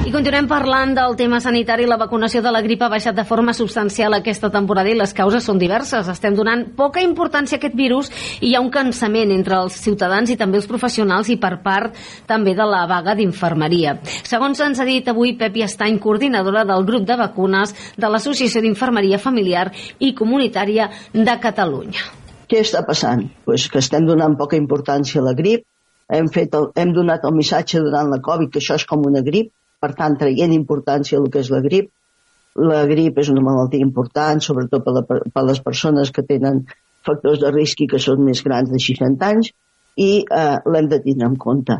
I 0.07 0.13
continuem 0.15 0.47
parlant 0.47 0.93
del 0.95 1.17
tema 1.19 1.41
sanitari. 1.43 1.83
La 1.91 1.97
vacunació 1.99 2.39
de 2.39 2.51
la 2.55 2.61
grip 2.63 2.83
ha 2.87 2.89
baixat 2.93 3.17
de 3.17 3.25
forma 3.27 3.51
substancial 3.59 4.15
aquesta 4.15 4.53
temporada 4.55 4.93
i 4.93 4.95
les 4.95 5.11
causes 5.11 5.43
són 5.43 5.59
diverses. 5.59 6.07
Estem 6.07 6.37
donant 6.39 6.63
poca 6.79 7.03
importància 7.03 7.57
a 7.57 7.59
aquest 7.59 7.75
virus 7.75 8.13
i 8.39 8.53
hi 8.53 8.55
ha 8.55 8.61
un 8.63 8.71
cansament 8.71 9.33
entre 9.35 9.59
els 9.65 9.81
ciutadans 9.83 10.31
i 10.31 10.37
també 10.39 10.61
els 10.61 10.71
professionals 10.71 11.33
i 11.35 11.39
per 11.43 11.57
part 11.65 11.99
també 12.31 12.55
de 12.55 12.69
la 12.71 12.85
vaga 12.87 13.17
d'infermeria. 13.19 13.97
Segons 14.23 14.63
ens 14.69 14.79
ha 14.79 14.87
dit 14.87 15.11
avui 15.11 15.35
Pepi 15.43 15.67
Estany, 15.67 15.99
coordinadora 15.99 16.63
del 16.71 16.87
grup 16.87 17.11
de 17.11 17.19
vacunes 17.25 17.75
de 17.99 18.15
l'Associació 18.15 18.63
d'Infermeria 18.63 19.19
Familiar 19.19 19.73
i 19.99 20.15
Comunitària 20.15 20.87
de 21.19 21.39
Catalunya. 21.43 22.07
Què 22.47 22.63
està 22.63 22.87
passant? 22.87 23.27
Pues 23.43 23.67
que 23.67 23.83
estem 23.83 24.07
donant 24.07 24.39
poca 24.39 24.55
importància 24.55 25.19
a 25.19 25.27
la 25.33 25.35
grip, 25.35 25.67
hem, 26.07 26.31
fet 26.31 26.55
el, 26.55 26.71
hem 26.79 26.95
donat 26.95 27.27
el 27.27 27.35
missatge 27.35 27.83
durant 27.83 28.15
la 28.15 28.23
Covid 28.23 28.55
que 28.55 28.63
això 28.63 28.79
és 28.79 28.87
com 28.87 29.03
una 29.03 29.27
grip, 29.27 29.51
per 29.81 29.93
tant 29.99 30.17
traient 30.21 30.55
importància 30.57 31.21
al 31.21 31.31
que 31.33 31.43
és 31.45 31.53
la 31.53 31.63
grip. 31.65 31.91
La 32.57 32.85
grip 32.89 33.19
és 33.21 33.31
una 33.33 33.45
malaltia 33.45 33.85
important, 33.85 34.41
sobretot 34.41 34.85
per, 34.85 34.95
la, 34.97 35.03
per 35.07 35.45
les 35.45 35.61
persones 35.65 36.13
que 36.13 36.25
tenen 36.25 36.65
factors 37.07 37.43
de 37.43 37.53
risc 37.53 37.83
i 37.85 37.91
que 37.91 38.01
són 38.03 38.25
més 38.27 38.41
grans 38.47 38.73
de 38.73 38.81
60 38.83 39.27
anys, 39.27 39.53
i 39.97 40.11
eh, 40.25 40.57
l'hem 40.73 40.89
de 40.93 41.01
tindre 41.05 41.29
en 41.29 41.37
compte. 41.41 41.77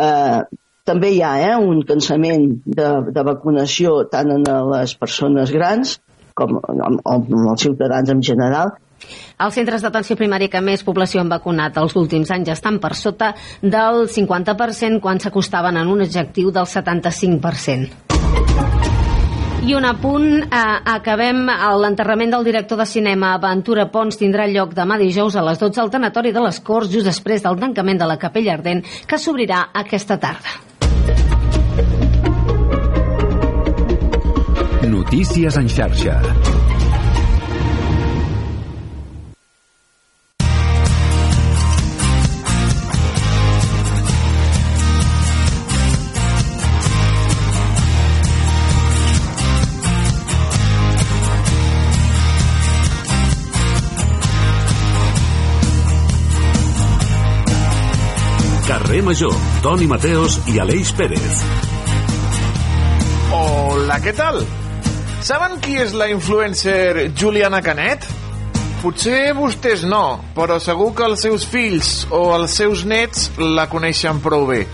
Eh, 0.00 0.40
també 0.88 1.12
hi 1.14 1.20
ha 1.24 1.32
eh, 1.40 1.56
un 1.56 1.82
cansament 1.88 2.46
de, 2.78 2.88
de 3.14 3.24
vacunació 3.26 4.02
tant 4.12 4.32
en 4.36 4.46
les 4.72 4.94
persones 5.00 5.52
grans 5.54 5.98
com 6.38 6.56
en, 6.58 6.98
en 6.98 7.48
els 7.52 7.64
ciutadans 7.66 8.10
en 8.12 8.22
general 8.24 8.72
Els 9.42 9.54
centres 9.54 9.82
d'atenció 9.82 10.16
primària 10.16 10.50
que 10.52 10.60
més 10.60 10.84
població 10.86 11.20
han 11.22 11.32
vacunat 11.32 11.76
els 11.82 11.96
últims 11.96 12.30
anys 12.30 12.52
estan 12.54 12.78
per 12.82 12.94
sota 12.98 13.34
del 13.62 14.08
50% 14.08 15.00
quan 15.00 15.20
s'acostaven 15.20 15.76
en 15.76 15.88
un 15.88 16.02
objectiu 16.06 16.50
del 16.50 16.66
75%. 16.66 18.12
I 19.62 19.74
un 19.78 19.84
apunt, 19.86 20.42
eh, 20.42 20.60
acabem 20.90 21.44
l'enterrament 21.78 22.32
del 22.34 22.42
director 22.44 22.78
de 22.78 22.86
cinema 22.86 23.36
Ventura 23.38 23.84
Pons 23.92 24.18
tindrà 24.18 24.48
lloc 24.50 24.74
demà 24.74 24.98
dijous 24.98 25.36
a 25.36 25.44
les 25.46 25.60
12 25.60 25.80
al 25.80 25.90
tanatori 25.90 26.32
de 26.32 26.42
les 26.42 26.58
Corts 26.60 26.90
just 26.90 27.06
després 27.06 27.44
del 27.44 27.60
tancament 27.60 28.00
de 28.00 28.08
la 28.10 28.18
Capella 28.18 28.54
Ardent 28.54 28.82
que 29.06 29.18
s'obrirà 29.18 29.68
aquesta 29.72 30.18
tarda. 30.18 30.58
Notícies 34.82 35.56
en 35.56 35.68
xarxa. 35.68 36.18
Carrer 58.92 59.04
Major, 59.06 59.32
Toni 59.64 59.86
Mateos 59.88 60.34
i 60.52 60.58
Aleix 60.60 60.90
Pérez. 60.92 61.38
Hola, 63.32 63.96
què 64.04 64.12
tal? 64.12 64.42
Saben 65.24 65.54
qui 65.64 65.78
és 65.80 65.94
la 65.96 66.10
influencer 66.12 67.06
Juliana 67.16 67.62
Canet? 67.64 68.04
Potser 68.82 69.32
vostès 69.38 69.86
no, 69.88 70.20
però 70.36 70.60
segur 70.60 70.90
que 70.92 71.08
els 71.08 71.24
seus 71.24 71.48
fills 71.48 71.94
o 72.12 72.20
els 72.36 72.58
seus 72.60 72.84
nets 72.84 73.30
la 73.40 73.64
coneixen 73.72 74.20
prou 74.20 74.44
bé. 74.52 74.66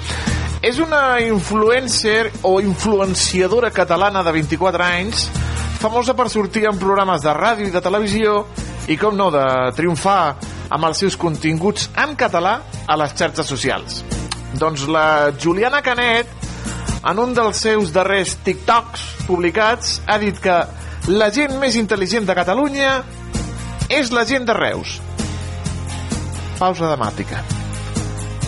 És 0.66 0.82
una 0.82 1.20
influencer 1.22 2.32
o 2.42 2.56
influenciadora 2.58 3.70
catalana 3.70 4.26
de 4.26 4.34
24 4.34 4.88
anys, 4.98 5.28
famosa 5.78 6.18
per 6.18 6.26
sortir 6.26 6.66
en 6.66 6.82
programes 6.82 7.22
de 7.22 7.38
ràdio 7.38 7.70
i 7.70 7.76
de 7.78 7.86
televisió 7.86 8.40
i, 8.88 8.98
com 8.98 9.14
no, 9.14 9.30
de 9.30 9.46
triomfar 9.78 10.57
amb 10.70 10.88
els 10.88 11.00
seus 11.04 11.16
continguts 11.16 11.88
en 11.96 12.14
català 12.18 12.58
a 12.86 12.96
les 13.00 13.14
xarxes 13.16 13.48
socials. 13.48 14.02
Doncs 14.58 14.86
la 14.88 15.32
Juliana 15.40 15.82
Canet, 15.84 16.30
en 17.08 17.20
un 17.22 17.34
dels 17.36 17.60
seus 17.62 17.92
darrers 17.94 18.36
TikToks 18.44 19.04
publicats, 19.28 19.98
ha 20.06 20.18
dit 20.20 20.38
que 20.42 20.56
la 21.08 21.30
gent 21.32 21.54
més 21.60 21.76
intel·ligent 21.80 22.26
de 22.28 22.36
Catalunya 22.36 22.96
és 23.88 24.10
la 24.12 24.26
gent 24.28 24.48
de 24.48 24.56
Reus. 24.56 24.98
Pausa 26.58 26.90
dramàtica. 26.90 27.44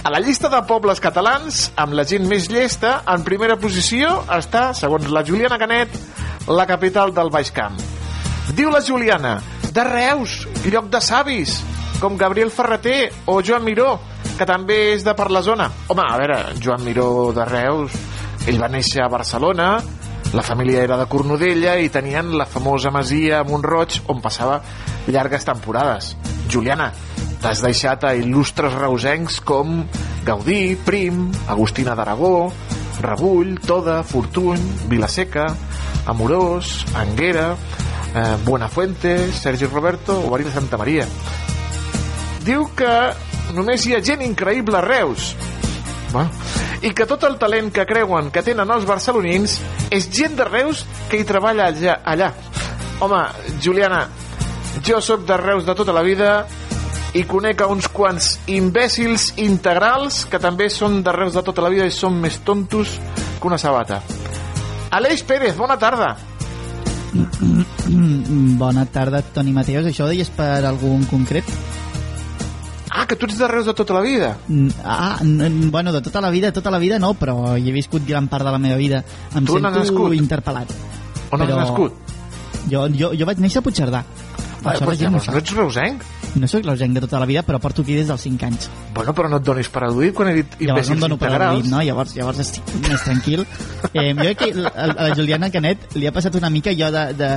A 0.00 0.10
la 0.12 0.20
llista 0.24 0.48
de 0.48 0.60
pobles 0.64 1.00
catalans, 1.00 1.66
amb 1.76 1.92
la 1.92 2.06
gent 2.08 2.24
més 2.28 2.48
llesta, 2.48 3.02
en 3.08 3.24
primera 3.24 3.58
posició 3.60 4.22
està, 4.32 4.70
segons 4.74 5.10
la 5.12 5.22
Juliana 5.28 5.58
Canet, 5.60 5.92
la 6.48 6.64
capital 6.66 7.12
del 7.14 7.28
Baix 7.32 7.52
Camp. 7.52 7.76
Diu 8.56 8.72
la 8.72 8.80
Juliana, 8.82 9.36
de 9.70 9.84
Reus, 9.86 10.46
lloc 10.64 10.88
de 10.90 11.00
savis, 11.04 11.60
com 12.00 12.16
Gabriel 12.16 12.50
Ferreter 12.50 13.12
o 13.28 13.38
Joan 13.44 13.64
Miró, 13.64 13.98
que 14.38 14.48
també 14.48 14.94
és 14.94 15.04
de 15.04 15.14
per 15.14 15.28
la 15.30 15.44
zona. 15.44 15.68
Home, 15.92 16.02
a 16.02 16.18
veure, 16.18 16.38
Joan 16.58 16.82
Miró 16.84 17.30
de 17.36 17.44
Reus, 17.44 17.96
ell 18.48 18.60
va 18.60 18.70
néixer 18.72 19.04
a 19.04 19.10
Barcelona, 19.12 19.74
la 20.32 20.42
família 20.46 20.84
era 20.84 20.96
de 20.96 21.08
Cornudella 21.10 21.74
i 21.82 21.88
tenien 21.90 22.36
la 22.38 22.46
famosa 22.46 22.92
masia 22.94 23.40
a 23.40 23.46
Montroig 23.46 23.96
on 24.12 24.20
passava 24.22 24.60
llargues 25.10 25.44
temporades. 25.44 26.12
Juliana, 26.48 26.92
t'has 27.42 27.62
deixat 27.64 28.06
a 28.06 28.14
il·lustres 28.14 28.76
reusencs 28.78 29.40
com 29.42 29.82
Gaudí, 30.24 30.76
Prim, 30.86 31.26
Agustina 31.50 31.96
d'Aragó, 31.98 32.52
Rebull, 33.02 33.56
Toda, 33.66 34.04
Fortuny, 34.04 34.62
Vilaseca, 34.88 35.48
Amorós, 36.06 36.84
Anguera, 36.94 37.56
eh, 38.14 38.36
Buenafuente, 38.44 39.32
Sergi 39.32 39.66
Roberto 39.66 40.14
o 40.14 40.38
de 40.38 40.52
Santa 40.52 40.78
Maria. 40.78 41.06
Diu 42.44 42.66
que 42.76 42.92
només 43.56 43.84
hi 43.86 43.94
ha 43.96 44.02
gent 44.04 44.22
increïble 44.24 44.78
a 44.78 44.84
Reus. 44.84 45.34
Bueno, 46.12 46.30
I 46.82 46.94
que 46.96 47.04
tot 47.04 47.26
el 47.28 47.36
talent 47.38 47.68
que 47.76 47.84
creuen 47.84 48.30
que 48.32 48.42
tenen 48.42 48.70
els 48.72 48.86
barcelonins 48.88 49.58
és 49.92 50.08
gent 50.08 50.38
de 50.38 50.46
Reus 50.48 50.86
que 51.10 51.20
hi 51.20 51.26
treballa 51.28 51.68
allà. 51.68 51.98
allà. 52.04 52.30
Home, 53.04 53.20
Juliana, 53.60 54.06
jo 54.86 55.00
sóc 55.04 55.26
de 55.28 55.36
Reus 55.36 55.66
de 55.66 55.74
tota 55.76 55.92
la 55.92 56.02
vida 56.02 56.46
i 57.12 57.24
conec 57.28 57.60
a 57.60 57.68
uns 57.68 57.88
quants 57.92 58.38
imbècils 58.48 59.32
integrals 59.42 60.24
que 60.30 60.40
també 60.40 60.70
són 60.70 61.02
de 61.04 61.12
Reus 61.12 61.36
de 61.36 61.42
tota 61.44 61.64
la 61.64 61.70
vida 61.72 61.84
i 61.84 61.92
són 61.92 62.16
més 62.22 62.40
tontos 62.46 62.96
que 63.40 63.48
una 63.48 63.58
sabata. 63.58 64.00
Aleix 64.90 65.22
Pérez, 65.22 65.56
bona 65.56 65.76
tarda. 65.78 66.14
Bona 68.60 68.86
tarda, 68.86 69.20
Toni 69.34 69.52
Mateos. 69.52 69.86
Això 69.86 70.06
ho 70.06 70.10
deies 70.10 70.30
per 70.34 70.62
algun 70.64 71.04
concret? 71.10 71.44
Que 73.10 73.16
tu 73.18 73.26
ets 73.26 73.38
de 73.40 73.48
Reus 73.50 73.66
de 73.66 73.72
tota 73.74 73.94
la 73.96 74.00
vida. 74.06 74.36
Mm, 74.46 74.68
Ah, 74.86 75.18
bueno, 75.72 75.90
de 75.92 76.00
tota 76.00 76.20
la 76.20 76.30
vida, 76.30 76.52
tota 76.52 76.70
la 76.70 76.78
vida 76.78 76.98
no, 77.02 77.12
però 77.18 77.56
hi 77.58 77.68
he 77.68 77.72
viscut 77.74 78.06
gran 78.06 78.28
part 78.30 78.44
de 78.46 78.52
la 78.54 78.58
meva 78.62 78.76
vida. 78.78 79.02
Em 79.34 79.44
Tu 79.44 79.56
sento 79.58 79.70
nascut? 79.70 80.14
interpel·lat. 80.14 80.70
On 81.32 81.42
has 81.42 81.48
nascut? 81.48 81.92
Jo, 82.70 82.86
jo, 82.88 83.10
jo 83.18 83.26
vaig 83.26 83.38
néixer 83.42 83.58
a 83.58 83.62
Puigcerdà. 83.66 84.04
Ah, 84.62 84.74
doncs 84.76 84.98
gent 85.00 85.10
no 85.10 85.18
llavors 85.18 85.28
no 85.32 85.38
ets 85.40 85.54
reusenc? 85.56 86.02
No 86.36 86.46
sóc 86.46 86.62
reusenc 86.66 86.92
de 86.94 87.00
tota 87.00 87.18
la 87.18 87.26
vida, 87.26 87.42
però 87.42 87.58
porto 87.58 87.82
aquí 87.82 87.94
des 87.96 88.06
dels 88.06 88.20
5 88.20 88.44
anys. 88.46 88.68
Bueno, 88.94 89.14
però 89.16 89.28
no 89.32 89.38
et 89.40 89.42
donis 89.42 89.68
per 89.72 89.82
al·ludit 89.88 90.12
quan 90.14 90.28
he 90.28 90.34
dit 90.34 90.46
Llavors 90.60 90.90
no 90.90 90.94
imbècils 90.94 91.00
dono 91.00 91.16
per 91.18 91.30
integrals. 91.32 91.56
al·ludit, 91.56 91.70
no? 91.72 91.82
Llavors, 91.82 92.14
llavors 92.14 92.38
estic 92.44 92.62
més 92.88 93.02
tranquil. 93.02 93.46
Eh, 93.94 94.12
jo 94.14 94.20
crec 94.20 94.38
que 94.38 94.66
a 94.68 94.84
a 94.84 95.08
la 95.08 95.14
Juliana 95.16 95.50
Canet 95.50 95.96
li 95.96 96.06
ha 96.06 96.12
passat 96.12 96.34
una 96.36 96.50
mica 96.50 96.70
allò 96.70 96.90
de, 96.92 97.04
de 97.14 97.30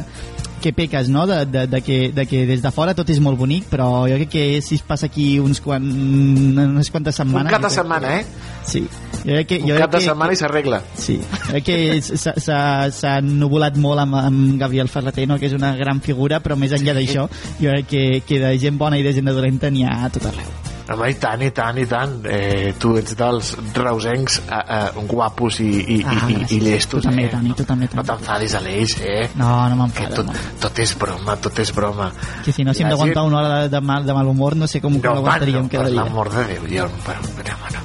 que 0.64 0.72
peques, 0.74 1.10
no? 1.12 1.26
De, 1.28 1.44
de, 1.46 1.66
de, 1.68 1.82
que, 1.84 1.98
de 2.16 2.26
que 2.26 2.46
des 2.48 2.62
de 2.64 2.72
fora 2.72 2.96
tot 2.96 3.10
és 3.12 3.20
molt 3.22 3.38
bonic, 3.38 3.68
però 3.70 4.08
jo 4.08 4.16
crec 4.22 4.30
que 4.32 4.46
si 4.64 4.80
es 4.80 4.84
passa 4.88 5.10
aquí 5.12 5.36
uns 5.44 5.60
quan, 5.62 5.84
unes 5.84 6.90
quantes 6.90 7.20
Un 7.20 7.28
setmanes... 7.28 7.52
cap 7.52 7.62
de 7.62 7.70
jo 7.70 7.76
setmana, 7.76 8.08
que- 8.08 8.20
eh? 8.22 8.26
Sí. 8.66 8.82
Jo 9.24 9.32
crec 9.38 9.48
que, 9.48 9.58
Un 9.62 9.70
jo 9.70 9.78
cap 9.78 9.92
de 9.92 9.98
que, 10.00 10.06
setmana 10.08 10.34
i 10.34 10.40
s'arregla. 10.40 10.82
Sí, 10.96 11.20
crec 11.50 11.64
que 11.68 11.78
s'ha- 12.02 13.22
nuvolat 13.22 13.78
molt 13.78 14.00
amb, 14.08 14.16
amb 14.24 14.60
Gabriel 14.60 14.88
Ferreter, 14.90 15.28
no? 15.28 15.38
que 15.40 15.48
és 15.52 15.54
una 15.54 15.76
gran 15.76 16.00
figura, 16.02 16.40
però 16.44 16.56
més 16.60 16.72
enllà 16.76 16.96
d'això, 16.98 17.28
jo 17.60 17.70
crec 17.76 17.88
que, 17.92 18.06
que 18.28 18.40
de 18.40 18.58
gent 18.60 18.78
bona 18.80 18.98
i 18.98 19.04
de 19.04 19.14
gent 19.14 19.28
de 19.30 19.34
dolenta 19.36 19.70
n'hi 19.70 19.84
ha 19.84 20.06
a 20.06 20.10
tot 20.10 20.26
arreu. 20.32 20.73
Home, 20.94 21.10
i 21.12 21.16
tant, 21.20 21.42
i 21.42 21.50
tant, 21.52 21.78
i 21.82 21.86
tant. 21.90 22.14
Eh, 22.30 22.74
tu 22.80 22.94
ets 23.00 23.16
dels 23.20 23.54
reusencs 23.76 24.40
eh, 24.46 24.62
eh, 24.78 25.06
guapos 25.10 25.60
i, 25.64 25.70
i, 25.98 26.00
Ah, 26.06 26.28
i, 26.30 26.34
i, 26.34 26.58
i 26.58 26.60
llestos, 26.62 27.02
Tu 27.04 27.10
també, 27.10 27.26
eh? 27.26 27.32
Toni, 27.34 27.54
tu 27.58 27.66
també, 27.66 27.90
No 27.94 28.04
t'enfadis, 28.08 28.56
Aleix, 28.60 28.96
eh? 29.02 29.30
No, 29.36 29.52
no 29.70 29.76
m'enfado. 29.82 30.16
tot, 30.22 30.26
No. 30.28 30.34
tot 30.62 30.80
és 30.80 30.96
broma, 30.98 31.36
tot 31.42 31.60
és 31.60 31.74
broma. 31.76 32.12
Que 32.46 32.52
si 32.52 32.64
no, 32.64 32.74
si 32.74 32.84
hem 32.84 32.90
d'aguantar 32.90 33.24
gent- 33.24 33.28
una 33.34 33.40
hora 33.42 33.60
de, 33.64 33.70
de, 33.70 33.82
mal, 33.82 34.06
de 34.06 34.14
mal 34.14 34.28
humor, 34.28 34.56
no 34.56 34.68
sé 34.68 34.82
com 34.82 34.94
No, 34.94 35.00
no, 35.04 35.10
home, 35.12 35.22
l'aguantaríem 35.22 35.64
no, 35.64 35.70
cada 35.70 35.84
per 35.86 35.92
l'amor 35.94 36.30
de 36.32 36.46
Déu, 36.54 36.68
jo, 36.70 36.90
però, 37.06 37.22
però, 37.38 37.58
bueno. 37.66 37.80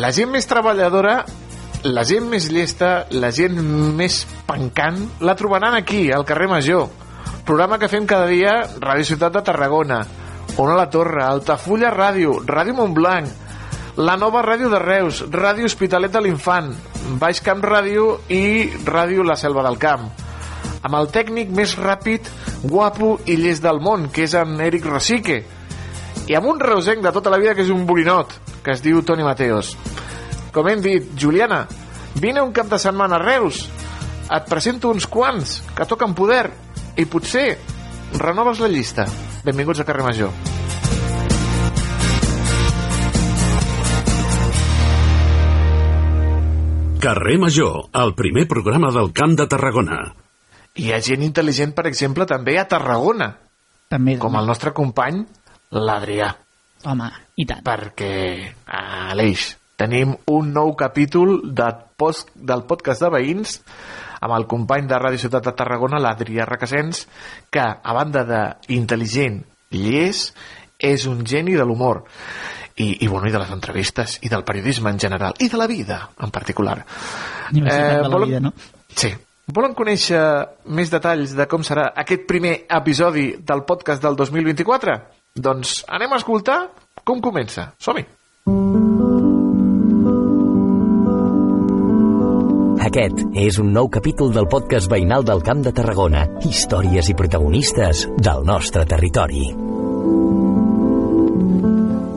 La 0.00 0.12
gent 0.12 0.30
més 0.30 0.46
treballadora, 0.46 1.24
la 1.82 2.04
gent 2.04 2.26
més 2.28 2.50
llesta, 2.52 3.06
la 3.10 3.30
gent 3.32 3.56
més 3.96 4.26
pencant, 4.46 4.98
la 5.20 5.34
trobaran 5.34 5.74
aquí, 5.74 6.10
al 6.12 6.24
carrer 6.28 6.48
Major. 6.48 6.88
Programa 7.44 7.78
que 7.80 7.88
fem 7.88 8.04
cada 8.06 8.26
dia, 8.30 8.52
Ràdio 8.78 9.04
Ciutat 9.08 9.32
de 9.32 9.42
Tarragona, 9.42 10.02
Ona 10.58 10.74
la 10.76 10.88
Torre, 10.90 11.22
Altafulla 11.24 11.92
Ràdio, 11.94 12.40
Ràdio 12.46 12.74
Montblanc, 12.74 13.28
la 14.00 14.16
nova 14.16 14.42
ràdio 14.42 14.70
de 14.72 14.78
Reus, 14.80 15.22
Ràdio 15.30 15.68
Hospitalet 15.68 16.12
de 16.12 16.24
l'Infant, 16.24 16.72
Baix 17.20 17.42
Camp 17.44 17.62
Ràdio 17.62 18.16
i 18.28 18.70
Ràdio 18.86 19.22
La 19.26 19.36
Selva 19.36 19.62
del 19.66 19.78
Camp 19.78 20.10
amb 20.82 20.96
el 20.96 21.10
tècnic 21.12 21.50
més 21.54 21.76
ràpid, 21.78 22.28
guapo 22.64 23.14
i 23.28 23.36
llest 23.40 23.64
del 23.64 23.80
món, 23.84 24.08
que 24.12 24.24
és 24.26 24.34
en 24.38 24.56
Eric 24.64 24.86
Rosique. 24.88 25.40
I 26.30 26.36
amb 26.38 26.48
un 26.52 26.60
reusenc 26.62 27.02
de 27.04 27.12
tota 27.12 27.32
la 27.32 27.40
vida 27.40 27.54
que 27.54 27.64
és 27.66 27.72
un 27.74 27.86
borinot, 27.86 28.32
que 28.64 28.74
es 28.74 28.84
diu 28.84 29.02
Toni 29.04 29.26
Mateos. 29.26 29.74
Com 30.54 30.68
hem 30.68 30.82
dit, 30.84 31.10
Juliana, 31.18 31.64
vine 32.20 32.42
un 32.42 32.54
cap 32.56 32.70
de 32.70 32.78
setmana 32.80 33.18
a 33.18 33.24
Reus. 33.24 33.66
Et 34.30 34.46
presento 34.46 34.92
uns 34.94 35.08
quants 35.10 35.58
que 35.74 35.88
toquen 35.90 36.14
poder 36.14 36.46
i 36.96 37.06
potser 37.10 37.48
renoves 38.18 38.62
la 38.62 38.70
llista. 38.70 39.08
Benvinguts 39.44 39.80
a 39.80 39.84
Carrer 39.88 40.04
Major. 40.04 40.30
Carrer 47.00 47.38
Major, 47.40 47.88
el 47.94 48.14
primer 48.14 48.46
programa 48.46 48.90
del 48.92 49.14
Camp 49.16 49.38
de 49.38 49.46
Tarragona. 49.48 50.02
Hi 50.76 50.92
ha 50.92 51.00
gent 51.00 51.24
intel·ligent, 51.24 51.72
per 51.72 51.86
exemple, 51.88 52.26
també 52.28 52.58
a 52.60 52.66
Tarragona. 52.68 53.30
També. 53.88 54.18
Com 54.20 54.36
el 54.36 54.44
nostre 54.50 54.74
company, 54.76 55.22
l'Adrià. 55.72 56.28
Home, 56.84 57.08
i 57.40 57.48
tant. 57.48 57.64
Perquè, 57.64 58.12
Aleix, 58.68 59.54
tenim 59.80 60.12
un 60.28 60.52
nou 60.52 60.74
capítol 60.76 61.38
de 61.56 61.72
post, 61.96 62.28
del 62.36 62.68
podcast 62.68 63.08
de 63.08 63.14
veïns 63.16 63.62
amb 64.20 64.34
el 64.36 64.46
company 64.46 64.86
de 64.88 64.98
Ràdio 65.00 65.18
Ciutat 65.22 65.44
de 65.48 65.52
Tarragona, 65.56 65.98
l'Adrià 66.02 66.44
Requesens, 66.48 67.06
que, 67.50 67.60
a 67.62 67.92
banda 67.96 68.24
d'intel·ligent 68.68 69.40
llest, 69.72 70.34
és 70.80 71.04
un 71.06 71.24
geni 71.28 71.52
de 71.56 71.64
l'humor 71.64 72.04
i, 72.80 73.04
i, 73.04 73.08
bueno, 73.08 73.28
i 73.28 73.32
de 73.34 73.38
les 73.42 73.50
entrevistes 73.52 74.18
i 74.24 74.30
del 74.32 74.44
periodisme 74.48 74.88
en 74.90 74.98
general 74.98 75.34
i 75.38 75.48
de 75.52 75.58
la 75.60 75.66
vida 75.68 75.98
en 76.24 76.30
particular 76.32 76.78
Universitat 77.52 77.96
de 77.96 78.02
la 78.02 78.08
volen- 78.08 78.28
vida, 78.30 78.40
no? 78.40 78.52
Sí. 78.96 79.10
Volen 79.50 79.74
conèixer 79.74 80.20
més 80.70 80.90
detalls 80.92 81.34
de 81.36 81.46
com 81.50 81.64
serà 81.66 81.88
aquest 81.98 82.22
primer 82.28 82.52
episodi 82.70 83.34
del 83.42 83.64
podcast 83.66 84.00
del 84.02 84.14
2024? 84.16 84.94
Doncs 85.34 85.80
anem 85.88 86.12
a 86.14 86.20
escoltar 86.22 86.60
com 87.04 87.20
comença. 87.20 87.72
Som-hi! 87.78 88.04
Aquest 92.90 93.20
és 93.38 93.54
un 93.62 93.68
nou 93.70 93.86
capítol 93.86 94.32
del 94.34 94.48
podcast 94.50 94.90
veïnal 94.90 95.22
del 95.22 95.44
Camp 95.46 95.60
de 95.62 95.70
Tarragona. 95.70 96.24
Històries 96.42 97.06
i 97.06 97.14
protagonistes 97.14 98.00
del 98.18 98.40
nostre 98.42 98.82
territori. 98.82 99.44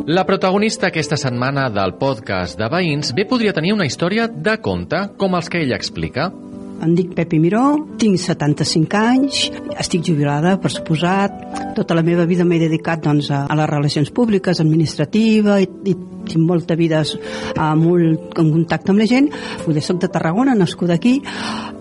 La 0.09 0.23
protagonista 0.25 0.89
aquesta 0.89 1.19
setmana 1.21 1.67
del 1.69 1.93
podcast 1.99 2.57
de 2.57 2.71
veïns 2.73 3.13
bé 3.13 3.27
podria 3.29 3.53
tenir 3.53 3.75
una 3.75 3.85
història 3.85 4.25
de 4.25 4.55
conte, 4.65 5.03
com 5.21 5.37
els 5.37 5.51
que 5.53 5.61
ella 5.61 5.77
explica. 5.77 6.31
Em 6.81 6.97
dic 6.97 7.13
Pepi 7.13 7.37
Miró, 7.37 7.67
tinc 8.01 8.17
75 8.17 8.97
anys, 8.97 9.43
estic 9.77 10.01
jubilada, 10.09 10.55
per 10.57 10.73
suposat. 10.73 11.37
Tota 11.77 11.93
la 11.93 12.01
meva 12.01 12.25
vida 12.25 12.49
m'he 12.49 12.57
dedicat 12.65 13.05
doncs, 13.05 13.29
a, 13.29 13.45
a 13.45 13.61
les 13.61 13.69
relacions 13.69 14.09
públiques, 14.09 14.57
administrativa, 14.65 15.61
i, 15.61 15.69
i 15.85 15.95
tinc 16.27 16.43
molta 16.47 16.75
vida 16.79 17.03
a 17.57 17.73
molt 17.75 18.37
en 18.39 18.51
contacte 18.53 18.91
amb 18.93 18.99
la 19.03 19.07
gent. 19.09 19.29
Poder 19.65 19.83
soc 19.83 19.99
de 20.01 20.09
Tarragona, 20.13 20.55
nascuda 20.55 20.95
aquí, 20.95 21.19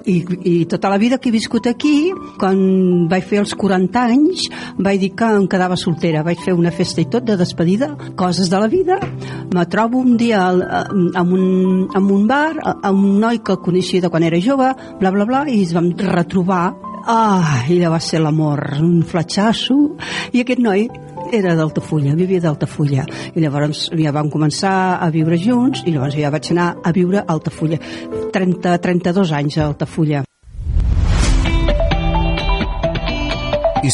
i, 0.05 0.17
i 0.51 0.55
tota 0.67 0.91
la 0.91 0.99
vida 0.99 1.19
que 1.23 1.29
he 1.31 1.33
viscut 1.35 1.67
aquí, 1.71 2.11
quan 2.41 2.59
vaig 3.11 3.27
fer 3.31 3.39
els 3.43 3.55
40 3.59 4.03
anys, 4.03 4.49
vaig 4.83 4.99
dir 5.03 5.13
que 5.19 5.29
em 5.39 5.47
quedava 5.51 5.77
soltera. 5.79 6.25
Vaig 6.27 6.41
fer 6.43 6.55
una 6.59 6.73
festa 6.75 7.01
i 7.05 7.07
tot 7.11 7.25
de 7.29 7.37
despedida, 7.39 7.93
coses 8.19 8.51
de 8.51 8.59
la 8.59 8.69
vida. 8.73 8.99
Me 9.55 9.67
trobo 9.71 9.99
un 10.03 10.17
dia 10.17 10.47
al- 10.49 10.65
en 11.15 11.33
un, 11.33 11.89
en 11.95 12.11
un 12.11 12.27
bar, 12.27 12.57
amb 12.83 12.99
un 12.99 13.21
noi 13.21 13.39
que 13.45 13.57
coneixia 13.63 14.01
de 14.03 14.11
quan 14.11 14.23
era 14.27 14.41
jove, 14.43 14.73
bla, 15.01 15.11
bla, 15.15 15.25
bla, 15.29 15.45
i 15.49 15.61
ens 15.63 15.75
vam 15.77 15.93
retrobar. 15.99 16.73
Ah, 17.05 17.65
allò 17.67 17.89
va 17.91 17.99
ser 17.99 18.21
l'amor, 18.23 18.61
un 18.79 19.01
fletxasso, 19.03 19.75
i 20.33 20.43
aquest 20.45 20.61
noi 20.63 20.85
era 21.33 21.55
d'Altafulla, 21.57 22.15
vivia 22.15 22.41
d'Altafulla. 22.45 23.07
I 23.35 23.41
llavors 23.41 23.87
ja 23.97 24.13
vam 24.13 24.29
començar 24.33 24.75
a 25.01 25.09
viure 25.15 25.39
junts 25.41 25.87
i 25.87 25.95
llavors 25.95 26.19
ja 26.19 26.33
vaig 26.35 26.53
anar 26.53 26.69
a 26.85 26.93
viure 26.93 27.23
a 27.23 27.29
Altafulla. 27.33 27.81
30, 28.33 28.77
32 28.85 29.33
anys 29.41 29.59
a 29.59 29.71
Altafulla 29.71 30.23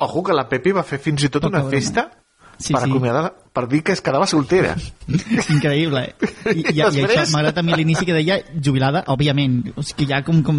Ojo 0.00 0.22
que 0.22 0.32
la 0.32 0.46
Pepi 0.48 0.70
va 0.76 0.84
fer 0.86 0.98
fins 1.02 1.24
i 1.26 1.28
tot 1.32 1.44
una 1.48 1.64
festa 1.66 2.10
Sí, 2.58 2.72
per 2.74 2.82
sí. 2.82 2.90
acomiadar, 2.90 3.28
per 3.54 3.68
dir 3.70 3.84
que 3.86 3.92
es 3.94 4.00
quedava 4.02 4.26
soltera. 4.26 4.72
Increïble. 5.54 6.00
eh? 6.08 6.14
I, 6.50 6.56
i, 6.58 6.62
i 6.74 6.80
això 6.82 6.90
Després- 7.04 7.30
m'agrada 7.30 7.54
també 7.54 7.76
l'inici 7.78 8.02
que 8.06 8.16
deia 8.16 8.40
jubilada, 8.58 9.04
òbviament. 9.14 9.60
O 9.78 9.82
sigui, 9.86 10.08
ha 10.12 10.24
com... 10.26 10.42
com... 10.42 10.58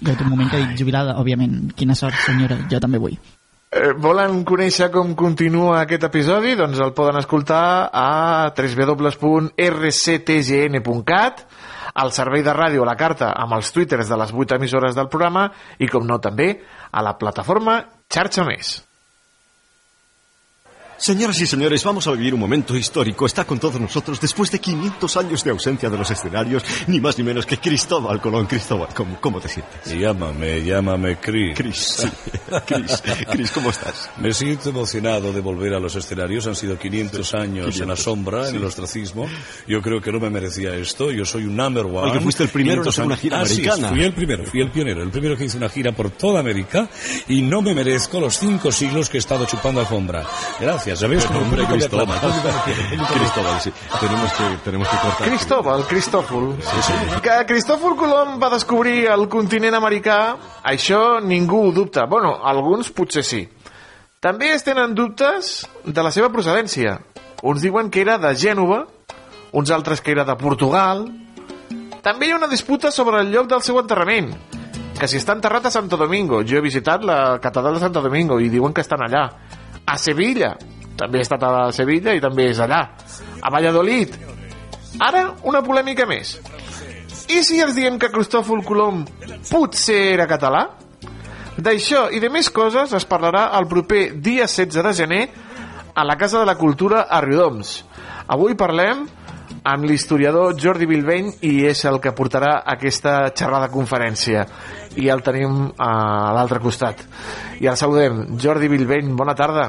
Hi 0.00 0.08
ha 0.10 0.16
un 0.24 0.30
moment 0.32 0.50
que 0.50 0.58
dic 0.64 0.74
jubilada, 0.80 1.14
òbviament. 1.22 1.70
Quina 1.78 1.94
sort, 1.94 2.18
senyora, 2.26 2.56
jo 2.72 2.80
també 2.82 2.98
vull. 2.98 3.14
Eh, 3.70 3.92
volen 4.02 4.42
conèixer 4.48 4.90
com 4.90 5.14
continua 5.14 5.76
aquest 5.84 6.02
episodi? 6.08 6.56
Doncs 6.58 6.80
el 6.82 6.90
poden 6.96 7.20
escoltar 7.22 7.62
a 7.94 8.50
www.rctgn.cat 10.10 11.44
al 11.94 12.12
servei 12.12 12.44
de 12.46 12.54
ràdio 12.56 12.84
la 12.86 12.96
carta 12.98 13.32
amb 13.36 13.56
els 13.58 13.72
twitters 13.72 14.10
de 14.10 14.20
les 14.20 14.34
8 14.34 14.58
emissores 14.58 14.94
del 14.98 15.08
programa 15.08 15.48
i, 15.78 15.88
com 15.88 16.06
no, 16.06 16.20
també 16.20 16.52
a 16.90 17.02
la 17.02 17.16
plataforma 17.18 17.80
Xarxa 18.10 18.46
Més. 18.46 18.89
Señoras 21.00 21.40
y 21.40 21.46
señores, 21.46 21.82
vamos 21.82 22.06
a 22.08 22.12
vivir 22.12 22.34
un 22.34 22.40
momento 22.40 22.76
histórico. 22.76 23.24
Está 23.24 23.46
con 23.46 23.58
todos 23.58 23.80
nosotros 23.80 24.20
después 24.20 24.50
de 24.50 24.58
500 24.58 25.16
años 25.16 25.42
de 25.42 25.50
ausencia 25.50 25.88
de 25.88 25.96
los 25.96 26.10
escenarios, 26.10 26.62
ni 26.88 27.00
más 27.00 27.16
ni 27.16 27.24
menos 27.24 27.46
que 27.46 27.56
Cristóbal 27.56 28.20
Colón. 28.20 28.44
Cristóbal, 28.44 28.88
¿cómo, 28.94 29.18
cómo 29.18 29.40
te 29.40 29.48
sientes? 29.48 29.98
Llámame, 29.98 30.62
llámame 30.62 31.16
Chris. 31.16 31.56
Chris, 31.56 31.78
sí. 32.00 32.08
Chris, 32.66 33.02
Chris, 33.30 33.50
¿cómo 33.50 33.70
estás? 33.70 34.10
Me 34.18 34.34
siento 34.34 34.68
emocionado 34.68 35.32
de 35.32 35.40
volver 35.40 35.72
a 35.72 35.80
los 35.80 35.96
escenarios. 35.96 36.46
Han 36.46 36.54
sido 36.54 36.78
500 36.78 37.34
años 37.34 37.80
en 37.80 37.88
la 37.88 37.94
500, 37.94 37.98
sombra, 37.98 38.44
sí. 38.44 38.50
en 38.50 38.56
el 38.56 38.64
ostracismo. 38.64 39.26
Yo 39.66 39.80
creo 39.80 40.02
que 40.02 40.12
no 40.12 40.20
me 40.20 40.28
merecía 40.28 40.74
esto. 40.74 41.10
Yo 41.10 41.24
soy 41.24 41.44
un 41.44 41.56
number 41.56 41.86
one. 41.86 42.10
Oye, 42.10 42.20
fuiste 42.20 42.42
el 42.42 42.50
primero 42.50 42.82
en 42.82 42.90
500 42.90 42.94
hacer 42.94 43.06
una 43.06 43.16
gira 43.16 43.40
americana. 43.40 43.88
fui 43.88 44.04
el 44.04 44.12
primero, 44.12 44.44
fui 44.44 44.60
el 44.60 44.70
pionero. 44.70 45.02
El 45.02 45.10
primero 45.10 45.34
que 45.34 45.46
hizo 45.46 45.56
una 45.56 45.70
gira 45.70 45.92
por 45.92 46.10
toda 46.10 46.40
América 46.40 46.90
y 47.26 47.40
no 47.40 47.62
me 47.62 47.72
merezco 47.72 48.20
los 48.20 48.36
cinco 48.36 48.70
siglos 48.70 49.08
que 49.08 49.16
he 49.16 49.20
estado 49.20 49.46
chupando 49.46 49.80
alfombra. 49.80 50.26
Gracias. 50.60 50.89
¿Sabéis 50.96 51.24
Pero, 51.24 51.40
cómo 51.40 51.46
hombre, 51.46 51.62
me 51.62 51.68
Cristóbal? 51.68 52.18
Cristóbal, 52.18 53.60
sí. 53.60 53.72
Tenemos 54.00 54.32
que, 54.32 54.44
tenemos 54.64 54.88
que 54.88 54.96
cortar. 54.96 55.28
Cristóbal, 55.28 55.86
Cristòfol. 55.86 56.56
Que 57.22 57.38
Cristòfol 57.46 57.96
Colom 57.96 58.38
va 58.42 58.50
descobrir 58.50 59.06
el 59.12 59.28
continent 59.28 59.76
americà, 59.78 60.36
això 60.64 61.20
ningú 61.22 61.68
ho 61.68 61.72
dubta. 61.72 62.06
Bueno, 62.06 62.38
alguns 62.44 62.90
potser 62.90 63.24
sí. 63.24 63.44
També 64.20 64.50
es 64.52 64.64
tenen 64.66 64.94
dubtes 64.94 65.66
de 65.84 66.02
la 66.04 66.10
seva 66.12 66.28
procedència. 66.28 66.98
Uns 67.42 67.62
diuen 67.64 67.88
que 67.88 68.02
era 68.02 68.18
de 68.20 68.34
Gènova, 68.36 68.82
uns 69.56 69.70
altres 69.70 70.02
que 70.04 70.12
era 70.12 70.26
de 70.28 70.36
Portugal. 70.36 71.06
També 72.04 72.28
hi 72.28 72.34
ha 72.34 72.36
una 72.36 72.50
disputa 72.50 72.92
sobre 72.92 73.22
el 73.24 73.30
lloc 73.32 73.48
del 73.48 73.62
seu 73.64 73.78
enterrament, 73.80 74.28
que 74.98 75.08
si 75.08 75.16
està 75.16 75.32
enterrat 75.36 75.66
a 75.66 75.72
Santo 75.72 75.96
Domingo. 75.96 76.42
Jo 76.44 76.58
he 76.58 76.64
visitat 76.64 77.04
la 77.04 77.38
catedral 77.40 77.78
de 77.78 77.80
Santo 77.86 78.02
Domingo 78.04 78.36
i 78.40 78.52
diuen 78.52 78.76
que 78.76 78.84
estan 78.84 79.00
allà. 79.06 79.24
A 79.86 79.96
Sevilla, 79.98 80.52
també 81.00 81.20
he 81.20 81.26
estat 81.26 81.48
a 81.48 81.70
Sevilla 81.72 82.14
i 82.14 82.20
també 82.22 82.50
és 82.52 82.60
allà. 82.60 82.84
A 83.40 83.50
Valladolid, 83.50 84.14
Ara, 84.98 85.30
una 85.46 85.62
polèmica 85.62 86.06
més. 86.08 86.34
I 87.30 87.44
si 87.46 87.60
els 87.62 87.76
diem 87.76 87.98
que 88.00 88.10
Cristòfol 88.10 88.64
Colom 88.66 89.04
potser 89.50 90.00
era 90.16 90.26
català? 90.30 90.64
D'això 91.60 92.08
i 92.14 92.18
de 92.22 92.30
més 92.32 92.50
coses 92.50 92.92
es 92.96 93.06
parlarà 93.06 93.50
el 93.58 93.68
proper 93.70 94.02
dia 94.18 94.48
16 94.48 94.82
de 94.86 94.92
gener 94.96 95.22
a 95.94 96.04
la 96.06 96.16
Casa 96.18 96.40
de 96.40 96.48
la 96.48 96.56
Cultura 96.58 97.04
a 97.08 97.20
Riudoms. 97.22 97.72
Avui 98.30 98.56
parlem 98.58 99.06
amb 99.66 99.86
l'historiador 99.86 100.56
Jordi 100.58 100.88
Bilbeny 100.88 101.30
i 101.46 101.66
és 101.68 101.84
el 101.86 102.00
que 102.02 102.14
portarà 102.16 102.60
aquesta 102.74 103.30
xerrada 103.36 103.70
conferència. 103.70 104.46
I 104.96 105.10
el 105.12 105.22
tenim 105.22 105.68
a 105.78 105.92
l'altre 106.34 106.62
costat. 106.62 107.04
I 107.60 107.70
el 107.70 107.78
saludem. 107.78 108.24
Jordi 108.40 108.70
Bilbeny, 108.72 109.14
bona 109.14 109.36
tarda. 109.38 109.68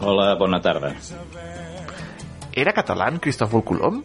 Hola, 0.00 0.34
bona 0.38 0.60
tarda. 0.60 0.92
Era 2.56 2.72
català 2.76 3.08
en 3.12 3.20
Cristòfol 3.20 3.64
Colom? 3.64 4.02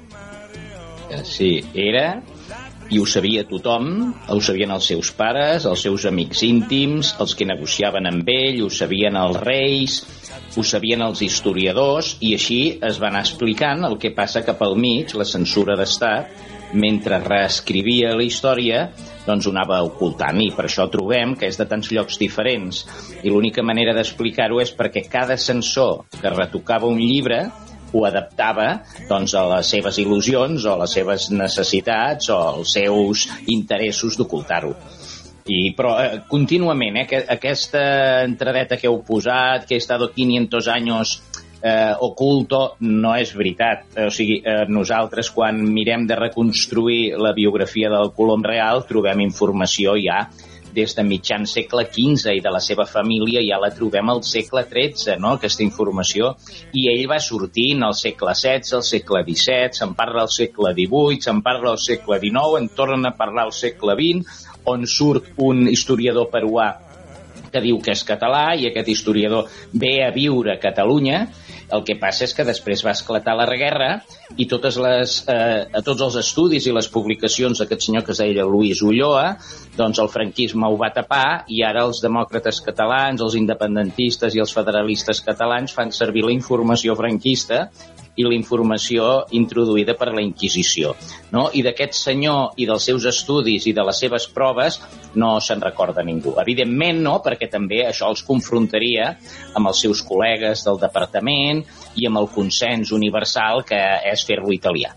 Eh, 1.12 1.24
Sí, 1.28 1.60
era 1.76 2.22
i 2.92 3.00
ho 3.00 3.06
sabia 3.08 3.46
tothom, 3.48 3.86
ho 4.28 4.40
sabien 4.44 4.72
els 4.76 4.90
seus 4.92 5.14
pares, 5.16 5.64
els 5.70 5.84
seus 5.86 6.04
amics 6.10 6.42
íntims, 6.44 7.14
els 7.24 7.36
que 7.40 7.48
negociaven 7.48 8.10
amb 8.10 8.28
ell, 8.34 8.60
ho 8.66 8.70
sabien 8.70 9.16
els 9.16 9.40
reis, 9.40 10.02
ho 10.60 10.64
sabien 10.68 11.04
els 11.06 11.22
historiadors, 11.24 12.18
i 12.20 12.34
així 12.36 12.60
es 12.84 13.00
va 13.00 13.08
anar 13.08 13.24
explicant 13.24 13.88
el 13.88 13.96
que 14.02 14.12
passa 14.16 14.44
que 14.44 14.58
pel 14.60 14.76
mig, 14.76 15.16
la 15.16 15.28
censura 15.28 15.78
d'estat, 15.80 16.36
mentre 16.76 17.22
reescrivia 17.24 18.12
la 18.16 18.28
història, 18.28 18.84
doncs 19.26 19.48
ho 19.48 19.54
anava 19.54 19.82
ocultant, 19.86 20.40
i 20.42 20.52
per 20.56 20.66
això 20.68 20.88
trobem 20.92 21.36
que 21.40 21.50
és 21.50 21.60
de 21.60 21.68
tants 21.70 21.92
llocs 21.94 22.18
diferents. 22.22 22.86
I 23.24 23.30
l'única 23.30 23.66
manera 23.66 23.96
d'explicar-ho 23.98 24.62
és 24.64 24.74
perquè 24.78 25.06
cada 25.10 25.38
censor 25.38 26.06
que 26.18 26.34
retocava 26.34 26.90
un 26.90 27.02
llibre 27.02 27.46
ho 27.92 28.06
adaptava 28.08 28.68
doncs, 29.10 29.36
a 29.36 29.44
les 29.58 29.72
seves 29.76 30.00
il·lusions 30.00 30.66
o 30.66 30.76
a 30.76 30.82
les 30.84 30.94
seves 30.98 31.30
necessitats 31.36 32.32
o 32.32 32.40
als 32.54 32.76
seus 32.78 33.28
interessos 33.52 34.18
d'ocultar-ho. 34.20 34.76
I, 35.52 35.74
però 35.76 35.96
eh, 36.00 36.22
contínuament, 36.30 37.02
eh, 37.02 37.06
que, 37.10 37.22
aquesta 37.34 37.82
entradeta 38.24 38.78
que 38.78 38.88
heu 38.88 39.02
posat, 39.06 39.66
que 39.68 39.76
he 39.76 39.82
estat 39.82 40.04
500 40.16 40.70
anys 40.72 41.16
eh, 41.62 41.94
oculto, 42.00 42.76
no 42.82 43.16
és 43.16 43.34
veritat. 43.38 43.86
Eh, 43.96 44.08
o 44.08 44.14
sigui, 44.14 44.42
eh, 44.44 44.66
nosaltres 44.68 45.32
quan 45.32 45.62
mirem 45.74 46.08
de 46.08 46.18
reconstruir 46.20 47.18
la 47.18 47.34
biografia 47.34 47.90
del 47.90 48.14
Colom 48.18 48.44
real 48.44 48.86
trobem 48.90 49.22
informació 49.22 49.96
ja 50.02 50.26
des 50.72 50.96
de 50.96 51.04
mitjan 51.04 51.46
segle 51.46 51.84
XV 51.92 52.36
i 52.38 52.42
de 52.44 52.52
la 52.54 52.62
seva 52.64 52.86
família 52.88 53.42
ja 53.44 53.60
la 53.60 53.72
trobem 53.76 54.10
al 54.10 54.22
segle 54.24 54.64
XIII, 54.70 55.18
no?, 55.20 55.36
aquesta 55.36 55.66
informació, 55.66 56.36
i 56.72 56.88
ell 56.94 57.08
va 57.12 57.20
sortint 57.20 57.84
al 57.84 57.96
segle 57.98 58.36
XVI, 58.36 58.78
al 58.78 58.86
segle 58.88 59.24
XVII, 59.28 59.74
se'n 59.82 59.96
parla 59.98 60.24
al 60.26 60.32
segle 60.32 60.72
XVIII, 60.78 61.20
se'n 61.28 61.42
parla 61.44 61.74
al 61.76 61.82
segle 61.82 62.22
XIX, 62.24 62.62
en 62.62 62.72
tornen 62.78 63.10
a 63.10 63.16
parlar 63.18 63.50
al 63.50 63.56
segle 63.56 63.98
XX, 64.00 64.40
on 64.72 64.88
surt 64.88 65.34
un 65.44 65.68
historiador 65.68 66.30
peruà 66.32 66.70
que 67.52 67.60
diu 67.60 67.82
que 67.84 67.92
és 67.92 68.06
català 68.08 68.54
i 68.56 68.70
aquest 68.70 68.88
historiador 68.94 69.50
ve 69.74 69.98
a 70.06 70.12
viure 70.16 70.54
a 70.54 70.62
Catalunya 70.62 71.26
el 71.76 71.84
que 71.88 71.96
passa 72.00 72.26
és 72.28 72.34
que 72.36 72.46
després 72.48 72.84
va 72.86 72.94
esclatar 72.96 73.36
la 73.38 73.48
guerra 73.52 73.90
i 74.38 74.48
totes 74.50 74.78
les, 74.82 75.16
eh, 75.32 75.68
a 75.72 75.82
tots 75.86 76.02
els 76.08 76.18
estudis 76.22 76.68
i 76.68 76.76
les 76.76 76.90
publicacions 76.92 77.60
d'aquest 77.60 77.88
senyor 77.88 78.06
que 78.06 78.14
es 78.16 78.22
deia 78.24 78.46
Luis 78.46 78.82
Ulloa, 78.82 79.38
doncs 79.78 80.00
el 80.04 80.12
franquisme 80.12 80.68
ho 80.68 80.78
va 80.80 80.92
tapar 80.96 81.44
i 81.48 81.64
ara 81.64 81.86
els 81.88 82.02
demòcrates 82.04 82.62
catalans, 82.66 83.22
els 83.22 83.36
independentistes 83.40 84.36
i 84.36 84.44
els 84.44 84.54
federalistes 84.54 85.24
catalans 85.26 85.74
fan 85.74 85.92
servir 85.96 86.26
la 86.28 86.36
informació 86.36 86.96
franquista 87.00 87.68
i 88.20 88.26
la 88.28 88.36
informació 88.36 89.26
introduïda 89.38 89.96
per 90.00 90.12
la 90.14 90.24
Inquisició. 90.24 90.94
No? 91.32 91.48
I 91.54 91.64
d'aquest 91.66 91.98
senyor 91.98 92.58
i 92.62 92.68
dels 92.70 92.88
seus 92.90 93.08
estudis 93.10 93.68
i 93.70 93.76
de 93.78 93.86
les 93.88 94.02
seves 94.04 94.28
proves 94.32 94.80
no 95.16 95.34
se'n 95.44 95.64
recorda 95.64 96.04
ningú. 96.08 96.36
Evidentment 96.42 97.02
no, 97.06 97.18
perquè 97.24 97.50
també 97.52 97.84
això 97.88 98.10
els 98.12 98.26
confrontaria 98.28 99.14
amb 99.56 99.72
els 99.72 99.84
seus 99.86 100.04
col·legues 100.08 100.66
del 100.68 100.82
departament 100.82 101.64
i 101.96 102.08
amb 102.10 102.24
el 102.24 102.32
consens 102.34 102.92
universal 102.96 103.66
que 103.68 103.82
és 104.12 104.28
fer-lo 104.28 104.52
italià. 104.56 104.94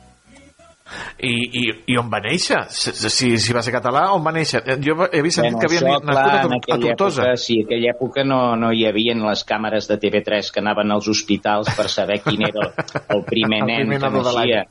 I, 1.19 1.33
i, 1.61 1.65
i 1.95 1.97
on 2.01 2.11
va 2.13 2.21
néixer? 2.25 2.61
Si, 2.71 3.33
si 3.41 3.57
va 3.57 3.63
ser 3.65 3.73
català, 3.75 4.07
on 4.17 4.25
va 4.25 4.33
néixer? 4.35 4.63
Jo 4.85 5.09
he 5.11 5.23
vist 5.25 5.41
bueno, 5.41 5.61
que 5.61 5.71
havia 5.71 5.81
això, 5.81 5.91
nascut 5.95 6.11
clar, 6.11 6.77
a, 6.77 6.77
a 6.77 6.81
Tortosa. 6.85 7.27
Època, 7.29 7.43
sí, 7.45 7.59
en 7.61 7.69
aquella 7.69 7.93
època 7.95 8.27
no, 8.29 8.41
no 8.61 8.73
hi 8.75 8.87
havia 8.89 9.17
les 9.23 9.45
càmeres 9.49 9.89
de 9.91 9.99
TV3 10.03 10.53
que 10.53 10.63
anaven 10.63 10.95
als 10.95 11.09
hospitals 11.11 11.71
per 11.77 11.89
saber 11.93 12.21
quin 12.25 12.49
era 12.51 12.69
el, 12.69 12.73
el 13.19 13.27
primer 13.33 13.63
El 13.63 13.71
nen 13.71 13.85
primer 13.85 14.01
que 14.03 14.15
naixia. 14.19 14.65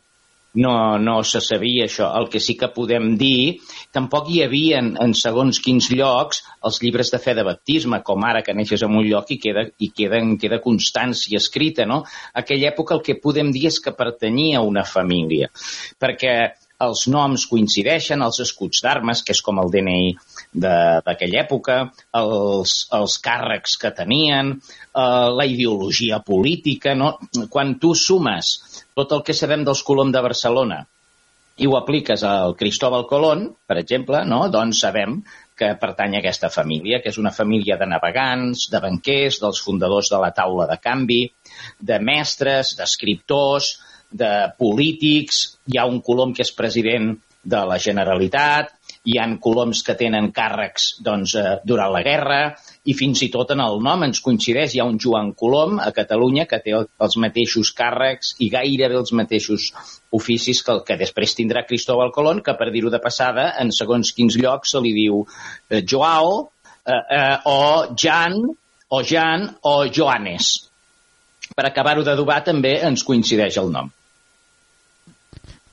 No, 0.53 0.99
no 1.01 1.15
se 1.25 1.41
sabia 1.41 1.87
això. 1.87 2.11
El 2.19 2.27
que 2.29 2.39
sí 2.43 2.53
que 2.59 2.69
podem 2.75 3.15
dir, 3.17 3.59
tampoc 3.95 4.29
hi 4.29 4.43
havia 4.45 4.83
en, 4.83 5.15
segons 5.17 5.57
quins 5.65 5.89
llocs 5.89 6.43
els 6.69 6.77
llibres 6.83 7.09
de 7.13 7.19
fe 7.23 7.33
de 7.33 7.45
baptisme, 7.47 8.03
com 8.05 8.21
ara 8.27 8.43
que 8.45 8.53
neixes 8.53 8.85
en 8.85 8.93
un 8.93 9.07
lloc 9.07 9.33
i 9.33 9.39
queda, 9.41 9.65
i 9.81 9.89
queda, 9.97 10.21
queda 10.41 10.61
constància 10.61 11.41
escrita, 11.41 11.87
no? 11.89 12.03
Aquella 12.37 12.69
època 12.69 12.93
el 12.97 13.01
que 13.05 13.17
podem 13.23 13.49
dir 13.55 13.65
és 13.71 13.79
que 13.81 13.95
pertanyia 13.97 14.61
a 14.61 14.67
una 14.67 14.85
família, 14.85 15.49
perquè 15.97 16.35
els 16.83 17.05
noms 17.07 17.45
coincideixen, 17.49 18.21
els 18.25 18.39
escuts 18.43 18.83
d'armes, 18.83 19.21
que 19.25 19.33
és 19.35 19.41
com 19.45 19.59
el 19.61 19.71
DNI 19.73 20.13
d'aquella 20.63 21.41
època, 21.43 21.77
els, 22.19 22.75
els 22.97 23.17
càrrecs 23.23 23.77
que 23.81 23.93
tenien, 23.95 24.57
eh, 24.93 25.29
la 25.37 25.45
ideologia 25.45 26.19
política, 26.19 26.95
no? 26.95 27.17
Quan 27.49 27.77
tu 27.79 27.93
sumes 27.95 28.55
tot 28.93 29.11
el 29.11 29.23
que 29.25 29.35
sabem 29.37 29.65
dels 29.65 29.83
Colom 29.83 30.11
de 30.13 30.21
Barcelona 30.21 30.83
i 31.61 31.67
ho 31.69 31.75
apliques 31.77 32.23
al 32.25 32.55
Cristóbal 32.57 33.05
Colón, 33.05 33.45
per 33.67 33.77
exemple, 33.77 34.23
no? 34.25 34.47
doncs 34.49 34.79
sabem 34.81 35.19
que 35.57 35.75
pertany 35.77 36.15
a 36.15 36.21
aquesta 36.23 36.49
família, 36.49 36.99
que 37.01 37.11
és 37.13 37.19
una 37.21 37.31
família 37.31 37.77
de 37.77 37.85
navegants, 37.85 38.65
de 38.73 38.81
banquers, 38.81 39.37
dels 39.41 39.61
fundadors 39.61 40.09
de 40.09 40.21
la 40.23 40.31
taula 40.33 40.65
de 40.71 40.79
canvi, 40.81 41.21
de 41.77 41.99
mestres, 42.01 42.73
d'escriptors, 42.79 43.75
de 44.09 44.31
polítics, 44.57 45.43
hi 45.69 45.77
ha 45.77 45.85
un 45.89 46.01
Colom 46.05 46.33
que 46.33 46.41
és 46.45 46.53
president 46.57 47.13
de 47.43 47.61
la 47.69 47.77
Generalitat, 47.85 48.73
hi 49.03 49.17
han 49.19 49.37
coloms 49.43 49.81
que 49.83 49.97
tenen 49.99 50.31
càrrecs 50.35 50.93
doncs, 51.03 51.35
eh, 51.35 51.57
durant 51.67 51.91
la 51.91 52.03
guerra 52.05 52.39
i 52.85 52.93
fins 52.99 53.21
i 53.23 53.29
tot 53.31 53.51
en 53.55 53.61
el 53.63 53.77
nom 53.83 54.01
ens 54.03 54.19
coincideix. 54.23 54.73
Hi 54.75 54.81
ha 54.83 54.87
un 54.89 54.97
Joan 54.99 55.31
Colom 55.39 55.77
a 55.79 55.91
Catalunya 55.95 56.45
que 56.45 56.59
té 56.59 56.73
el- 56.75 56.87
els 56.99 57.15
mateixos 57.17 57.71
càrrecs 57.77 58.33
i 58.39 58.49
gairebé 58.49 58.97
els 58.99 59.13
mateixos 59.13 59.69
oficis 60.11 60.61
que 60.63 60.71
el 60.73 60.83
que 60.83 60.97
després 60.97 61.35
tindrà 61.35 61.65
Cristóbal 61.65 62.11
Colón, 62.11 62.41
que 62.43 62.53
per 62.59 62.71
dir-ho 62.71 62.89
de 62.91 62.99
passada, 62.99 63.53
en 63.59 63.71
segons 63.71 64.11
quins 64.11 64.35
llocs 64.35 64.71
se 64.75 64.81
li 64.83 64.91
diu 64.93 65.23
eh, 65.69 65.81
Joao 65.87 66.49
eh, 66.85 66.91
eh, 66.91 67.37
o 67.45 67.95
Jan 67.95 68.37
o 68.89 69.01
Jan 69.03 69.49
o 69.63 69.87
Joanes. 69.87 70.69
Per 71.55 71.65
acabar-ho 71.65 72.03
d'adobar 72.03 72.43
també 72.43 72.79
ens 72.83 73.03
coincideix 73.03 73.57
el 73.57 73.71
nom. 73.71 73.89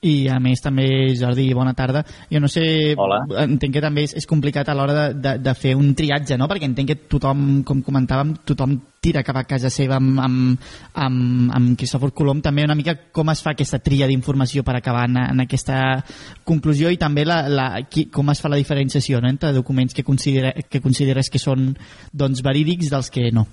I 0.00 0.30
a 0.32 0.38
més 0.40 0.62
també, 0.64 0.86
Jordi, 1.12 1.50
bona 1.52 1.74
tarda. 1.76 2.00
Jo 2.32 2.40
no 2.40 2.48
sé, 2.48 2.94
Hola. 2.96 3.18
entenc 3.42 3.74
que 3.74 3.82
també 3.84 4.06
és, 4.06 4.14
és 4.16 4.26
complicat 4.28 4.70
a 4.70 4.76
l'hora 4.76 4.94
de, 4.96 5.02
de, 5.20 5.34
de 5.44 5.52
fer 5.52 5.74
un 5.76 5.90
triatge, 5.94 6.38
no? 6.40 6.48
Perquè 6.48 6.64
entenc 6.70 6.88
que 6.88 6.96
tothom, 7.12 7.60
com 7.68 7.82
comentàvem, 7.84 8.32
tothom 8.48 8.78
tira 9.04 9.20
cap 9.24 9.36
a 9.36 9.44
casa 9.44 9.68
seva 9.72 9.98
amb, 10.00 10.16
amb, 10.24 10.72
amb, 11.04 11.52
amb 11.52 11.76
Cristòfor 11.76 12.14
Colom. 12.16 12.40
També 12.40 12.64
una 12.64 12.78
mica 12.78 12.96
com 13.12 13.28
es 13.32 13.44
fa 13.44 13.52
aquesta 13.52 13.82
tria 13.84 14.08
d'informació 14.08 14.64
per 14.64 14.78
acabar 14.78 15.04
en, 15.10 15.20
en 15.20 15.44
aquesta 15.44 16.00
conclusió 16.48 16.88
i 16.88 17.00
també 17.00 17.28
la, 17.28 17.42
la, 17.52 17.70
qui, 17.84 18.08
com 18.08 18.32
es 18.32 18.40
fa 18.40 18.48
la 18.48 18.60
diferenciació 18.60 19.20
no? 19.20 19.28
entre 19.28 19.52
documents 19.52 19.92
que, 19.92 20.04
considera, 20.04 20.54
que 20.64 20.80
consideres 20.80 21.28
que 21.28 21.40
són 21.40 21.74
doncs, 22.12 22.40
verídics 22.40 22.88
dels 22.88 23.12
que 23.12 23.28
no. 23.36 23.50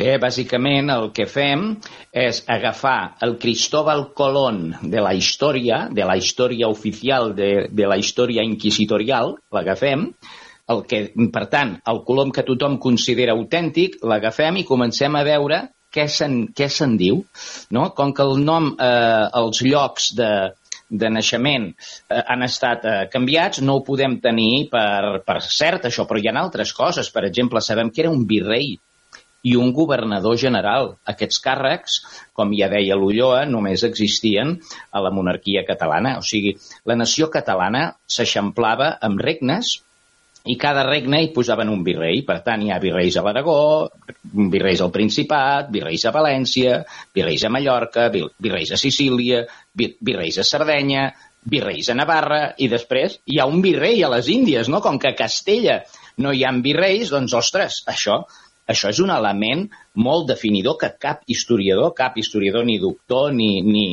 Bé, 0.00 0.14
bàsicament 0.16 0.88
el 0.88 1.10
que 1.12 1.26
fem 1.28 1.66
és 2.16 2.38
agafar 2.48 3.18
el 3.26 3.34
Cristóbal 3.42 4.06
Colón 4.16 4.62
de 4.82 5.02
la 5.04 5.12
història, 5.12 5.82
de 5.92 6.06
la 6.08 6.16
història 6.16 6.70
oficial, 6.72 7.34
de, 7.36 7.50
de 7.68 7.88
la 7.90 7.98
història 8.00 8.44
inquisitorial, 8.46 9.34
l'agafem, 9.52 10.06
el 10.72 10.80
que, 10.88 11.02
per 11.34 11.44
tant, 11.52 11.74
el 11.92 12.00
Colom 12.08 12.32
que 12.32 12.44
tothom 12.46 12.78
considera 12.80 13.36
autèntic, 13.36 13.98
l'agafem 14.08 14.62
i 14.62 14.66
comencem 14.68 15.18
a 15.18 15.24
veure 15.28 15.60
què 15.92 16.06
se'n 16.08 16.38
què 16.56 16.70
se'n 16.72 16.96
diu. 16.96 17.20
No? 17.76 17.90
Com 17.98 18.14
que 18.16 18.24
el 18.24 18.40
nom, 18.46 18.70
eh, 18.80 19.26
els 19.42 19.60
llocs 19.66 20.12
de, 20.16 20.30
de 20.88 21.10
naixement 21.12 21.68
eh, 21.68 22.22
han 22.22 22.46
estat 22.48 22.86
eh, 22.88 22.94
canviats, 23.12 23.60
no 23.60 23.76
ho 23.76 23.84
podem 23.84 24.16
tenir 24.24 24.70
per, 24.72 25.20
per 25.26 25.42
cert, 25.44 25.84
això, 25.90 26.08
però 26.08 26.22
hi 26.22 26.32
ha 26.32 26.34
altres 26.40 26.72
coses. 26.80 27.12
Per 27.12 27.26
exemple, 27.28 27.60
sabem 27.60 27.92
que 27.92 28.06
era 28.06 28.14
un 28.14 28.24
virrei 28.30 28.72
i 29.42 29.56
un 29.58 29.72
governador 29.74 30.36
general. 30.38 30.92
Aquests 31.10 31.40
càrrecs, 31.42 31.96
com 32.32 32.52
ja 32.54 32.68
deia 32.70 32.94
l'Ulloa, 32.98 33.44
només 33.50 33.82
existien 33.88 34.56
a 34.92 35.00
la 35.02 35.10
monarquia 35.10 35.64
catalana. 35.66 36.16
O 36.18 36.22
sigui, 36.26 36.54
la 36.86 36.94
nació 36.98 37.28
catalana 37.30 37.88
s'eixamplava 38.06 38.96
amb 39.02 39.20
regnes 39.20 39.80
i 40.46 40.56
cada 40.58 40.82
regne 40.86 41.20
hi 41.22 41.28
posaven 41.34 41.68
un 41.70 41.82
virrei. 41.86 42.22
Per 42.26 42.40
tant, 42.46 42.62
hi 42.66 42.70
ha 42.74 42.80
virreis 42.82 43.16
a 43.18 43.22
l'Aragó, 43.22 43.58
virreis 44.32 44.80
al 44.82 44.90
Principat, 44.94 45.68
virreis 45.74 46.06
a 46.06 46.12
València, 46.14 46.80
virreis 47.14 47.44
a 47.46 47.50
Mallorca, 47.50 48.08
vir- 48.14 48.30
virreis 48.42 48.72
a 48.74 48.78
Sicília, 48.80 49.44
vir- 49.78 49.96
virreis 50.00 50.38
a 50.38 50.46
Sardenya, 50.46 51.12
virreis 51.50 51.88
a 51.90 51.94
Navarra, 51.98 52.54
i 52.58 52.68
després 52.70 53.18
hi 53.26 53.38
ha 53.42 53.46
un 53.50 53.62
virrei 53.62 54.02
a 54.06 54.10
les 54.10 54.28
Índies, 54.30 54.68
no? 54.70 54.80
Com 54.82 54.98
que 55.02 55.10
a 55.10 55.16
Castella 55.18 55.80
no 56.22 56.32
hi 56.34 56.42
ha 56.44 56.50
virreis, 56.62 57.10
doncs, 57.10 57.34
ostres, 57.34 57.80
això, 57.90 58.20
això 58.72 58.90
és 58.92 58.98
un 59.04 59.12
element 59.14 59.66
molt 60.02 60.26
definidor 60.30 60.78
que 60.80 60.90
cap 61.00 61.22
historiador, 61.30 61.92
cap 61.96 62.16
historiador 62.18 62.64
ni 62.66 62.78
doctor 62.80 63.32
ni, 63.36 63.60
ni, 63.62 63.84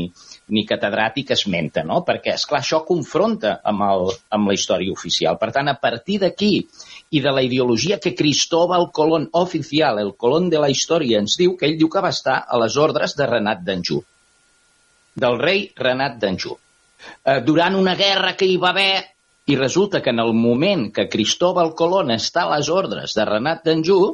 ni 0.55 0.63
catedràtic 0.67 1.33
esmenta, 1.35 1.83
no? 1.87 2.01
Perquè, 2.07 2.35
és 2.39 2.45
clar 2.49 2.61
això 2.63 2.81
confronta 2.87 3.57
amb, 3.71 3.83
el, 3.85 4.05
amb 4.35 4.51
la 4.51 4.55
història 4.57 4.95
oficial. 4.95 5.37
Per 5.41 5.51
tant, 5.55 5.69
a 5.71 5.77
partir 5.81 6.19
d'aquí 6.23 6.53
i 7.11 7.21
de 7.25 7.33
la 7.35 7.43
ideologia 7.45 7.99
que 7.99 8.15
Cristóbal 8.15 8.89
Colón 8.95 9.29
oficial, 9.33 9.99
el 9.99 10.15
Colón 10.17 10.49
de 10.49 10.61
la 10.63 10.71
història, 10.71 11.19
ens 11.19 11.37
diu 11.39 11.55
que 11.59 11.69
ell 11.69 11.77
diu 11.79 11.91
que 11.91 12.03
va 12.05 12.13
estar 12.15 12.41
a 12.47 12.59
les 12.63 12.79
ordres 12.79 13.15
de 13.19 13.27
Renat 13.29 13.63
d'Anjou, 13.67 14.03
del 15.19 15.39
rei 15.41 15.67
Renat 15.77 16.19
d'Anjou. 16.21 16.57
Eh, 16.99 17.39
durant 17.45 17.75
una 17.79 17.95
guerra 17.99 18.35
que 18.39 18.47
hi 18.47 18.57
va 18.61 18.73
haver, 18.73 18.93
i 19.49 19.55
resulta 19.57 20.01
que 20.05 20.11
en 20.13 20.19
el 20.21 20.33
moment 20.37 20.89
que 20.93 21.07
Cristóbal 21.09 21.73
Colón 21.73 22.11
està 22.13 22.45
a 22.45 22.57
les 22.57 22.69
ordres 22.69 23.15
de 23.17 23.25
Renat 23.25 23.63
d'Anjou, 23.65 24.11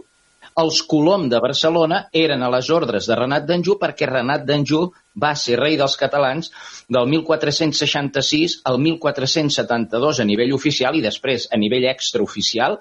els 0.61 0.81
Colom 0.87 1.25
de 1.31 1.39
Barcelona 1.43 2.05
eren 2.15 2.43
a 2.43 2.49
les 2.53 2.69
ordres 2.71 3.09
de 3.09 3.15
Renat 3.19 3.43
d'Anjou 3.47 3.75
perquè 3.79 4.07
Renat 4.07 4.45
d'Anjou 4.47 4.87
va 5.23 5.33
ser 5.39 5.57
rei 5.59 5.75
dels 5.79 5.95
catalans 5.99 6.51
del 6.91 7.09
1466 7.11 8.61
al 8.71 8.79
1472 8.83 10.21
a 10.23 10.27
nivell 10.27 10.53
oficial 10.55 10.95
i 10.95 11.03
després 11.03 11.49
a 11.51 11.59
nivell 11.59 11.89
extraoficial 11.91 12.79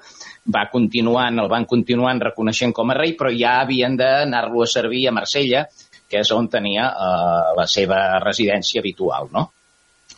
va 0.56 0.68
continuant, 0.70 1.40
el 1.42 1.50
van 1.50 1.66
continuant 1.66 2.22
reconeixent 2.22 2.74
com 2.76 2.90
a 2.90 2.98
rei, 3.00 3.16
però 3.18 3.32
ja 3.34 3.58
havien 3.64 3.98
d'anar-lo 3.98 4.62
a 4.62 4.70
servir 4.70 5.08
a 5.08 5.16
Marsella, 5.16 5.66
que 6.10 6.22
és 6.22 6.32
on 6.36 6.46
tenia 6.52 6.86
eh, 6.90 7.52
la 7.58 7.66
seva 7.70 8.20
residència 8.22 8.82
habitual, 8.84 9.30
no? 9.34 9.48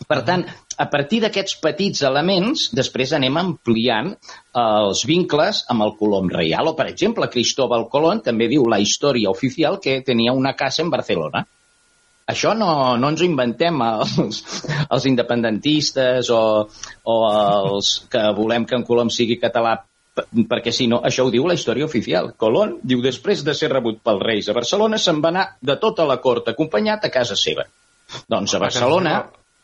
Per 0.04 0.20
tant, 0.28 0.44
a 0.76 0.86
partir 0.92 1.22
d'aquests 1.24 1.58
petits 1.62 2.02
elements, 2.06 2.68
després 2.76 3.14
anem 3.16 3.38
ampliant 3.40 4.12
eh, 4.12 4.60
els 4.60 5.04
vincles 5.08 5.64
amb 5.72 5.86
el 5.86 5.94
Colom 5.98 6.30
reial. 6.32 6.70
O, 6.70 6.76
per 6.78 6.88
exemple, 6.90 7.30
Cristóbal 7.32 7.88
Colón 7.92 8.22
també 8.26 8.48
diu 8.52 8.66
la 8.68 8.80
història 8.82 9.32
oficial 9.32 9.80
que 9.82 10.00
tenia 10.06 10.36
una 10.36 10.54
casa 10.58 10.84
en 10.84 10.92
Barcelona. 10.92 11.46
Això 12.26 12.52
no, 12.58 12.70
no 12.98 13.10
ens 13.12 13.22
ho 13.22 13.26
inventem 13.26 13.82
els, 13.86 14.40
els 14.90 15.04
independentistes 15.06 16.30
o, 16.34 16.40
o 17.06 17.18
els 17.32 17.92
que 18.10 18.24
volem 18.36 18.66
que 18.66 18.76
en 18.80 18.86
Colom 18.88 19.12
sigui 19.14 19.38
català 19.42 19.78
perquè 20.16 20.72
si 20.72 20.86
no, 20.88 21.02
això 21.04 21.26
ho 21.26 21.30
diu 21.32 21.44
la 21.46 21.54
història 21.54 21.84
oficial. 21.84 22.30
Colón 22.40 22.78
diu, 22.82 23.02
després 23.04 23.42
de 23.44 23.54
ser 23.54 23.68
rebut 23.72 24.00
pels 24.04 24.22
reis 24.24 24.48
a 24.48 24.54
Barcelona, 24.56 24.98
se'n 24.98 25.20
va 25.24 25.32
anar 25.32 25.48
de 25.60 25.76
tota 25.80 26.06
la 26.08 26.16
cort 26.24 26.48
acompanyat 26.52 27.04
a 27.04 27.12
casa 27.12 27.36
seva. 27.36 27.66
Doncs 28.30 28.54
a 28.54 28.62
Barcelona 28.62 29.18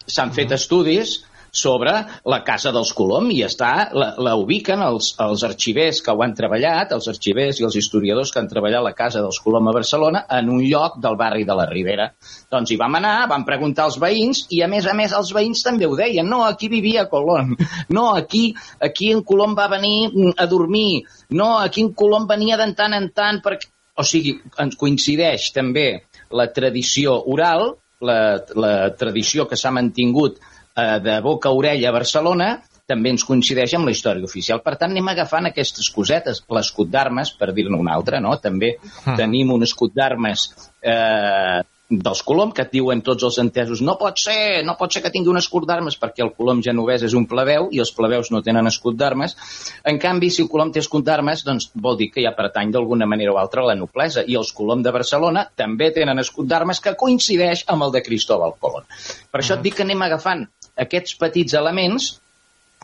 s'han 0.06 0.32
fet 0.34 0.54
estudis 0.58 1.20
sobre 1.52 1.92
la 2.24 2.40
casa 2.42 2.72
dels 2.72 2.90
Colom 2.96 3.28
i 3.30 3.42
està, 3.44 3.90
la, 3.92 4.08
la 4.16 4.32
ubiquen 4.40 4.80
els, 4.82 5.10
els 5.20 5.42
arxivers 5.44 6.00
que 6.02 6.14
ho 6.16 6.22
han 6.24 6.32
treballat, 6.34 6.94
els 6.96 7.10
arxivers 7.12 7.60
i 7.60 7.66
els 7.68 7.76
historiadors 7.76 8.32
que 8.32 8.40
han 8.40 8.48
treballat 8.48 8.82
la 8.86 8.94
casa 8.96 9.20
dels 9.20 9.38
Colom 9.44 9.68
a 9.68 9.74
Barcelona 9.76 10.24
en 10.38 10.48
un 10.48 10.62
lloc 10.64 10.96
del 11.04 11.18
barri 11.20 11.44
de 11.44 11.56
la 11.58 11.68
Ribera. 11.68 12.08
Doncs 12.50 12.72
hi 12.72 12.78
vam 12.80 12.96
anar, 12.96 13.28
vam 13.28 13.44
preguntar 13.44 13.84
als 13.84 14.00
veïns 14.00 14.46
i 14.56 14.62
a 14.64 14.70
més 14.72 14.88
a 14.88 14.96
més 14.96 15.12
els 15.12 15.34
veïns 15.36 15.60
també 15.66 15.86
ho 15.86 15.98
deien, 15.98 16.26
no, 16.26 16.40
aquí 16.48 16.72
vivia 16.72 17.04
Colom, 17.12 17.52
no, 17.92 18.06
aquí, 18.16 18.46
aquí 18.80 19.12
en 19.12 19.20
Colom 19.20 19.52
va 19.58 19.68
venir 19.68 20.32
a 20.40 20.48
dormir, 20.48 21.04
no, 21.36 21.58
aquí 21.60 21.84
en 21.84 21.92
Colom 21.92 22.24
venia 22.32 22.56
de 22.56 22.70
tant 22.72 22.96
en 22.96 23.12
tant 23.12 23.44
perquè... 23.44 23.68
O 24.00 24.06
sigui, 24.08 24.38
ens 24.56 24.78
coincideix 24.80 25.50
també 25.52 26.06
la 26.32 26.46
tradició 26.48 27.18
oral, 27.28 27.74
la, 28.02 28.18
la 28.58 28.74
tradició 28.98 29.46
que 29.48 29.56
s'ha 29.58 29.72
mantingut 29.74 30.38
eh, 30.38 30.98
de 31.04 31.20
boca 31.24 31.50
a 31.50 31.56
orella 31.56 31.88
a 31.90 31.96
Barcelona 31.96 32.52
també 32.92 33.12
ens 33.14 33.24
coincideix 33.24 33.72
amb 33.78 33.86
la 33.88 33.92
història 33.94 34.26
oficial. 34.26 34.60
Per 34.60 34.74
tant, 34.76 34.90
anem 34.92 35.06
agafant 35.08 35.46
aquestes 35.48 35.86
cosetes. 35.94 36.42
L'escut 36.52 36.90
d'armes, 36.92 37.30
per 37.38 37.52
dir-ne 37.54 37.78
una 37.78 37.94
altra, 37.94 38.20
no? 38.20 38.34
També 38.42 38.74
Ah. 39.06 39.14
tenim 39.16 39.52
un 39.54 39.62
escut 39.62 39.94
d'armes 39.94 40.48
eh, 40.82 41.62
dels 42.00 42.22
Colom 42.24 42.52
que 42.56 42.64
et 42.64 42.72
diuen 42.72 43.02
tots 43.04 43.26
els 43.26 43.36
entesos 43.42 43.82
no 43.84 43.96
pot 44.00 44.20
ser, 44.20 44.62
no 44.64 44.74
pot 44.78 44.94
ser 44.94 45.02
que 45.04 45.10
tingui 45.12 45.32
un 45.32 45.40
escut 45.40 45.66
d'armes 45.68 45.98
perquè 46.00 46.24
el 46.24 46.32
Colom 46.36 46.62
genovès 46.64 47.04
és 47.08 47.16
un 47.18 47.26
plebeu 47.28 47.68
i 47.74 47.82
els 47.84 47.92
plebeus 47.96 48.30
no 48.32 48.40
tenen 48.44 48.70
escut 48.70 48.96
d'armes. 48.96 49.36
En 49.84 49.98
canvi, 50.00 50.30
si 50.32 50.44
el 50.44 50.48
Colom 50.52 50.72
té 50.72 50.80
escut 50.80 51.04
d'armes, 51.04 51.44
doncs 51.44 51.68
vol 51.74 51.98
dir 52.00 52.08
que 52.14 52.24
ja 52.24 52.34
pertany 52.38 52.72
d'alguna 52.72 53.08
manera 53.10 53.34
o 53.34 53.40
altra 53.42 53.64
a 53.64 53.70
la 53.72 53.76
noblesa. 53.78 54.24
I 54.26 54.38
els 54.40 54.54
Colom 54.56 54.82
de 54.82 54.94
Barcelona 54.94 55.44
també 55.56 55.90
tenen 55.92 56.22
escut 56.22 56.48
d'armes 56.48 56.80
que 56.80 56.96
coincideix 56.98 57.66
amb 57.68 57.88
el 57.88 57.94
de 57.98 58.04
Cristóbal 58.06 58.56
Colón. 58.58 58.88
Per 59.30 59.42
això 59.42 59.58
et 59.58 59.66
dic 59.66 59.76
que 59.76 59.86
anem 59.86 60.08
agafant 60.08 60.46
aquests 60.80 61.18
petits 61.20 61.58
elements 61.58 62.14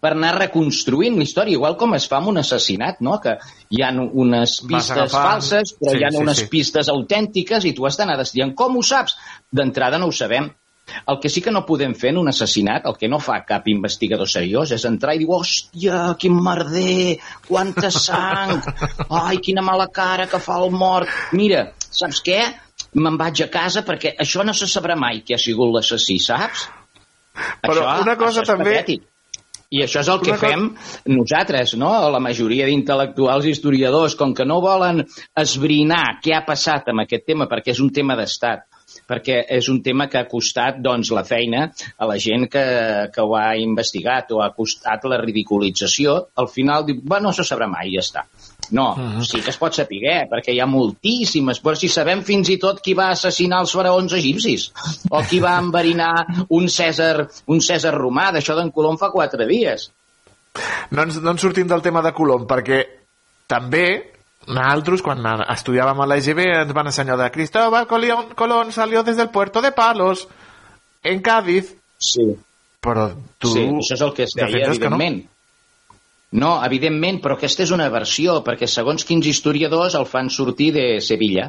per 0.00 0.12
anar 0.14 0.34
reconstruint 0.38 1.16
la 1.18 1.24
història, 1.26 1.56
igual 1.58 1.76
com 1.80 1.94
es 1.98 2.06
fa 2.08 2.18
amb 2.20 2.28
un 2.32 2.38
assassinat, 2.38 3.00
no? 3.00 3.18
que 3.20 3.36
hi 3.70 3.82
ha 3.82 3.90
unes 3.96 4.60
pistes 4.68 4.94
agafant- 4.96 5.26
falses, 5.32 5.74
però 5.80 5.92
Sí, 5.92 5.98
hi 5.98 6.04
ha 6.06 6.10
sí, 6.14 6.22
unes 6.22 6.38
sí. 6.44 6.46
pistes 6.52 6.88
autèntiques 6.92 7.64
i 7.64 7.72
tu 7.74 7.86
has 7.86 7.96
d'anar 7.98 8.16
destriant. 8.20 8.54
Com 8.54 8.76
ho 8.78 8.82
saps? 8.82 9.16
D'entrada 9.50 9.98
no 9.98 10.06
ho 10.08 10.12
sabem. 10.12 10.50
El 11.06 11.18
que 11.20 11.28
sí 11.28 11.42
que 11.44 11.50
no 11.52 11.66
podem 11.68 11.92
fer 11.94 12.14
en 12.14 12.18
un 12.22 12.28
assassinat, 12.30 12.86
el 12.88 12.94
que 12.96 13.08
no 13.12 13.18
fa 13.20 13.42
cap 13.44 13.66
investigador 13.68 14.26
seriós, 14.26 14.70
és 14.72 14.84
entrar 14.88 15.12
i 15.14 15.18
dir, 15.20 15.26
hòstia, 15.28 16.14
quin 16.18 16.32
merder, 16.40 17.18
quanta 17.46 17.90
sang, 17.92 18.62
ai, 19.10 19.36
quina 19.44 19.60
mala 19.60 19.86
cara 19.92 20.24
que 20.26 20.40
fa 20.40 20.56
el 20.64 20.70
mort. 20.72 21.10
Mira, 21.36 21.66
saps 21.90 22.22
què? 22.24 22.38
Me'n 22.94 23.18
vaig 23.20 23.42
a 23.44 23.50
casa 23.52 23.82
perquè 23.84 24.14
això 24.16 24.40
no 24.46 24.54
se 24.56 24.64
sabrà 24.66 24.96
mai 24.96 25.20
qui 25.20 25.34
ha 25.36 25.38
sigut 25.38 25.74
l'assassí, 25.74 26.16
saps? 26.24 26.68
Però 27.62 27.84
una 28.00 28.16
cosa 28.16 28.40
això 28.40 28.54
també- 28.56 28.78
patètic. 28.78 29.02
I 29.68 29.82
això 29.84 30.00
és 30.00 30.08
el 30.08 30.22
que 30.24 30.36
fem 30.40 30.62
nosaltres, 31.12 31.74
no? 31.76 31.90
La 32.14 32.22
majoria 32.24 32.64
d'intel·lectuals 32.68 33.44
i 33.44 33.52
historiadors, 33.52 34.16
com 34.16 34.32
que 34.36 34.46
no 34.48 34.62
volen 34.64 35.02
esbrinar 35.42 36.04
què 36.24 36.32
ha 36.36 36.46
passat 36.46 36.88
amb 36.88 37.04
aquest 37.04 37.26
tema, 37.28 37.48
perquè 37.50 37.74
és 37.74 37.82
un 37.84 37.92
tema 37.92 38.16
d'estat, 38.16 38.64
perquè 39.10 39.42
és 39.58 39.68
un 39.68 39.82
tema 39.84 40.08
que 40.08 40.22
ha 40.22 40.28
costat 40.30 40.80
doncs, 40.84 41.12
la 41.12 41.26
feina 41.28 41.66
a 41.98 42.08
la 42.08 42.16
gent 42.16 42.48
que, 42.48 42.64
que 43.12 43.24
ho 43.24 43.36
ha 43.36 43.50
investigat 43.60 44.32
o 44.32 44.40
ha 44.40 44.54
costat 44.56 45.04
la 45.04 45.20
ridiculització, 45.20 46.16
al 46.40 46.48
final 46.48 46.88
diu, 46.88 47.02
bueno, 47.04 47.28
no 47.28 47.36
se 47.36 47.44
sabrà 47.44 47.68
mai, 47.68 47.92
ja 47.92 48.04
està. 48.04 48.24
No, 48.70 48.88
sí 49.24 49.40
que 49.40 49.48
es 49.50 49.56
pot 49.56 49.72
saber, 49.72 50.00
eh, 50.04 50.24
perquè 50.28 50.52
hi 50.52 50.58
ha 50.60 50.66
moltíssimes, 50.68 51.62
però 51.64 51.72
si 51.78 51.88
sabem 51.88 52.20
fins 52.26 52.50
i 52.52 52.58
tot 52.60 52.82
qui 52.84 52.92
va 52.98 53.08
assassinar 53.14 53.62
els 53.64 53.72
faraons 53.72 54.12
egipcis, 54.18 54.66
o 55.08 55.22
qui 55.24 55.40
va 55.40 55.54
enverinar 55.62 56.12
un 56.52 56.68
Cèsar, 56.68 57.28
un 57.48 57.62
Cèsar 57.64 57.94
romà, 57.96 58.28
d'això 58.34 58.58
d'en 58.58 58.72
Colom 58.74 59.00
fa 59.00 59.08
quatre 59.14 59.48
dies. 59.48 59.88
No 60.92 61.06
ens, 61.06 61.16
no 61.22 61.32
ens 61.32 61.46
sortim 61.46 61.70
del 61.70 61.84
tema 61.84 62.02
de 62.04 62.12
Colom, 62.12 62.44
perquè 62.50 62.82
també 63.48 63.86
nosaltres, 64.48 65.02
quan 65.04 65.24
estudiàvem 65.48 66.04
a 66.04 66.08
la 66.08 66.18
EGB, 66.20 66.44
ens 66.64 66.76
van 66.76 66.92
ensenyar 66.92 67.16
de 67.20 67.30
Cristóbal 67.32 67.88
Colón, 67.88 68.34
Colón 68.36 68.72
salió 68.72 69.02
des 69.02 69.16
del 69.16 69.30
puerto 69.30 69.62
de 69.62 69.72
Palos, 69.72 70.26
en 71.02 71.20
Cádiz. 71.20 71.74
Sí. 71.98 72.30
Però 72.84 73.08
tu... 73.38 73.50
Sí, 73.52 73.64
això 73.80 73.96
és 73.96 74.06
el 74.06 74.14
que 74.14 74.28
es 74.28 74.36
deia, 74.36 74.48
defenses 74.48 74.80
que 74.84 74.92
no? 74.92 75.00
No, 76.36 76.58
evidentment, 76.64 77.22
però 77.24 77.38
aquesta 77.38 77.64
és 77.64 77.72
una 77.72 77.88
versió, 77.92 78.40
perquè 78.44 78.68
segons 78.68 79.06
quins 79.08 79.26
historiadors 79.30 79.96
el 79.96 80.04
fan 80.08 80.28
sortir 80.28 80.72
de 80.76 80.86
Sevilla. 81.00 81.48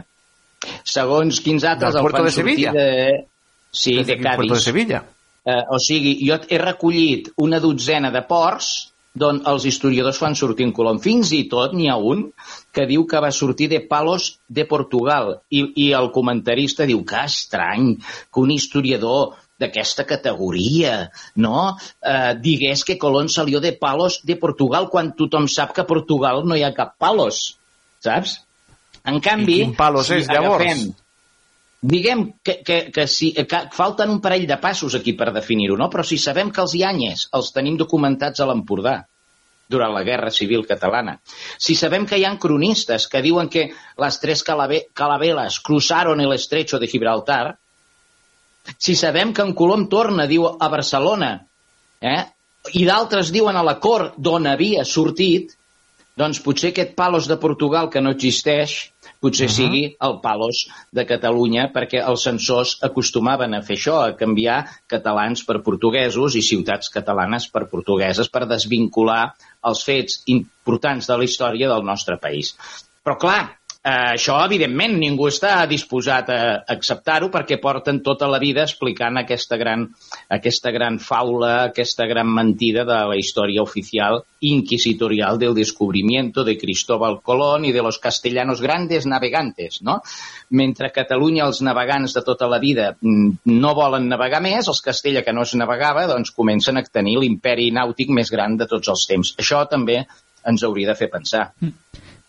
Segons 0.88 1.42
quins 1.44 1.66
altres 1.68 1.98
el 2.00 2.08
fan 2.08 2.30
de 2.30 2.32
sortir 2.32 2.56
Sevilla? 2.56 2.76
de... 2.76 3.26
Sí, 3.72 3.98
de 4.00 4.06
de 4.08 4.18
Cádiz. 4.24 4.64
Sevilla. 4.64 5.04
Eh, 5.46 5.64
o 5.70 5.78
sigui, 5.84 6.16
jo 6.26 6.40
he 6.50 6.58
recollit 6.62 7.30
una 7.44 7.60
dotzena 7.60 8.10
de 8.12 8.24
ports 8.28 8.70
d'on 9.20 9.42
els 9.52 9.66
historiadors 9.66 10.20
fan 10.22 10.36
sortir 10.38 10.68
en 10.68 10.74
Colom. 10.76 11.00
Fins 11.04 11.34
i 11.36 11.44
tot 11.52 11.74
n'hi 11.76 11.90
ha 11.90 11.98
un 11.98 12.28
que 12.76 12.86
diu 12.90 13.06
que 13.10 13.22
va 13.24 13.32
sortir 13.36 13.70
de 13.72 13.82
Palos 13.90 14.32
de 14.48 14.66
Portugal 14.70 15.36
i, 15.50 15.64
i 15.86 15.92
el 15.98 16.12
comentarista 16.16 16.88
diu 16.90 17.04
que 17.08 17.24
estrany 17.26 17.96
que 18.00 18.44
un 18.44 18.54
historiador 18.56 19.36
d'aquesta 19.60 20.06
categoria, 20.10 21.10
no? 21.36 21.74
Eh, 22.00 22.36
digués 22.40 22.86
que 22.88 22.98
Colón 23.02 23.30
salió 23.30 23.60
de 23.60 23.74
Palos 23.76 24.22
de 24.24 24.40
Portugal 24.40 24.90
quan 24.94 25.14
tothom 25.18 25.50
sap 25.52 25.76
que 25.76 25.84
a 25.84 25.90
Portugal 25.90 26.46
no 26.46 26.56
hi 26.56 26.64
ha 26.64 26.74
cap 26.78 26.96
Palos, 26.98 27.60
saps? 28.04 28.40
En 29.06 29.20
canvi, 29.24 29.62
quin 29.64 29.78
Palos 29.78 30.12
és, 30.16 30.28
llavors? 30.32 30.66
agafem 30.66 30.90
Diguem 31.82 32.34
que, 32.44 32.60
que, 32.60 32.92
que, 32.92 33.06
si, 33.08 33.32
que 33.32 33.60
falten 33.72 34.10
un 34.12 34.20
parell 34.20 34.44
de 34.48 34.58
passos 34.60 34.98
aquí 34.98 35.14
per 35.16 35.30
definir-ho, 35.32 35.78
no? 35.80 35.88
però 35.88 36.04
si 36.04 36.18
sabem 36.20 36.52
que 36.52 36.60
els 36.60 36.76
ianyes 36.76 37.30
els 37.40 37.54
tenim 37.56 37.78
documentats 37.80 38.44
a 38.44 38.48
l'Empordà 38.50 38.98
durant 39.72 39.94
la 39.96 40.04
Guerra 40.04 40.32
Civil 40.34 40.66
Catalana, 40.68 41.16
si 41.56 41.78
sabem 41.80 42.04
que 42.10 42.20
hi 42.20 42.26
ha 42.28 42.34
cronistes 42.42 43.08
que 43.08 43.24
diuen 43.24 43.48
que 43.48 43.70
les 44.04 44.20
tres 44.20 44.44
calaveles 44.44 45.60
cruzaron 45.64 46.20
el 46.20 46.36
estrecho 46.36 46.80
de 46.84 46.90
Gibraltar, 46.92 47.56
si 48.78 48.96
sabem 48.96 49.34
que 49.34 49.46
en 49.46 49.54
Colom 49.58 49.88
torna, 49.90 50.28
diu, 50.28 50.46
a 50.48 50.70
Barcelona, 50.70 51.38
eh? 52.02 52.22
i 52.76 52.84
d'altres 52.86 53.32
diuen 53.32 53.56
a 53.56 53.64
la 53.66 53.80
cort 53.80 54.18
d'on 54.20 54.48
havia 54.50 54.84
sortit, 54.86 55.56
doncs 56.20 56.42
potser 56.44 56.74
aquest 56.74 56.96
Palos 57.00 57.30
de 57.32 57.38
Portugal 57.40 57.88
que 57.92 58.02
no 58.04 58.12
existeix, 58.12 58.92
potser 59.24 59.48
uh 59.48 59.52
-huh. 59.52 59.56
sigui 59.56 59.84
el 60.08 60.20
Palos 60.22 60.68
de 60.92 61.06
Catalunya, 61.06 61.72
perquè 61.74 62.04
els 62.06 62.24
censors 62.24 62.78
acostumaven 62.84 63.54
a 63.54 63.62
fer 63.62 63.78
això, 63.78 63.96
a 64.04 64.18
canviar 64.18 64.66
catalans 64.88 65.44
per 65.44 65.64
portuguesos 65.64 66.36
i 66.36 66.42
ciutats 66.42 66.90
catalanes 66.90 67.48
per 67.48 67.70
portugueses 67.70 68.30
per 68.30 68.48
desvincular 68.48 69.34
els 69.64 69.84
fets 69.84 70.24
importants 70.26 71.08
de 71.08 71.18
la 71.18 71.24
història 71.24 71.70
del 71.70 71.84
nostre 71.84 72.18
país. 72.18 72.56
Però 73.04 73.18
clar, 73.18 73.59
eh, 73.84 74.14
això 74.16 74.36
evidentment 74.44 74.98
ningú 75.00 75.30
està 75.30 75.54
disposat 75.70 76.30
a 76.34 76.40
acceptar-ho 76.76 77.30
perquè 77.32 77.60
porten 77.62 78.02
tota 78.04 78.28
la 78.28 78.40
vida 78.42 78.66
explicant 78.68 79.20
aquesta 79.22 79.58
gran, 79.58 79.86
aquesta 80.36 80.74
gran 80.76 81.00
faula, 81.00 81.54
aquesta 81.70 82.08
gran 82.10 82.28
mentida 82.34 82.84
de 82.88 83.00
la 83.12 83.18
història 83.20 83.64
oficial 83.64 84.22
inquisitorial 84.42 85.40
del 85.40 85.56
descubrimiento 85.56 86.44
de 86.44 86.58
Cristóbal 86.58 87.20
Colón 87.24 87.66
i 87.66 87.74
de 87.76 87.84
los 87.84 88.00
castellanos 88.00 88.62
grandes 88.62 89.06
navegantes, 89.06 89.82
no? 89.82 90.00
Mentre 90.50 90.88
a 90.88 90.96
Catalunya 90.96 91.46
els 91.48 91.62
navegants 91.64 92.16
de 92.16 92.24
tota 92.28 92.48
la 92.52 92.60
vida 92.60 92.94
mm, 93.00 93.44
no 93.60 93.76
volen 93.76 94.08
navegar 94.12 94.42
més, 94.44 94.68
els 94.68 94.84
Castella 94.84 95.24
que 95.24 95.36
no 95.36 95.44
es 95.48 95.56
navegava, 95.56 96.08
doncs 96.08 96.32
comencen 96.36 96.80
a 96.80 96.84
tenir 96.84 97.18
l'imperi 97.20 97.70
nàutic 97.76 98.12
més 98.16 98.32
gran 98.32 98.58
de 98.60 98.68
tots 98.68 98.92
els 98.92 99.06
temps. 99.08 99.36
Això 99.40 99.66
també 99.72 100.04
ens 100.48 100.64
hauria 100.64 100.92
de 100.92 100.98
fer 101.00 101.10
pensar. 101.12 101.50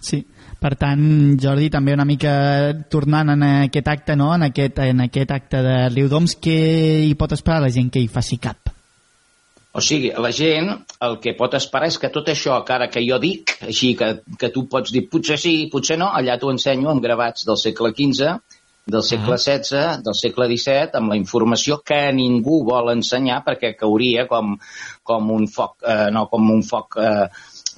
Sí, 0.01 0.25
per 0.61 0.75
tant, 0.81 1.05
Jordi, 1.41 1.71
també 1.73 1.95
una 1.97 2.07
mica 2.09 2.33
tornant 2.93 3.33
en 3.35 3.47
aquest 3.49 3.89
acte, 3.89 4.17
no? 4.17 4.33
en, 4.35 4.49
aquest, 4.51 4.83
en 4.85 5.07
aquest 5.07 5.33
acte 5.33 5.63
de 5.65 5.79
Riudoms, 5.95 6.37
què 6.43 6.59
hi 7.07 7.15
pot 7.19 7.33
esperar 7.37 7.63
la 7.65 7.73
gent 7.73 7.89
que 7.93 8.03
hi 8.03 8.11
faci 8.13 8.39
cap? 8.43 8.71
O 9.73 9.81
sigui, 9.87 10.11
la 10.19 10.33
gent 10.35 10.73
el 11.07 11.19
que 11.23 11.37
pot 11.39 11.53
esperar 11.55 11.89
és 11.93 11.99
que 12.03 12.11
tot 12.11 12.29
això 12.33 12.57
que 12.67 12.75
ara 12.75 12.89
que 12.91 13.03
jo 13.07 13.21
dic, 13.23 13.55
així 13.63 13.93
que, 13.99 14.09
que 14.39 14.51
tu 14.51 14.65
pots 14.71 14.91
dir 14.91 15.05
potser 15.13 15.39
sí, 15.39 15.53
potser 15.71 15.97
no, 16.01 16.09
allà 16.11 16.37
t'ho 16.41 16.51
ensenyo 16.51 16.91
amb 16.91 17.05
gravats 17.05 17.47
del 17.47 17.61
segle 17.61 17.93
XV, 17.95 18.35
del 18.91 19.05
segle 19.07 19.37
XVI, 19.39 20.03
del 20.03 20.17
segle 20.19 20.49
XVII, 20.51 20.91
amb 20.99 21.13
la 21.13 21.19
informació 21.21 21.79
que 21.87 22.01
ningú 22.17 22.65
vol 22.67 22.91
ensenyar 22.97 23.41
perquè 23.47 23.77
cauria 23.79 24.27
com, 24.31 24.57
com 25.07 25.31
un 25.37 25.47
foc, 25.47 25.79
eh, 25.87 26.09
no, 26.15 26.27
com 26.33 26.51
un 26.51 26.65
foc, 26.67 26.99
eh, 26.99 27.29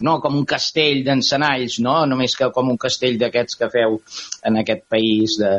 no, 0.07 0.19
com 0.25 0.37
un 0.39 0.49
castell 0.49 1.03
d'encenalls, 1.07 1.79
no? 1.85 2.01
Només 2.11 2.37
que 2.39 2.51
com 2.55 2.71
un 2.73 2.81
castell 2.81 3.19
d'aquests 3.21 3.61
que 3.61 3.71
feu 3.73 4.01
en 4.49 4.59
aquest 4.63 4.85
país 4.91 5.39
de, 5.41 5.53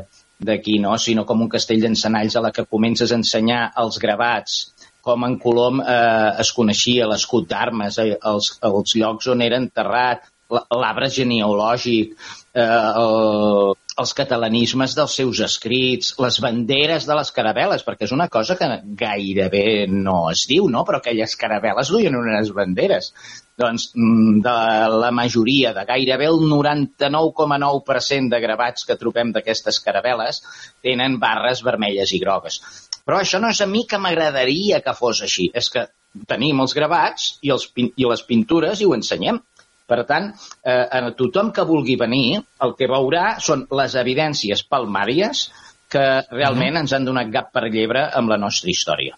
d'aquí, 0.44 0.78
no? 0.80 0.98
sinó 0.98 1.26
com 1.26 1.42
un 1.46 1.50
castell 1.52 1.82
d'encenalls 1.84 2.36
a 2.36 2.44
la 2.46 2.52
que 2.56 2.68
comences 2.70 3.12
a 3.12 3.20
ensenyar 3.20 3.64
els 3.84 4.00
gravats, 4.04 4.60
com 5.04 5.26
en 5.28 5.38
Colom 5.40 5.82
eh, 5.84 6.32
es 6.44 6.54
coneixia 6.56 7.08
l'escut 7.12 7.48
d'armes, 7.50 8.00
eh, 8.00 8.14
els, 8.32 8.54
els 8.70 8.96
llocs 9.00 9.28
on 9.34 9.44
era 9.44 9.60
enterrat, 9.60 10.30
l'arbre 10.54 11.10
genealògic, 11.12 12.14
eh, 12.54 12.68
el, 13.04 13.74
els 14.02 14.14
catalanismes 14.18 14.96
dels 14.98 15.16
seus 15.20 15.40
escrits, 15.46 16.14
les 16.24 16.40
banderes 16.42 17.06
de 17.06 17.18
les 17.18 17.32
caravel·les, 17.36 17.84
perquè 17.86 18.08
és 18.08 18.14
una 18.16 18.28
cosa 18.32 18.56
que 18.58 18.70
gairebé 19.00 19.86
no 19.92 20.18
es 20.32 20.46
diu, 20.50 20.68
no? 20.72 20.82
però 20.88 21.00
aquelles 21.00 21.36
caravel·les 21.40 21.92
duien 21.94 22.18
unes 22.18 22.50
banderes. 22.58 23.12
Doncs 23.60 23.92
mm, 23.94 24.40
de 24.46 24.56
la 24.98 25.12
majoria, 25.14 25.76
de 25.78 25.86
gairebé 25.86 26.26
el 26.32 26.42
99,9% 26.50 28.34
de 28.34 28.42
gravats 28.42 28.88
que 28.90 28.98
trobem 28.98 29.34
d'aquestes 29.36 29.78
caravel·les 29.86 30.42
tenen 30.82 31.20
barres 31.22 31.62
vermelles 31.66 32.16
i 32.18 32.22
grogues. 32.24 32.62
Però 33.06 33.20
això 33.20 33.42
no 33.44 33.52
és 33.54 33.62
a 33.62 33.70
mi 33.70 33.86
que 33.86 34.02
m'agradaria 34.02 34.82
que 34.82 34.98
fos 34.98 35.22
així, 35.22 35.52
és 35.54 35.70
que 35.70 35.86
tenim 36.30 36.62
els 36.64 36.74
gravats 36.78 37.34
i, 37.42 37.52
els, 37.54 37.70
i 37.78 38.06
les 38.10 38.26
pintures 38.26 38.82
i 38.82 38.88
ho 38.90 38.94
ensenyem. 38.98 39.42
Per 39.88 40.00
tant, 40.08 40.32
eh, 40.64 40.88
a 40.92 41.12
tothom 41.18 41.52
que 41.52 41.66
vulgui 41.68 41.98
venir, 42.00 42.40
el 42.64 42.76
que 42.80 42.88
veurà 42.88 43.38
són 43.44 43.66
les 43.76 43.96
evidències 44.00 44.64
palmàries 44.64 45.50
que 45.92 46.06
realment 46.32 46.80
ens 46.82 46.94
han 46.96 47.06
donat 47.06 47.30
gat 47.34 47.52
per 47.54 47.68
llebre 47.68 48.08
amb 48.16 48.32
la 48.32 48.40
nostra 48.42 48.72
història. 48.72 49.18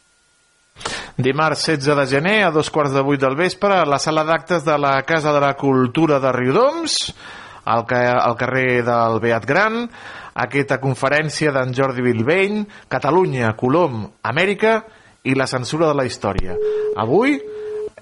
Dimarts 1.15 1.69
16 1.69 1.95
de 1.95 2.05
gener 2.11 2.37
a 2.43 2.51
dos 2.51 2.69
quarts 2.69 2.91
de 2.91 3.03
vuit 3.05 3.21
del 3.21 3.37
vespre 3.39 3.77
a 3.79 3.87
la 3.87 3.99
sala 4.03 4.25
d'actes 4.27 4.65
de 4.65 4.75
la 4.77 4.97
Casa 5.07 5.31
de 5.31 5.39
la 5.39 5.53
Cultura 5.55 6.19
de 6.19 6.33
Riudoms 6.35 6.97
al, 7.63 7.85
ca 7.87 8.01
al 8.19 8.35
carrer 8.35 8.83
del 8.83 9.21
Beat 9.23 9.47
Gran 9.47 9.85
aquesta 10.35 10.81
conferència 10.83 11.53
d'en 11.55 11.71
Jordi 11.71 12.03
Bilbeny 12.03 12.65
Catalunya, 12.91 13.53
Colom, 13.55 14.03
Amèrica 14.27 14.81
i 15.23 15.37
la 15.39 15.47
censura 15.47 15.87
de 15.87 15.95
la 15.95 16.05
història 16.09 16.57
avui 16.99 17.39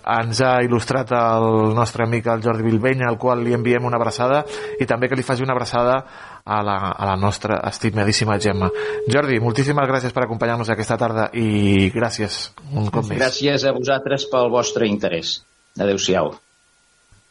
ens 0.04 0.42
ha 0.44 0.54
il·lustrat 0.66 1.12
el 1.16 1.74
nostre 1.78 2.06
amic 2.06 2.28
el 2.32 2.44
Jordi 2.44 2.66
Bilbeny 2.66 3.04
al 3.08 3.18
qual 3.22 3.44
li 3.44 3.56
enviem 3.56 3.86
una 3.88 4.00
abraçada 4.00 4.44
i 4.80 4.88
també 4.90 5.10
que 5.10 5.18
li 5.20 5.26
faci 5.26 5.46
una 5.46 5.56
abraçada 5.56 5.98
a 6.44 6.60
la, 6.66 6.78
a 6.92 7.08
la 7.08 7.16
nostra 7.16 7.62
estimadíssima 7.70 8.38
Gemma. 8.40 8.70
Jordi, 9.08 9.40
moltíssimes 9.40 9.88
gràcies 9.88 10.14
per 10.16 10.26
acompanyar-nos 10.26 10.70
aquesta 10.74 11.00
tarda 11.00 11.30
i 11.34 11.90
gràcies 11.96 12.52
un 12.74 12.92
cop 12.92 13.08
més. 13.08 13.22
Gràcies 13.22 13.64
a 13.64 13.74
vosaltres 13.76 14.28
pel 14.32 14.52
vostre 14.52 14.90
interès. 14.90 15.40
Adéu-siau. 15.80 16.34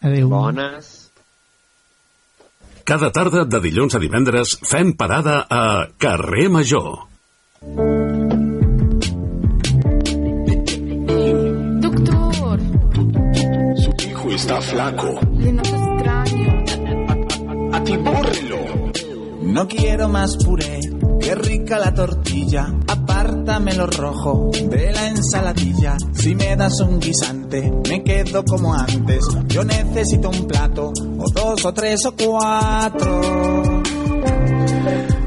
Adéu. 0.03 0.29
Bones. 0.33 0.99
Cada 2.85 3.13
tarda 3.15 3.45
de 3.47 3.61
dilluns 3.63 3.95
a 3.95 4.03
divendres 4.03 4.57
fem 4.67 4.97
parada 4.99 5.45
a 5.47 5.63
Carrer 6.03 6.49
Major. 6.51 7.05
Está 14.35 14.63
flaco. 14.63 15.21
noto 15.31 15.77
extraño. 15.77 16.65
Atibúrrelo. 17.73 18.57
No 19.43 19.69
quiero 19.69 20.09
más 20.09 20.39
puré, 20.43 20.81
qué 21.21 21.35
rica 21.35 21.79
la 21.79 21.93
tortilla. 21.93 22.73
Apártame 22.89 23.75
lo 23.75 23.87
rojo 23.87 24.51
de 24.53 24.91
la 24.91 25.09
ensaladilla. 25.09 25.97
Si 26.15 26.35
me 26.35 26.57
das 26.57 26.81
un 26.81 26.99
guisante, 26.99 27.71
me 27.91 28.03
quedo 28.03 28.43
como 28.45 28.73
antes. 28.73 29.29
Yo 29.49 29.65
necesito 29.65 30.31
un 30.31 30.47
plato, 30.47 30.93
o 31.19 31.31
dos, 31.31 31.65
o 31.67 31.75
tres, 31.75 32.07
o 32.07 32.15
cuatro. 32.17 33.83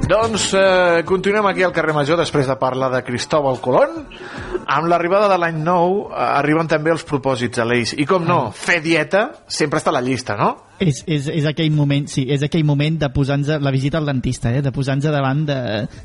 Doncs 0.07 0.53
eh, 0.53 1.03
continuem 1.05 1.47
aquí 1.49 1.63
al 1.63 1.71
carrer 1.73 1.93
Major 1.97 2.17
després 2.19 2.45
de 2.45 2.55
parlar 2.61 2.91
de 2.93 3.03
Cristóbal 3.03 3.57
Colón. 3.61 4.07
Amb 4.65 4.89
l'arribada 4.89 5.27
de 5.29 5.37
l'any 5.37 5.57
nou 5.61 6.05
eh, 6.07 6.15
arriben 6.17 6.69
també 6.69 6.93
els 6.93 7.05
propòsits 7.07 7.61
a 7.61 7.65
l'Eix. 7.67 7.93
I 8.01 8.07
com 8.09 8.25
no, 8.25 8.39
fer 8.55 8.79
dieta 8.81 9.27
sempre 9.47 9.81
està 9.81 9.93
a 9.93 9.97
la 9.97 10.03
llista, 10.05 10.37
no? 10.39 10.51
És, 10.81 11.03
és, 11.07 11.29
és 11.31 11.45
aquell 11.47 11.71
moment, 11.71 12.07
sí, 12.11 12.25
és 12.33 12.43
aquell 12.43 12.65
moment 12.67 12.97
de 12.99 13.09
posar-nos 13.13 13.61
la 13.63 13.71
visita 13.71 14.01
al 14.01 14.09
dentista, 14.09 14.51
eh? 14.51 14.63
de 14.65 14.73
posar-nos 14.75 15.07
davant 15.07 15.45
de, 15.47 15.59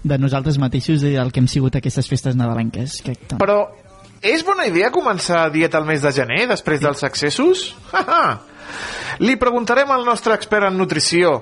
de 0.05 0.19
nosaltres 0.21 0.61
mateixos 0.63 1.03
i 1.03 1.17
del 1.17 1.33
que 1.33 1.43
hem 1.43 1.49
sigut 1.51 1.81
aquestes 1.81 2.11
festes 2.11 2.39
nadalenques. 2.39 3.01
Que, 3.07 3.17
Però 3.41 3.65
és 4.21 4.45
bona 4.45 4.69
idea 4.69 4.93
començar 4.93 5.49
dieta 5.51 5.81
al 5.81 5.89
mes 5.89 6.05
de 6.05 6.13
gener, 6.13 6.45
després 6.51 6.83
dels 6.85 7.03
accessos? 7.09 7.71
Li 9.25 9.35
preguntarem 9.41 9.91
al 9.91 10.05
nostre 10.07 10.37
expert 10.37 10.69
en 10.69 10.79
nutrició, 10.79 11.41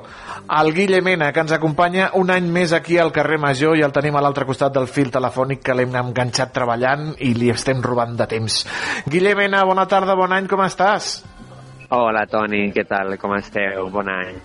el 0.49 0.73
Guille 0.73 1.03
Mena, 1.03 1.33
que 1.33 1.43
ens 1.45 1.53
acompanya 1.53 2.11
un 2.16 2.31
any 2.33 2.47
més 2.53 2.73
aquí 2.73 2.97
al 2.99 3.12
carrer 3.12 3.39
Major 3.41 3.77
i 3.77 3.85
el 3.85 3.93
tenim 3.93 4.16
a 4.16 4.23
l'altre 4.25 4.47
costat 4.49 4.73
del 4.73 4.89
fil 4.89 5.11
telefònic 5.12 5.61
que 5.65 5.77
l'hem 5.77 5.95
enganxat 6.01 6.55
treballant 6.57 7.11
i 7.20 7.35
li 7.37 7.51
estem 7.53 7.83
robant 7.85 8.16
de 8.16 8.27
temps. 8.31 8.62
Guille 9.07 9.35
Mena, 9.37 9.65
bona 9.69 9.85
tarda, 9.87 10.16
bon 10.16 10.33
any, 10.33 10.49
com 10.49 10.65
estàs? 10.65 11.19
Hola, 11.93 12.25
Toni, 12.29 12.69
què 12.73 12.85
tal? 12.89 13.16
Com 13.20 13.37
esteu? 13.37 13.91
Bon 13.93 14.09
any. 14.12 14.39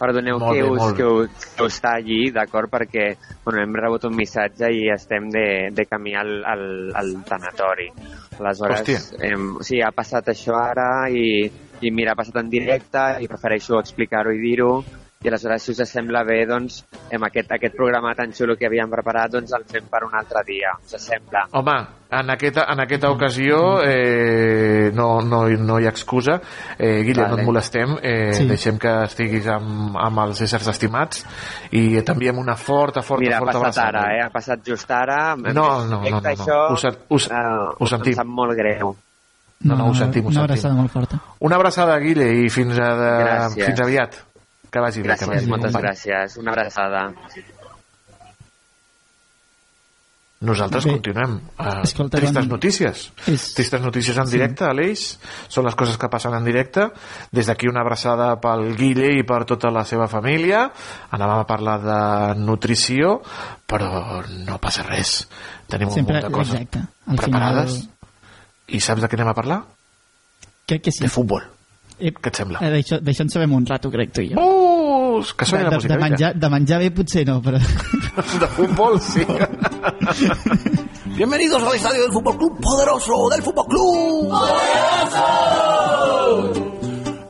Perdoneu 0.00 0.38
Molt 0.40 0.56
que 0.56 0.62
bé, 0.62 0.70
us, 0.70 0.92
que 0.96 1.04
us, 1.04 1.48
que 1.58 1.66
us 1.66 1.76
talli, 1.84 2.20
d'acord? 2.32 2.70
Perquè 2.72 3.10
bueno, 3.44 3.60
hem 3.60 3.74
rebut 3.76 4.06
un 4.08 4.14
missatge 4.16 4.70
i 4.72 4.86
estem 4.94 5.28
de, 5.34 5.44
de 5.76 5.84
camí 5.84 6.14
al, 6.16 6.38
al, 6.48 6.64
al 6.96 7.12
tanatori. 7.28 7.90
Aleshores, 8.38 8.80
Hòstia. 8.80 9.02
hem, 9.28 9.50
sí, 9.66 9.82
ha 9.84 9.90
passat 9.92 10.32
això 10.32 10.56
ara 10.56 10.88
i, 11.12 11.44
i 11.84 11.92
mira, 11.92 12.14
ha 12.14 12.18
passat 12.22 12.40
en 12.40 12.48
directe 12.48 13.04
i 13.20 13.28
prefereixo 13.28 13.76
explicar-ho 13.82 14.32
i 14.32 14.40
dir-ho 14.40 14.72
i 15.22 15.28
aleshores, 15.28 15.60
si 15.62 15.72
us 15.72 15.82
sembla 15.84 16.22
bé, 16.24 16.46
doncs, 16.48 16.78
amb 17.12 17.26
aquest, 17.26 17.50
aquest 17.52 17.74
programa 17.76 18.14
tan 18.16 18.30
xulo 18.32 18.54
que 18.56 18.64
havíem 18.64 18.88
preparat, 18.88 19.28
doncs 19.34 19.52
el 19.52 19.66
fem 19.68 19.84
per 19.92 20.00
un 20.06 20.14
altre 20.16 20.40
dia, 20.46 20.70
us 20.80 20.94
sembla? 20.96 21.42
Home, 21.60 21.74
en 22.16 22.32
aquesta, 22.32 22.64
en 22.72 22.80
aquesta 22.80 23.10
ocasió 23.12 23.58
eh, 23.84 24.88
no, 24.96 25.20
no, 25.20 25.42
no 25.60 25.76
hi 25.78 25.84
ha 25.84 25.92
excusa. 25.92 26.38
Eh, 26.78 27.02
Guille, 27.04 27.20
no 27.26 27.34
Vale. 27.34 27.42
et 27.42 27.46
molestem. 27.50 27.92
Eh, 28.00 28.32
Sí. 28.40 28.46
Deixem 28.48 28.78
que 28.80 28.94
estiguis 29.04 29.44
amb, 29.52 29.92
amb 30.00 30.22
els 30.24 30.40
éssers 30.46 30.66
estimats 30.72 31.20
i 31.76 32.00
t'enviem 32.00 32.38
una 32.40 32.56
forta, 32.56 33.02
forta, 33.04 33.20
Mira, 33.26 33.36
ha 33.36 33.44
forta 33.44 33.60
passat 33.60 33.84
abraçada. 33.90 34.06
ara, 34.06 34.16
eh? 34.16 34.24
Ha 34.24 34.30
passat 34.32 34.64
just 34.64 34.90
ara. 34.90 35.36
No, 35.36 35.52
no, 35.52 35.68
no, 35.84 36.00
no, 36.00 36.10
no. 36.16 36.20
Això, 36.32 36.62
Ho 36.72 36.76
sen- 36.80 36.96
ho, 37.10 37.20
eh, 37.20 37.76
ho 37.78 37.86
sentim. 37.92 38.14
Em 38.16 38.22
sap 38.22 38.26
molt 38.40 38.56
greu. 38.56 38.96
No, 39.62 39.76
no, 39.76 39.90
ho 39.90 39.94
sentim, 39.94 40.24
ho 40.24 40.28
Una 40.28 40.40
sentim. 40.40 40.50
abraçada 40.54 40.74
molt 40.74 40.90
forta. 40.90 41.20
Una 41.40 41.56
abraçada, 41.56 41.98
Guille, 42.00 42.30
i 42.46 42.48
fins, 42.48 42.78
a, 42.80 42.94
de, 42.96 43.10
Gràcies. 43.26 43.66
fins 43.66 43.80
aviat. 43.84 44.16
Que 44.70 44.78
vagi 44.78 45.02
bé, 45.02 45.08
que 45.08 45.14
Gràcies, 45.14 45.28
vagi 45.28 45.44
bé. 45.46 45.50
moltes 45.50 45.72
company. 45.72 45.84
gràcies. 45.90 46.36
Una 46.38 46.52
abraçada. 46.52 47.12
Nosaltres 50.40 50.86
Bé. 50.86 50.92
continuem. 50.92 51.34
Uh, 51.58 51.82
Escolta, 51.84 52.16
tristes 52.16 52.34
doncs, 52.34 52.48
notícies. 52.48 53.12
és- 53.26 53.52
Tristes 53.54 53.80
notícies 53.82 54.16
en 54.16 54.26
Sí. 54.26 54.32
directe, 54.38 54.64
Aleix. 54.64 55.18
Són 55.48 55.66
les 55.66 55.74
coses 55.74 55.98
que 55.98 56.08
passen 56.08 56.32
en 56.32 56.44
directe. 56.44 56.86
Des 57.30 57.46
d'aquí 57.46 57.68
una 57.68 57.82
abraçada 57.82 58.40
pel 58.40 58.74
Guille 58.74 59.18
i 59.18 59.22
per 59.22 59.44
tota 59.44 59.70
la 59.70 59.84
seva 59.84 60.08
família. 60.08 60.72
Anàvem 61.10 61.40
a 61.40 61.46
parlar 61.46 61.80
de 61.82 62.40
nutrició, 62.40 63.20
però 63.66 64.24
no 64.46 64.58
passa 64.58 64.82
res. 64.82 65.28
Tenim 65.68 65.90
Sempre- 65.90 66.16
un 66.16 66.22
munt 66.22 66.32
de 66.32 66.38
coses 66.38 66.54
exacte. 66.54 66.78
Al 67.06 67.16
preparades. 67.16 67.72
final- 67.74 67.88
I 68.68 68.80
saps 68.80 69.02
de 69.02 69.08
què 69.08 69.14
anem 69.14 69.28
a 69.28 69.34
parlar? 69.34 69.62
Crec 70.66 70.82
que 70.84 70.92
sí. 70.92 71.02
De 71.02 71.10
futbol. 71.10 71.42
Eh, 72.00 72.12
Què 72.16 72.30
et 72.30 72.36
sembla? 72.40 72.58
eh, 72.64 72.80
D'això 73.04 73.22
en 73.26 73.28
sabem 73.30 73.52
un 73.52 73.66
rato, 73.68 73.90
crec, 73.92 74.10
tu 74.16 74.22
i 74.24 74.30
jo. 74.32 74.40
Uh, 74.40 75.20
que 75.36 75.44
soni 75.44 75.60
de, 75.60 75.64
la 75.64 75.70
de, 75.70 75.76
música. 75.76 75.94
de, 75.94 76.00
menjar, 76.00 76.30
de 76.40 76.48
menjar 76.48 76.78
bé 76.80 76.90
potser 76.96 77.26
no, 77.28 77.40
però... 77.44 77.58
De 78.40 78.46
futbol, 78.56 78.98
sí. 79.00 79.20
Bienvenidos 81.16 81.62
al 81.62 81.74
estadio 81.76 82.02
del 82.02 82.12
Fútbol 82.12 82.36
Club 82.38 82.60
Poderoso, 82.60 83.28
del 83.30 83.42
Fútbol 83.42 83.66
Club. 83.66 84.32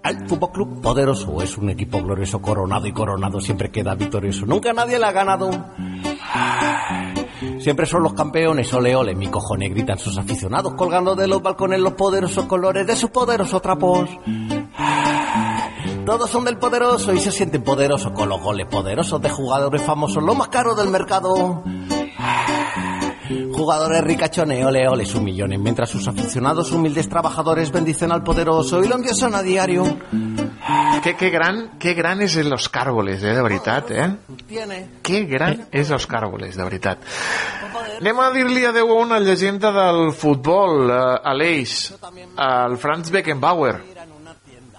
El 0.05 0.29
Fútbol 0.29 0.53
Club 0.53 0.81
Poderoso 0.81 1.43
es 1.43 1.57
un 1.59 1.71
equipo 1.71 2.01
glorioso, 2.03 2.41
coronado 2.41 2.87
y 2.87 2.93
coronado, 2.93 3.41
siempre 3.41 3.71
queda 3.71 3.95
victorioso. 3.95 4.47
Nunca 4.47 4.73
nadie 4.73 4.99
le 4.99 5.07
ha 5.07 5.13
ganado. 5.13 5.51
Siempre 7.59 7.87
son 7.87 8.03
los 8.03 8.15
campeones, 8.15 8.73
ole 8.73 8.95
ole, 8.97 9.15
mi 9.15 9.29
cojones, 9.29 9.71
gritan 9.71 9.99
sus 9.99 10.17
aficionados, 10.19 10.75
colgando 10.75 11.15
de 11.15 11.27
los 11.29 11.43
balcones 11.43 11.81
los 11.81 11.93
poderosos 11.95 12.47
colores 12.47 12.87
de 12.87 12.97
sus 12.97 13.11
poderosos 13.11 13.61
trapos. 13.63 14.09
Todos 16.11 16.29
son 16.29 16.45
del 16.45 16.59
poderoso 16.59 17.13
y 17.13 17.21
se 17.21 17.31
sienten 17.31 17.63
poderosos 17.63 18.11
con 18.11 18.29
los 18.29 18.41
goles 18.41 18.67
poderosos 18.67 19.23
de 19.23 19.31
jugadores 19.31 19.81
famosos, 19.81 20.21
lo 20.21 20.35
más 20.35 20.49
caro 20.49 20.75
del 20.75 20.91
mercado. 20.91 21.63
Jugadores 23.53 24.03
ricachones, 24.03 24.67
ole 24.67 24.89
ole, 24.89 25.07
sus 25.07 25.21
millones, 25.21 25.61
mientras 25.61 25.89
sus 25.89 26.09
aficionados 26.09 26.73
humildes 26.73 27.09
trabajadores 27.09 27.71
bendicen 27.71 28.11
al 28.11 28.25
poderoso 28.25 28.83
y 28.83 28.89
lo 28.89 28.97
endiosan 28.97 29.37
a 29.37 29.43
diario. 29.43 29.85
Que, 31.03 31.17
que 31.17 31.31
gran, 31.31 31.79
que 31.79 31.95
gran 31.95 32.21
és 32.21 32.35
los 32.45 32.69
càrboles, 32.69 33.23
eh, 33.25 33.33
de 33.33 33.43
veritat, 33.43 33.91
eh? 33.91 34.19
Que 35.03 35.23
gran 35.25 35.65
és 35.73 35.89
los 35.89 36.05
càrboles, 36.07 36.59
de 36.59 36.67
veritat. 36.67 37.01
Anem 38.03 38.21
a 38.21 38.29
dir-li 38.35 38.67
adeu 38.69 38.93
a 38.93 38.99
una 39.01 39.19
llegenda 39.19 39.73
del 39.73 40.13
futbol, 40.13 40.91
eh, 40.91 41.01
a 41.25 41.33
l'Eix, 41.33 41.95
al 42.37 42.77
Franz 42.77 43.09
Beckenbauer, 43.15 43.81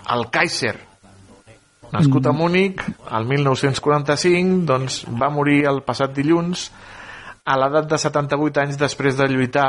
al 0.06 0.30
Kaiser. 0.30 0.91
Nascut 1.92 2.28
a 2.28 2.32
Múnich 2.32 2.82
el 3.12 3.26
1945, 3.28 4.66
doncs 4.68 5.02
va 5.08 5.32
morir 5.34 5.66
el 5.70 5.82
passat 5.88 6.14
dilluns 6.16 6.70
a 7.44 7.58
l'edat 7.60 7.90
de 7.92 8.00
78 8.00 8.62
anys 8.64 8.80
després 8.80 9.18
de 9.18 9.28
lluitar 9.28 9.68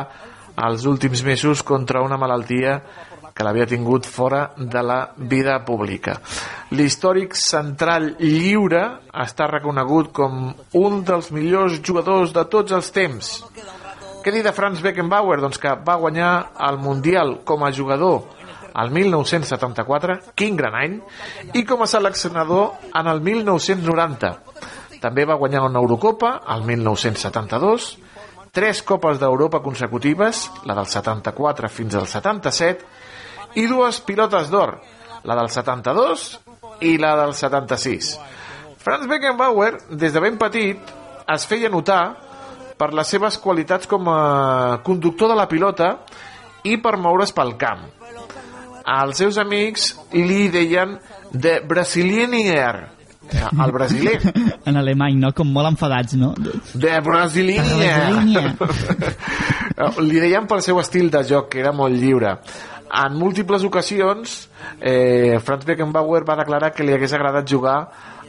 els 0.63 0.85
últims 0.87 1.23
mesos 1.25 1.63
contra 1.63 2.03
una 2.05 2.19
malaltia 2.21 2.81
que 3.33 3.45
l'havia 3.45 3.67
tingut 3.67 4.05
fora 4.05 4.43
de 4.57 4.83
la 4.85 4.99
vida 5.17 5.57
pública. 5.65 6.19
L'històric 6.77 7.35
central 7.39 8.13
lliure 8.21 8.83
està 9.25 9.49
reconegut 9.49 10.13
com 10.13 10.53
un 10.79 11.01
dels 11.09 11.31
millors 11.33 11.81
jugadors 11.81 12.35
de 12.37 12.45
tots 12.53 12.77
els 12.77 12.93
temps. 12.93 13.33
Què 14.23 14.31
dir 14.31 14.45
de 14.45 14.53
Franz 14.55 14.85
Beckenbauer? 14.85 15.41
Doncs 15.41 15.59
que 15.59 15.73
va 15.87 15.99
guanyar 15.99 16.53
el 16.69 16.79
Mundial 16.79 17.41
com 17.49 17.65
a 17.65 17.73
jugador 17.73 18.42
el 18.79 18.91
1974, 18.91 20.19
quin 20.39 20.57
gran 20.57 20.77
any, 20.79 20.97
i 21.59 21.65
com 21.69 21.83
a 21.83 21.91
seleccionador 21.91 22.89
en 22.95 23.11
el 23.11 23.21
1990. 23.25 24.33
També 25.03 25.27
va 25.27 25.39
guanyar 25.41 25.65
una 25.67 25.83
Eurocopa 25.83 26.37
el 26.55 26.65
1972, 26.69 27.89
tres 28.53 28.83
Copes 28.87 29.19
d'Europa 29.21 29.63
consecutives, 29.65 30.45
la 30.69 30.77
del 30.79 30.87
74 30.87 31.69
fins 31.73 31.97
al 31.99 32.07
77, 32.07 32.87
i 33.61 33.67
dues 33.69 34.01
pilotes 34.07 34.51
d'or, 34.53 34.79
la 35.25 35.37
del 35.39 35.51
72 35.51 36.29
i 36.89 36.97
la 36.99 37.17
del 37.21 37.35
76. 37.35 38.13
Franz 38.83 39.07
Beckenbauer, 39.07 39.77
des 39.91 40.13
de 40.13 40.21
ben 40.21 40.39
petit, 40.39 40.93
es 41.31 41.47
feia 41.47 41.71
notar 41.71 42.03
per 42.79 42.91
les 42.97 43.11
seves 43.15 43.39
qualitats 43.39 43.87
com 43.87 44.09
a 44.11 44.81
conductor 44.83 45.31
de 45.31 45.39
la 45.39 45.47
pilota 45.51 45.95
i 46.67 46.79
per 46.83 46.97
moure's 46.99 47.35
pel 47.35 47.55
camp. 47.59 47.85
Els 48.83 49.19
seus 49.19 49.39
amics 49.39 49.93
li 50.13 50.49
deien 50.53 50.99
de 51.33 51.61
Brasilianier, 51.67 52.93
el 53.65 53.73
brasiler. 53.73 54.21
En 54.67 54.77
alemany, 54.77 55.17
no? 55.19 55.33
Com 55.35 55.49
molt 55.51 55.73
enfadats, 55.73 56.15
no? 56.15 56.33
De 56.39 56.93
Brasilinia. 57.03 58.53
Li 60.07 60.21
deien 60.23 60.47
pel 60.47 60.63
seu 60.63 60.79
estil 60.79 61.11
de 61.11 61.25
joc, 61.27 61.49
que 61.51 61.63
era 61.65 61.73
molt 61.75 61.97
lliure. 61.99 62.37
En 63.03 63.17
múltiples 63.19 63.65
ocasions, 63.67 64.37
eh, 64.79 65.41
Franz 65.43 65.67
Beckenbauer 65.67 66.23
va 66.29 66.37
declarar 66.39 66.71
que 66.77 66.85
li 66.85 66.95
hagués 66.95 67.15
agradat 67.17 67.49
jugar 67.49 67.79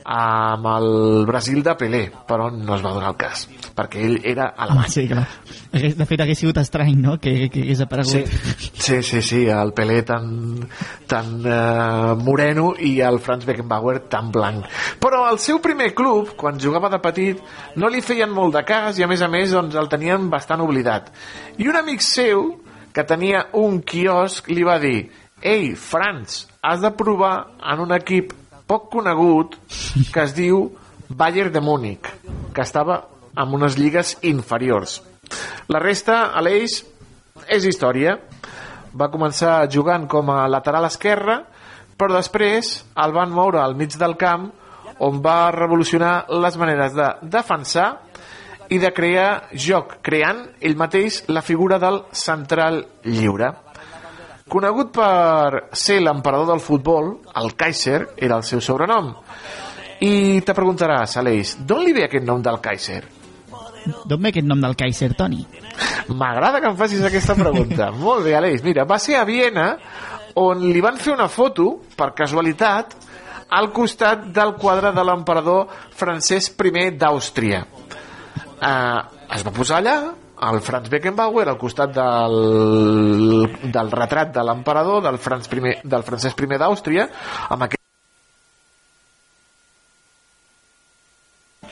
amb 0.05 0.65
el 0.67 1.25
Brasil 1.25 1.61
de 1.63 1.73
Pelé, 1.79 2.01
però 2.27 2.49
no 2.51 2.75
es 2.75 2.81
va 2.83 2.91
donar 2.93 3.09
el 3.13 3.17
cas, 3.17 3.45
perquè 3.75 4.01
ell 4.03 4.17
era 4.23 4.49
alemany. 4.57 4.89
Sí, 4.89 5.07
clar. 5.07 5.27
Hagués- 5.73 5.95
De 5.97 6.05
fet, 6.05 6.21
hagués 6.21 6.37
sigut 6.39 6.57
estrany, 6.57 6.95
no?, 6.99 7.17
que, 7.19 7.49
que 7.49 7.61
hagués 7.63 7.81
aparegut. 7.81 8.11
Sí, 8.11 8.69
sí, 8.73 9.01
sí, 9.03 9.21
sí, 9.21 9.41
el 9.47 9.71
Pelé 9.73 10.01
tan, 10.03 10.59
tan 11.07 11.41
eh, 11.45 12.15
moreno 12.21 12.73
i 12.79 12.99
el 13.01 13.19
Franz 13.19 13.45
Beckenbauer 13.45 14.01
tan 14.09 14.31
blanc. 14.31 14.65
Però 14.99 15.23
el 15.31 15.39
seu 15.39 15.59
primer 15.63 15.93
club, 15.95 16.35
quan 16.37 16.59
jugava 16.59 16.89
de 16.89 16.99
petit, 16.99 17.39
no 17.75 17.89
li 17.89 18.01
feien 18.01 18.29
molt 18.31 18.53
de 18.57 18.63
cas 18.67 18.99
i 18.99 19.03
a 19.03 19.07
més 19.07 19.21
a 19.21 19.27
més 19.31 19.51
doncs, 19.55 19.75
el 19.75 19.89
tenien 19.89 20.29
bastant 20.29 20.61
oblidat. 20.61 21.09
I 21.57 21.67
un 21.71 21.77
amic 21.79 22.01
seu, 22.05 22.59
que 22.93 23.03
tenia 23.09 23.47
un 23.57 23.79
quiosc, 23.81 24.49
li 24.53 24.61
va 24.67 24.77
dir 24.79 25.09
«Ei, 25.41 25.73
Franz, 25.75 26.43
has 26.61 26.79
de 26.79 26.91
provar 26.95 27.47
en 27.73 27.81
un 27.83 27.91
equip 27.91 28.31
poc 28.73 28.89
conegut 28.89 29.59
que 30.09 30.23
es 30.23 30.31
diu 30.33 30.63
Bayern 31.13 31.53
de 31.53 31.61
Múnich, 31.61 32.07
que 32.55 32.63
estava 32.65 33.03
en 33.37 33.53
unes 33.53 33.77
lligues 33.77 34.15
inferiors. 34.25 34.97
La 35.69 35.81
resta, 35.81 36.31
Aleix, 36.33 36.79
és 37.45 37.67
història. 37.69 38.17
Va 38.97 39.11
començar 39.13 39.67
jugant 39.69 40.07
com 40.09 40.31
a 40.33 40.47
lateral 40.49 40.87
esquerre, 40.89 41.37
però 41.97 42.17
després 42.17 42.79
el 43.03 43.13
van 43.13 43.33
moure 43.33 43.61
al 43.61 43.77
mig 43.77 43.93
del 44.01 44.17
camp 44.17 44.49
on 45.05 45.21
va 45.21 45.51
revolucionar 45.53 46.25
les 46.41 46.57
maneres 46.57 46.97
de 46.97 47.11
defensar 47.35 47.87
i 48.73 48.79
de 48.81 48.89
crear 48.95 49.51
joc, 49.53 49.99
creant 50.01 50.47
ell 50.61 50.77
mateix 50.79 51.23
la 51.29 51.45
figura 51.45 51.77
del 51.81 52.03
central 52.09 52.81
lliure. 53.05 53.53
Conegut 54.53 54.91
per 54.93 55.73
ser 55.73 55.97
l'emperador 56.03 56.51
del 56.51 56.61
futbol, 56.61 57.07
el 57.41 57.55
Kaiser 57.57 58.03
era 58.21 58.37
el 58.37 58.43
seu 58.45 58.61
sobrenom. 58.61 59.07
I 60.05 60.43
te 60.45 60.53
preguntaràs, 60.53 61.15
Aleix, 61.17 61.55
d'on 61.65 61.81
li 61.81 61.93
ve 61.95 62.03
aquest 62.05 62.27
nom 62.27 62.43
del 62.43 62.59
Kaiser? 62.61 63.01
D'on 64.05 64.21
ve 64.21 64.29
aquest 64.29 64.45
nom 64.45 64.61
del 64.61 64.75
Kaiser, 64.77 65.09
Toni? 65.17 65.41
M'agrada 66.13 66.61
que 66.61 66.69
em 66.69 66.77
facis 66.77 67.01
aquesta 67.07 67.33
pregunta. 67.39 67.89
Molt 68.05 68.27
bé, 68.27 68.35
Aleix. 68.37 68.61
Mira, 68.61 68.85
va 68.85 68.99
ser 69.01 69.17
a 69.17 69.25
Viena 69.25 69.71
on 70.37 70.61
li 70.69 70.85
van 70.85 71.01
fer 71.01 71.15
una 71.15 71.29
foto, 71.33 71.79
per 71.97 72.11
casualitat, 72.13 72.93
al 73.57 73.71
costat 73.73 74.29
del 74.33 74.53
quadre 74.61 74.93
de 74.93 75.03
l'emperador 75.05 75.65
Francesc 75.97 76.61
I 76.61 76.91
d'Àustria. 76.93 77.65
Eh, 78.61 78.99
es 79.33 79.45
va 79.45 79.53
posar 79.55 79.81
allà, 79.81 79.97
el 80.51 80.59
Franz 80.61 80.89
Beckenbauer, 80.89 81.47
al 81.49 81.59
costat 81.61 81.93
del, 81.95 83.47
del 83.71 83.93
retrat 83.93 84.33
de 84.35 84.43
l'emperador, 84.43 85.03
del, 85.05 85.19
Franz 85.21 85.47
I, 85.51 85.77
del 85.83 86.03
Francesc 86.03 86.43
I 86.43 86.57
d'Àustria, 86.57 87.07
amb 87.49 87.67
aquest 87.67 87.81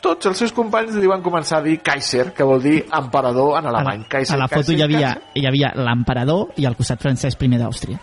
tots 0.01 0.25
els 0.25 0.39
seus 0.41 0.51
companys 0.55 0.95
li 0.97 1.09
van 1.09 1.21
començar 1.21 1.59
a 1.59 1.65
dir 1.65 1.77
Kaiser, 1.85 2.31
que 2.33 2.45
vol 2.47 2.61
dir 2.63 2.79
emperador 2.97 3.59
en 3.59 3.69
alemany. 3.69 4.07
Kaiser, 4.09 4.35
a 4.35 4.39
la 4.41 4.47
foto 4.49 4.63
Kaiser, 4.63 4.79
hi 4.79 4.83
havia, 4.87 5.13
Kaiser. 5.13 5.37
hi 5.37 5.45
havia 5.49 5.71
l'emperador 5.77 6.57
i 6.57 6.65
al 6.65 6.75
costat 6.79 7.03
Francesc 7.03 7.45
I 7.45 7.51
d'Àustria. 7.61 8.01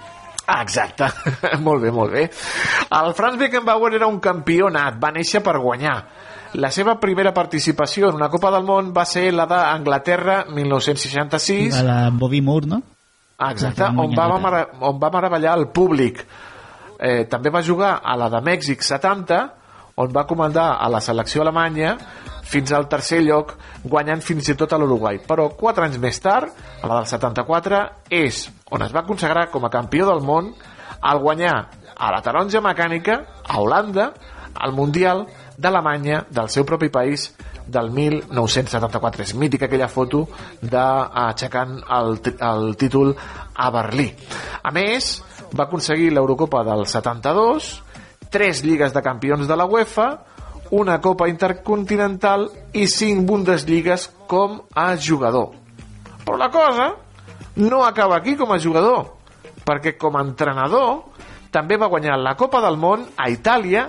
Ah, 0.48 0.62
exacte. 0.62 1.10
molt 1.66 1.82
bé, 1.82 1.90
molt 1.92 2.14
bé. 2.14 2.24
El 2.96 3.12
Franz 3.18 3.36
Beckenbauer 3.36 3.92
era 3.98 4.08
un 4.08 4.20
campió 4.24 4.70
nat, 4.72 4.96
va 5.02 5.12
néixer 5.12 5.42
per 5.44 5.58
guanyar. 5.60 5.98
La 6.54 6.70
seva 6.72 6.94
primera 7.00 7.34
participació 7.36 8.08
en 8.08 8.16
una 8.16 8.30
Copa 8.32 8.50
del 8.54 8.64
Món 8.64 8.92
va 8.96 9.04
ser 9.04 9.32
la 9.34 9.44
d'Anglaterra 9.50 10.44
1966, 10.48 11.76
A 11.76 11.82
la 11.84 11.98
Bobby 12.10 12.40
Moore, 12.40 12.66
no? 12.66 12.82
Ah, 13.38 13.52
exacte, 13.52 13.84
on 13.84 14.14
va, 14.16 14.64
on 14.80 14.98
va 14.98 15.10
meravellar 15.14 15.58
el 15.58 15.68
públic. 15.70 16.24
Eh, 16.98 17.28
també 17.30 17.52
va 17.54 17.62
jugar 17.62 18.00
a 18.02 18.16
la 18.18 18.30
de 18.32 18.40
Mèxic 18.42 18.82
70, 18.82 19.38
on 19.98 20.14
va 20.14 20.26
comandar 20.26 20.72
a 20.78 20.88
la 20.90 21.00
selecció 21.02 21.42
alemanya 21.42 21.96
fins 22.48 22.72
al 22.72 22.88
tercer 22.88 23.20
lloc, 23.22 23.52
guanyant 23.84 24.22
fins 24.24 24.48
i 24.48 24.56
tot 24.58 24.72
a 24.72 24.78
l'Uruguai. 24.80 25.20
Però 25.26 25.50
quatre 25.58 25.84
anys 25.84 26.00
més 26.02 26.18
tard, 26.22 26.50
a 26.82 26.86
la 26.86 27.02
del 27.02 27.10
74, 27.10 27.82
és 28.10 28.46
on 28.72 28.82
es 28.86 28.94
va 28.94 29.04
consagrar 29.06 29.48
com 29.52 29.66
a 29.66 29.72
campió 29.74 30.08
del 30.08 30.24
món 30.24 30.54
al 31.00 31.20
guanyar 31.22 31.54
a 31.94 32.10
la 32.14 32.22
taronja 32.22 32.62
mecànica, 32.64 33.20
a 33.44 33.60
Holanda, 33.60 34.12
al 34.54 34.72
Mundial 34.74 35.26
d'Alemanya, 35.58 36.22
del 36.30 36.48
seu 36.54 36.64
propi 36.64 36.88
país, 36.88 37.32
del 37.66 37.90
1974. 37.90 39.22
És 39.26 39.34
mítica 39.34 39.66
aquella 39.66 39.88
foto 39.90 40.28
d'aixecant 40.62 41.80
el, 41.98 42.20
ti- 42.22 42.36
el 42.40 42.76
títol 42.78 43.12
a 43.58 43.70
Berlí. 43.74 44.08
A 44.62 44.70
més, 44.70 45.18
va 45.52 45.64
aconseguir 45.66 46.12
l'Eurocopa 46.14 46.62
del 46.64 46.86
72, 46.86 47.82
tres 48.30 48.62
lligues 48.64 48.94
de 48.94 49.02
campions 49.02 49.48
de 49.48 49.56
la 49.56 49.66
UEFA, 49.66 50.08
una 50.70 50.98
Copa 51.00 51.28
Intercontinental 51.32 52.48
i 52.76 52.86
cinc 52.86 53.24
Bundesligues 53.26 54.10
com 54.28 54.60
a 54.76 54.90
jugador. 54.96 55.54
Però 56.24 56.36
la 56.36 56.50
cosa 56.52 56.90
no 57.56 57.84
acaba 57.86 58.18
aquí 58.20 58.36
com 58.36 58.52
a 58.52 58.58
jugador, 58.60 59.14
perquè 59.64 59.96
com 59.98 60.16
a 60.16 60.22
entrenador 60.26 61.06
també 61.50 61.78
va 61.80 61.88
guanyar 61.88 62.18
la 62.20 62.36
Copa 62.36 62.60
del 62.60 62.76
Món 62.76 63.06
a 63.16 63.30
Itàlia 63.32 63.86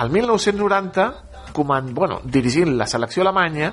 el 0.00 0.10
1990 0.10 1.52
comand, 1.54 1.92
bueno, 1.94 2.20
dirigint 2.24 2.74
la 2.76 2.86
selecció 2.90 3.22
alemanya 3.22 3.70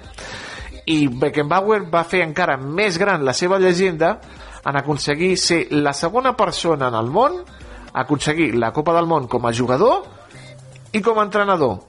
i 0.92 1.08
Beckenbauer 1.08 1.82
va 1.92 2.06
fer 2.08 2.22
encara 2.26 2.58
més 2.62 2.98
gran 3.02 3.26
la 3.26 3.34
seva 3.34 3.60
llegenda 3.60 4.16
en 4.66 4.78
aconseguir 4.78 5.34
ser 5.42 5.66
la 5.72 5.94
segona 5.98 6.36
persona 6.38 6.92
en 6.92 6.98
el 6.98 7.10
món 7.10 7.40
a 7.42 8.04
aconseguir 8.04 8.54
la 8.56 8.72
Copa 8.72 8.94
del 8.96 9.10
Món 9.10 9.28
com 9.28 9.46
a 9.46 9.54
jugador 9.54 10.06
i 10.94 11.02
com 11.02 11.18
a 11.20 11.26
entrenador. 11.26 11.80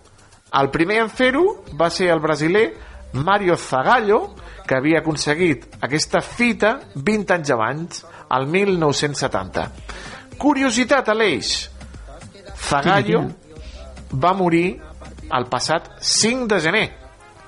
El 0.58 0.70
primer 0.72 0.98
en 1.04 1.10
fer-ho 1.12 1.44
va 1.78 1.90
ser 1.90 2.10
el 2.12 2.20
brasiler 2.20 2.64
Mario 3.12 3.56
Zagallo, 3.56 4.34
que 4.66 4.76
havia 4.76 5.00
aconseguit 5.00 5.66
aquesta 5.84 6.22
fita 6.24 6.78
20 6.94 7.36
anys 7.36 7.52
abans, 7.52 8.02
el 8.32 8.48
1970. 8.48 9.68
Curiositat, 10.40 11.12
Aleix. 11.12 11.54
Zagallo 12.56 13.26
va 14.12 14.32
morir 14.34 14.78
el 15.32 15.46
passat 15.50 15.88
5 16.00 16.48
de 16.48 16.60
gener 16.60 16.84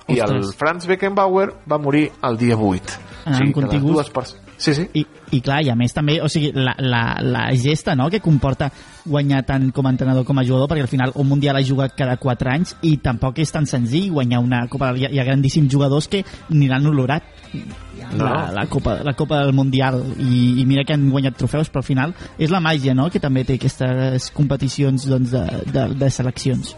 i 0.09 0.19
el 0.21 0.39
Ostres. 0.39 0.55
Franz 0.57 0.87
Beckenbauer 0.87 1.51
va 1.71 1.79
morir 1.79 2.11
el 2.23 2.37
dia 2.39 2.57
8. 2.57 3.01
Ah, 3.27 3.39
que 3.41 3.61
les 3.61 3.83
dues 3.83 4.11
pers- 4.13 4.37
Sí, 4.57 4.73
sí. 4.73 4.85
I, 4.95 5.03
I 5.35 5.41
clar, 5.43 5.65
i 5.67 5.69
a 5.69 5.75
més 5.75 5.93
també, 5.93 6.21
o 6.23 6.29
sigui, 6.31 6.53
la, 6.55 6.77
la, 6.79 7.17
la 7.21 7.41
gesta 7.59 7.97
no, 7.99 8.07
que 8.09 8.21
comporta 8.23 8.69
guanyar 9.05 9.43
tant 9.45 9.73
com 9.75 9.89
a 9.89 9.91
entrenador 9.91 10.25
com 10.25 10.39
a 10.39 10.45
jugador, 10.47 10.69
perquè 10.71 10.85
al 10.85 10.89
final 10.93 11.13
un 11.17 11.27
Mundial 11.29 11.59
es 11.59 11.67
juga 11.69 11.89
cada 11.91 12.15
4 12.23 12.53
anys 12.53 12.77
i 12.87 12.95
tampoc 13.03 13.41
és 13.43 13.51
tan 13.53 13.67
senzill 13.67 14.13
guanyar 14.15 14.39
una 14.45 14.63
Copa. 14.71 14.93
Hi 14.95 15.09
ha, 15.09 15.11
hi 15.11 15.19
ha 15.19 15.25
grandíssims 15.27 15.73
jugadors 15.73 16.07
que 16.09 16.23
ni 16.55 16.69
l'han 16.71 16.87
olorat 16.87 17.27
No. 18.15 18.27
la, 18.27 18.51
la, 18.53 18.67
Copa, 18.71 18.99
la 19.03 19.15
Copa 19.17 19.41
del 19.43 19.55
Mundial 19.57 20.01
i, 20.19 20.61
i 20.61 20.65
mira 20.69 20.85
que 20.87 20.95
han 20.95 21.09
guanyat 21.11 21.39
trofeus, 21.41 21.71
però 21.73 21.83
al 21.83 21.87
final 21.87 22.15
és 22.39 22.53
la 22.53 22.61
màgia 22.63 22.95
no? 22.95 23.09
que 23.11 23.23
també 23.23 23.45
té 23.49 23.57
aquestes 23.59 24.29
competicions 24.37 25.07
doncs, 25.09 25.33
de, 25.33 25.45
de, 25.73 25.87
de 25.99 26.11
seleccions. 26.13 26.75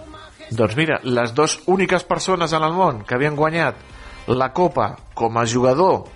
Doncs 0.46 0.76
mira, 0.78 1.00
les 1.02 1.34
dues 1.34 1.58
úniques 1.66 2.06
persones 2.06 2.54
en 2.54 2.64
el 2.64 2.76
món 2.76 3.02
que 3.04 3.16
havien 3.16 3.36
guanyat 3.36 3.80
la 4.26 4.52
Copa 4.54 4.92
com 5.14 5.38
a 5.38 5.46
jugador, 5.46 6.06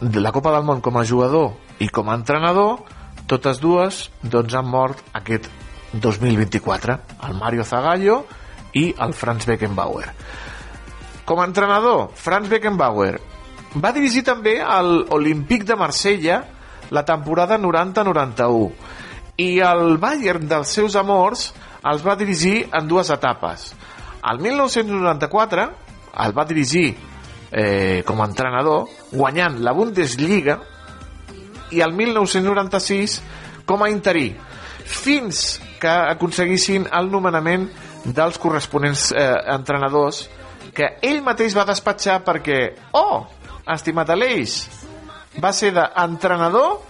la 0.00 0.32
Copa 0.32 0.52
del 0.52 0.64
Món 0.68 0.80
com 0.84 0.96
a 0.96 1.04
jugador 1.08 1.52
i 1.80 1.88
com 1.88 2.08
a 2.08 2.16
entrenador, 2.18 2.80
totes 3.28 3.60
dues 3.60 4.06
doncs 4.22 4.56
han 4.56 4.68
mort 4.68 5.02
aquest 5.16 5.48
2024, 5.92 6.96
el 7.28 7.36
Mario 7.36 7.64
Zagallo 7.64 8.22
i 8.76 8.90
el 8.98 9.12
Franz 9.12 9.46
Beckenbauer. 9.48 10.08
Com 11.28 11.40
a 11.40 11.46
entrenador, 11.46 12.10
Franz 12.18 12.48
Beckenbauer 12.50 13.18
va 13.80 13.92
dirigir 13.92 14.24
també 14.24 14.58
el 14.60 15.06
Olímpic 15.10 15.64
de 15.64 15.76
Marsella 15.76 16.42
la 16.92 17.04
temporada 17.08 17.56
90-91 17.58 18.72
i 19.40 19.60
el 19.64 19.96
Bayern 19.98 20.44
dels 20.48 20.74
seus 20.76 20.96
amors 21.00 21.52
els 21.88 22.04
va 22.04 22.16
dirigir 22.20 22.66
en 22.70 22.86
dues 22.88 23.10
etapes. 23.10 23.72
El 24.28 24.38
1994 24.44 25.64
el 26.22 26.36
va 26.36 26.44
dirigir 26.44 26.92
eh, 27.50 28.02
com 28.06 28.20
a 28.20 28.28
entrenador 28.28 28.88
guanyant 29.10 29.58
la 29.64 29.72
Bundesliga 29.72 30.58
i 31.72 31.80
el 31.80 31.96
1996 31.96 33.20
com 33.64 33.82
a 33.82 33.90
interí 33.90 34.34
fins 34.84 35.60
que 35.80 35.90
aconseguissin 36.12 36.86
el 36.92 37.10
nomenament 37.10 37.68
dels 38.04 38.38
corresponents 38.38 39.10
eh, 39.16 39.26
entrenadors 39.54 40.26
que 40.76 40.96
ell 41.04 41.22
mateix 41.24 41.54
va 41.56 41.66
despatxar 41.68 42.20
perquè, 42.24 42.58
oh, 42.96 43.24
estimat 43.70 44.10
Aleix, 44.10 44.62
va 45.42 45.52
ser 45.56 45.72
d'entrenador 45.76 46.80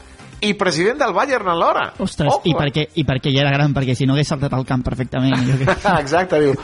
i 0.43 0.55
president 0.59 0.99
del 0.99 1.13
Bayern 1.15 1.49
alhora. 1.53 1.85
Ostres, 2.03 2.41
i 2.51 2.55
perquè, 2.57 2.89
i 2.99 3.05
perquè 3.07 3.31
ja 3.31 3.45
era 3.45 3.53
gran, 3.55 3.75
perquè 3.77 3.95
si 3.95 4.09
no 4.09 4.17
hagués 4.17 4.33
saltat 4.33 4.55
al 4.57 4.67
camp 4.67 4.83
perfectament. 4.83 5.37
Jo 5.47 5.59
que... 5.61 5.77
Exacte, 6.03 6.41
diu. 6.43 6.57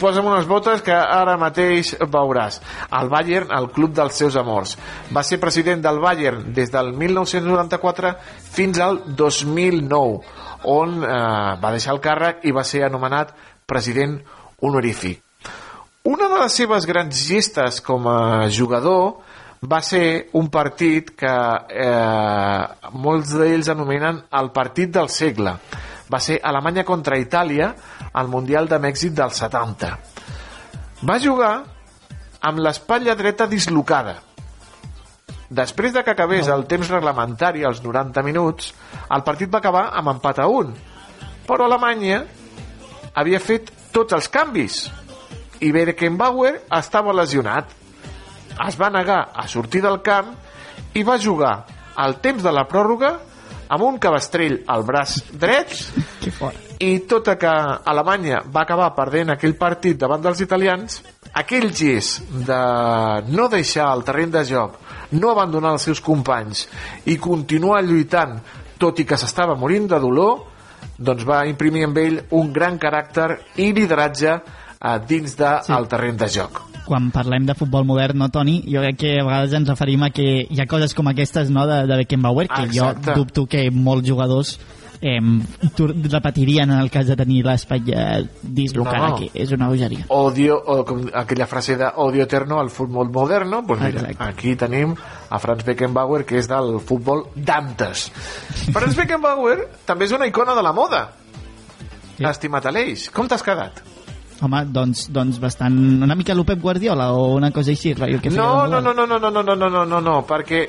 Posa'm 0.00 0.26
unes 0.26 0.48
botes 0.50 0.82
que 0.82 0.96
ara 0.96 1.36
mateix 1.38 1.92
veuràs. 2.10 2.58
El 2.98 3.12
Bayern, 3.12 3.54
el 3.54 3.70
club 3.76 3.94
dels 3.94 4.18
seus 4.18 4.34
amors. 4.40 4.74
Va 5.14 5.22
ser 5.22 5.38
president 5.38 5.84
del 5.84 6.02
Bayern 6.02 6.50
des 6.56 6.74
del 6.74 6.90
1994 6.98 8.16
fins 8.56 8.82
al 8.82 9.00
2009 9.06 10.34
on 10.66 10.98
eh, 11.06 11.54
va 11.62 11.70
deixar 11.70 11.94
el 11.94 12.02
càrrec 12.02 12.42
i 12.50 12.56
va 12.56 12.66
ser 12.66 12.82
anomenat 12.88 13.30
president 13.70 14.18
honorífic 14.58 15.27
una 16.08 16.28
de 16.28 16.38
les 16.40 16.54
seves 16.56 16.86
grans 16.88 17.18
gestes 17.28 17.82
com 17.84 18.06
a 18.08 18.48
jugador 18.48 19.18
va 19.60 19.80
ser 19.84 20.30
un 20.40 20.46
partit 20.48 21.10
que 21.20 21.32
eh, 21.84 22.62
molts 22.96 23.34
d'ells 23.36 23.68
anomenen 23.68 24.22
el 24.40 24.48
partit 24.54 24.94
del 24.94 25.10
segle. 25.12 25.52
Va 26.08 26.20
ser 26.24 26.38
Alemanya 26.48 26.86
contra 26.88 27.18
Itàlia 27.20 27.74
al 28.16 28.30
Mundial 28.32 28.70
de 28.70 28.78
Mèxic 28.80 29.12
del 29.18 29.34
70. 29.36 29.90
Va 31.04 31.18
jugar 31.20 31.52
amb 32.40 32.62
l'espatlla 32.64 33.16
dreta 33.18 33.48
dislocada. 33.50 34.14
Després 35.50 35.92
de 35.92 36.04
que 36.06 36.14
acabés 36.14 36.48
el 36.48 36.64
temps 36.70 36.88
reglamentari, 36.88 37.66
als 37.68 37.82
90 37.84 38.24
minuts, 38.24 38.72
el 39.12 39.26
partit 39.28 39.52
va 39.52 39.60
acabar 39.60 39.90
amb 39.92 40.14
empat 40.14 40.40
a 40.40 40.48
un. 40.48 40.72
Però 41.44 41.68
Alemanya 41.68 42.22
havia 43.12 43.42
fet 43.44 43.74
tots 43.92 44.16
els 44.16 44.32
canvis 44.32 44.86
i 45.60 45.72
Beckenbauer 45.72 46.54
estava 46.78 47.14
lesionat. 47.16 47.70
Es 48.66 48.78
va 48.78 48.90
negar 48.90 49.28
a 49.34 49.46
sortir 49.48 49.82
del 49.84 50.00
camp 50.02 50.34
i 50.94 51.04
va 51.06 51.18
jugar 51.18 51.54
al 51.98 52.18
temps 52.22 52.42
de 52.42 52.52
la 52.54 52.66
pròrroga 52.70 53.16
amb 53.68 53.84
un 53.84 53.98
cabestrell 54.00 54.62
al 54.66 54.84
braç 54.86 55.18
dret 55.32 55.74
que 56.22 56.32
fort. 56.32 56.56
i 56.80 57.04
tot 57.10 57.28
i 57.28 57.36
que 57.40 57.54
Alemanya 57.92 58.42
va 58.46 58.64
acabar 58.64 58.94
perdent 58.96 59.34
aquell 59.34 59.56
partit 59.60 59.98
davant 60.00 60.22
dels 60.24 60.40
italians, 60.40 61.02
aquell 61.32 61.68
gest 61.74 62.22
de 62.48 62.60
no 63.28 63.48
deixar 63.52 63.90
el 63.92 64.04
terreny 64.06 64.32
de 64.32 64.44
joc, 64.48 64.78
no 65.12 65.32
abandonar 65.32 65.74
els 65.76 65.88
seus 65.88 66.00
companys 66.04 66.66
i 67.06 67.18
continuar 67.20 67.82
lluitant 67.84 68.38
tot 68.78 69.00
i 69.02 69.04
que 69.04 69.18
s'estava 69.18 69.58
morint 69.58 69.88
de 69.90 69.98
dolor, 70.00 70.46
doncs 70.98 71.26
va 71.26 71.44
imprimir 71.50 71.84
amb 71.86 71.98
ell 71.98 72.20
un 72.38 72.52
gran 72.54 72.78
caràcter 72.78 73.28
i 73.62 73.72
lideratge 73.74 74.38
eh, 74.80 74.98
dins 75.08 75.36
del 75.36 75.62
Sí. 75.64 75.72
terreny 75.88 76.16
de 76.16 76.28
joc. 76.28 76.62
quan 76.88 77.10
parlem 77.10 77.44
de 77.44 77.52
futbol 77.54 77.84
modern, 77.84 78.16
no, 78.16 78.30
Toni? 78.30 78.62
Jo 78.66 78.80
crec 78.80 78.96
que 78.96 79.20
a 79.20 79.24
vegades 79.24 79.52
ens 79.52 79.68
referim 79.68 80.02
a 80.04 80.08
que 80.10 80.46
hi 80.48 80.60
ha 80.60 80.66
coses 80.66 80.94
com 80.94 81.06
aquestes 81.08 81.50
no, 81.50 81.66
de, 81.66 81.82
de 81.86 81.96
Beckenbauer, 81.96 82.48
que 82.48 82.62
Exacte. 82.62 83.10
jo 83.12 83.14
dubto 83.14 83.44
que 83.46 83.70
molts 83.70 84.08
jugadors 84.08 84.58
eh, 85.02 85.20
repetirien 85.86 86.70
en 86.70 86.78
el 86.78 86.90
cas 86.90 87.06
de 87.06 87.14
tenir 87.16 87.44
l'espatlla 87.44 88.22
dislocada, 88.42 88.98
No, 88.98 89.08
no. 89.08 89.16
que 89.16 89.30
és 89.34 89.52
una 89.52 89.68
bogeria. 89.68 90.06
Odio, 90.08 90.56
o 90.64 90.84
com 90.84 91.04
aquella 91.12 91.46
frase 91.46 91.76
de 91.76 91.86
odio 91.96 92.22
eterno 92.24 92.58
al 92.58 92.70
futbol 92.70 93.10
moderno, 93.10 93.62
doncs 93.62 93.82
mira, 93.82 94.00
Exacte. 94.00 94.24
aquí 94.24 94.56
tenim 94.56 94.94
a 95.30 95.38
Franz 95.38 95.64
Beckenbauer, 95.64 96.24
que 96.24 96.38
és 96.38 96.48
del 96.48 96.80
futbol 96.80 97.26
d'antes. 97.36 98.10
Franz 98.72 98.96
Beckenbauer 98.96 99.68
també 99.84 100.06
és 100.06 100.12
una 100.12 100.26
icona 100.26 100.54
de 100.54 100.62
la 100.62 100.72
moda. 100.72 101.10
Sí. 102.16 102.24
Estimat 102.24 102.66
Aleix, 102.66 103.10
com 103.14 103.28
t'has 103.28 103.42
quedat? 103.46 103.84
Home, 104.40 104.60
doncs, 104.70 105.08
doncs 105.10 105.40
bastant... 105.42 105.74
Una 106.04 106.14
mica 106.14 106.32
el 106.32 106.44
Pep 106.46 106.60
Guardiola 106.62 107.10
o 107.12 107.34
una 107.34 107.50
cosa 107.50 107.72
així, 107.72 107.94
que 107.94 108.30
feia 108.30 108.36
No, 108.36 108.66
no, 108.68 108.78
model. 108.80 108.84
no, 108.84 108.94
no, 108.94 109.06
no, 109.06 109.18
no, 109.18 109.42
no, 109.42 109.56
no, 109.56 109.68
no, 109.68 109.84
no, 109.84 110.00
no, 110.00 110.16
perquè 110.28 110.60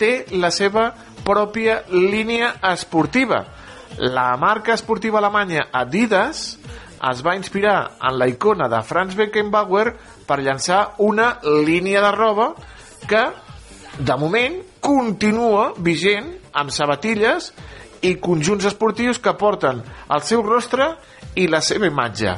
té 0.00 0.12
la 0.40 0.50
seva 0.54 0.88
pròpia 1.24 1.82
línia 1.92 2.54
esportiva. 2.72 3.42
La 3.98 4.36
marca 4.40 4.72
esportiva 4.74 5.18
alemanya 5.18 5.66
Adidas 5.72 6.58
es 7.10 7.20
va 7.26 7.36
inspirar 7.36 7.98
en 8.00 8.16
la 8.18 8.28
icona 8.28 8.68
de 8.68 8.80
Franz 8.82 9.14
Beckenbauer 9.18 9.92
per 10.26 10.40
llançar 10.40 10.94
una 10.98 11.34
línia 11.66 12.00
de 12.02 12.12
roba 12.16 12.52
que, 13.08 13.24
de 13.98 14.16
moment, 14.16 14.56
continua 14.80 15.72
vigent 15.76 16.32
amb 16.52 16.72
sabatilles 16.74 17.52
i 18.06 18.14
conjunts 18.22 18.66
esportius 18.70 19.18
que 19.18 19.34
porten 19.36 19.82
el 20.14 20.22
seu 20.22 20.42
rostre 20.46 20.92
i 21.34 21.48
la 21.50 21.60
seva 21.60 21.86
imatge. 21.90 22.36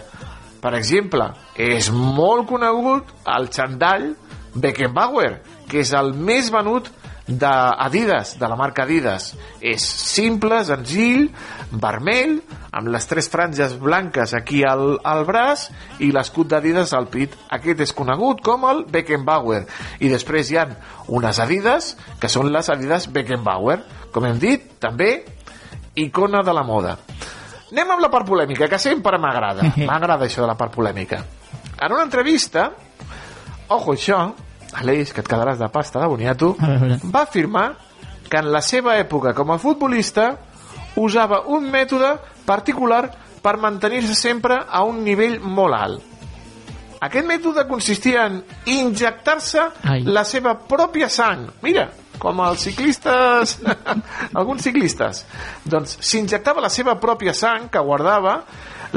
Per 0.60 0.74
exemple, 0.76 1.30
és 1.56 1.90
molt 1.92 2.48
conegut 2.50 3.08
el 3.36 3.48
xandall 3.52 4.10
Beckenbauer, 4.54 5.38
que 5.70 5.80
és 5.84 5.92
el 5.96 6.12
més 6.12 6.50
venut 6.52 6.90
d'Adidas, 7.30 8.34
de 8.38 8.48
la 8.48 8.56
marca 8.58 8.82
Adidas. 8.82 9.30
És 9.60 9.84
simple, 9.84 10.58
senzill, 10.66 11.28
vermell, 11.70 12.40
amb 12.74 12.90
les 12.90 13.06
tres 13.06 13.30
franges 13.30 13.76
blanques 13.78 14.34
aquí 14.34 14.62
al, 14.66 14.98
al 15.06 15.24
braç 15.28 15.68
i 16.02 16.10
l'escut 16.14 16.50
d'Adidas 16.50 16.94
al 16.96 17.08
pit. 17.12 17.36
Aquest 17.54 17.86
és 17.86 17.94
conegut 17.96 18.42
com 18.46 18.66
el 18.70 18.84
Beckenbauer. 18.90 19.62
I 20.02 20.10
després 20.12 20.50
hi 20.50 20.60
han 20.60 20.74
unes 21.08 21.40
Adidas, 21.42 21.94
que 22.20 22.28
són 22.28 22.50
les 22.52 22.70
Adidas 22.72 23.08
Beckenbauer. 23.12 23.80
Com 24.10 24.26
hem 24.26 24.42
dit, 24.42 24.66
també 24.82 25.12
icona 25.94 26.42
de 26.46 26.54
la 26.56 26.66
moda. 26.66 26.98
Anem 27.70 27.92
amb 27.94 28.02
la 28.02 28.10
part 28.10 28.26
polèmica, 28.26 28.68
que 28.68 28.78
sempre 28.82 29.18
m'agrada. 29.22 29.68
M'agrada 29.90 30.26
això 30.26 30.42
de 30.42 30.50
la 30.50 30.56
part 30.58 30.74
polèmica. 30.74 31.22
En 31.80 31.94
una 31.94 32.04
entrevista, 32.04 32.70
ojo 33.68 33.94
això, 33.94 34.20
Aleix, 34.80 35.14
que 35.14 35.22
et 35.24 35.30
quedaràs 35.30 35.58
de 35.58 35.68
pasta 35.72 36.02
de 36.02 36.10
boniato, 36.10 36.54
va 36.60 37.24
afirmar 37.24 37.72
que 38.30 38.38
en 38.38 38.52
la 38.54 38.60
seva 38.62 38.94
època 39.00 39.32
com 39.34 39.50
a 39.50 39.58
futbolista 39.58 40.28
usava 41.00 41.42
un 41.50 41.66
mètode 41.70 42.12
particular 42.46 43.08
per 43.42 43.56
mantenir-se 43.58 44.14
sempre 44.14 44.60
a 44.68 44.84
un 44.86 45.02
nivell 45.02 45.40
molt 45.42 45.74
alt. 45.74 46.06
Aquest 47.00 47.26
mètode 47.26 47.64
consistia 47.66 48.26
en 48.28 48.42
injectar-se 48.68 49.62
la 50.04 50.24
seva 50.28 50.52
pròpia 50.68 51.08
sang. 51.08 51.46
Mira, 51.64 51.88
com 52.20 52.42
els 52.44 52.66
ciclistes, 52.68 53.56
alguns 54.38 54.66
ciclistes. 54.66 55.24
Doncs 55.64 55.96
s'injectava 56.04 56.62
la 56.62 56.72
seva 56.72 56.98
pròpia 57.00 57.34
sang 57.36 57.70
que 57.72 57.82
guardava, 57.84 58.40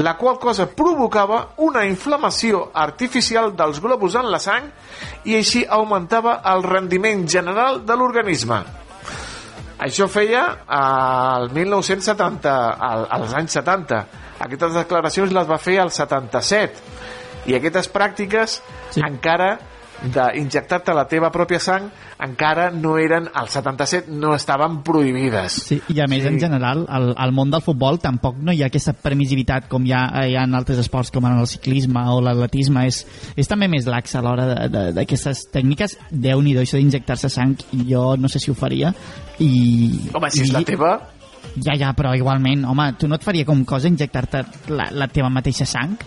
la 0.04 0.16
qual 0.18 0.40
cosa 0.42 0.68
provocava 0.68 1.40
una 1.64 1.84
inflamació 1.86 2.68
artificial 2.74 3.54
dels 3.56 3.80
globus 3.82 4.18
en 4.20 4.30
la 4.34 4.42
sang 4.42 4.70
i 5.30 5.38
així 5.38 5.64
augmentava 5.70 6.40
el 6.54 6.66
rendiment 6.66 7.28
general 7.30 7.84
de 7.86 7.98
l'organisme. 7.98 8.64
Això 9.84 10.08
feia 10.08 10.44
al 10.70 11.50
1970, 11.54 12.52
al, 12.90 13.06
als 13.18 13.34
anys 13.36 13.58
70. 13.60 14.02
Aquestes 14.46 14.76
declaracions 14.78 15.34
les 15.36 15.50
va 15.50 15.60
fer 15.62 15.80
al 15.82 15.92
77. 15.92 16.92
I 17.52 17.58
aquestes 17.58 17.90
pràctiques 17.92 18.60
sí. 18.94 19.04
encara 19.04 19.58
d'injectar-te 20.04 20.94
la 20.96 21.06
teva 21.08 21.30
pròpia 21.32 21.60
sang 21.64 21.88
encara 22.24 22.70
no 22.72 22.96
eren, 23.00 23.30
al 23.34 23.50
77 23.52 24.12
no 24.12 24.34
estaven 24.36 24.82
prohibides. 24.84 25.58
Sí, 25.70 25.80
i 25.94 26.02
a 26.04 26.08
més, 26.12 26.24
sí. 26.24 26.32
en 26.32 26.40
general, 26.42 26.86
al, 26.90 27.12
al 27.18 27.34
món 27.36 27.52
del 27.54 27.64
futbol 27.64 28.00
tampoc 28.04 28.40
no 28.40 28.54
hi 28.54 28.64
ha 28.64 28.70
aquesta 28.72 28.94
permissivitat 28.96 29.68
com 29.72 29.86
hi 29.88 29.94
ha, 29.96 30.04
hi 30.28 30.38
ha 30.38 30.46
en 30.48 30.56
altres 30.60 30.82
esports 30.84 31.12
com 31.14 31.28
en 31.30 31.40
el 31.40 31.50
ciclisme 31.52 32.04
o 32.12 32.20
l'atletisme. 32.24 32.86
És, 32.90 33.04
és 33.40 33.50
també 33.50 33.70
més 33.72 33.88
lax 33.90 34.16
a 34.16 34.24
l'hora 34.26 34.68
d'aquestes 34.96 35.48
tècniques. 35.54 35.98
Déu-n'hi-do, 36.12 36.64
això 36.64 36.80
d'injectar-se 36.80 37.32
sang, 37.32 37.56
jo 37.88 38.14
no 38.20 38.32
sé 38.32 38.44
si 38.44 38.52
ho 38.52 38.58
faria. 38.58 38.94
I, 39.40 39.52
Home, 40.14 40.32
si 40.32 40.44
i, 40.44 40.48
és 40.48 40.56
la 40.56 40.64
teva... 40.68 40.96
Ja, 41.54 41.76
ja, 41.78 41.92
però 41.94 42.14
igualment, 42.18 42.64
home, 42.66 42.94
tu 42.98 43.08
no 43.10 43.20
et 43.20 43.26
faria 43.26 43.46
com 43.46 43.66
cosa 43.68 43.90
injectar-te 43.92 44.46
la, 44.72 44.88
la 44.96 45.10
teva 45.12 45.30
mateixa 45.30 45.68
sang? 45.70 45.98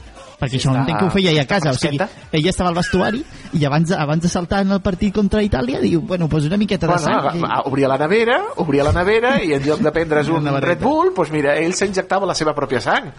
Perquè 0.40 0.58
això 0.60 0.72
no 0.72 0.82
entenc 0.82 0.98
que 1.00 1.06
ho 1.06 1.10
feia 1.14 1.30
ella 1.32 1.42
a 1.46 1.48
casa 1.50 1.70
o 1.72 1.78
sigui, 1.80 1.98
ella 2.32 2.50
estava 2.50 2.68
al 2.70 2.76
vestuari 2.76 3.22
i 3.56 3.64
abans, 3.64 3.92
abans 3.96 4.22
de 4.22 4.28
saltar 4.28 4.60
en 4.66 4.72
el 4.76 4.82
partit 4.84 5.14
contra 5.14 5.42
Itàlia 5.42 5.80
diu, 5.80 6.02
bueno, 6.02 6.28
pues 6.28 6.44
una 6.44 6.56
miqueta 6.60 6.86
de 6.86 6.92
Bueno, 6.92 7.04
sang 7.06 7.42
aga- 7.44 7.62
obria 7.70 7.88
la 7.88 7.96
nevera, 7.98 8.40
obria 8.56 8.84
la 8.84 8.92
nevera 8.92 9.36
i 9.42 9.52
en 9.56 9.62
lloc 9.64 9.80
de 9.80 9.92
prendre's 9.92 10.28
un 10.36 10.46
Red 10.60 10.80
Bull, 10.82 11.12
doncs 11.16 11.30
mira, 11.32 11.56
ell 11.56 11.72
s'injectava 11.74 12.26
la 12.28 12.34
seva 12.34 12.54
pròpia 12.54 12.80
sang. 12.84 13.12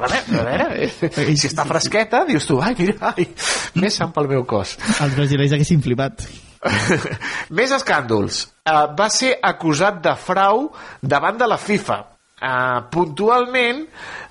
A 0.00 0.08
veure, 0.08 0.66
eh, 0.86 1.36
si 1.36 1.48
està 1.50 1.66
fresqueta, 1.68 2.22
dius 2.24 2.46
tu, 2.48 2.56
ai, 2.64 2.72
mira, 2.78 3.12
ai, 3.12 3.26
més 3.76 3.98
sang 4.00 4.14
pel 4.16 4.28
meu 4.30 4.46
cos. 4.48 4.78
els 5.04 5.12
brasileis 5.18 5.52
haguessin 5.52 5.82
flipat 5.84 6.24
Més 7.56 7.70
escàndols. 7.72 8.42
Uh, 8.68 8.86
va 8.96 9.08
ser 9.12 9.34
acusat 9.42 10.00
de 10.04 10.12
frau 10.20 10.66
davant 11.02 11.38
de 11.40 11.46
la 11.48 11.56
FIFA, 11.60 11.96
uh, 12.40 12.80
puntualment 12.90 13.84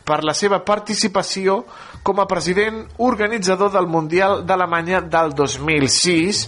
per 0.05 0.23
la 0.25 0.33
seva 0.33 0.61
participació 0.65 1.63
com 2.03 2.19
a 2.19 2.27
president 2.27 2.85
organitzador 2.97 3.71
del 3.73 3.87
Mundial 3.87 4.43
d'Alemanya 4.47 5.03
del 5.05 5.35
2006, 5.37 6.47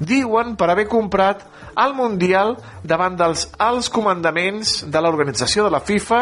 diuen 0.00 0.56
per 0.56 0.70
haver 0.70 0.86
comprat 0.88 1.44
el 1.76 1.92
Mundial 1.92 2.56
davant 2.84 3.16
dels 3.18 3.46
alts 3.60 3.90
comandaments 3.92 4.78
de 4.88 5.00
l'organització 5.02 5.66
de 5.66 5.74
la 5.74 5.82
FIFA 5.84 6.20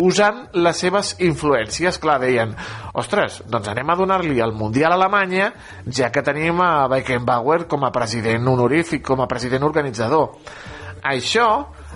usant 0.00 0.42
les 0.54 0.76
seves 0.76 1.14
influències. 1.24 1.98
Clar, 2.00 2.18
deien, 2.22 2.52
ostres, 3.00 3.40
doncs 3.50 3.70
anem 3.72 3.90
a 3.90 3.96
donar-li 3.98 4.40
el 4.40 4.52
Mundial 4.56 4.94
a 4.94 5.00
Alemanya, 5.00 5.50
ja 5.86 6.10
que 6.12 6.24
tenim 6.26 6.60
a 6.60 6.86
Beckenbauer 6.92 7.64
com 7.70 7.84
a 7.84 7.92
president 7.94 8.48
honorífic, 8.48 9.04
com 9.06 9.24
a 9.24 9.28
president 9.28 9.64
organitzador. 9.66 10.36
Això, 11.10 11.48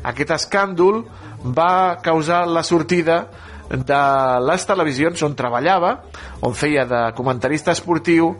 aquest 0.04 0.32
escàndol, 0.38 1.04
va 1.44 2.00
causar 2.02 2.46
la 2.48 2.62
sortida 2.64 3.26
de 3.68 4.00
les 4.44 4.66
televisions 4.66 5.22
on 5.24 5.34
treballava, 5.36 5.96
on 6.44 6.54
feia 6.56 6.84
de 6.88 7.00
comentarista 7.16 7.72
esportiu, 7.72 8.34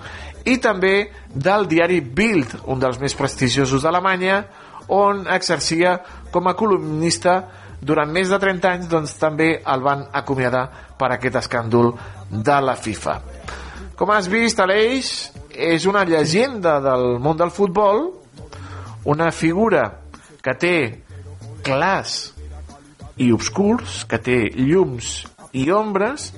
i 0.45 0.59
també 0.61 1.11
del 1.33 1.69
diari 1.69 2.01
Bild, 2.01 2.59
un 2.69 2.81
dels 2.81 3.01
més 3.01 3.17
prestigiosos 3.17 3.85
d'Alemanya, 3.85 4.43
on 4.93 5.25
exercia 5.33 5.97
com 6.33 6.49
a 6.49 6.57
columnista 6.57 7.39
durant 7.85 8.11
més 8.13 8.29
de 8.33 8.39
30 8.41 8.69
anys 8.71 8.91
doncs, 8.91 9.15
també 9.21 9.59
el 9.61 9.85
van 9.85 10.07
acomiadar 10.13 10.67
per 10.99 11.11
aquest 11.13 11.41
escàndol 11.41 11.93
de 12.31 12.59
la 12.65 12.77
FIFA. 12.77 13.17
Com 13.97 14.11
has 14.11 14.29
vist, 14.29 14.61
Aleix 14.61 15.31
és 15.55 15.85
una 15.87 16.05
llegenda 16.05 16.81
del 16.83 17.19
món 17.23 17.39
del 17.39 17.53
futbol, 17.55 18.09
una 19.05 19.31
figura 19.33 19.85
que 20.43 20.55
té 20.61 20.77
clars 21.65 22.34
i 23.21 23.31
obscurs, 23.35 24.03
que 24.11 24.19
té 24.19 24.39
llums 24.57 25.25
i 25.55 25.69
ombres, 25.71 26.33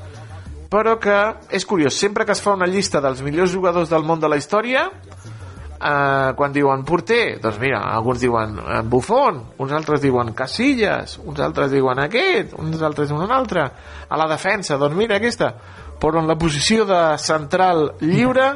però 0.70 0.96
que 1.00 1.16
és 1.54 1.64
curiós, 1.64 1.96
sempre 1.96 2.26
que 2.26 2.34
es 2.34 2.42
fa 2.42 2.56
una 2.56 2.68
llista 2.68 3.00
dels 3.00 3.22
millors 3.24 3.54
jugadors 3.54 3.92
del 3.92 4.04
món 4.04 4.20
de 4.20 4.28
la 4.28 4.36
història, 4.36 4.86
eh, 4.90 6.32
quan 6.36 6.52
diuen 6.52 6.84
porter, 6.84 7.38
doncs 7.40 7.60
mira, 7.62 7.80
alguns 7.94 8.20
diuen 8.20 8.58
eh, 8.60 8.82
Buffon, 8.84 9.40
uns 9.62 9.72
altres 9.72 10.02
diuen 10.04 10.34
Casillas, 10.36 11.18
uns 11.24 11.40
altres 11.40 11.72
diuen 11.72 12.02
aquest, 12.04 12.56
uns 12.60 12.82
altres 12.82 13.08
diuen 13.12 13.24
un 13.28 13.34
altre. 13.34 13.68
A 14.08 14.20
la 14.20 14.28
defensa, 14.30 14.76
doncs 14.80 14.98
mira 14.98 15.16
aquesta, 15.16 15.52
però 16.00 16.20
en 16.20 16.28
la 16.28 16.36
posició 16.36 16.84
de 16.84 17.02
central 17.22 17.92
lliure, 18.02 18.50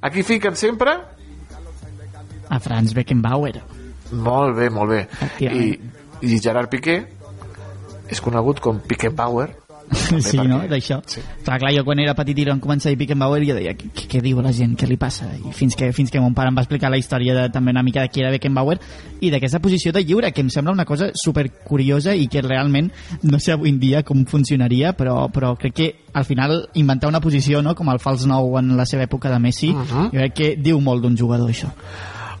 aquí 0.00 0.24
fiquen 0.26 0.56
sempre 0.56 0.96
a 2.50 2.58
Franz 2.58 2.96
Beckenbauer 2.96 3.60
molt 4.10 4.56
bé, 4.56 4.68
molt 4.70 4.90
bé. 4.90 5.00
I, 5.46 5.78
i 6.26 6.38
Gerard 6.42 6.70
Piqué 6.70 7.19
és 8.10 8.20
conegut 8.20 8.60
com 8.60 8.80
Piquenbauer. 8.80 9.50
sí, 10.20 10.38
no? 10.38 10.60
D'això. 10.70 11.00
Sí. 11.06 11.22
Clar, 11.44 11.58
clar, 11.58 11.72
jo 11.74 11.82
quan 11.86 11.98
era 12.02 12.14
petit 12.18 12.38
i 12.38 12.44
vam 12.46 12.60
començar 12.62 12.90
a 12.90 12.92
dir 12.92 12.98
Beckenbauer 13.00 13.40
jo 13.46 13.56
deia, 13.56 13.72
què, 13.74 14.06
què 14.10 14.20
diu 14.22 14.40
la 14.42 14.52
gent, 14.54 14.76
què 14.78 14.86
li 14.86 14.98
passa? 15.00 15.26
I 15.34 15.54
fins 15.56 15.74
que, 15.78 15.90
fins 15.96 16.12
que 16.12 16.22
mon 16.22 16.34
pare 16.36 16.52
em 16.52 16.58
va 16.58 16.64
explicar 16.64 16.92
la 16.92 17.00
història 17.00 17.34
de, 17.36 17.46
també 17.52 17.74
una 17.74 17.82
mica 17.86 18.04
de 18.04 18.12
qui 18.12 18.22
era 18.22 18.30
Beckenbauer 18.34 18.78
i 19.20 19.32
d'aquesta 19.32 19.60
posició 19.62 19.92
de 19.96 20.04
lliure, 20.04 20.30
que 20.32 20.44
em 20.44 20.52
sembla 20.52 20.74
una 20.76 20.86
cosa 20.86 21.10
super 21.18 21.48
curiosa 21.66 22.14
i 22.14 22.28
que 22.30 22.44
realment 22.46 22.92
no 23.22 23.40
sé 23.42 23.56
avui 23.56 23.72
en 23.74 23.80
dia 23.82 24.04
com 24.06 24.22
funcionaria, 24.30 24.94
però, 24.96 25.24
però 25.32 25.56
crec 25.58 25.74
que 25.74 25.90
al 26.14 26.26
final 26.28 26.68
inventar 26.74 27.10
una 27.10 27.22
posició 27.22 27.62
no, 27.62 27.74
com 27.74 27.90
el 27.90 28.00
fals 28.02 28.26
nou 28.30 28.56
en 28.60 28.76
la 28.78 28.86
seva 28.86 29.08
època 29.08 29.30
de 29.32 29.42
Messi, 29.42 29.74
uh 29.74 29.82
-huh. 29.82 30.06
jo 30.12 30.18
crec 30.18 30.34
que 30.34 30.56
diu 30.56 30.80
molt 30.80 31.02
d'un 31.02 31.16
jugador 31.16 31.50
això. 31.50 31.70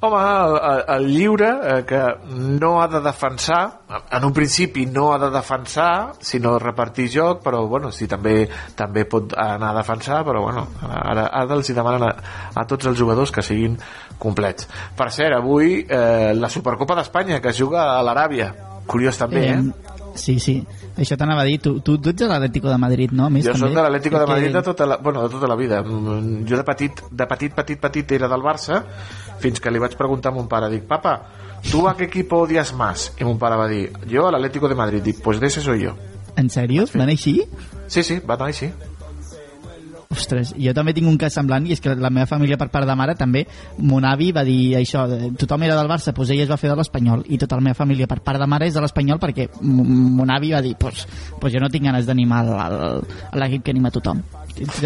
Home, 0.02 0.16
el, 0.16 0.84
el, 0.94 1.06
lliure, 1.12 1.48
eh, 1.62 1.84
que 1.84 2.00
no 2.32 2.70
ha 2.80 2.86
de 2.88 3.02
defensar, 3.04 3.82
en 4.10 4.24
un 4.24 4.32
principi 4.32 4.86
no 4.86 5.10
ha 5.12 5.18
de 5.20 5.28
defensar, 5.34 6.14
sinó 6.24 6.54
repartir 6.58 7.10
joc, 7.12 7.42
però 7.44 7.66
bueno, 7.68 7.90
sí, 7.92 8.08
també 8.08 8.46
també 8.78 9.04
pot 9.04 9.34
anar 9.36 9.74
a 9.74 9.78
defensar, 9.82 10.22
però 10.24 10.46
bueno, 10.46 10.64
ara, 10.88 11.26
ara 11.42 11.58
els 11.58 11.68
hi 11.68 11.76
demanen 11.76 12.06
a, 12.08 12.14
a 12.56 12.64
tots 12.64 12.88
els 12.88 12.96
jugadors 12.96 13.28
que 13.28 13.44
siguin 13.44 13.76
complets. 14.18 14.70
Per 14.96 15.10
cert, 15.12 15.36
avui 15.36 15.82
eh, 15.84 16.32
la 16.32 16.48
Supercopa 16.48 16.96
d'Espanya, 16.96 17.42
que 17.44 17.52
es 17.52 17.60
juga 17.60 17.90
a 17.98 18.00
l'Aràbia. 18.00 18.54
Curiós 18.88 19.20
també, 19.20 19.44
eh? 19.52 19.89
Sí, 20.14 20.38
sí. 20.40 20.56
Això 20.96 21.16
t'anava 21.16 21.42
a 21.42 21.44
dir. 21.44 21.58
Tu, 21.62 21.80
tu, 21.80 21.98
tu 21.98 22.10
ets 22.10 22.18
de 22.22 22.26
l'Atlético 22.28 22.68
de 22.68 22.78
Madrid, 22.78 23.12
no? 23.12 23.26
A 23.26 23.30
Més, 23.30 23.44
jo 23.44 23.52
també. 23.52 23.66
soc 23.68 23.76
de 23.76 23.82
l'Atlético 23.82 24.18
de 24.18 24.26
Madrid 24.26 24.52
de 24.56 24.62
tota 24.62 24.86
la, 24.86 24.96
bueno, 24.96 25.22
de 25.22 25.28
tota 25.30 25.46
la 25.48 25.56
vida. 25.56 25.82
Mm, 25.82 26.44
Jo 26.48 26.56
de 26.56 26.64
petit, 26.64 27.02
de 27.10 27.26
petit, 27.26 27.54
petit, 27.54 27.78
petit 27.80 28.12
era 28.12 28.28
del 28.28 28.42
Barça, 28.42 28.82
fins 29.40 29.60
que 29.60 29.70
li 29.70 29.78
vaig 29.78 29.96
preguntar 29.96 30.32
a 30.32 30.34
mon 30.34 30.48
pare, 30.48 30.68
dic, 30.70 30.84
papa, 30.88 31.14
¿tú 31.70 31.86
a 31.88 31.96
qué 31.96 32.04
equipo 32.04 32.38
odias 32.44 32.72
más? 32.74 33.12
I 33.20 33.24
mon 33.24 33.38
pare 33.38 33.56
va 33.56 33.68
dir, 33.68 33.90
yo 34.06 34.26
al 34.28 34.34
Atlético 34.34 34.68
de 34.68 34.74
Madrid. 34.74 35.02
Dic, 35.02 35.22
pues 35.22 35.40
de 35.40 35.46
ese 35.46 35.60
soy 35.60 35.82
yo. 35.84 35.94
En 36.36 36.48
sèrio? 36.50 36.86
Va 36.96 37.02
anar 37.04 37.14
així? 37.16 37.42
Sí, 37.86 38.02
sí, 38.02 38.20
va 38.20 38.34
anar 38.34 38.48
així. 38.48 38.70
Ostres, 40.10 40.48
jo 40.58 40.72
també 40.74 40.90
tinc 40.90 41.06
un 41.06 41.14
cas 41.22 41.36
semblant 41.38 41.62
i 41.68 41.70
és 41.76 41.80
que 41.80 41.92
la 41.94 42.08
meva 42.10 42.26
família 42.26 42.56
per 42.58 42.66
part 42.74 42.82
de 42.88 42.94
mare 42.98 43.14
també, 43.14 43.44
mon 43.78 44.02
avi 44.04 44.32
va 44.34 44.42
dir 44.42 44.74
això, 44.74 45.04
de- 45.06 45.28
tothom 45.38 45.62
era 45.62 45.76
del 45.78 45.86
Barça, 45.86 46.10
doncs 46.12 46.32
ell 46.34 46.40
es 46.42 46.50
va 46.50 46.56
fer 46.58 46.68
de 46.72 46.74
l'Espanyol 46.80 47.22
i 47.30 47.38
tota 47.38 47.54
la 47.54 47.62
meva 47.62 47.78
família 47.78 48.08
per 48.10 48.18
part 48.20 48.40
de 48.42 48.46
mare 48.50 48.66
és 48.66 48.74
de 48.74 48.80
l'Espanyol 48.82 49.20
perquè 49.22 49.46
mon 49.62 50.28
avi 50.34 50.50
va 50.50 50.60
dir, 50.66 50.74
doncs 50.80 51.06
pues 51.38 51.52
jo 51.54 51.60
no 51.62 51.68
tinc 51.70 51.84
ganes 51.86 52.06
d'animar 52.10 52.42
l'equip 53.38 53.62
que 53.62 53.70
anima 53.70 53.90
tothom. 53.94 54.20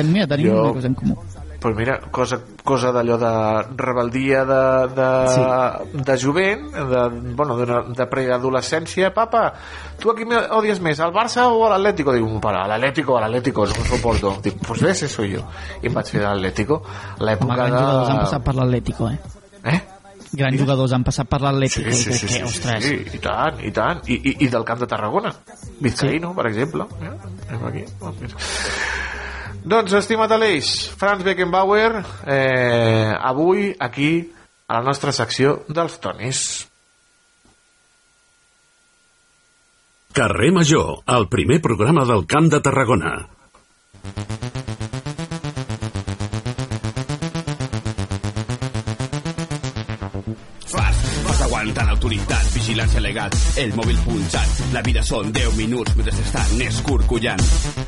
Mira, 0.05 0.26
tenim 0.26 0.46
Jo- 0.52 0.62
una 0.64 0.72
cosa 0.74 0.88
en 0.88 0.94
comú. 0.94 1.16
Pues 1.65 1.74
mira, 1.77 1.99
cosa, 2.11 2.36
cosa 2.62 2.91
d'allò 2.93 3.15
de 3.16 3.28
rebeldia 3.81 4.43
de, 4.45 4.65
de, 4.93 5.07
sí. 5.32 6.03
de 6.05 6.16
jovent, 6.20 6.66
de, 6.74 7.05
bueno, 7.32 7.57
de, 7.57 7.78
de 7.97 8.07
preadolescència, 8.12 9.15
papa, 9.16 9.47
tu 9.97 10.12
a 10.12 10.15
qui 10.19 10.27
me 10.28 10.43
odies 10.59 10.82
més, 10.85 11.01
al 11.01 11.15
Barça 11.16 11.47
o 11.49 11.62
a 11.65 11.70
l'Atlético? 11.73 12.12
Dic, 12.12 12.27
mon 12.28 12.43
pare, 12.45 12.61
a 12.61 12.69
l'Atlético, 12.69 13.16
a 13.16 13.23
l'Atlético, 13.24 13.65
no 13.65 13.81
ho 13.81 13.86
suporto. 13.95 14.35
Dic, 14.45 14.61
pues 14.61 14.85
ese 14.93 15.09
soy 15.09 15.39
yo. 15.39 15.47
I 15.81 15.89
em 15.89 15.97
vaig 15.97 16.12
fer 16.12 16.20
de 16.20 16.27
l'Atlético. 16.27 16.82
L'època 17.24 17.70
de... 17.73 17.81
han 17.81 18.23
passat 18.27 18.45
per 18.45 18.57
l'Atlético, 18.61 19.09
eh? 19.09 19.19
Eh? 19.73 19.81
Grans 20.36 20.61
jugadors 20.61 20.93
han 20.93 21.09
passat 21.09 21.32
per 21.32 21.41
l'Atlético. 21.47 21.89
Sí, 21.89 21.97
sí, 21.97 22.11
i 22.11 22.19
sí, 22.19 22.27
que, 22.27 22.35
sí, 22.35 22.35
sí, 22.35 22.45
ostres, 22.45 22.91
sí, 22.91 23.01
i 23.09 23.24
tant, 23.24 23.65
i 23.65 23.73
tant. 23.73 24.05
I, 24.05 24.20
i, 24.20 24.36
i 24.45 24.53
del 24.53 24.69
camp 24.69 24.85
de 24.85 24.93
Tarragona. 24.93 25.32
Vizcaíno, 25.81 26.35
sí. 26.35 26.43
per 26.43 26.51
exemple. 26.53 26.91
Mira, 27.01 27.16
aquí. 27.73 27.89
Doncs, 29.65 29.95
estimat 29.97 30.28
Aleix, 30.28 30.91
Franz 31.01 31.24
Beckenbauer, 31.24 32.05
eh, 32.28 33.16
avui 33.16 33.74
aquí 33.81 34.31
a 34.69 34.77
la 34.77 34.82
nostra 34.85 35.11
secció 35.11 35.62
dels 35.69 35.97
tonis. 36.05 36.69
Carrer 40.12 40.53
Major, 40.53 41.01
el 41.09 41.28
primer 41.32 41.62
programa 41.62 42.05
del 42.05 42.27
Camp 42.27 42.53
de 42.53 42.61
Tarragona. 42.61 43.15
Aguantar 51.45 51.85
l'autoritat, 51.89 52.47
vigilància 52.53 53.01
legal, 53.01 53.32
el 53.61 53.73
mòbil 53.77 53.97
punxat. 54.05 54.62
La 54.73 54.81
vida 54.85 55.03
són 55.05 55.32
10 55.32 55.57
minuts 55.57 55.97
mentre 55.97 56.12
s'estan 56.16 56.62
escorcollant. 56.69 57.84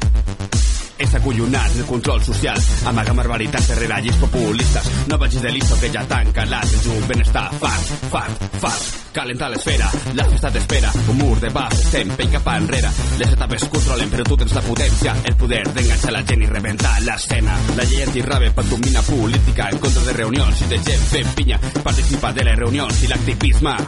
És 0.99 1.15
acollonat 1.15 1.77
el 1.77 1.87
control 1.87 2.23
social. 2.25 2.61
Amaga 2.87 3.15
barbaritats 3.17 3.69
darrere 3.73 4.01
lleis 4.03 4.21
populistes. 4.21 4.93
No 5.09 5.19
vagis 5.19 5.43
de 5.43 5.53
listo 5.53 5.79
que 5.81 5.91
ja 5.93 6.05
tanca 6.07 6.45
la 6.47 6.61
del 6.61 7.05
benestar. 7.09 7.51
Fart, 7.61 7.91
fart, 8.11 8.47
fart. 8.61 8.87
Calenta 9.17 9.49
l'esfera, 9.49 9.91
la 10.13 10.27
festa 10.29 10.51
t'espera. 10.53 10.91
Un 11.09 11.17
mur 11.17 11.39
de 11.41 11.49
baf, 11.49 11.73
estem 11.73 12.11
pell 12.19 12.31
cap 12.35 12.51
enrere. 12.53 12.91
Les 13.17 13.33
etapes 13.33 13.65
controlen, 13.73 14.11
però 14.13 14.27
tu 14.29 14.37
tens 14.37 14.53
la 14.53 14.65
potència. 14.67 15.15
El 15.25 15.37
poder 15.41 15.63
d'enganxar 15.71 16.13
la 16.13 16.25
gent 16.29 16.45
i 16.45 16.51
rebentar 16.51 16.97
l'escena. 17.07 17.57
La 17.77 17.89
llei 17.89 18.05
antirrabe 18.05 18.51
patrumina 18.53 19.03
política 19.09 19.71
en 19.73 19.79
contra 19.79 20.05
de 20.11 20.19
reunions 20.21 20.61
i 20.61 20.73
de 20.75 20.83
gent 20.91 21.09
fent 21.15 21.33
pinya. 21.39 21.61
Participa 21.83 22.33
de 22.37 22.45
les 22.45 22.61
reunions 22.61 23.03
i 23.03 23.13
l'activisme. 23.15 23.79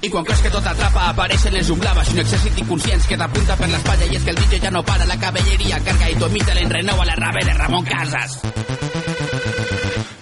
I 0.00 0.10
quan 0.10 0.24
creus 0.24 0.42
que 0.44 0.52
tot 0.54 0.66
atrapa 0.66 1.08
apareixen 1.10 1.54
les 1.56 1.70
unglaves 1.74 2.12
un 2.14 2.22
exèrcit 2.24 2.58
inconscients 2.64 3.06
que 3.08 3.18
t'apunta 3.18 3.56
per 3.60 3.68
l'espatlla 3.70 4.10
i 4.10 4.16
és 4.18 4.24
que 4.24 4.34
el 4.34 4.40
DJ 4.42 4.62
ja 4.66 4.70
no 4.74 4.82
para 4.86 5.06
la 5.06 5.18
cavalleria 5.18 5.80
carga 5.86 6.10
i 6.10 6.18
tu 6.18 6.28
emita 6.30 6.54
l'enrenou 6.54 7.02
a 7.02 7.08
la 7.08 7.18
rave 7.18 7.44
de 7.48 7.58
Ramon 7.60 7.84
Casas. 7.84 8.40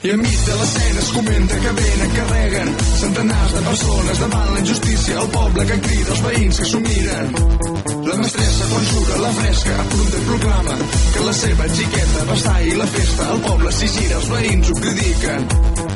I 0.01 0.11
enmig 0.15 0.37
de 0.47 0.55
l'escena 0.57 1.01
es 1.01 1.09
comenta 1.13 1.57
que 1.61 1.73
venen, 1.79 2.13
carreguen 2.15 2.71
centenars 3.03 3.53
de 3.53 3.61
persones 3.67 4.23
davant 4.23 4.55
la 4.55 4.61
injustícia, 4.63 5.19
el 5.21 5.29
poble 5.35 5.67
que 5.69 5.77
crida, 5.89 6.15
els 6.15 6.23
veïns 6.25 6.61
que 6.61 6.69
s'ho 6.71 6.81
miren. 6.87 7.37
La 8.09 8.17
mestressa 8.23 8.71
quan 8.73 8.89
surt 8.95 9.13
la 9.21 9.35
fresca, 9.43 9.77
prunta 9.93 10.23
i 10.23 10.27
proclama 10.31 10.81
que 10.89 11.29
la 11.29 11.37
seva 11.43 11.69
xiqueta 11.77 12.27
va 12.33 12.41
estar 12.41 12.59
i 12.65 12.77
la 12.81 12.91
festa, 12.97 13.31
el 13.37 13.47
poble 13.51 13.77
s'hi 13.77 13.93
gira, 13.99 14.23
els 14.23 14.31
veïns 14.37 14.73
ho 14.73 14.81
critiquen. 14.81 15.90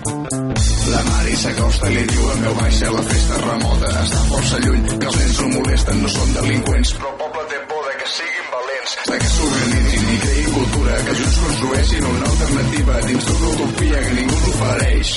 La 0.93 1.01
Mari 1.03 1.37
s'acosta 1.41 1.89
i 1.89 1.95
li 1.97 2.03
diu 2.11 2.25
en 2.33 2.43
veu 2.45 2.57
baixa 2.59 2.91
la 2.93 3.03
festa 3.09 3.39
remota 3.41 3.93
està 4.03 4.25
força 4.29 4.59
lluny, 4.65 4.83
que 5.01 5.09
els 5.11 5.17
nens 5.21 5.39
no 5.41 5.47
molesten, 5.55 6.03
no 6.03 6.11
són 6.13 6.35
delinqüents, 6.37 6.93
però 6.99 7.13
el 7.13 7.17
poble 7.23 7.45
té 7.53 7.61
por 7.71 7.87
de 7.89 7.95
que 8.03 8.11
siguin 8.15 8.51
valents, 8.57 8.97
de 9.11 9.21
que 9.23 9.31
s'organitzin 9.37 10.11
i 10.17 10.19
creïn 10.27 10.51
cultura, 10.59 10.99
que 11.07 11.17
junts 11.23 11.39
construeixin 11.47 12.11
una 12.11 12.29
alternativa 12.33 13.01
dins 13.07 13.31
d'una 13.31 13.55
utopia 13.55 14.05
que 14.05 14.19
ningú 14.21 14.43
t'ofereix. 14.45 15.15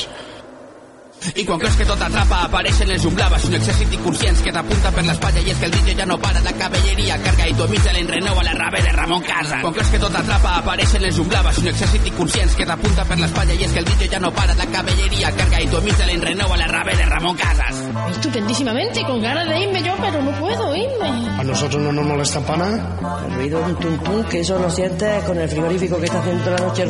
I 1.36 1.46
quan 1.46 1.60
creus 1.60 1.76
que 1.76 1.86
tot 1.86 2.02
atrapa 2.02 2.44
apareixen 2.46 2.88
les 2.88 3.06
unglaves 3.06 3.46
un 3.50 3.56
exèrcit 3.58 3.94
inconscients 3.98 4.42
que 4.44 4.54
t'apunta 4.54 4.92
per 4.96 5.04
l'espatlla 5.08 5.44
i 5.44 5.52
és 5.52 5.60
que 5.60 5.68
el 5.68 5.76
DJ 5.76 5.98
ja 6.00 6.06
no 6.06 6.18
para 6.22 6.44
la 6.46 6.54
cavalleria 6.54 7.18
carga 7.26 7.48
i 7.48 7.56
tu 7.58 7.66
emita 7.68 7.94
l'enrenou 7.94 8.40
a 8.40 8.46
la 8.48 8.54
rave 8.60 8.82
de 8.86 8.96
Ramon 8.96 9.24
Casas. 9.28 9.62
Quan 9.62 9.74
creus 9.74 9.92
que 9.94 10.02
tot 10.06 10.16
atrapa 10.22 10.56
apareixen 10.62 11.02
les 11.04 11.20
unglaves 11.20 11.62
un 11.64 11.72
exèrcit 11.74 12.08
inconscients 12.14 12.56
que 12.56 12.70
t'apunta 12.70 13.06
per 13.06 13.20
l'espatlla 13.20 13.58
i 13.58 13.64
és 13.66 13.74
que 13.74 13.84
el 13.84 13.92
DJ 13.92 14.12
ya 14.16 14.20
no 14.24 14.32
para 14.32 14.56
la 14.56 14.68
cavalleria 14.78 15.36
carga 15.36 15.62
y 15.62 15.68
tu 15.68 15.78
emita 15.78 16.06
l'enrenou 16.06 16.54
a 16.54 16.58
la 16.58 16.68
rave 16.68 16.96
de 16.96 17.06
Ramon 17.06 17.36
Casas. 17.36 17.87
Estupendísimamente, 18.10 19.04
con 19.04 19.22
ganas 19.22 19.48
de 19.48 19.60
irme 19.62 19.82
yo, 19.84 19.94
pero 20.02 20.22
no 20.22 20.32
puedo 20.40 20.76
irme. 20.76 21.30
A 21.40 21.44
nosotros 21.44 21.82
no 21.82 21.92
nos 21.92 22.06
molesta 22.06 22.40
para 22.42 22.58
nada. 22.70 23.26
El 23.28 23.34
ruido 23.36 23.60
de 23.60 23.66
un 23.66 23.76
tum 23.76 23.98
tum, 24.00 24.24
que 24.26 24.40
eso 24.40 24.58
lo 24.60 24.70
sientes 24.70 25.24
con 25.24 25.38
el 25.38 25.48
frigorífico 25.50 26.00
que 26.00 26.06
está 26.06 26.20
haciendo 26.20 26.52
la 26.52 26.58
noche. 26.58 26.86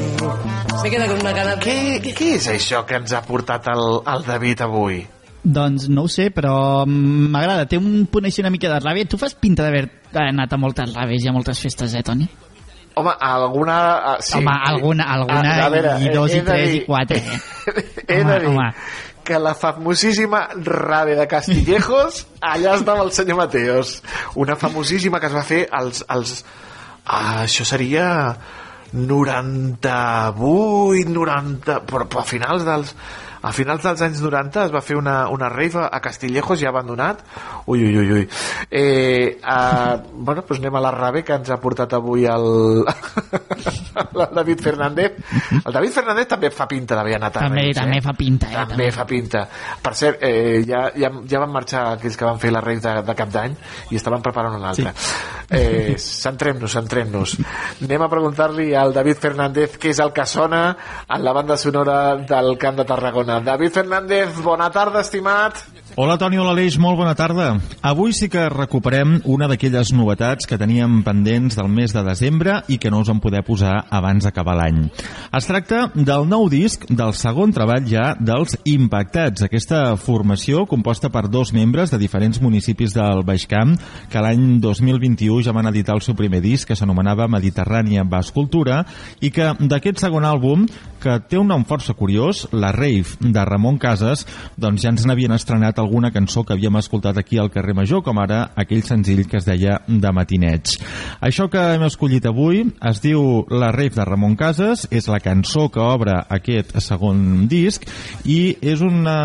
Me 0.83 0.89
queda 0.89 1.07
con 1.07 1.19
una 1.19 1.31
gana... 1.33 1.55
Què, 1.59 1.99
què 2.15 2.33
és 2.37 2.47
això 2.53 2.83
que 2.85 2.95
ens 3.01 3.13
ha 3.17 3.21
portat 3.25 3.67
el, 3.73 3.83
el 4.13 4.25
David 4.27 4.61
avui? 4.67 4.99
Doncs 5.47 5.87
no 5.89 6.03
ho 6.05 6.09
sé, 6.11 6.29
però 6.35 6.83
mm, 6.85 7.29
m'agrada. 7.33 7.65
Té 7.71 7.77
un 7.79 8.05
punt 8.11 8.27
així 8.27 8.41
una 8.43 8.51
mica 8.53 8.69
de 8.71 8.79
ràbia. 8.83 9.07
Tu 9.09 9.17
fas 9.19 9.35
pinta 9.35 9.63
d'haver 9.65 9.85
anat 10.17 10.53
a 10.53 10.59
moltes 10.61 10.93
ràbies 10.95 11.25
i 11.25 11.31
a 11.31 11.35
moltes 11.35 11.59
festes, 11.63 11.93
eh, 11.95 12.03
Toni? 12.03 12.27
Home, 12.97 13.11
alguna... 13.21 13.75
ah, 14.13 14.17
Sí. 14.19 14.37
Home, 14.39 14.53
alguna, 14.69 15.05
alguna 15.13 15.43
Ah, 15.53 15.65
a 15.67 15.69
veure, 15.69 15.91
i 16.01 16.09
dos, 16.13 16.33
i 16.33 16.41
tres, 16.41 16.69
dir- 16.71 16.81
i 16.81 16.85
quatre. 16.87 17.17
Eh? 17.19 17.41
He 18.07 18.21
Home, 18.23 18.31
de 18.33 18.39
dir 18.39 18.47
home. 18.49 18.71
Que 19.27 19.39
la 19.39 19.55
famosíssima 19.59 20.47
rave 20.55 21.15
de 21.19 21.27
Castillejos 21.27 22.23
allà 22.53 22.79
estava 22.79 23.03
el 23.03 23.11
senyor 23.11 23.37
Mateos. 23.41 23.99
Una 24.39 24.55
famosíssima 24.55 25.19
que 25.19 25.27
es 25.27 25.35
va 25.35 25.43
fer 25.43 25.67
als, 25.67 26.05
als 26.07 26.45
ah, 27.03 27.43
això 27.43 27.67
seria 27.67 28.07
98 28.93 31.09
90 31.11 31.81
però, 31.89 32.07
però 32.07 32.21
a 32.23 32.27
finals 32.27 32.63
dels 32.63 32.95
a 33.47 33.53
finals 33.55 33.85
dels 33.85 34.03
anys 34.05 34.21
90 34.23 34.67
es 34.67 34.73
va 34.73 34.83
fer 34.83 34.97
una, 34.99 35.17
una 35.33 35.49
rave 35.53 35.85
a 35.87 36.01
Castillejos 36.03 36.59
ja 36.61 36.71
abandonat 36.73 37.23
ui 37.67 37.83
ui 37.83 37.95
ui, 37.97 38.11
ui. 38.19 38.27
Eh, 38.69 39.37
uh, 39.41 39.97
bueno, 40.11 40.43
doncs 40.43 40.59
anem 40.61 40.75
a 40.79 40.83
la 40.83 40.93
rave 40.95 41.23
que 41.23 41.35
ens 41.37 41.51
ha 41.53 41.59
portat 41.63 41.95
avui 41.97 42.27
el, 42.27 42.83
el 44.03 44.27
David 44.35 44.63
Fernández 44.63 45.17
el 45.63 45.73
David 45.73 45.95
Fernández 45.95 46.27
també 46.27 46.51
fa 46.51 46.67
pinta 46.69 46.97
d'haver 46.97 47.17
anat 47.17 47.37
a 47.37 47.45
També, 47.47 47.63
raves, 47.67 47.79
també 47.79 47.97
eh? 47.97 48.03
fa 48.03 48.13
pinta, 48.17 48.49
eh? 48.51 48.65
també 48.71 48.89
fa 48.91 49.05
pinta. 49.07 49.43
Per 49.83 49.93
cert, 49.97 50.21
eh, 50.23 50.61
ja, 50.67 50.87
ja, 50.97 51.11
ja 51.29 51.41
van 51.43 51.53
marxar 51.53 51.83
aquells 51.95 52.17
que 52.19 52.27
van 52.27 52.39
fer 52.41 52.51
la 52.53 52.61
rave 52.63 52.83
de, 52.83 52.93
de 53.07 53.17
cap 53.17 53.31
d'any 53.33 53.57
i 53.91 53.99
estaven 53.99 54.23
preparant 54.25 54.57
una 54.59 54.71
altra. 54.73 54.93
Sí. 54.93 55.15
Eh, 55.57 55.95
centrem-nos, 56.01 56.73
centrem-nos. 56.75 57.37
Anem 57.85 58.03
a 58.03 58.09
preguntar-li 58.11 58.73
al 58.75 58.93
David 58.95 59.21
Fernández 59.23 59.77
què 59.79 59.93
és 59.93 60.01
el 60.03 60.11
que 60.15 60.25
sona 60.27 60.63
en 61.07 61.23
la 61.23 61.33
banda 61.35 61.57
sonora 61.57 62.17
del 62.17 62.57
Camp 62.59 62.81
de 62.81 62.87
Tarragona. 62.89 63.36
David 63.43 63.71
Fernández, 63.71 64.35
bona 64.41 64.69
tarda, 64.69 65.01
estimat. 65.01 65.59
Hola 65.99 66.13
Toni, 66.21 66.37
hola 66.37 66.51
Aleix, 66.53 66.75
molt 66.77 66.99
bona 66.99 67.15
tarda. 67.17 67.55
Avui 67.81 68.11
sí 68.13 68.27
que 68.29 68.43
recuperem 68.53 69.15
una 69.33 69.47
d'aquelles 69.49 69.89
novetats 69.97 70.45
que 70.45 70.59
teníem 70.61 70.99
pendents 71.01 71.55
del 71.57 71.71
mes 71.73 71.95
de 71.95 72.03
desembre 72.05 72.59
i 72.69 72.75
que 72.77 72.91
no 72.93 72.99
us 73.01 73.09
en 73.09 73.17
poder 73.17 73.41
posar 73.41 73.79
abans 73.89 74.27
d'acabar 74.27 74.53
l'any. 74.59 74.83
Es 75.33 75.49
tracta 75.49 75.87
del 75.95 76.27
nou 76.29 76.45
disc 76.53 76.85
del 76.91 77.15
segon 77.17 77.49
treball 77.49 77.87
ja 77.89 78.11
dels 78.13 78.53
Impactats, 78.69 79.47
aquesta 79.47 79.95
formació 79.97 80.67
composta 80.69 81.09
per 81.09 81.31
dos 81.33 81.49
membres 81.57 81.89
de 81.89 81.97
diferents 81.97 82.37
municipis 82.45 82.93
del 82.93 83.23
Baix 83.25 83.47
Camp 83.49 83.73
que 84.13 84.21
l'any 84.21 84.59
2021 84.61 85.47
ja 85.49 85.55
van 85.57 85.71
editar 85.71 85.97
el 85.97 86.05
seu 86.05 86.13
primer 86.13 86.43
disc 86.45 86.69
que 86.69 86.77
s'anomenava 86.77 87.25
Mediterrània 87.25 88.05
Bas 88.05 88.29
Cultura 88.37 88.83
i 89.17 89.33
que 89.33 89.49
d'aquest 89.65 90.05
segon 90.05 90.29
àlbum 90.29 90.69
que 91.01 91.17
té 91.29 91.37
un 91.37 91.49
nom 91.49 91.65
força 91.65 91.93
curiós, 91.97 92.47
la 92.51 92.71
Rave 92.75 93.17
de 93.21 93.43
Ramon 93.45 93.77
Casas, 93.81 94.25
doncs 94.57 94.83
ja 94.83 94.91
ens 94.93 95.05
n'havien 95.07 95.33
estrenat 95.35 95.77
alguna 95.87 96.11
cançó 96.11 96.43
que 96.43 96.53
havíem 96.53 96.77
escoltat 96.77 97.17
aquí 97.17 97.39
al 97.39 97.51
carrer 97.53 97.73
Major, 97.77 98.03
com 98.03 98.19
ara 98.19 98.43
aquell 98.59 98.83
senzill 98.85 99.25
que 99.27 99.39
es 99.39 99.47
deia 99.47 99.79
De 99.87 100.11
matinets. 100.13 100.77
Això 101.23 101.47
que 101.51 101.63
hem 101.73 101.87
escollit 101.87 102.27
avui 102.27 102.65
es 102.91 103.01
diu 103.03 103.45
La 103.49 103.71
Rave 103.71 103.95
de 103.95 104.05
Ramon 104.05 104.35
Casas, 104.37 104.85
és 104.91 105.07
la 105.07 105.21
cançó 105.23 105.69
que 105.71 105.81
obre 105.81 106.19
aquest 106.37 106.75
segon 106.83 107.47
disc 107.49 107.87
i 108.27 108.57
és 108.61 108.83
una 108.83 109.17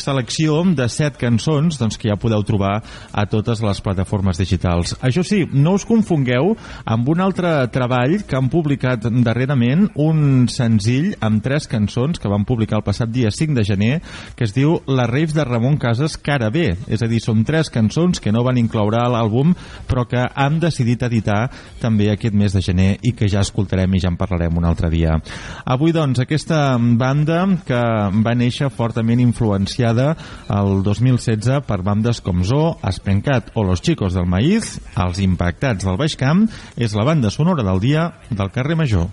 selecció 0.00 0.62
de 0.76 0.86
set 0.88 1.18
cançons 1.20 1.78
doncs, 1.80 1.98
que 2.00 2.08
ja 2.10 2.18
podeu 2.20 2.42
trobar 2.46 2.78
a 3.12 3.24
totes 3.30 3.62
les 3.64 3.80
plataformes 3.84 4.38
digitals. 4.40 4.94
Això 5.04 5.24
sí, 5.26 5.42
no 5.52 5.74
us 5.78 5.86
confongueu 5.88 6.54
amb 6.84 7.08
un 7.12 7.22
altre 7.24 7.52
treball 7.74 8.20
que 8.28 8.38
han 8.38 8.50
publicat 8.52 9.06
darrerament, 9.24 9.88
un 10.00 10.46
senzill 10.52 11.12
amb 11.24 11.42
tres 11.44 11.68
cançons 11.70 12.20
que 12.20 12.30
van 12.30 12.46
publicar 12.48 12.80
el 12.80 12.86
passat 12.86 13.12
dia 13.12 13.30
5 13.34 13.56
de 13.58 13.64
gener, 13.66 13.92
que 14.36 14.46
es 14.48 14.54
diu 14.56 14.78
La 14.86 15.06
Raves 15.10 15.34
de 15.36 15.44
Ramon 15.44 15.78
Casas 15.78 16.16
Cara 16.16 16.50
B. 16.54 16.70
És 16.88 17.02
a 17.04 17.10
dir, 17.10 17.20
són 17.22 17.44
tres 17.44 17.70
cançons 17.72 18.20
que 18.20 18.32
no 18.32 18.44
van 18.46 18.58
incloure 18.60 19.00
a 19.00 19.10
l'àlbum, 19.12 19.54
però 19.88 20.06
que 20.08 20.22
han 20.22 20.60
decidit 20.62 21.04
editar 21.06 21.48
també 21.82 22.10
aquest 22.12 22.34
mes 22.34 22.54
de 22.54 22.62
gener 22.64 22.90
i 23.02 23.14
que 23.16 23.28
ja 23.30 23.44
escoltarem 23.44 23.94
i 23.94 24.02
ja 24.02 24.12
en 24.12 24.18
parlarem 24.20 24.56
un 24.58 24.66
altre 24.68 24.90
dia. 24.92 25.18
Avui, 25.64 25.92
doncs, 25.94 26.22
aquesta 26.22 26.76
banda 26.78 27.44
que 27.66 27.80
va 28.24 28.34
néixer 28.38 28.70
fortament 28.72 29.20
influenciada 29.22 29.83
el 29.84 30.82
2016 30.86 31.60
per 31.68 31.80
bandes 31.84 32.22
com 32.24 32.42
Zoo, 32.46 32.78
Espencat 32.86 33.52
o 33.54 33.64
Los 33.64 33.82
Chicos 33.84 34.16
del 34.16 34.26
Maíz, 34.26 34.78
els 34.96 35.20
impactats 35.20 35.84
del 35.84 35.98
Baix 36.00 36.16
Camp, 36.16 36.46
és 36.76 36.96
la 36.96 37.04
banda 37.04 37.30
sonora 37.30 37.66
del 37.66 37.82
dia 37.84 38.10
del 38.30 38.52
carrer 38.54 38.78
Major. 38.80 39.10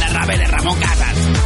La 0.00 0.08
rave 0.18 0.38
de 0.38 0.50
Ramon 0.56 0.80
Casas. 0.80 1.45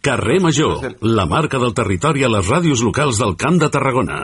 Carrer 0.00 0.40
Major, 0.40 0.96
la 1.02 1.26
marca 1.26 1.58
del 1.58 1.74
territori 1.74 2.24
a 2.24 2.28
les 2.32 2.46
ràdios 2.48 2.80
locals 2.82 3.18
del 3.20 3.36
Camp 3.36 3.58
de 3.60 3.68
Tarragona. 3.68 4.22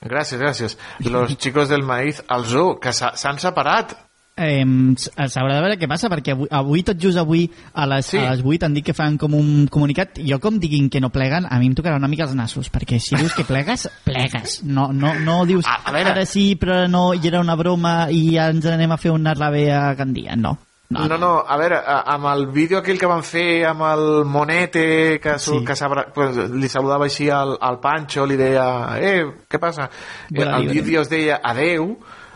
Gràcies, 0.00 0.40
gràcies. 0.40 0.78
Los 1.10 1.36
chicos 1.36 1.68
del 1.68 1.82
maíz 1.84 2.22
al 2.28 2.46
zoo, 2.46 2.78
que 2.80 2.88
s'ha- 2.92 3.12
s'han 3.16 3.38
separat. 3.38 3.92
Eh, 4.40 4.64
S'haurà 4.64 5.56
de 5.56 5.60
veure 5.60 5.76
què 5.78 5.86
passa, 5.86 6.08
perquè 6.08 6.32
avui, 6.32 6.46
avui 6.50 6.82
tot 6.82 6.96
just 6.96 7.18
avui 7.18 7.50
a 7.74 7.84
les, 7.86 8.06
Sí. 8.06 8.16
sí. 8.16 8.24
a 8.24 8.30
les 8.30 8.40
8 8.42 8.64
han 8.64 8.72
dit 8.72 8.82
que 8.86 8.94
fan 8.94 9.18
com 9.18 9.34
un 9.34 9.66
comunicat. 9.68 10.18
Jo 10.26 10.38
com 10.40 10.58
diguin 10.58 10.88
que 10.88 11.00
no 11.02 11.10
pleguen, 11.10 11.44
a 11.50 11.58
mi 11.58 11.66
em 11.66 11.74
tocarà 11.74 11.96
una 11.96 12.08
mica 12.08 12.22
els 12.24 12.34
nassos, 12.34 12.70
perquè 12.72 12.98
si 12.98 13.16
dius 13.16 13.34
que 13.34 13.44
plegues, 13.44 13.90
plegues. 14.04 14.62
No, 14.64 14.90
no, 14.94 15.12
no 15.20 15.44
dius, 15.44 15.66
A- 15.66 15.82
a 15.84 15.92
veure. 15.92 16.10
ara 16.12 16.24
sí, 16.24 16.56
però 16.56 16.88
no, 16.88 17.12
i 17.12 17.20
era 17.28 17.40
una 17.40 17.54
broma 17.56 18.06
i 18.10 18.30
ja 18.38 18.48
ens 18.48 18.64
anem 18.64 18.92
a 18.92 18.96
fer 18.96 19.10
una 19.12 19.34
rave 19.34 19.70
a 19.70 19.92
Gandia. 19.94 20.34
No. 20.36 20.56
No, 20.90 21.06
no, 21.06 21.16
no, 21.18 21.44
a 21.46 21.56
veure, 21.56 21.76
a- 21.78 22.00
amb 22.16 22.26
el 22.32 22.48
vídeo 22.50 22.78
aquell 22.80 22.98
que 22.98 23.06
van 23.06 23.22
fer 23.22 23.64
amb 23.68 23.84
el 23.86 24.24
Monete, 24.26 25.20
que, 25.22 25.38
sí. 25.38 25.60
Que 25.64 25.74
pues, 26.14 26.36
li 26.50 26.68
saludava 26.68 27.04
així 27.06 27.28
al, 27.30 27.56
al 27.60 27.78
Pancho, 27.78 28.26
li 28.26 28.36
deia, 28.36 28.66
eh, 28.98 29.24
què 29.48 29.60
passa? 29.62 29.88
Bona 30.30 30.56
el 30.58 30.66
vídeo 30.68 31.02
es 31.02 31.08
deia 31.08 31.38
adeu, 31.44 31.92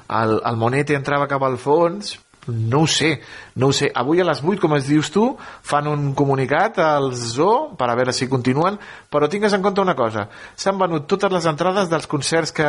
el, 0.09 0.41
el 0.47 0.57
Monete 0.57 0.95
entrava 0.95 1.27
cap 1.27 1.43
al 1.43 1.59
fons, 1.59 2.15
no 2.47 2.81
ho 2.83 2.87
sé, 2.87 3.21
no 3.57 3.69
ho 3.69 3.73
sé. 3.73 3.91
Avui 3.95 4.21
a 4.21 4.27
les 4.27 4.43
8, 4.43 4.59
com 4.63 4.75
es 4.77 4.89
dius 4.89 5.11
tu, 5.15 5.25
fan 5.65 5.89
un 5.89 6.13
comunicat 6.19 6.79
al 6.83 7.13
Zoo 7.17 7.75
per 7.79 7.89
a 7.91 7.97
veure 7.99 8.13
si 8.13 8.29
continuen, 8.29 8.79
però 9.11 9.29
tingues 9.31 9.55
en 9.57 9.63
compte 9.65 9.81
una 9.85 9.97
cosa. 9.99 10.27
S'han 10.57 10.79
venut 10.81 11.09
totes 11.11 11.33
les 11.33 11.49
entrades 11.51 11.89
dels 11.93 12.09
concerts 12.11 12.53
que, 12.53 12.69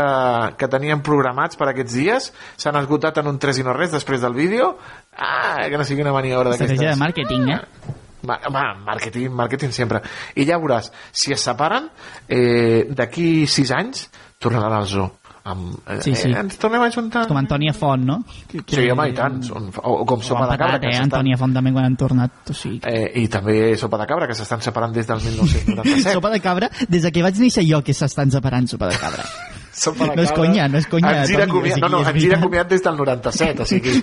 que 0.59 0.71
tenien 0.71 1.03
programats 1.05 1.59
per 1.59 1.69
aquests 1.71 1.97
dies, 1.97 2.31
s'han 2.57 2.79
esgotat 2.81 3.19
en 3.21 3.33
un 3.33 3.39
3 3.41 3.61
i 3.61 3.67
no 3.67 3.75
res 3.75 3.91
després 3.95 4.23
del 4.23 4.37
vídeo. 4.37 4.75
Ah, 5.15 5.67
que 5.69 5.77
no 5.77 5.85
sigui 5.87 6.05
una 6.05 6.15
maniobra 6.15 6.55
Estratègia 6.55 6.95
de 6.95 6.95
d'aquestes. 6.95 7.03
màrqueting, 7.03 7.51
eh? 7.55 8.01
Home, 8.25 8.63
màrqueting, 8.87 9.29
màrqueting 9.37 9.75
sempre. 9.75 10.01
I 10.35 10.47
ja 10.47 10.57
veuràs, 10.57 10.89
si 11.13 11.35
es 11.35 11.43
separen, 11.45 11.91
eh, 12.27 12.87
d'aquí 12.89 13.45
6 13.45 13.71
anys 13.75 14.07
tornaran 14.39 14.73
al 14.73 14.87
zoo. 14.89 15.11
Amb, 15.45 15.75
eh, 15.87 15.99
Sí, 16.01 16.15
sí. 16.17 16.31
Eh, 16.31 16.39
ens 16.41 16.57
tornem 16.57 16.81
a 16.81 16.89
juntar. 16.89 17.27
Com 17.29 17.37
Antònia 17.37 17.73
Font, 17.77 18.01
no? 18.03 18.15
Que, 18.49 18.63
Sí, 18.67 18.89
home, 18.89 19.05
i 19.11 19.13
tant. 19.13 19.41
Són, 19.45 19.67
o, 19.77 19.91
o 20.01 20.05
com 20.09 20.19
O 20.23 20.25
Sopa 20.25 20.47
de 20.49 20.57
Cabra, 20.57 20.79
patat, 20.79 20.81
que 20.81 20.93
eh? 20.95 21.01
Antònia 21.03 21.37
Font 21.37 21.53
també 21.53 21.71
quan 21.75 21.85
han 21.85 21.95
tornat. 22.01 22.31
O 22.49 22.53
sigui, 22.57 22.79
Eh, 22.83 23.11
I 23.23 23.27
també 23.29 23.75
Sopa 23.77 23.99
de 24.01 24.07
Cabra, 24.09 24.27
que 24.27 24.33
s'estan 24.37 24.61
separant 24.65 24.93
des 24.95 25.05
del 25.05 25.21
1997. 25.21 26.13
sopa 26.17 26.31
de 26.33 26.39
cabra, 26.41 26.69
des 26.89 27.03
de 27.05 27.11
que 27.11 27.21
vaig 27.21 27.37
néixer 27.39 27.63
jo 27.69 27.83
que 27.85 27.93
s'estan 27.93 28.31
separant 28.33 28.67
sopa 28.67 28.89
de 28.89 28.97
cabra. 28.97 29.23
De 29.75 30.07
No 30.15 30.23
és 30.23 30.31
conya, 30.31 30.69
no 30.71 30.79
és 30.79 30.85
conya, 30.87 31.11
Ens 31.19 31.29
gira 31.29 31.45
comiat, 31.51 31.81
no, 31.83 31.89
no, 31.91 31.99
ens 32.07 32.15
gira 32.21 32.37
comiat 32.39 32.69
des 32.71 32.83
del 32.83 32.95
97, 32.95 33.63
o 33.63 33.67
sigui... 33.67 33.97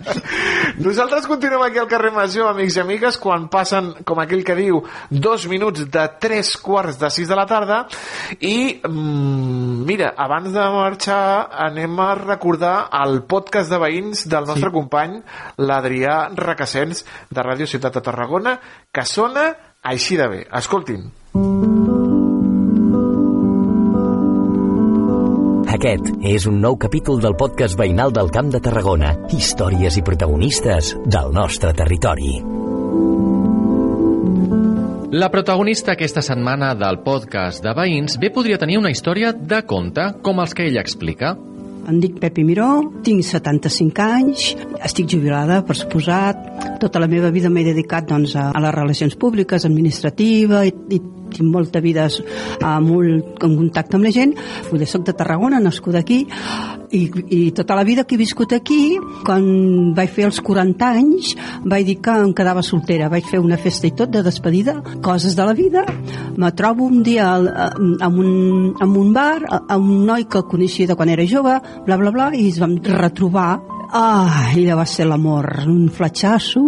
Nosaltres 0.86 1.26
continuem 1.28 1.66
aquí 1.66 1.80
al 1.82 1.88
carrer 1.90 2.12
Major, 2.14 2.48
amics 2.48 2.78
i 2.78 2.80
amigues, 2.80 3.18
quan 3.20 3.46
passen, 3.52 3.90
com 4.08 4.22
aquell 4.22 4.44
que 4.46 4.56
diu, 4.56 4.80
dos 5.10 5.44
minuts 5.52 5.84
de 5.92 6.06
tres 6.22 6.54
quarts 6.56 6.96
de 7.00 7.10
sis 7.12 7.28
de 7.28 7.36
la 7.36 7.44
tarda 7.48 7.82
i, 8.40 8.80
mm, 8.80 9.84
mira, 9.88 10.14
abans 10.16 10.48
de 10.56 10.64
marxar 10.78 11.20
anem 11.68 12.00
a 12.00 12.10
recordar 12.22 12.74
el 13.02 13.20
podcast 13.28 13.72
de 13.72 13.82
veïns 13.82 14.24
del 14.32 14.48
nostre 14.48 14.72
sí. 14.72 14.76
company, 14.78 15.20
l'Adrià 15.60 16.18
Requesens, 16.32 17.04
de 17.28 17.44
Ràdio 17.44 17.68
Ciutat 17.68 18.00
de 18.00 18.04
Tarragona, 18.08 18.56
que 18.92 19.04
sona 19.04 19.50
així 19.84 20.16
de 20.16 20.32
bé. 20.32 20.44
Escoltin. 20.56 21.10
Aquest 25.76 26.06
és 26.24 26.46
un 26.48 26.56
nou 26.62 26.78
capítol 26.80 27.18
del 27.20 27.34
podcast 27.36 27.76
veïnal 27.76 28.12
del 28.14 28.30
Camp 28.32 28.48
de 28.48 28.62
Tarragona. 28.64 29.10
Històries 29.36 29.98
i 30.00 30.02
protagonistes 30.06 30.94
del 31.04 31.34
nostre 31.36 31.74
territori. 31.76 32.30
La 35.12 35.28
protagonista 35.34 35.92
aquesta 35.92 36.22
setmana 36.24 36.70
del 36.80 37.02
podcast 37.04 37.60
de 37.66 37.74
veïns 37.76 38.16
bé 38.22 38.30
podria 38.32 38.56
tenir 38.62 38.78
una 38.80 38.94
història 38.94 39.34
de 39.36 39.58
conte, 39.68 40.06
com 40.24 40.40
els 40.40 40.56
que 40.56 40.64
ella 40.70 40.80
explica. 40.80 41.34
Em 41.86 42.00
dic 42.00 42.16
Pepi 42.22 42.46
Miró, 42.46 42.70
tinc 43.04 43.26
75 43.28 44.06
anys, 44.06 44.46
estic 44.80 45.12
jubilada, 45.12 45.60
per 45.66 45.76
suposat. 45.76 46.40
Tota 46.80 47.04
la 47.04 47.10
meva 47.10 47.28
vida 47.34 47.52
m'he 47.52 47.66
dedicat 47.68 48.08
doncs, 48.08 48.32
a, 48.32 48.48
a 48.56 48.64
les 48.64 48.74
relacions 48.74 49.14
públiques, 49.20 49.68
administrativa, 49.68 50.64
i, 50.64 50.72
i 50.96 51.02
tinc 51.30 51.48
molta 51.52 51.80
vida 51.80 52.08
a 52.62 52.78
molt 52.80 53.42
en 53.44 53.56
contacte 53.56 53.96
amb 53.96 54.04
la 54.08 54.12
gent. 54.14 54.34
Jo 54.70 54.86
soc 54.86 55.04
de 55.06 55.12
Tarragona, 55.16 55.60
nascuda 55.60 56.00
aquí, 56.00 56.26
i, 56.94 57.10
i 57.34 57.40
tota 57.56 57.74
la 57.74 57.82
vida 57.84 58.04
que 58.04 58.14
he 58.14 58.18
viscut 58.18 58.52
aquí, 58.54 58.96
quan 59.26 59.92
vaig 59.96 60.10
fer 60.14 60.26
els 60.28 60.40
40 60.40 60.90
anys, 61.00 61.32
vaig 61.64 61.86
dir 61.88 61.96
que 62.04 62.14
em 62.22 62.32
quedava 62.36 62.62
soltera. 62.62 63.08
Vaig 63.12 63.26
fer 63.26 63.40
una 63.42 63.58
festa 63.58 63.88
i 63.88 63.94
tot 63.96 64.10
de 64.14 64.22
despedida, 64.22 64.76
coses 65.02 65.34
de 65.36 65.44
la 65.48 65.54
vida. 65.54 65.84
Me 66.36 66.52
trobo 66.52 66.84
un 66.86 67.02
dia 67.02 67.32
a- 67.34 67.70
amb 67.76 68.18
un, 68.18 68.74
amb 68.80 68.96
un 68.96 69.12
bar, 69.12 69.42
a- 69.48 69.76
un 69.76 70.04
noi 70.06 70.24
que 70.30 70.42
coneixia 70.46 70.86
de 70.86 70.94
quan 70.96 71.08
era 71.08 71.26
jove, 71.26 71.58
bla, 71.86 71.96
bla, 71.96 72.10
bla, 72.10 72.30
i 72.34 72.46
ens 72.48 72.60
vam 72.62 72.76
retrobar. 72.82 73.60
Ah, 73.92 74.50
allò 74.52 74.74
va 74.80 74.84
ser 74.86 75.06
l'amor, 75.06 75.46
un 75.66 75.88
fletxasso. 75.94 76.60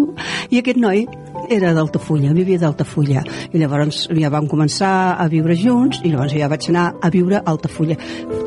I 0.50 0.60
aquest 0.60 0.78
noi 0.78 1.00
era 1.48 1.72
d'Altafulla, 1.76 2.32
vivia 2.36 2.58
d'Altafulla. 2.58 3.22
I 3.52 3.60
llavors 3.60 4.06
ja 4.16 4.30
vam 4.32 4.48
començar 4.50 4.92
a 5.16 5.28
viure 5.30 5.56
junts 5.56 6.02
i 6.02 6.12
llavors 6.12 6.34
ja 6.34 6.50
vaig 6.50 6.68
anar 6.72 6.90
a 7.00 7.10
viure 7.14 7.38
a 7.40 7.46
Altafulla. 7.46 7.96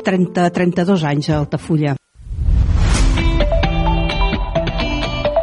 30, 0.04 0.50
32 0.50 1.08
anys 1.10 1.30
a 1.30 1.40
Altafulla. 1.40 1.96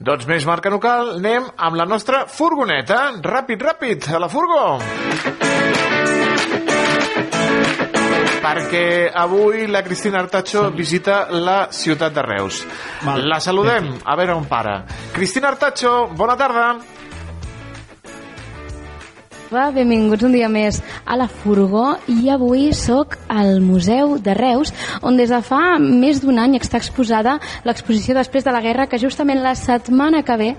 Doncs 0.00 0.24
més 0.24 0.46
marca 0.48 0.70
local, 0.72 1.10
anem 1.18 1.44
amb 1.60 1.76
la 1.76 1.84
nostra 1.84 2.22
furgoneta. 2.24 3.10
Ràpid, 3.20 3.60
ràpid, 3.60 4.06
a 4.08 4.20
la 4.22 4.30
furgo! 4.32 4.78
Perquè 8.40 9.10
avui 9.12 9.66
la 9.68 9.82
Cristina 9.84 10.22
Artacho 10.24 10.62
visita 10.72 11.26
la 11.28 11.66
ciutat 11.68 12.16
de 12.16 12.24
Reus. 12.24 12.62
La 13.28 13.42
saludem, 13.44 13.90
a 14.00 14.16
veure 14.16 14.38
on 14.40 14.48
para. 14.48 14.78
Cristina 15.12 15.52
Artacho, 15.52 15.92
bona 16.16 16.38
tarda. 16.40 16.70
Va, 19.50 19.72
benvinguts 19.74 20.22
un 20.22 20.30
dia 20.30 20.46
més 20.46 20.76
a 21.02 21.16
la 21.18 21.24
Furgó 21.26 21.96
i 22.06 22.28
avui 22.30 22.68
sóc 22.70 23.16
al 23.26 23.56
Museu 23.58 24.12
de 24.22 24.30
Reus 24.38 24.70
on 25.02 25.16
des 25.18 25.32
de 25.32 25.40
fa 25.42 25.74
més 25.82 26.20
d'un 26.22 26.36
any 26.38 26.52
està 26.54 26.78
exposada 26.78 27.32
l'exposició 27.66 28.14
després 28.14 28.46
de 28.46 28.52
la 28.54 28.60
guerra 28.62 28.86
que 28.86 29.00
justament 29.02 29.40
la 29.42 29.56
setmana 29.58 30.20
que 30.22 30.36
ve 30.38 30.50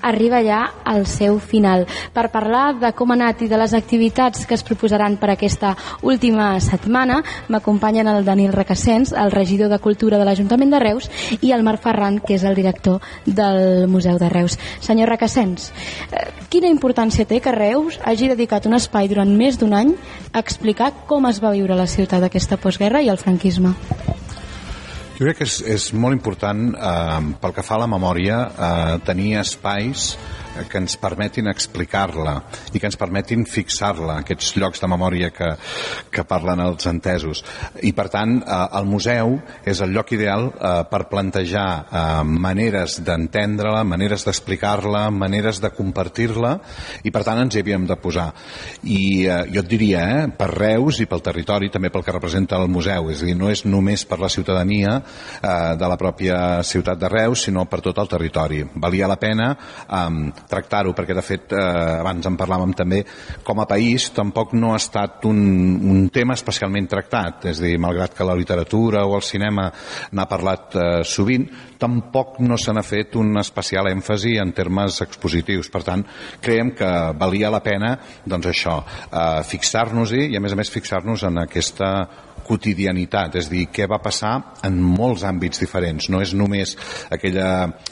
arriba 0.00 0.40
ja 0.46 0.62
al 0.80 1.04
seu 1.04 1.36
final. 1.44 1.84
Per 2.16 2.30
parlar 2.32 2.78
de 2.80 2.92
com 2.96 3.12
ha 3.12 3.18
anat 3.18 3.42
i 3.44 3.50
de 3.52 3.58
les 3.60 3.74
activitats 3.76 4.48
que 4.48 4.56
es 4.56 4.64
proposaran 4.64 5.18
per 5.20 5.34
aquesta 5.34 5.74
última 6.00 6.54
setmana 6.64 7.20
m'acompanyen 7.52 8.08
el 8.08 8.24
Daniel 8.24 8.56
Requesens, 8.56 9.12
el 9.12 9.30
regidor 9.30 9.68
de 9.68 9.80
Cultura 9.84 10.16
de 10.16 10.24
l'Ajuntament 10.24 10.72
de 10.72 10.80
Reus 10.86 11.10
i 11.42 11.52
el 11.52 11.66
Marc 11.68 11.84
Ferran, 11.84 12.16
que 12.24 12.40
és 12.40 12.48
el 12.48 12.56
director 12.56 13.04
del 13.26 13.84
Museu 13.92 14.16
de 14.16 14.32
Reus. 14.32 14.56
Senyor 14.80 15.12
Requesens, 15.12 15.68
eh, 16.16 16.24
quina 16.48 16.72
importància 16.72 17.28
té 17.28 17.42
que 17.44 17.52
Reus 17.52 18.00
hagi 18.08 18.37
dedicat 18.38 18.68
un 18.70 18.78
espai 18.78 19.10
durant 19.10 19.30
més 19.34 19.58
d'un 19.58 19.74
any 19.74 19.92
a 20.30 20.38
explicar 20.38 20.92
com 21.10 21.26
es 21.26 21.42
va 21.42 21.52
viure 21.56 21.76
la 21.76 21.88
ciutat 21.90 22.22
d'aquesta 22.22 22.60
postguerra 22.62 23.02
i 23.02 23.10
el 23.10 23.18
franquisme? 23.18 23.74
Jo 25.18 25.26
crec 25.26 25.40
que 25.40 25.46
és, 25.48 25.58
és 25.66 25.88
molt 25.98 26.14
important, 26.14 26.68
eh, 26.78 27.20
pel 27.42 27.54
que 27.56 27.66
fa 27.66 27.74
a 27.74 27.82
la 27.82 27.90
memòria, 27.90 28.42
eh, 28.46 28.98
tenir 29.06 29.32
espais 29.40 30.12
que 30.68 30.80
ens 30.80 30.96
permetin 31.00 31.48
explicar-la 31.50 32.34
i 32.72 32.80
que 32.80 32.88
ens 32.88 32.98
permetin 32.98 33.44
fixar-la, 33.48 34.20
aquests 34.22 34.54
llocs 34.58 34.82
de 34.82 34.90
memòria 34.90 35.30
que, 35.34 35.50
que 36.12 36.24
parlen 36.28 36.62
els 36.64 36.88
entesos. 36.90 37.44
I, 37.82 37.92
per 37.96 38.08
tant, 38.12 38.38
eh, 38.42 38.58
el 38.78 38.88
museu 38.88 39.36
és 39.68 39.82
el 39.84 39.94
lloc 39.94 40.12
ideal 40.16 40.48
eh, 40.50 40.72
per 40.90 41.04
plantejar 41.10 41.68
eh, 41.78 42.02
maneres 42.48 42.98
d'entendre-la, 43.04 43.84
maneres 43.88 44.26
d'explicar-la, 44.26 45.08
maneres 45.14 45.62
de 45.62 45.72
compartir-la, 45.74 46.56
i, 47.02 47.12
per 47.14 47.24
tant, 47.26 47.42
ens 47.44 47.56
hi 47.56 47.62
havíem 47.64 47.86
de 47.88 47.98
posar. 48.00 48.30
I 48.88 49.00
eh, 49.26 49.40
jo 49.54 49.62
et 49.62 49.70
diria, 49.70 50.04
eh, 50.24 50.26
per 50.38 50.50
Reus 50.54 51.02
i 51.02 51.08
pel 51.10 51.24
territori, 51.24 51.70
també 51.74 51.92
pel 51.94 52.04
que 52.06 52.14
representa 52.14 52.58
el 52.58 52.70
museu, 52.72 53.12
és 53.12 53.22
a 53.22 53.30
dir, 53.30 53.36
no 53.38 53.52
és 53.52 53.64
només 53.68 54.04
per 54.08 54.20
la 54.22 54.32
ciutadania 54.32 54.98
eh, 54.98 55.76
de 55.78 55.92
la 55.92 56.00
pròpia 56.00 56.62
ciutat 56.66 57.00
de 57.00 57.12
Reus, 57.12 57.46
sinó 57.48 57.66
per 57.70 57.82
tot 57.84 57.98
el 58.02 58.10
territori. 58.10 58.64
Valia 58.74 59.10
la 59.10 59.18
pena 59.20 59.52
eh, 59.54 60.37
tractar-ho, 60.48 60.94
perquè 60.96 61.16
de 61.16 61.24
fet, 61.24 61.52
eh, 61.52 61.62
abans 61.98 62.26
en 62.28 62.36
parlàvem 62.38 62.74
també, 62.76 63.02
com 63.44 63.60
a 63.60 63.66
país 63.68 64.10
tampoc 64.14 64.54
no 64.54 64.72
ha 64.72 64.80
estat 64.80 65.24
un, 65.28 65.40
un 65.90 66.08
tema 66.14 66.36
especialment 66.38 66.88
tractat, 66.90 67.48
és 67.52 67.62
a 67.62 67.66
dir, 67.66 67.78
malgrat 67.82 68.14
que 68.14 68.26
la 68.26 68.36
literatura 68.38 69.04
o 69.06 69.16
el 69.18 69.24
cinema 69.26 69.68
n'ha 70.12 70.28
parlat 70.30 70.76
eh, 70.76 70.86
sovint, 71.04 71.48
tampoc 71.78 72.38
no 72.44 72.58
se 72.58 72.74
n'ha 72.74 72.84
fet 72.86 73.16
un 73.18 73.38
especial 73.40 73.90
èmfasi 73.90 74.36
en 74.42 74.52
termes 74.52 75.00
expositius. 75.04 75.70
Per 75.72 75.82
tant, 75.86 76.04
creiem 76.42 76.74
que 76.78 76.92
valia 77.18 77.52
la 77.54 77.62
pena, 77.64 77.94
doncs 78.26 78.52
això, 78.52 78.78
eh, 79.08 79.42
fixar-nos-hi 79.48 80.28
i, 80.28 80.36
a 80.36 80.42
més 80.44 80.54
a 80.54 80.58
més, 80.58 80.72
fixar-nos 80.72 81.26
en 81.28 81.44
aquesta 81.44 81.92
quotidianitat, 82.48 83.36
és 83.40 83.50
dir, 83.52 83.66
què 83.72 83.88
va 83.90 84.00
passar 84.02 84.32
en 84.66 84.80
molts 84.80 85.24
àmbits 85.28 85.60
diferents. 85.62 86.08
No 86.12 86.22
és 86.24 86.34
només 86.34 86.74
aquella, 87.12 87.50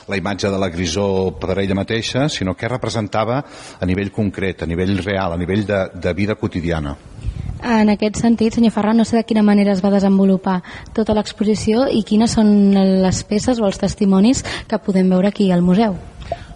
la 0.08 0.18
imatge 0.18 0.50
de 0.52 0.60
la 0.60 0.70
grisó 0.72 1.06
per 1.40 1.58
ella 1.60 1.78
mateixa, 1.78 2.26
sinó 2.32 2.56
què 2.56 2.72
representava 2.72 3.42
a 3.80 3.88
nivell 3.88 4.12
concret, 4.14 4.62
a 4.62 4.70
nivell 4.70 4.96
real, 5.04 5.36
a 5.36 5.40
nivell 5.40 5.66
de, 5.68 5.82
de 5.94 6.16
vida 6.16 6.38
quotidiana. 6.40 6.96
En 7.66 7.88
aquest 7.88 8.20
sentit, 8.20 8.54
senyor 8.54 8.74
Ferran, 8.74 8.98
no 9.00 9.06
sé 9.08 9.16
de 9.16 9.24
quina 9.24 9.42
manera 9.42 9.72
es 9.72 9.80
va 9.84 9.90
desenvolupar 9.94 10.58
tota 10.94 11.16
l'exposició 11.16 11.86
i 11.88 12.02
quines 12.04 12.36
són 12.36 12.50
les 13.02 13.22
peces 13.24 13.60
o 13.60 13.66
els 13.68 13.80
testimonis 13.80 14.44
que 14.68 14.82
podem 14.82 15.08
veure 15.10 15.32
aquí 15.32 15.48
al 15.50 15.64
museu. 15.64 15.96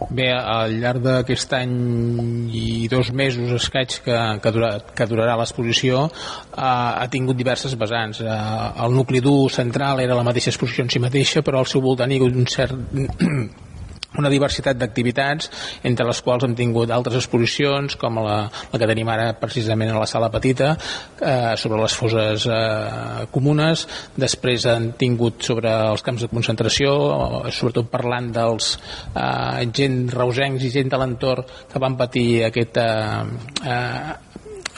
Bé, 0.08 0.30
al 0.32 0.78
llarg 0.80 1.02
d'aquest 1.04 1.52
any 1.58 1.74
i 2.56 2.88
dos 2.90 3.10
mesos 3.12 3.52
escaig 3.58 3.98
que, 4.04 4.16
que, 4.42 4.52
dura, 4.54 4.70
que 4.96 5.06
durarà 5.10 5.36
l'exposició 5.38 6.06
eh, 6.08 6.62
ha 6.64 7.06
tingut 7.12 7.38
diverses 7.38 7.76
vessants. 7.78 8.22
Eh, 8.24 8.36
el 8.84 8.96
nucli 8.96 9.20
dur 9.20 9.50
central 9.52 10.00
era 10.00 10.16
la 10.18 10.26
mateixa 10.26 10.54
exposició 10.54 10.86
en 10.86 10.94
si 10.94 11.02
mateixa, 11.04 11.44
però 11.46 11.60
al 11.60 11.68
seu 11.70 11.84
voltant 11.84 12.10
hi 12.10 12.18
ha 12.18 12.24
hagut 12.24 12.40
un 12.40 12.48
cert 12.48 13.68
una 14.18 14.30
diversitat 14.32 14.78
d'activitats 14.78 15.50
entre 15.86 16.06
les 16.08 16.20
quals 16.24 16.44
hem 16.46 16.54
tingut 16.58 16.90
altres 16.90 17.20
exposicions 17.20 17.96
com 18.00 18.18
la, 18.24 18.38
la 18.72 18.80
que 18.80 18.88
tenim 18.90 19.08
ara 19.12 19.30
precisament 19.38 19.92
a 19.92 20.00
la 20.00 20.08
sala 20.10 20.30
petita 20.32 20.72
eh, 20.74 21.54
sobre 21.60 21.80
les 21.82 21.94
foses 21.94 22.46
eh, 22.50 23.26
comunes. 23.30 23.86
Després 24.18 24.66
han 24.70 24.92
tingut 25.00 25.44
sobre 25.46 25.72
els 25.92 26.02
camps 26.06 26.26
de 26.26 26.30
concentració 26.32 26.94
eh, 26.94 27.52
sobretot 27.54 27.90
parlant 27.92 28.32
dels 28.34 28.72
eh, 29.14 29.68
gent 29.74 30.02
reusencs 30.14 30.66
i 30.66 30.72
gent 30.74 30.90
de 30.90 31.00
l'entorn 31.00 31.46
que 31.70 31.82
van 31.82 31.96
patir 32.00 32.44
aquesta 32.48 32.88
eh, 33.62 34.18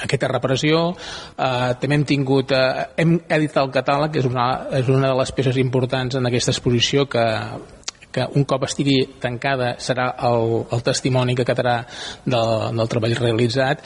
aquesta 0.03 0.29
repressió. 0.31 0.89
Eh, 1.37 1.71
també 1.81 1.99
hem 1.99 2.09
tingut 2.09 2.53
eh, 2.57 2.89
hem 3.01 3.17
editat 3.29 3.63
el 3.65 3.73
catàleg 3.75 4.15
que 4.15 4.23
és 4.23 4.29
una, 4.29 4.49
és 4.83 4.91
una 4.93 5.13
de 5.13 5.21
les 5.21 5.33
peces 5.37 5.61
importants 5.63 6.19
en 6.19 6.29
aquesta 6.29 6.53
exposició 6.55 7.07
que 7.11 7.25
que 8.13 8.27
un 8.39 8.47
cop 8.49 8.67
estigui 8.69 8.99
tancada 9.23 9.75
serà 9.83 10.11
el, 10.29 10.63
el 10.71 10.85
testimoni 10.87 11.37
que 11.39 11.47
quedarà 11.49 11.79
del, 12.25 12.73
del 12.79 12.91
treball 12.93 13.19
realitzat 13.19 13.85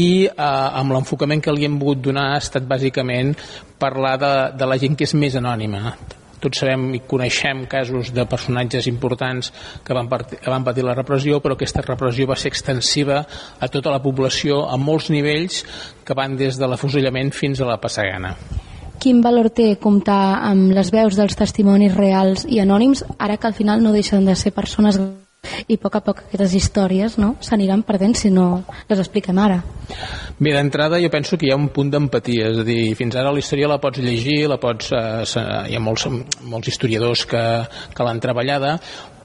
i 0.00 0.08
eh, 0.26 0.34
amb 0.40 0.94
l'enfocament 0.94 1.42
que 1.44 1.54
li 1.54 1.66
hem 1.68 1.78
volgut 1.80 2.04
donar 2.08 2.30
ha 2.32 2.42
estat 2.42 2.66
bàsicament 2.70 3.34
parlar 3.78 4.18
de, 4.20 4.34
de 4.58 4.68
la 4.70 4.78
gent 4.80 4.96
que 4.98 5.08
és 5.08 5.16
més 5.18 5.36
anònima 5.40 5.96
tots 6.44 6.60
sabem 6.60 6.90
i 6.98 7.00
coneixem 7.08 7.64
casos 7.70 8.10
de 8.12 8.26
personatges 8.28 8.88
importants 8.90 9.50
que 9.86 9.96
van, 9.96 10.10
partir, 10.10 10.40
que 10.42 10.52
van 10.52 10.66
patir 10.66 10.84
la 10.84 10.96
repressió, 10.98 11.40
però 11.40 11.56
aquesta 11.56 11.84
repressió 11.86 12.28
va 12.28 12.36
ser 12.36 12.52
extensiva 12.52 13.22
a 13.24 13.70
tota 13.72 13.94
la 13.94 14.02
població 14.04 14.66
a 14.68 14.76
molts 14.76 15.08
nivells 15.14 15.62
que 16.04 16.16
van 16.18 16.36
des 16.36 16.60
de 16.60 16.68
l'afusellament 16.68 17.32
fins 17.32 17.64
a 17.64 17.70
la 17.70 17.80
passagana. 17.80 18.34
Quin 19.04 19.18
valor 19.20 19.50
té 19.52 19.74
comptar 19.76 20.38
amb 20.48 20.70
les 20.72 20.88
veus 20.88 21.18
dels 21.18 21.36
testimonis 21.36 21.92
reals 21.92 22.46
i 22.48 22.62
anònims, 22.62 23.02
ara 23.20 23.36
que 23.36 23.50
al 23.50 23.52
final 23.52 23.82
no 23.84 23.92
deixen 23.92 24.24
de 24.24 24.32
ser 24.32 24.54
persones 24.56 24.96
i 25.68 25.76
a 25.76 25.80
poc 25.82 25.98
a 25.98 26.00
poc 26.00 26.22
aquestes 26.22 26.54
històries 26.56 27.18
no, 27.20 27.34
s'aniran 27.44 27.82
perdent 27.84 28.16
si 28.16 28.30
no 28.32 28.62
les 28.88 29.02
expliquem 29.02 29.36
ara. 29.44 29.58
Bé, 30.38 30.54
d'entrada 30.56 31.02
jo 31.02 31.10
penso 31.12 31.36
que 31.36 31.50
hi 31.50 31.52
ha 31.52 31.60
un 31.60 31.68
punt 31.68 31.92
d'empatia, 31.92 32.48
és 32.54 32.62
a 32.62 32.64
dir, 32.64 32.94
fins 32.96 33.12
ara 33.20 33.32
la 33.34 33.44
història 33.44 33.68
la 33.68 33.76
pots 33.82 34.00
llegir, 34.00 34.46
la 34.48 34.56
pots, 34.62 34.88
eh, 34.96 35.44
hi 35.68 35.76
ha 35.76 35.84
molts, 35.84 36.08
molts 36.48 36.72
historiadors 36.72 37.26
que, 37.28 37.44
que 37.92 38.08
l'han 38.08 38.24
treballada, 38.24 38.78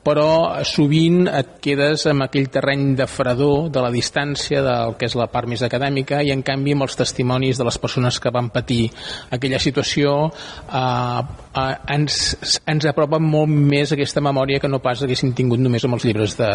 però 0.04 0.64
sovint 0.68 1.28
et 1.28 1.58
quedes 1.64 2.06
amb 2.10 2.26
aquell 2.26 2.48
terreny 2.52 2.94
de 2.98 3.08
fredor 3.10 3.70
de 3.74 3.84
la 3.84 3.92
distància 3.92 4.64
del 4.66 4.96
que 5.00 5.10
és 5.10 5.16
la 5.20 5.28
part 5.32 5.50
més 5.50 5.64
acadèmica 5.66 6.22
i 6.24 6.32
en 6.34 6.44
canvi 6.46 6.76
amb 6.76 6.88
els 6.88 6.96
testimonis 7.00 7.60
de 7.60 7.68
les 7.68 7.78
persones 7.78 8.20
que 8.20 8.32
van 8.34 8.50
patir 8.54 8.88
aquella 9.36 9.60
situació 9.60 10.16
eh, 10.30 11.22
eh, 11.56 11.76
ens, 11.96 12.62
ens 12.66 12.90
apropa 12.90 13.20
molt 13.20 13.52
més 13.52 13.92
aquesta 13.94 14.24
memòria 14.24 14.60
que 14.60 14.72
no 14.72 14.82
pas 14.84 15.04
haguéssim 15.04 15.34
tingut 15.36 15.60
només 15.60 15.86
amb 15.86 16.00
els 16.00 16.08
llibres 16.08 16.38
de, 16.40 16.50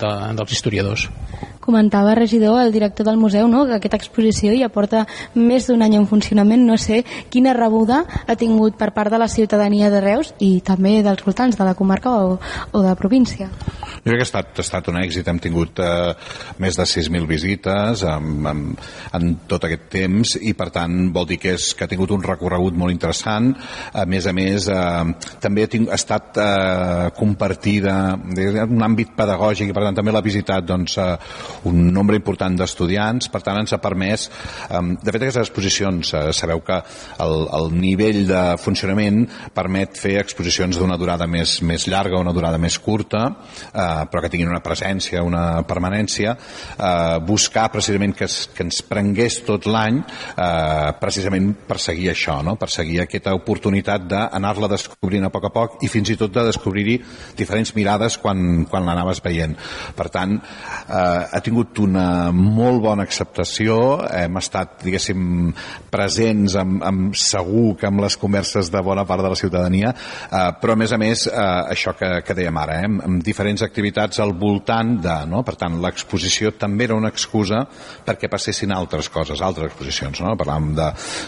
de, 0.00 0.12
dels 0.36 0.52
historiadors. 0.56 1.08
Comentava, 1.60 2.14
regidor, 2.16 2.56
el 2.64 2.72
director 2.72 3.06
del 3.06 3.18
museu, 3.20 3.46
no? 3.46 3.66
que 3.68 3.76
aquesta 3.76 3.98
exposició 4.00 4.54
ja 4.56 4.70
porta 4.72 5.04
més 5.36 5.68
d'un 5.68 5.84
any 5.84 5.98
en 5.98 6.06
funcionament. 6.08 6.64
No 6.66 6.78
sé 6.80 7.02
quina 7.30 7.52
rebuda 7.54 8.00
ha 8.26 8.36
tingut 8.40 8.78
per 8.80 8.90
part 8.96 9.12
de 9.12 9.20
la 9.20 9.28
ciutadania 9.28 9.90
de 9.92 10.00
Reus 10.00 10.32
i 10.40 10.50
també 10.66 10.96
dels 11.04 11.22
voltants 11.26 11.60
de 11.60 11.66
la 11.68 11.76
comarca 11.78 12.14
o, 12.16 12.38
o 12.72 12.82
de 12.82 12.89
la 12.90 12.98
província. 12.98 13.48
Jo 14.00 14.08
crec 14.08 14.20
que 14.20 14.24
ha 14.24 14.28
estat, 14.28 14.52
ha 14.56 14.64
estat 14.64 14.88
un 14.92 14.98
èxit, 15.00 15.28
hem 15.28 15.38
tingut 15.42 15.80
eh, 15.84 16.12
més 16.62 16.76
de 16.78 16.86
6.000 16.88 17.28
visites 17.28 18.04
en, 18.08 18.30
en, 18.48 18.62
en 19.18 19.34
tot 19.50 19.66
aquest 19.68 19.88
temps 19.92 20.36
i 20.40 20.54
per 20.56 20.70
tant 20.74 21.10
vol 21.14 21.28
dir 21.28 21.40
que, 21.42 21.54
és, 21.58 21.70
que 21.76 21.84
ha 21.84 21.90
tingut 21.90 22.14
un 22.14 22.24
recorregut 22.24 22.76
molt 22.80 22.94
interessant. 22.94 23.52
A 23.92 24.06
més 24.08 24.26
a 24.26 24.34
més, 24.36 24.68
eh, 24.72 25.30
també 25.44 25.66
ha, 25.66 25.70
tingut, 25.70 25.92
ha 25.92 26.00
estat 26.00 26.40
eh, 26.40 27.10
compartida 27.18 27.96
en 28.16 28.74
un 28.76 28.86
àmbit 28.86 29.12
pedagògic 29.18 29.70
i 29.70 29.76
per 29.76 29.84
tant 29.86 30.00
també 30.00 30.14
l'ha 30.14 30.24
visitat 30.24 30.66
doncs, 30.66 30.96
eh, 31.00 31.10
un 31.70 31.82
nombre 31.92 32.18
important 32.18 32.56
d'estudiants, 32.56 33.30
per 33.32 33.44
tant 33.44 33.60
ens 33.60 33.76
ha 33.76 33.82
permès, 33.82 34.28
eh, 34.70 34.82
de 34.96 35.10
fet 35.10 35.20
aquestes 35.20 35.44
exposicions, 35.44 36.14
eh, 36.14 36.24
sabeu 36.36 36.64
que 36.64 36.80
el, 37.20 37.36
el 37.60 37.70
nivell 37.76 38.24
de 38.30 38.44
funcionament 38.60 39.26
permet 39.54 40.00
fer 40.00 40.16
exposicions 40.22 40.80
d'una 40.80 40.98
durada 41.00 41.28
més, 41.30 41.58
més 41.66 41.86
llarga 41.90 42.18
o 42.18 42.24
una 42.24 42.34
durada 42.36 42.58
més 42.60 42.79
curta, 42.84 43.24
eh, 43.70 44.04
però 44.10 44.22
que 44.22 44.30
tinguin 44.32 44.50
una 44.50 44.62
presència, 44.64 45.22
una 45.26 45.62
permanència, 45.68 46.34
eh, 46.76 47.18
buscar 47.26 47.68
precisament 47.72 48.14
que, 48.16 48.28
es, 48.28 48.48
que 48.54 48.64
ens 48.66 48.82
prengués 48.86 49.40
tot 49.46 49.68
l'any 49.70 50.00
eh, 50.00 50.92
precisament 51.00 51.52
per 51.68 51.78
seguir 51.82 52.10
això, 52.12 52.40
no? 52.46 52.56
per 52.60 52.70
seguir 52.72 53.02
aquesta 53.04 53.34
oportunitat 53.36 54.06
d'anar-la 54.10 54.70
descobrint 54.72 55.26
a 55.26 55.32
poc 55.32 55.48
a 55.48 55.52
poc 55.54 55.78
i 55.86 55.90
fins 55.92 56.12
i 56.12 56.18
tot 56.20 56.32
de 56.34 56.46
descobrir-hi 56.48 56.98
diferents 57.38 57.74
mirades 57.76 58.18
quan, 58.20 58.64
quan 58.70 58.86
l'anaves 58.86 59.22
veient. 59.24 59.56
Per 59.96 60.08
tant, 60.12 60.36
eh, 60.36 61.22
ha 61.30 61.40
tingut 61.44 61.78
una 61.82 62.30
molt 62.34 62.82
bona 62.84 63.06
acceptació, 63.06 63.78
hem 64.10 64.38
estat, 64.40 64.78
diguéssim, 64.84 65.52
presents 65.90 66.56
amb, 66.60 66.80
amb 66.86 67.16
segur 67.18 67.74
que 67.80 67.88
amb 67.88 68.02
les 68.04 68.16
converses 68.20 68.70
de 68.72 68.82
bona 68.84 69.06
part 69.08 69.24
de 69.24 69.32
la 69.32 69.38
ciutadania, 69.38 69.92
eh, 69.92 70.46
però 70.60 70.74
a 70.74 70.80
més 70.80 70.92
a 70.92 70.98
més, 71.00 71.26
eh, 71.26 71.48
això 71.74 71.94
que, 71.98 72.10
que 72.26 72.36
dèiem 72.36 72.60
ara, 72.62 72.69
eh, 72.70 72.86
amb, 72.86 73.20
diferents 73.24 73.62
activitats 73.66 74.20
al 74.22 74.32
voltant 74.38 74.96
de, 75.02 75.16
no? 75.30 75.42
per 75.46 75.56
tant, 75.60 75.78
l'exposició 75.82 76.54
també 76.58 76.86
era 76.88 76.98
una 76.98 77.10
excusa 77.12 77.64
perquè 78.06 78.30
passessin 78.32 78.72
altres 78.74 79.10
coses, 79.12 79.42
altres 79.44 79.70
exposicions, 79.70 80.22
no? 80.24 80.36
Parlàvem 80.40 80.72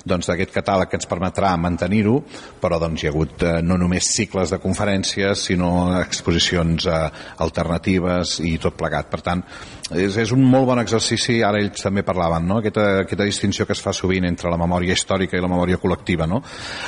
doncs, 0.08 0.30
d'aquest 0.30 0.54
catàleg 0.54 0.90
que 0.90 1.00
ens 1.00 1.10
permetrà 1.10 1.52
mantenir-ho, 1.60 2.18
però 2.62 2.78
doncs 2.82 3.02
hi 3.02 3.10
ha 3.10 3.12
hagut 3.12 3.46
eh, 3.46 3.54
no 3.66 3.78
només 3.80 4.12
cicles 4.16 4.54
de 4.54 4.60
conferències, 4.62 5.46
sinó 5.50 5.72
exposicions 6.00 6.86
eh, 6.86 7.04
alternatives 7.44 8.38
i 8.46 8.56
tot 8.62 8.78
plegat. 8.78 9.10
Per 9.12 9.22
tant, 9.24 9.44
és, 9.90 10.16
és 10.16 10.32
un 10.32 10.44
molt 10.46 10.68
bon 10.70 10.80
exercici, 10.82 11.40
ara 11.42 11.60
ells 11.60 11.82
també 11.82 12.04
parlaven, 12.06 12.46
no? 12.48 12.60
aquesta, 12.62 12.86
aquesta 13.02 13.26
distinció 13.28 13.66
que 13.66 13.76
es 13.76 13.82
fa 13.82 13.94
sovint 13.96 14.28
entre 14.28 14.52
la 14.52 14.60
memòria 14.60 14.94
històrica 14.94 15.36
i 15.36 15.42
la 15.42 15.50
memòria 15.50 15.80
col·lectiva. 15.82 16.28
No? 16.30 16.42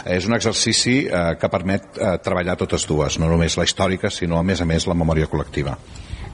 És 0.07 0.29
un 0.31 0.37
exercici 0.39 1.01
eh, 1.07 1.27
que 1.41 1.53
permet 1.53 1.99
eh, 1.99 2.17
treballar 2.25 2.59
totes 2.61 2.87
dues, 2.89 3.19
no 3.19 3.31
només 3.31 3.59
la 3.59 3.67
històrica, 3.67 4.13
sinó 4.13 4.39
a 4.39 4.47
més 4.47 4.63
a 4.63 4.69
més 4.69 4.89
la 4.91 4.99
memòria 4.99 5.31
col·lectiva 5.31 5.79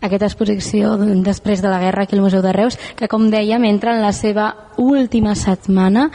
aquesta 0.01 0.28
exposició 0.31 0.94
després 1.24 1.62
de 1.62 1.70
la 1.70 1.81
guerra 1.82 2.05
aquí 2.05 2.16
al 2.16 2.24
Museu 2.24 2.43
de 2.43 2.52
Reus, 2.56 2.78
que 2.97 3.09
com 3.09 3.28
dèiem 3.31 3.64
entra 3.68 3.94
en 3.97 4.02
la 4.02 4.12
seva 4.16 4.48
última 4.81 5.35
setmana, 5.36 6.09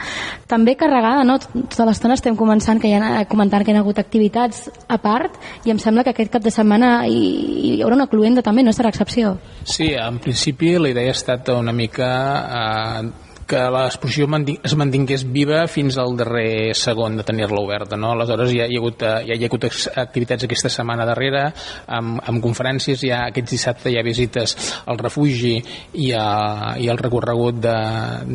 també 0.50 0.74
carregada, 0.76 1.24
no? 1.24 1.38
Tota 1.38 1.86
l'estona 1.86 2.16
estem 2.18 2.36
començant 2.36 2.80
que 2.82 2.90
hi 2.90 2.96
ha, 2.98 3.24
comentant 3.30 3.64
que 3.64 3.72
hi 3.72 3.76
ha 3.78 3.84
hagut 3.84 4.00
activitats 4.02 4.66
a 4.88 4.98
part 4.98 5.38
i 5.64 5.74
em 5.74 5.78
sembla 5.82 6.04
que 6.04 6.14
aquest 6.14 6.32
cap 6.34 6.42
de 6.42 6.50
setmana 6.50 7.06
hi, 7.06 7.76
hi 7.76 7.76
haurà 7.82 7.98
una 7.98 8.10
cluenda 8.10 8.42
també, 8.42 8.64
no 8.66 8.74
serà 8.74 8.90
excepció. 8.90 9.36
Sí, 9.64 9.92
en 9.94 10.18
principi 10.22 10.74
la 10.78 10.90
idea 10.90 11.12
ha 11.12 11.16
estat 11.16 11.52
una 11.54 11.74
mica 11.76 12.10
eh, 12.46 13.25
que 13.46 13.62
l'exposició 13.72 14.26
es 14.66 14.74
mantingués 14.78 15.24
viva 15.32 15.62
fins 15.70 15.96
al 16.02 16.16
darrer 16.18 16.74
segon 16.74 17.16
de 17.18 17.24
tenir-la 17.26 17.62
oberta. 17.62 17.96
No? 17.96 18.12
Aleshores 18.12 18.52
ja 18.52 18.66
hi 18.66 18.76
ha 18.76 18.82
hagut, 18.82 19.02
ja 19.02 19.36
hi 19.36 19.44
ha 19.44 19.48
hagut 19.48 19.66
activitats 20.02 20.46
aquesta 20.46 20.70
setmana 20.72 21.06
darrere, 21.08 21.46
amb, 21.86 22.20
amb 22.26 22.42
conferències, 22.44 23.00
ja 23.06 23.24
aquest 23.30 23.54
dissabte 23.54 23.92
hi 23.92 23.98
ha 24.00 24.04
visites 24.06 24.56
al 24.86 24.98
refugi 24.98 25.56
i, 25.58 26.10
a, 26.12 26.74
i 26.82 26.90
al 26.90 27.00
recorregut 27.00 27.60
de, 27.62 27.76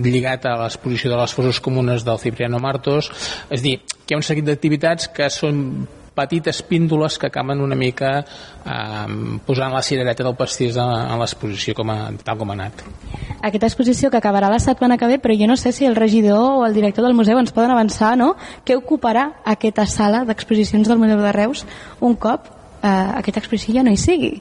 lligat 0.08 0.48
a 0.48 0.58
l'exposició 0.64 1.12
de 1.12 1.22
les 1.22 1.34
fosses 1.36 1.60
comunes 1.64 2.08
del 2.08 2.22
Cipriano 2.22 2.60
Martos. 2.64 3.12
És 3.52 3.64
dir, 3.66 3.80
que 4.06 4.14
hi 4.14 4.18
ha 4.18 4.22
un 4.22 4.28
seguit 4.28 4.48
d'activitats 4.48 5.12
que 5.16 5.30
són 5.32 5.66
petites 6.16 6.62
píndoles 6.62 7.18
que 7.18 7.28
acaben 7.28 7.62
una 7.62 7.76
mica 7.76 8.20
eh, 8.20 9.40
posant 9.46 9.74
la 9.74 9.82
cirereta 9.82 10.24
del 10.24 10.36
pastís 10.36 10.76
en, 10.76 10.92
en 10.92 11.20
l'exposició 11.22 11.76
com 11.78 11.92
a, 11.94 11.98
tal 12.24 12.38
com 12.42 12.52
ha 12.52 12.58
anat. 12.58 12.84
Aquesta 13.42 13.70
exposició 13.70 14.12
que 14.12 14.20
acabarà 14.20 14.52
la 14.52 14.60
setmana 14.60 15.00
que 15.00 15.08
ve, 15.08 15.20
però 15.24 15.36
jo 15.38 15.48
no 15.50 15.58
sé 15.58 15.72
si 15.72 15.88
el 15.88 15.96
regidor 15.96 16.60
o 16.60 16.66
el 16.68 16.76
director 16.78 17.08
del 17.08 17.18
museu 17.18 17.40
ens 17.40 17.56
poden 17.56 17.72
avançar, 17.74 18.14
no?, 18.20 18.36
què 18.68 18.78
ocuparà 18.78 19.32
aquesta 19.46 19.88
sala 19.88 20.26
d'exposicions 20.28 20.88
del 20.88 21.00
Museu 21.02 21.22
de 21.24 21.32
Reus 21.36 21.66
un 22.00 22.16
cop 22.16 22.52
eh, 22.84 22.88
aquesta 22.92 23.40
exposició 23.40 23.80
ja 23.80 23.88
no 23.88 23.94
hi 23.94 24.00
sigui. 24.00 24.36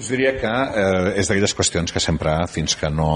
Us 0.00 0.08
diria 0.08 0.30
que 0.32 0.48
eh, 0.48 1.08
és 1.20 1.28
d'aquelles 1.28 1.52
qüestions 1.52 1.92
que 1.92 2.00
sempre, 2.00 2.32
fins 2.48 2.72
que 2.80 2.88
no 2.88 3.10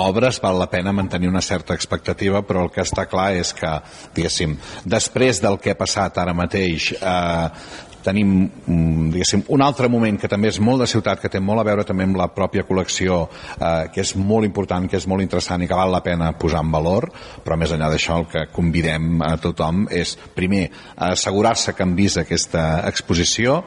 obres, 0.00 0.38
val 0.40 0.56
la 0.56 0.70
pena 0.72 0.94
mantenir 0.96 1.28
una 1.28 1.42
certa 1.44 1.76
expectativa, 1.76 2.40
però 2.48 2.62
el 2.64 2.70
que 2.72 2.80
està 2.80 3.04
clar 3.10 3.34
és 3.36 3.52
que, 3.52 3.72
diguéssim, 4.16 4.56
després 4.88 5.42
del 5.44 5.58
que 5.60 5.74
ha 5.74 5.76
passat 5.76 6.22
ara 6.22 6.32
mateix, 6.32 6.94
eh, 6.96 7.92
tenim 8.04 8.34
mm, 8.44 9.10
diguéssim, 9.14 9.44
un 9.54 9.64
altre 9.64 9.88
moment 9.92 10.18
que 10.20 10.30
també 10.30 10.50
és 10.52 10.60
molt 10.60 10.84
de 10.84 10.88
ciutat, 10.90 11.20
que 11.22 11.30
té 11.32 11.40
molt 11.40 11.62
a 11.62 11.66
veure 11.66 11.86
també 11.88 12.06
amb 12.06 12.18
la 12.20 12.28
pròpia 12.34 12.66
col·lecció, 12.68 13.24
eh, 13.56 13.88
que 13.94 14.04
és 14.04 14.14
molt 14.16 14.46
important, 14.48 14.88
que 14.90 15.00
és 15.00 15.08
molt 15.10 15.24
interessant 15.24 15.64
i 15.64 15.70
que 15.70 15.78
val 15.78 15.92
la 15.94 16.02
pena 16.04 16.32
posar 16.38 16.64
en 16.64 16.74
valor, 16.74 17.08
però 17.44 17.58
més 17.60 17.72
enllà 17.74 17.90
d'això 17.92 18.20
el 18.20 18.28
que 18.30 18.46
convidem 18.52 19.22
a 19.24 19.34
tothom 19.40 19.86
és, 19.90 20.16
primer, 20.36 20.68
assegurar-se 21.08 21.74
que 21.74 21.86
han 21.86 21.96
vist 21.96 22.20
aquesta 22.20 22.84
exposició 22.88 23.62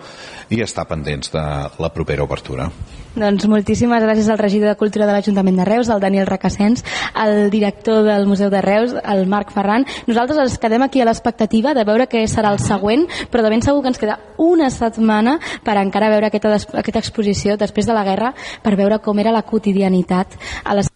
i 0.54 0.62
estar 0.64 0.88
pendents 0.88 1.34
de 1.34 1.44
la 1.82 1.94
propera 1.94 2.26
obertura. 2.28 2.70
Doncs 3.18 3.48
moltíssimes 3.50 4.04
gràcies 4.06 4.28
al 4.30 4.38
regidor 4.38 4.70
de 4.70 4.78
Cultura 4.78 5.08
de 5.10 5.14
l'Ajuntament 5.16 5.56
de 5.58 5.66
Reus, 5.66 5.90
el 5.90 6.02
Daniel 6.04 6.28
Recassens, 6.30 6.84
el 7.18 7.50
director 7.50 8.04
del 8.06 8.28
Museu 8.30 8.52
de 8.54 8.62
Reus, 8.62 8.94
el 8.94 9.26
Marc 9.26 9.50
Ferran. 9.56 9.88
Nosaltres 10.06 10.38
ens 10.44 10.58
quedem 10.62 10.86
aquí 10.86 11.02
a 11.02 11.08
l'expectativa 11.10 11.74
de 11.74 11.86
veure 11.88 12.06
què 12.12 12.22
serà 12.30 12.52
el 12.54 12.62
següent, 12.62 13.08
però 13.34 13.42
de 13.42 13.50
ben 13.56 13.66
segur 13.66 13.82
que 13.82 13.90
ens 13.90 13.98
queda 13.98 14.20
una 14.38 14.70
setmana 14.70 15.40
per 15.66 15.80
encara 15.82 16.12
veure 16.14 16.30
aquesta, 16.30 16.54
aquesta 16.78 17.02
exposició 17.02 17.58
després 17.58 17.90
de 17.90 17.96
la 17.98 18.06
guerra, 18.06 18.36
per 18.62 18.76
veure 18.78 19.02
com 19.02 19.18
era 19.18 19.34
la 19.34 19.42
quotidianitat 19.42 20.38
a 20.64 20.78
les 20.78 20.94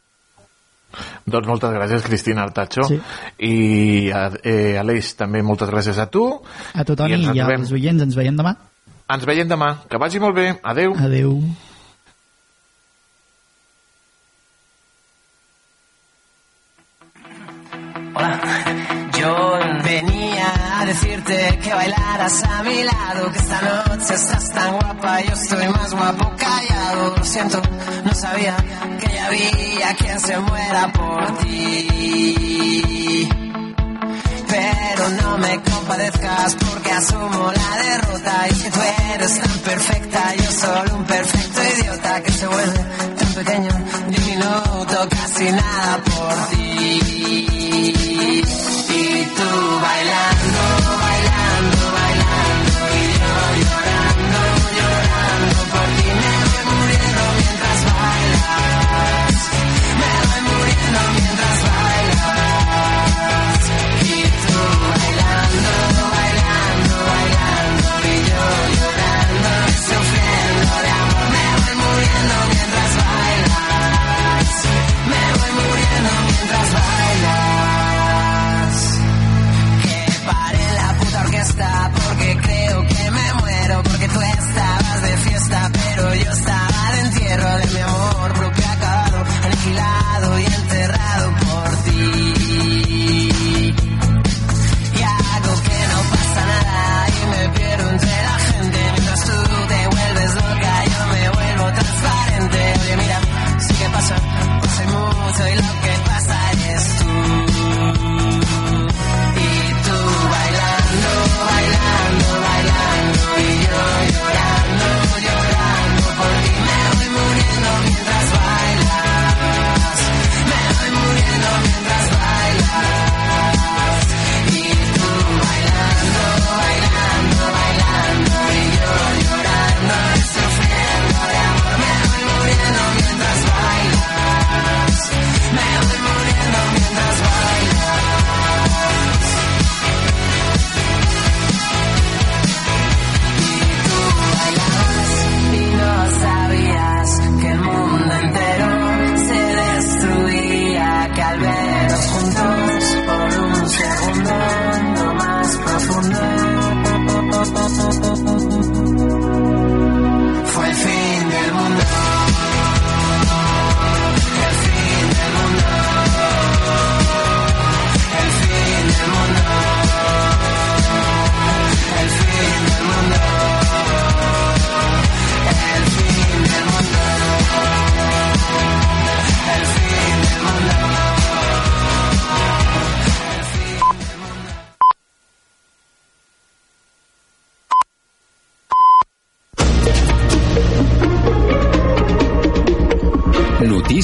Doncs 1.26 1.48
moltes 1.48 1.72
gràcies, 1.72 2.04
Cristina 2.04 2.44
Artacho. 2.44 2.84
Sí. 2.84 3.00
I 3.48 4.12
eh, 4.12 4.76
Aleix, 4.78 5.14
també 5.16 5.40
moltes 5.40 5.72
gràcies 5.72 5.98
a 5.98 6.10
tu. 6.12 6.28
A 6.76 6.84
tu, 6.84 7.00
Toni, 7.00 7.16
i, 7.16 7.32
i 7.40 7.42
als 7.48 7.72
oients. 7.72 8.04
Ens 8.04 8.20
veiem 8.20 8.36
demà. 8.36 8.58
Ens 9.08 9.26
veiem 9.26 9.48
demà. 9.48 9.74
Que 9.88 10.02
vagi 10.02 10.20
molt 10.20 10.36
bé. 10.36 10.50
Adeu. 10.68 10.98
Adeu. 11.00 11.38
Que 21.32 21.74
bailaras 21.74 22.44
a 22.44 22.64
mi 22.64 22.84
lado, 22.84 23.32
que 23.32 23.40
esta 23.40 23.62
noche 23.62 24.14
estás 24.16 24.50
tan 24.50 24.74
guapa, 24.74 25.22
yo 25.22 25.34
estoy 25.34 25.68
más 25.70 25.94
guapo 25.94 26.34
callado. 26.38 27.16
Lo 27.16 27.24
siento, 27.24 27.62
no 28.04 28.14
sabía 28.14 28.58
que 29.00 29.14
ya 29.14 29.28
había 29.28 29.94
quien 29.96 30.20
se 30.20 30.38
muera 30.40 30.92
por 30.92 31.38
ti. 31.40 33.30
Pero 34.48 35.10
no 35.22 35.38
me 35.38 35.62
compadezcas 35.62 36.56
porque 36.56 36.92
asumo 36.92 37.52
la 37.54 37.78
derrota. 37.84 38.48
Y 38.50 38.54
que 38.56 38.72
tú 38.72 38.80
eres 39.14 39.40
tan 39.40 39.60
perfecta, 39.60 40.36
yo 40.36 40.52
solo 40.52 40.96
un 40.96 41.06
perfecto 41.06 41.62
idiota 41.78 42.24
que 42.24 42.32
se 42.32 42.48
vuelve 42.48 42.80
tan 43.18 43.34
pequeño, 43.34 43.72
diminuto, 44.10 45.08
casi 45.10 45.50
nada 45.52 45.98
por 46.04 46.48
ti. 46.50 47.48
Y 48.94 49.26
tú 49.38 49.80
bailando, 49.82 50.81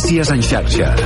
Notícies 0.07 0.31
en 0.31 0.41
xarxa. 0.41 0.87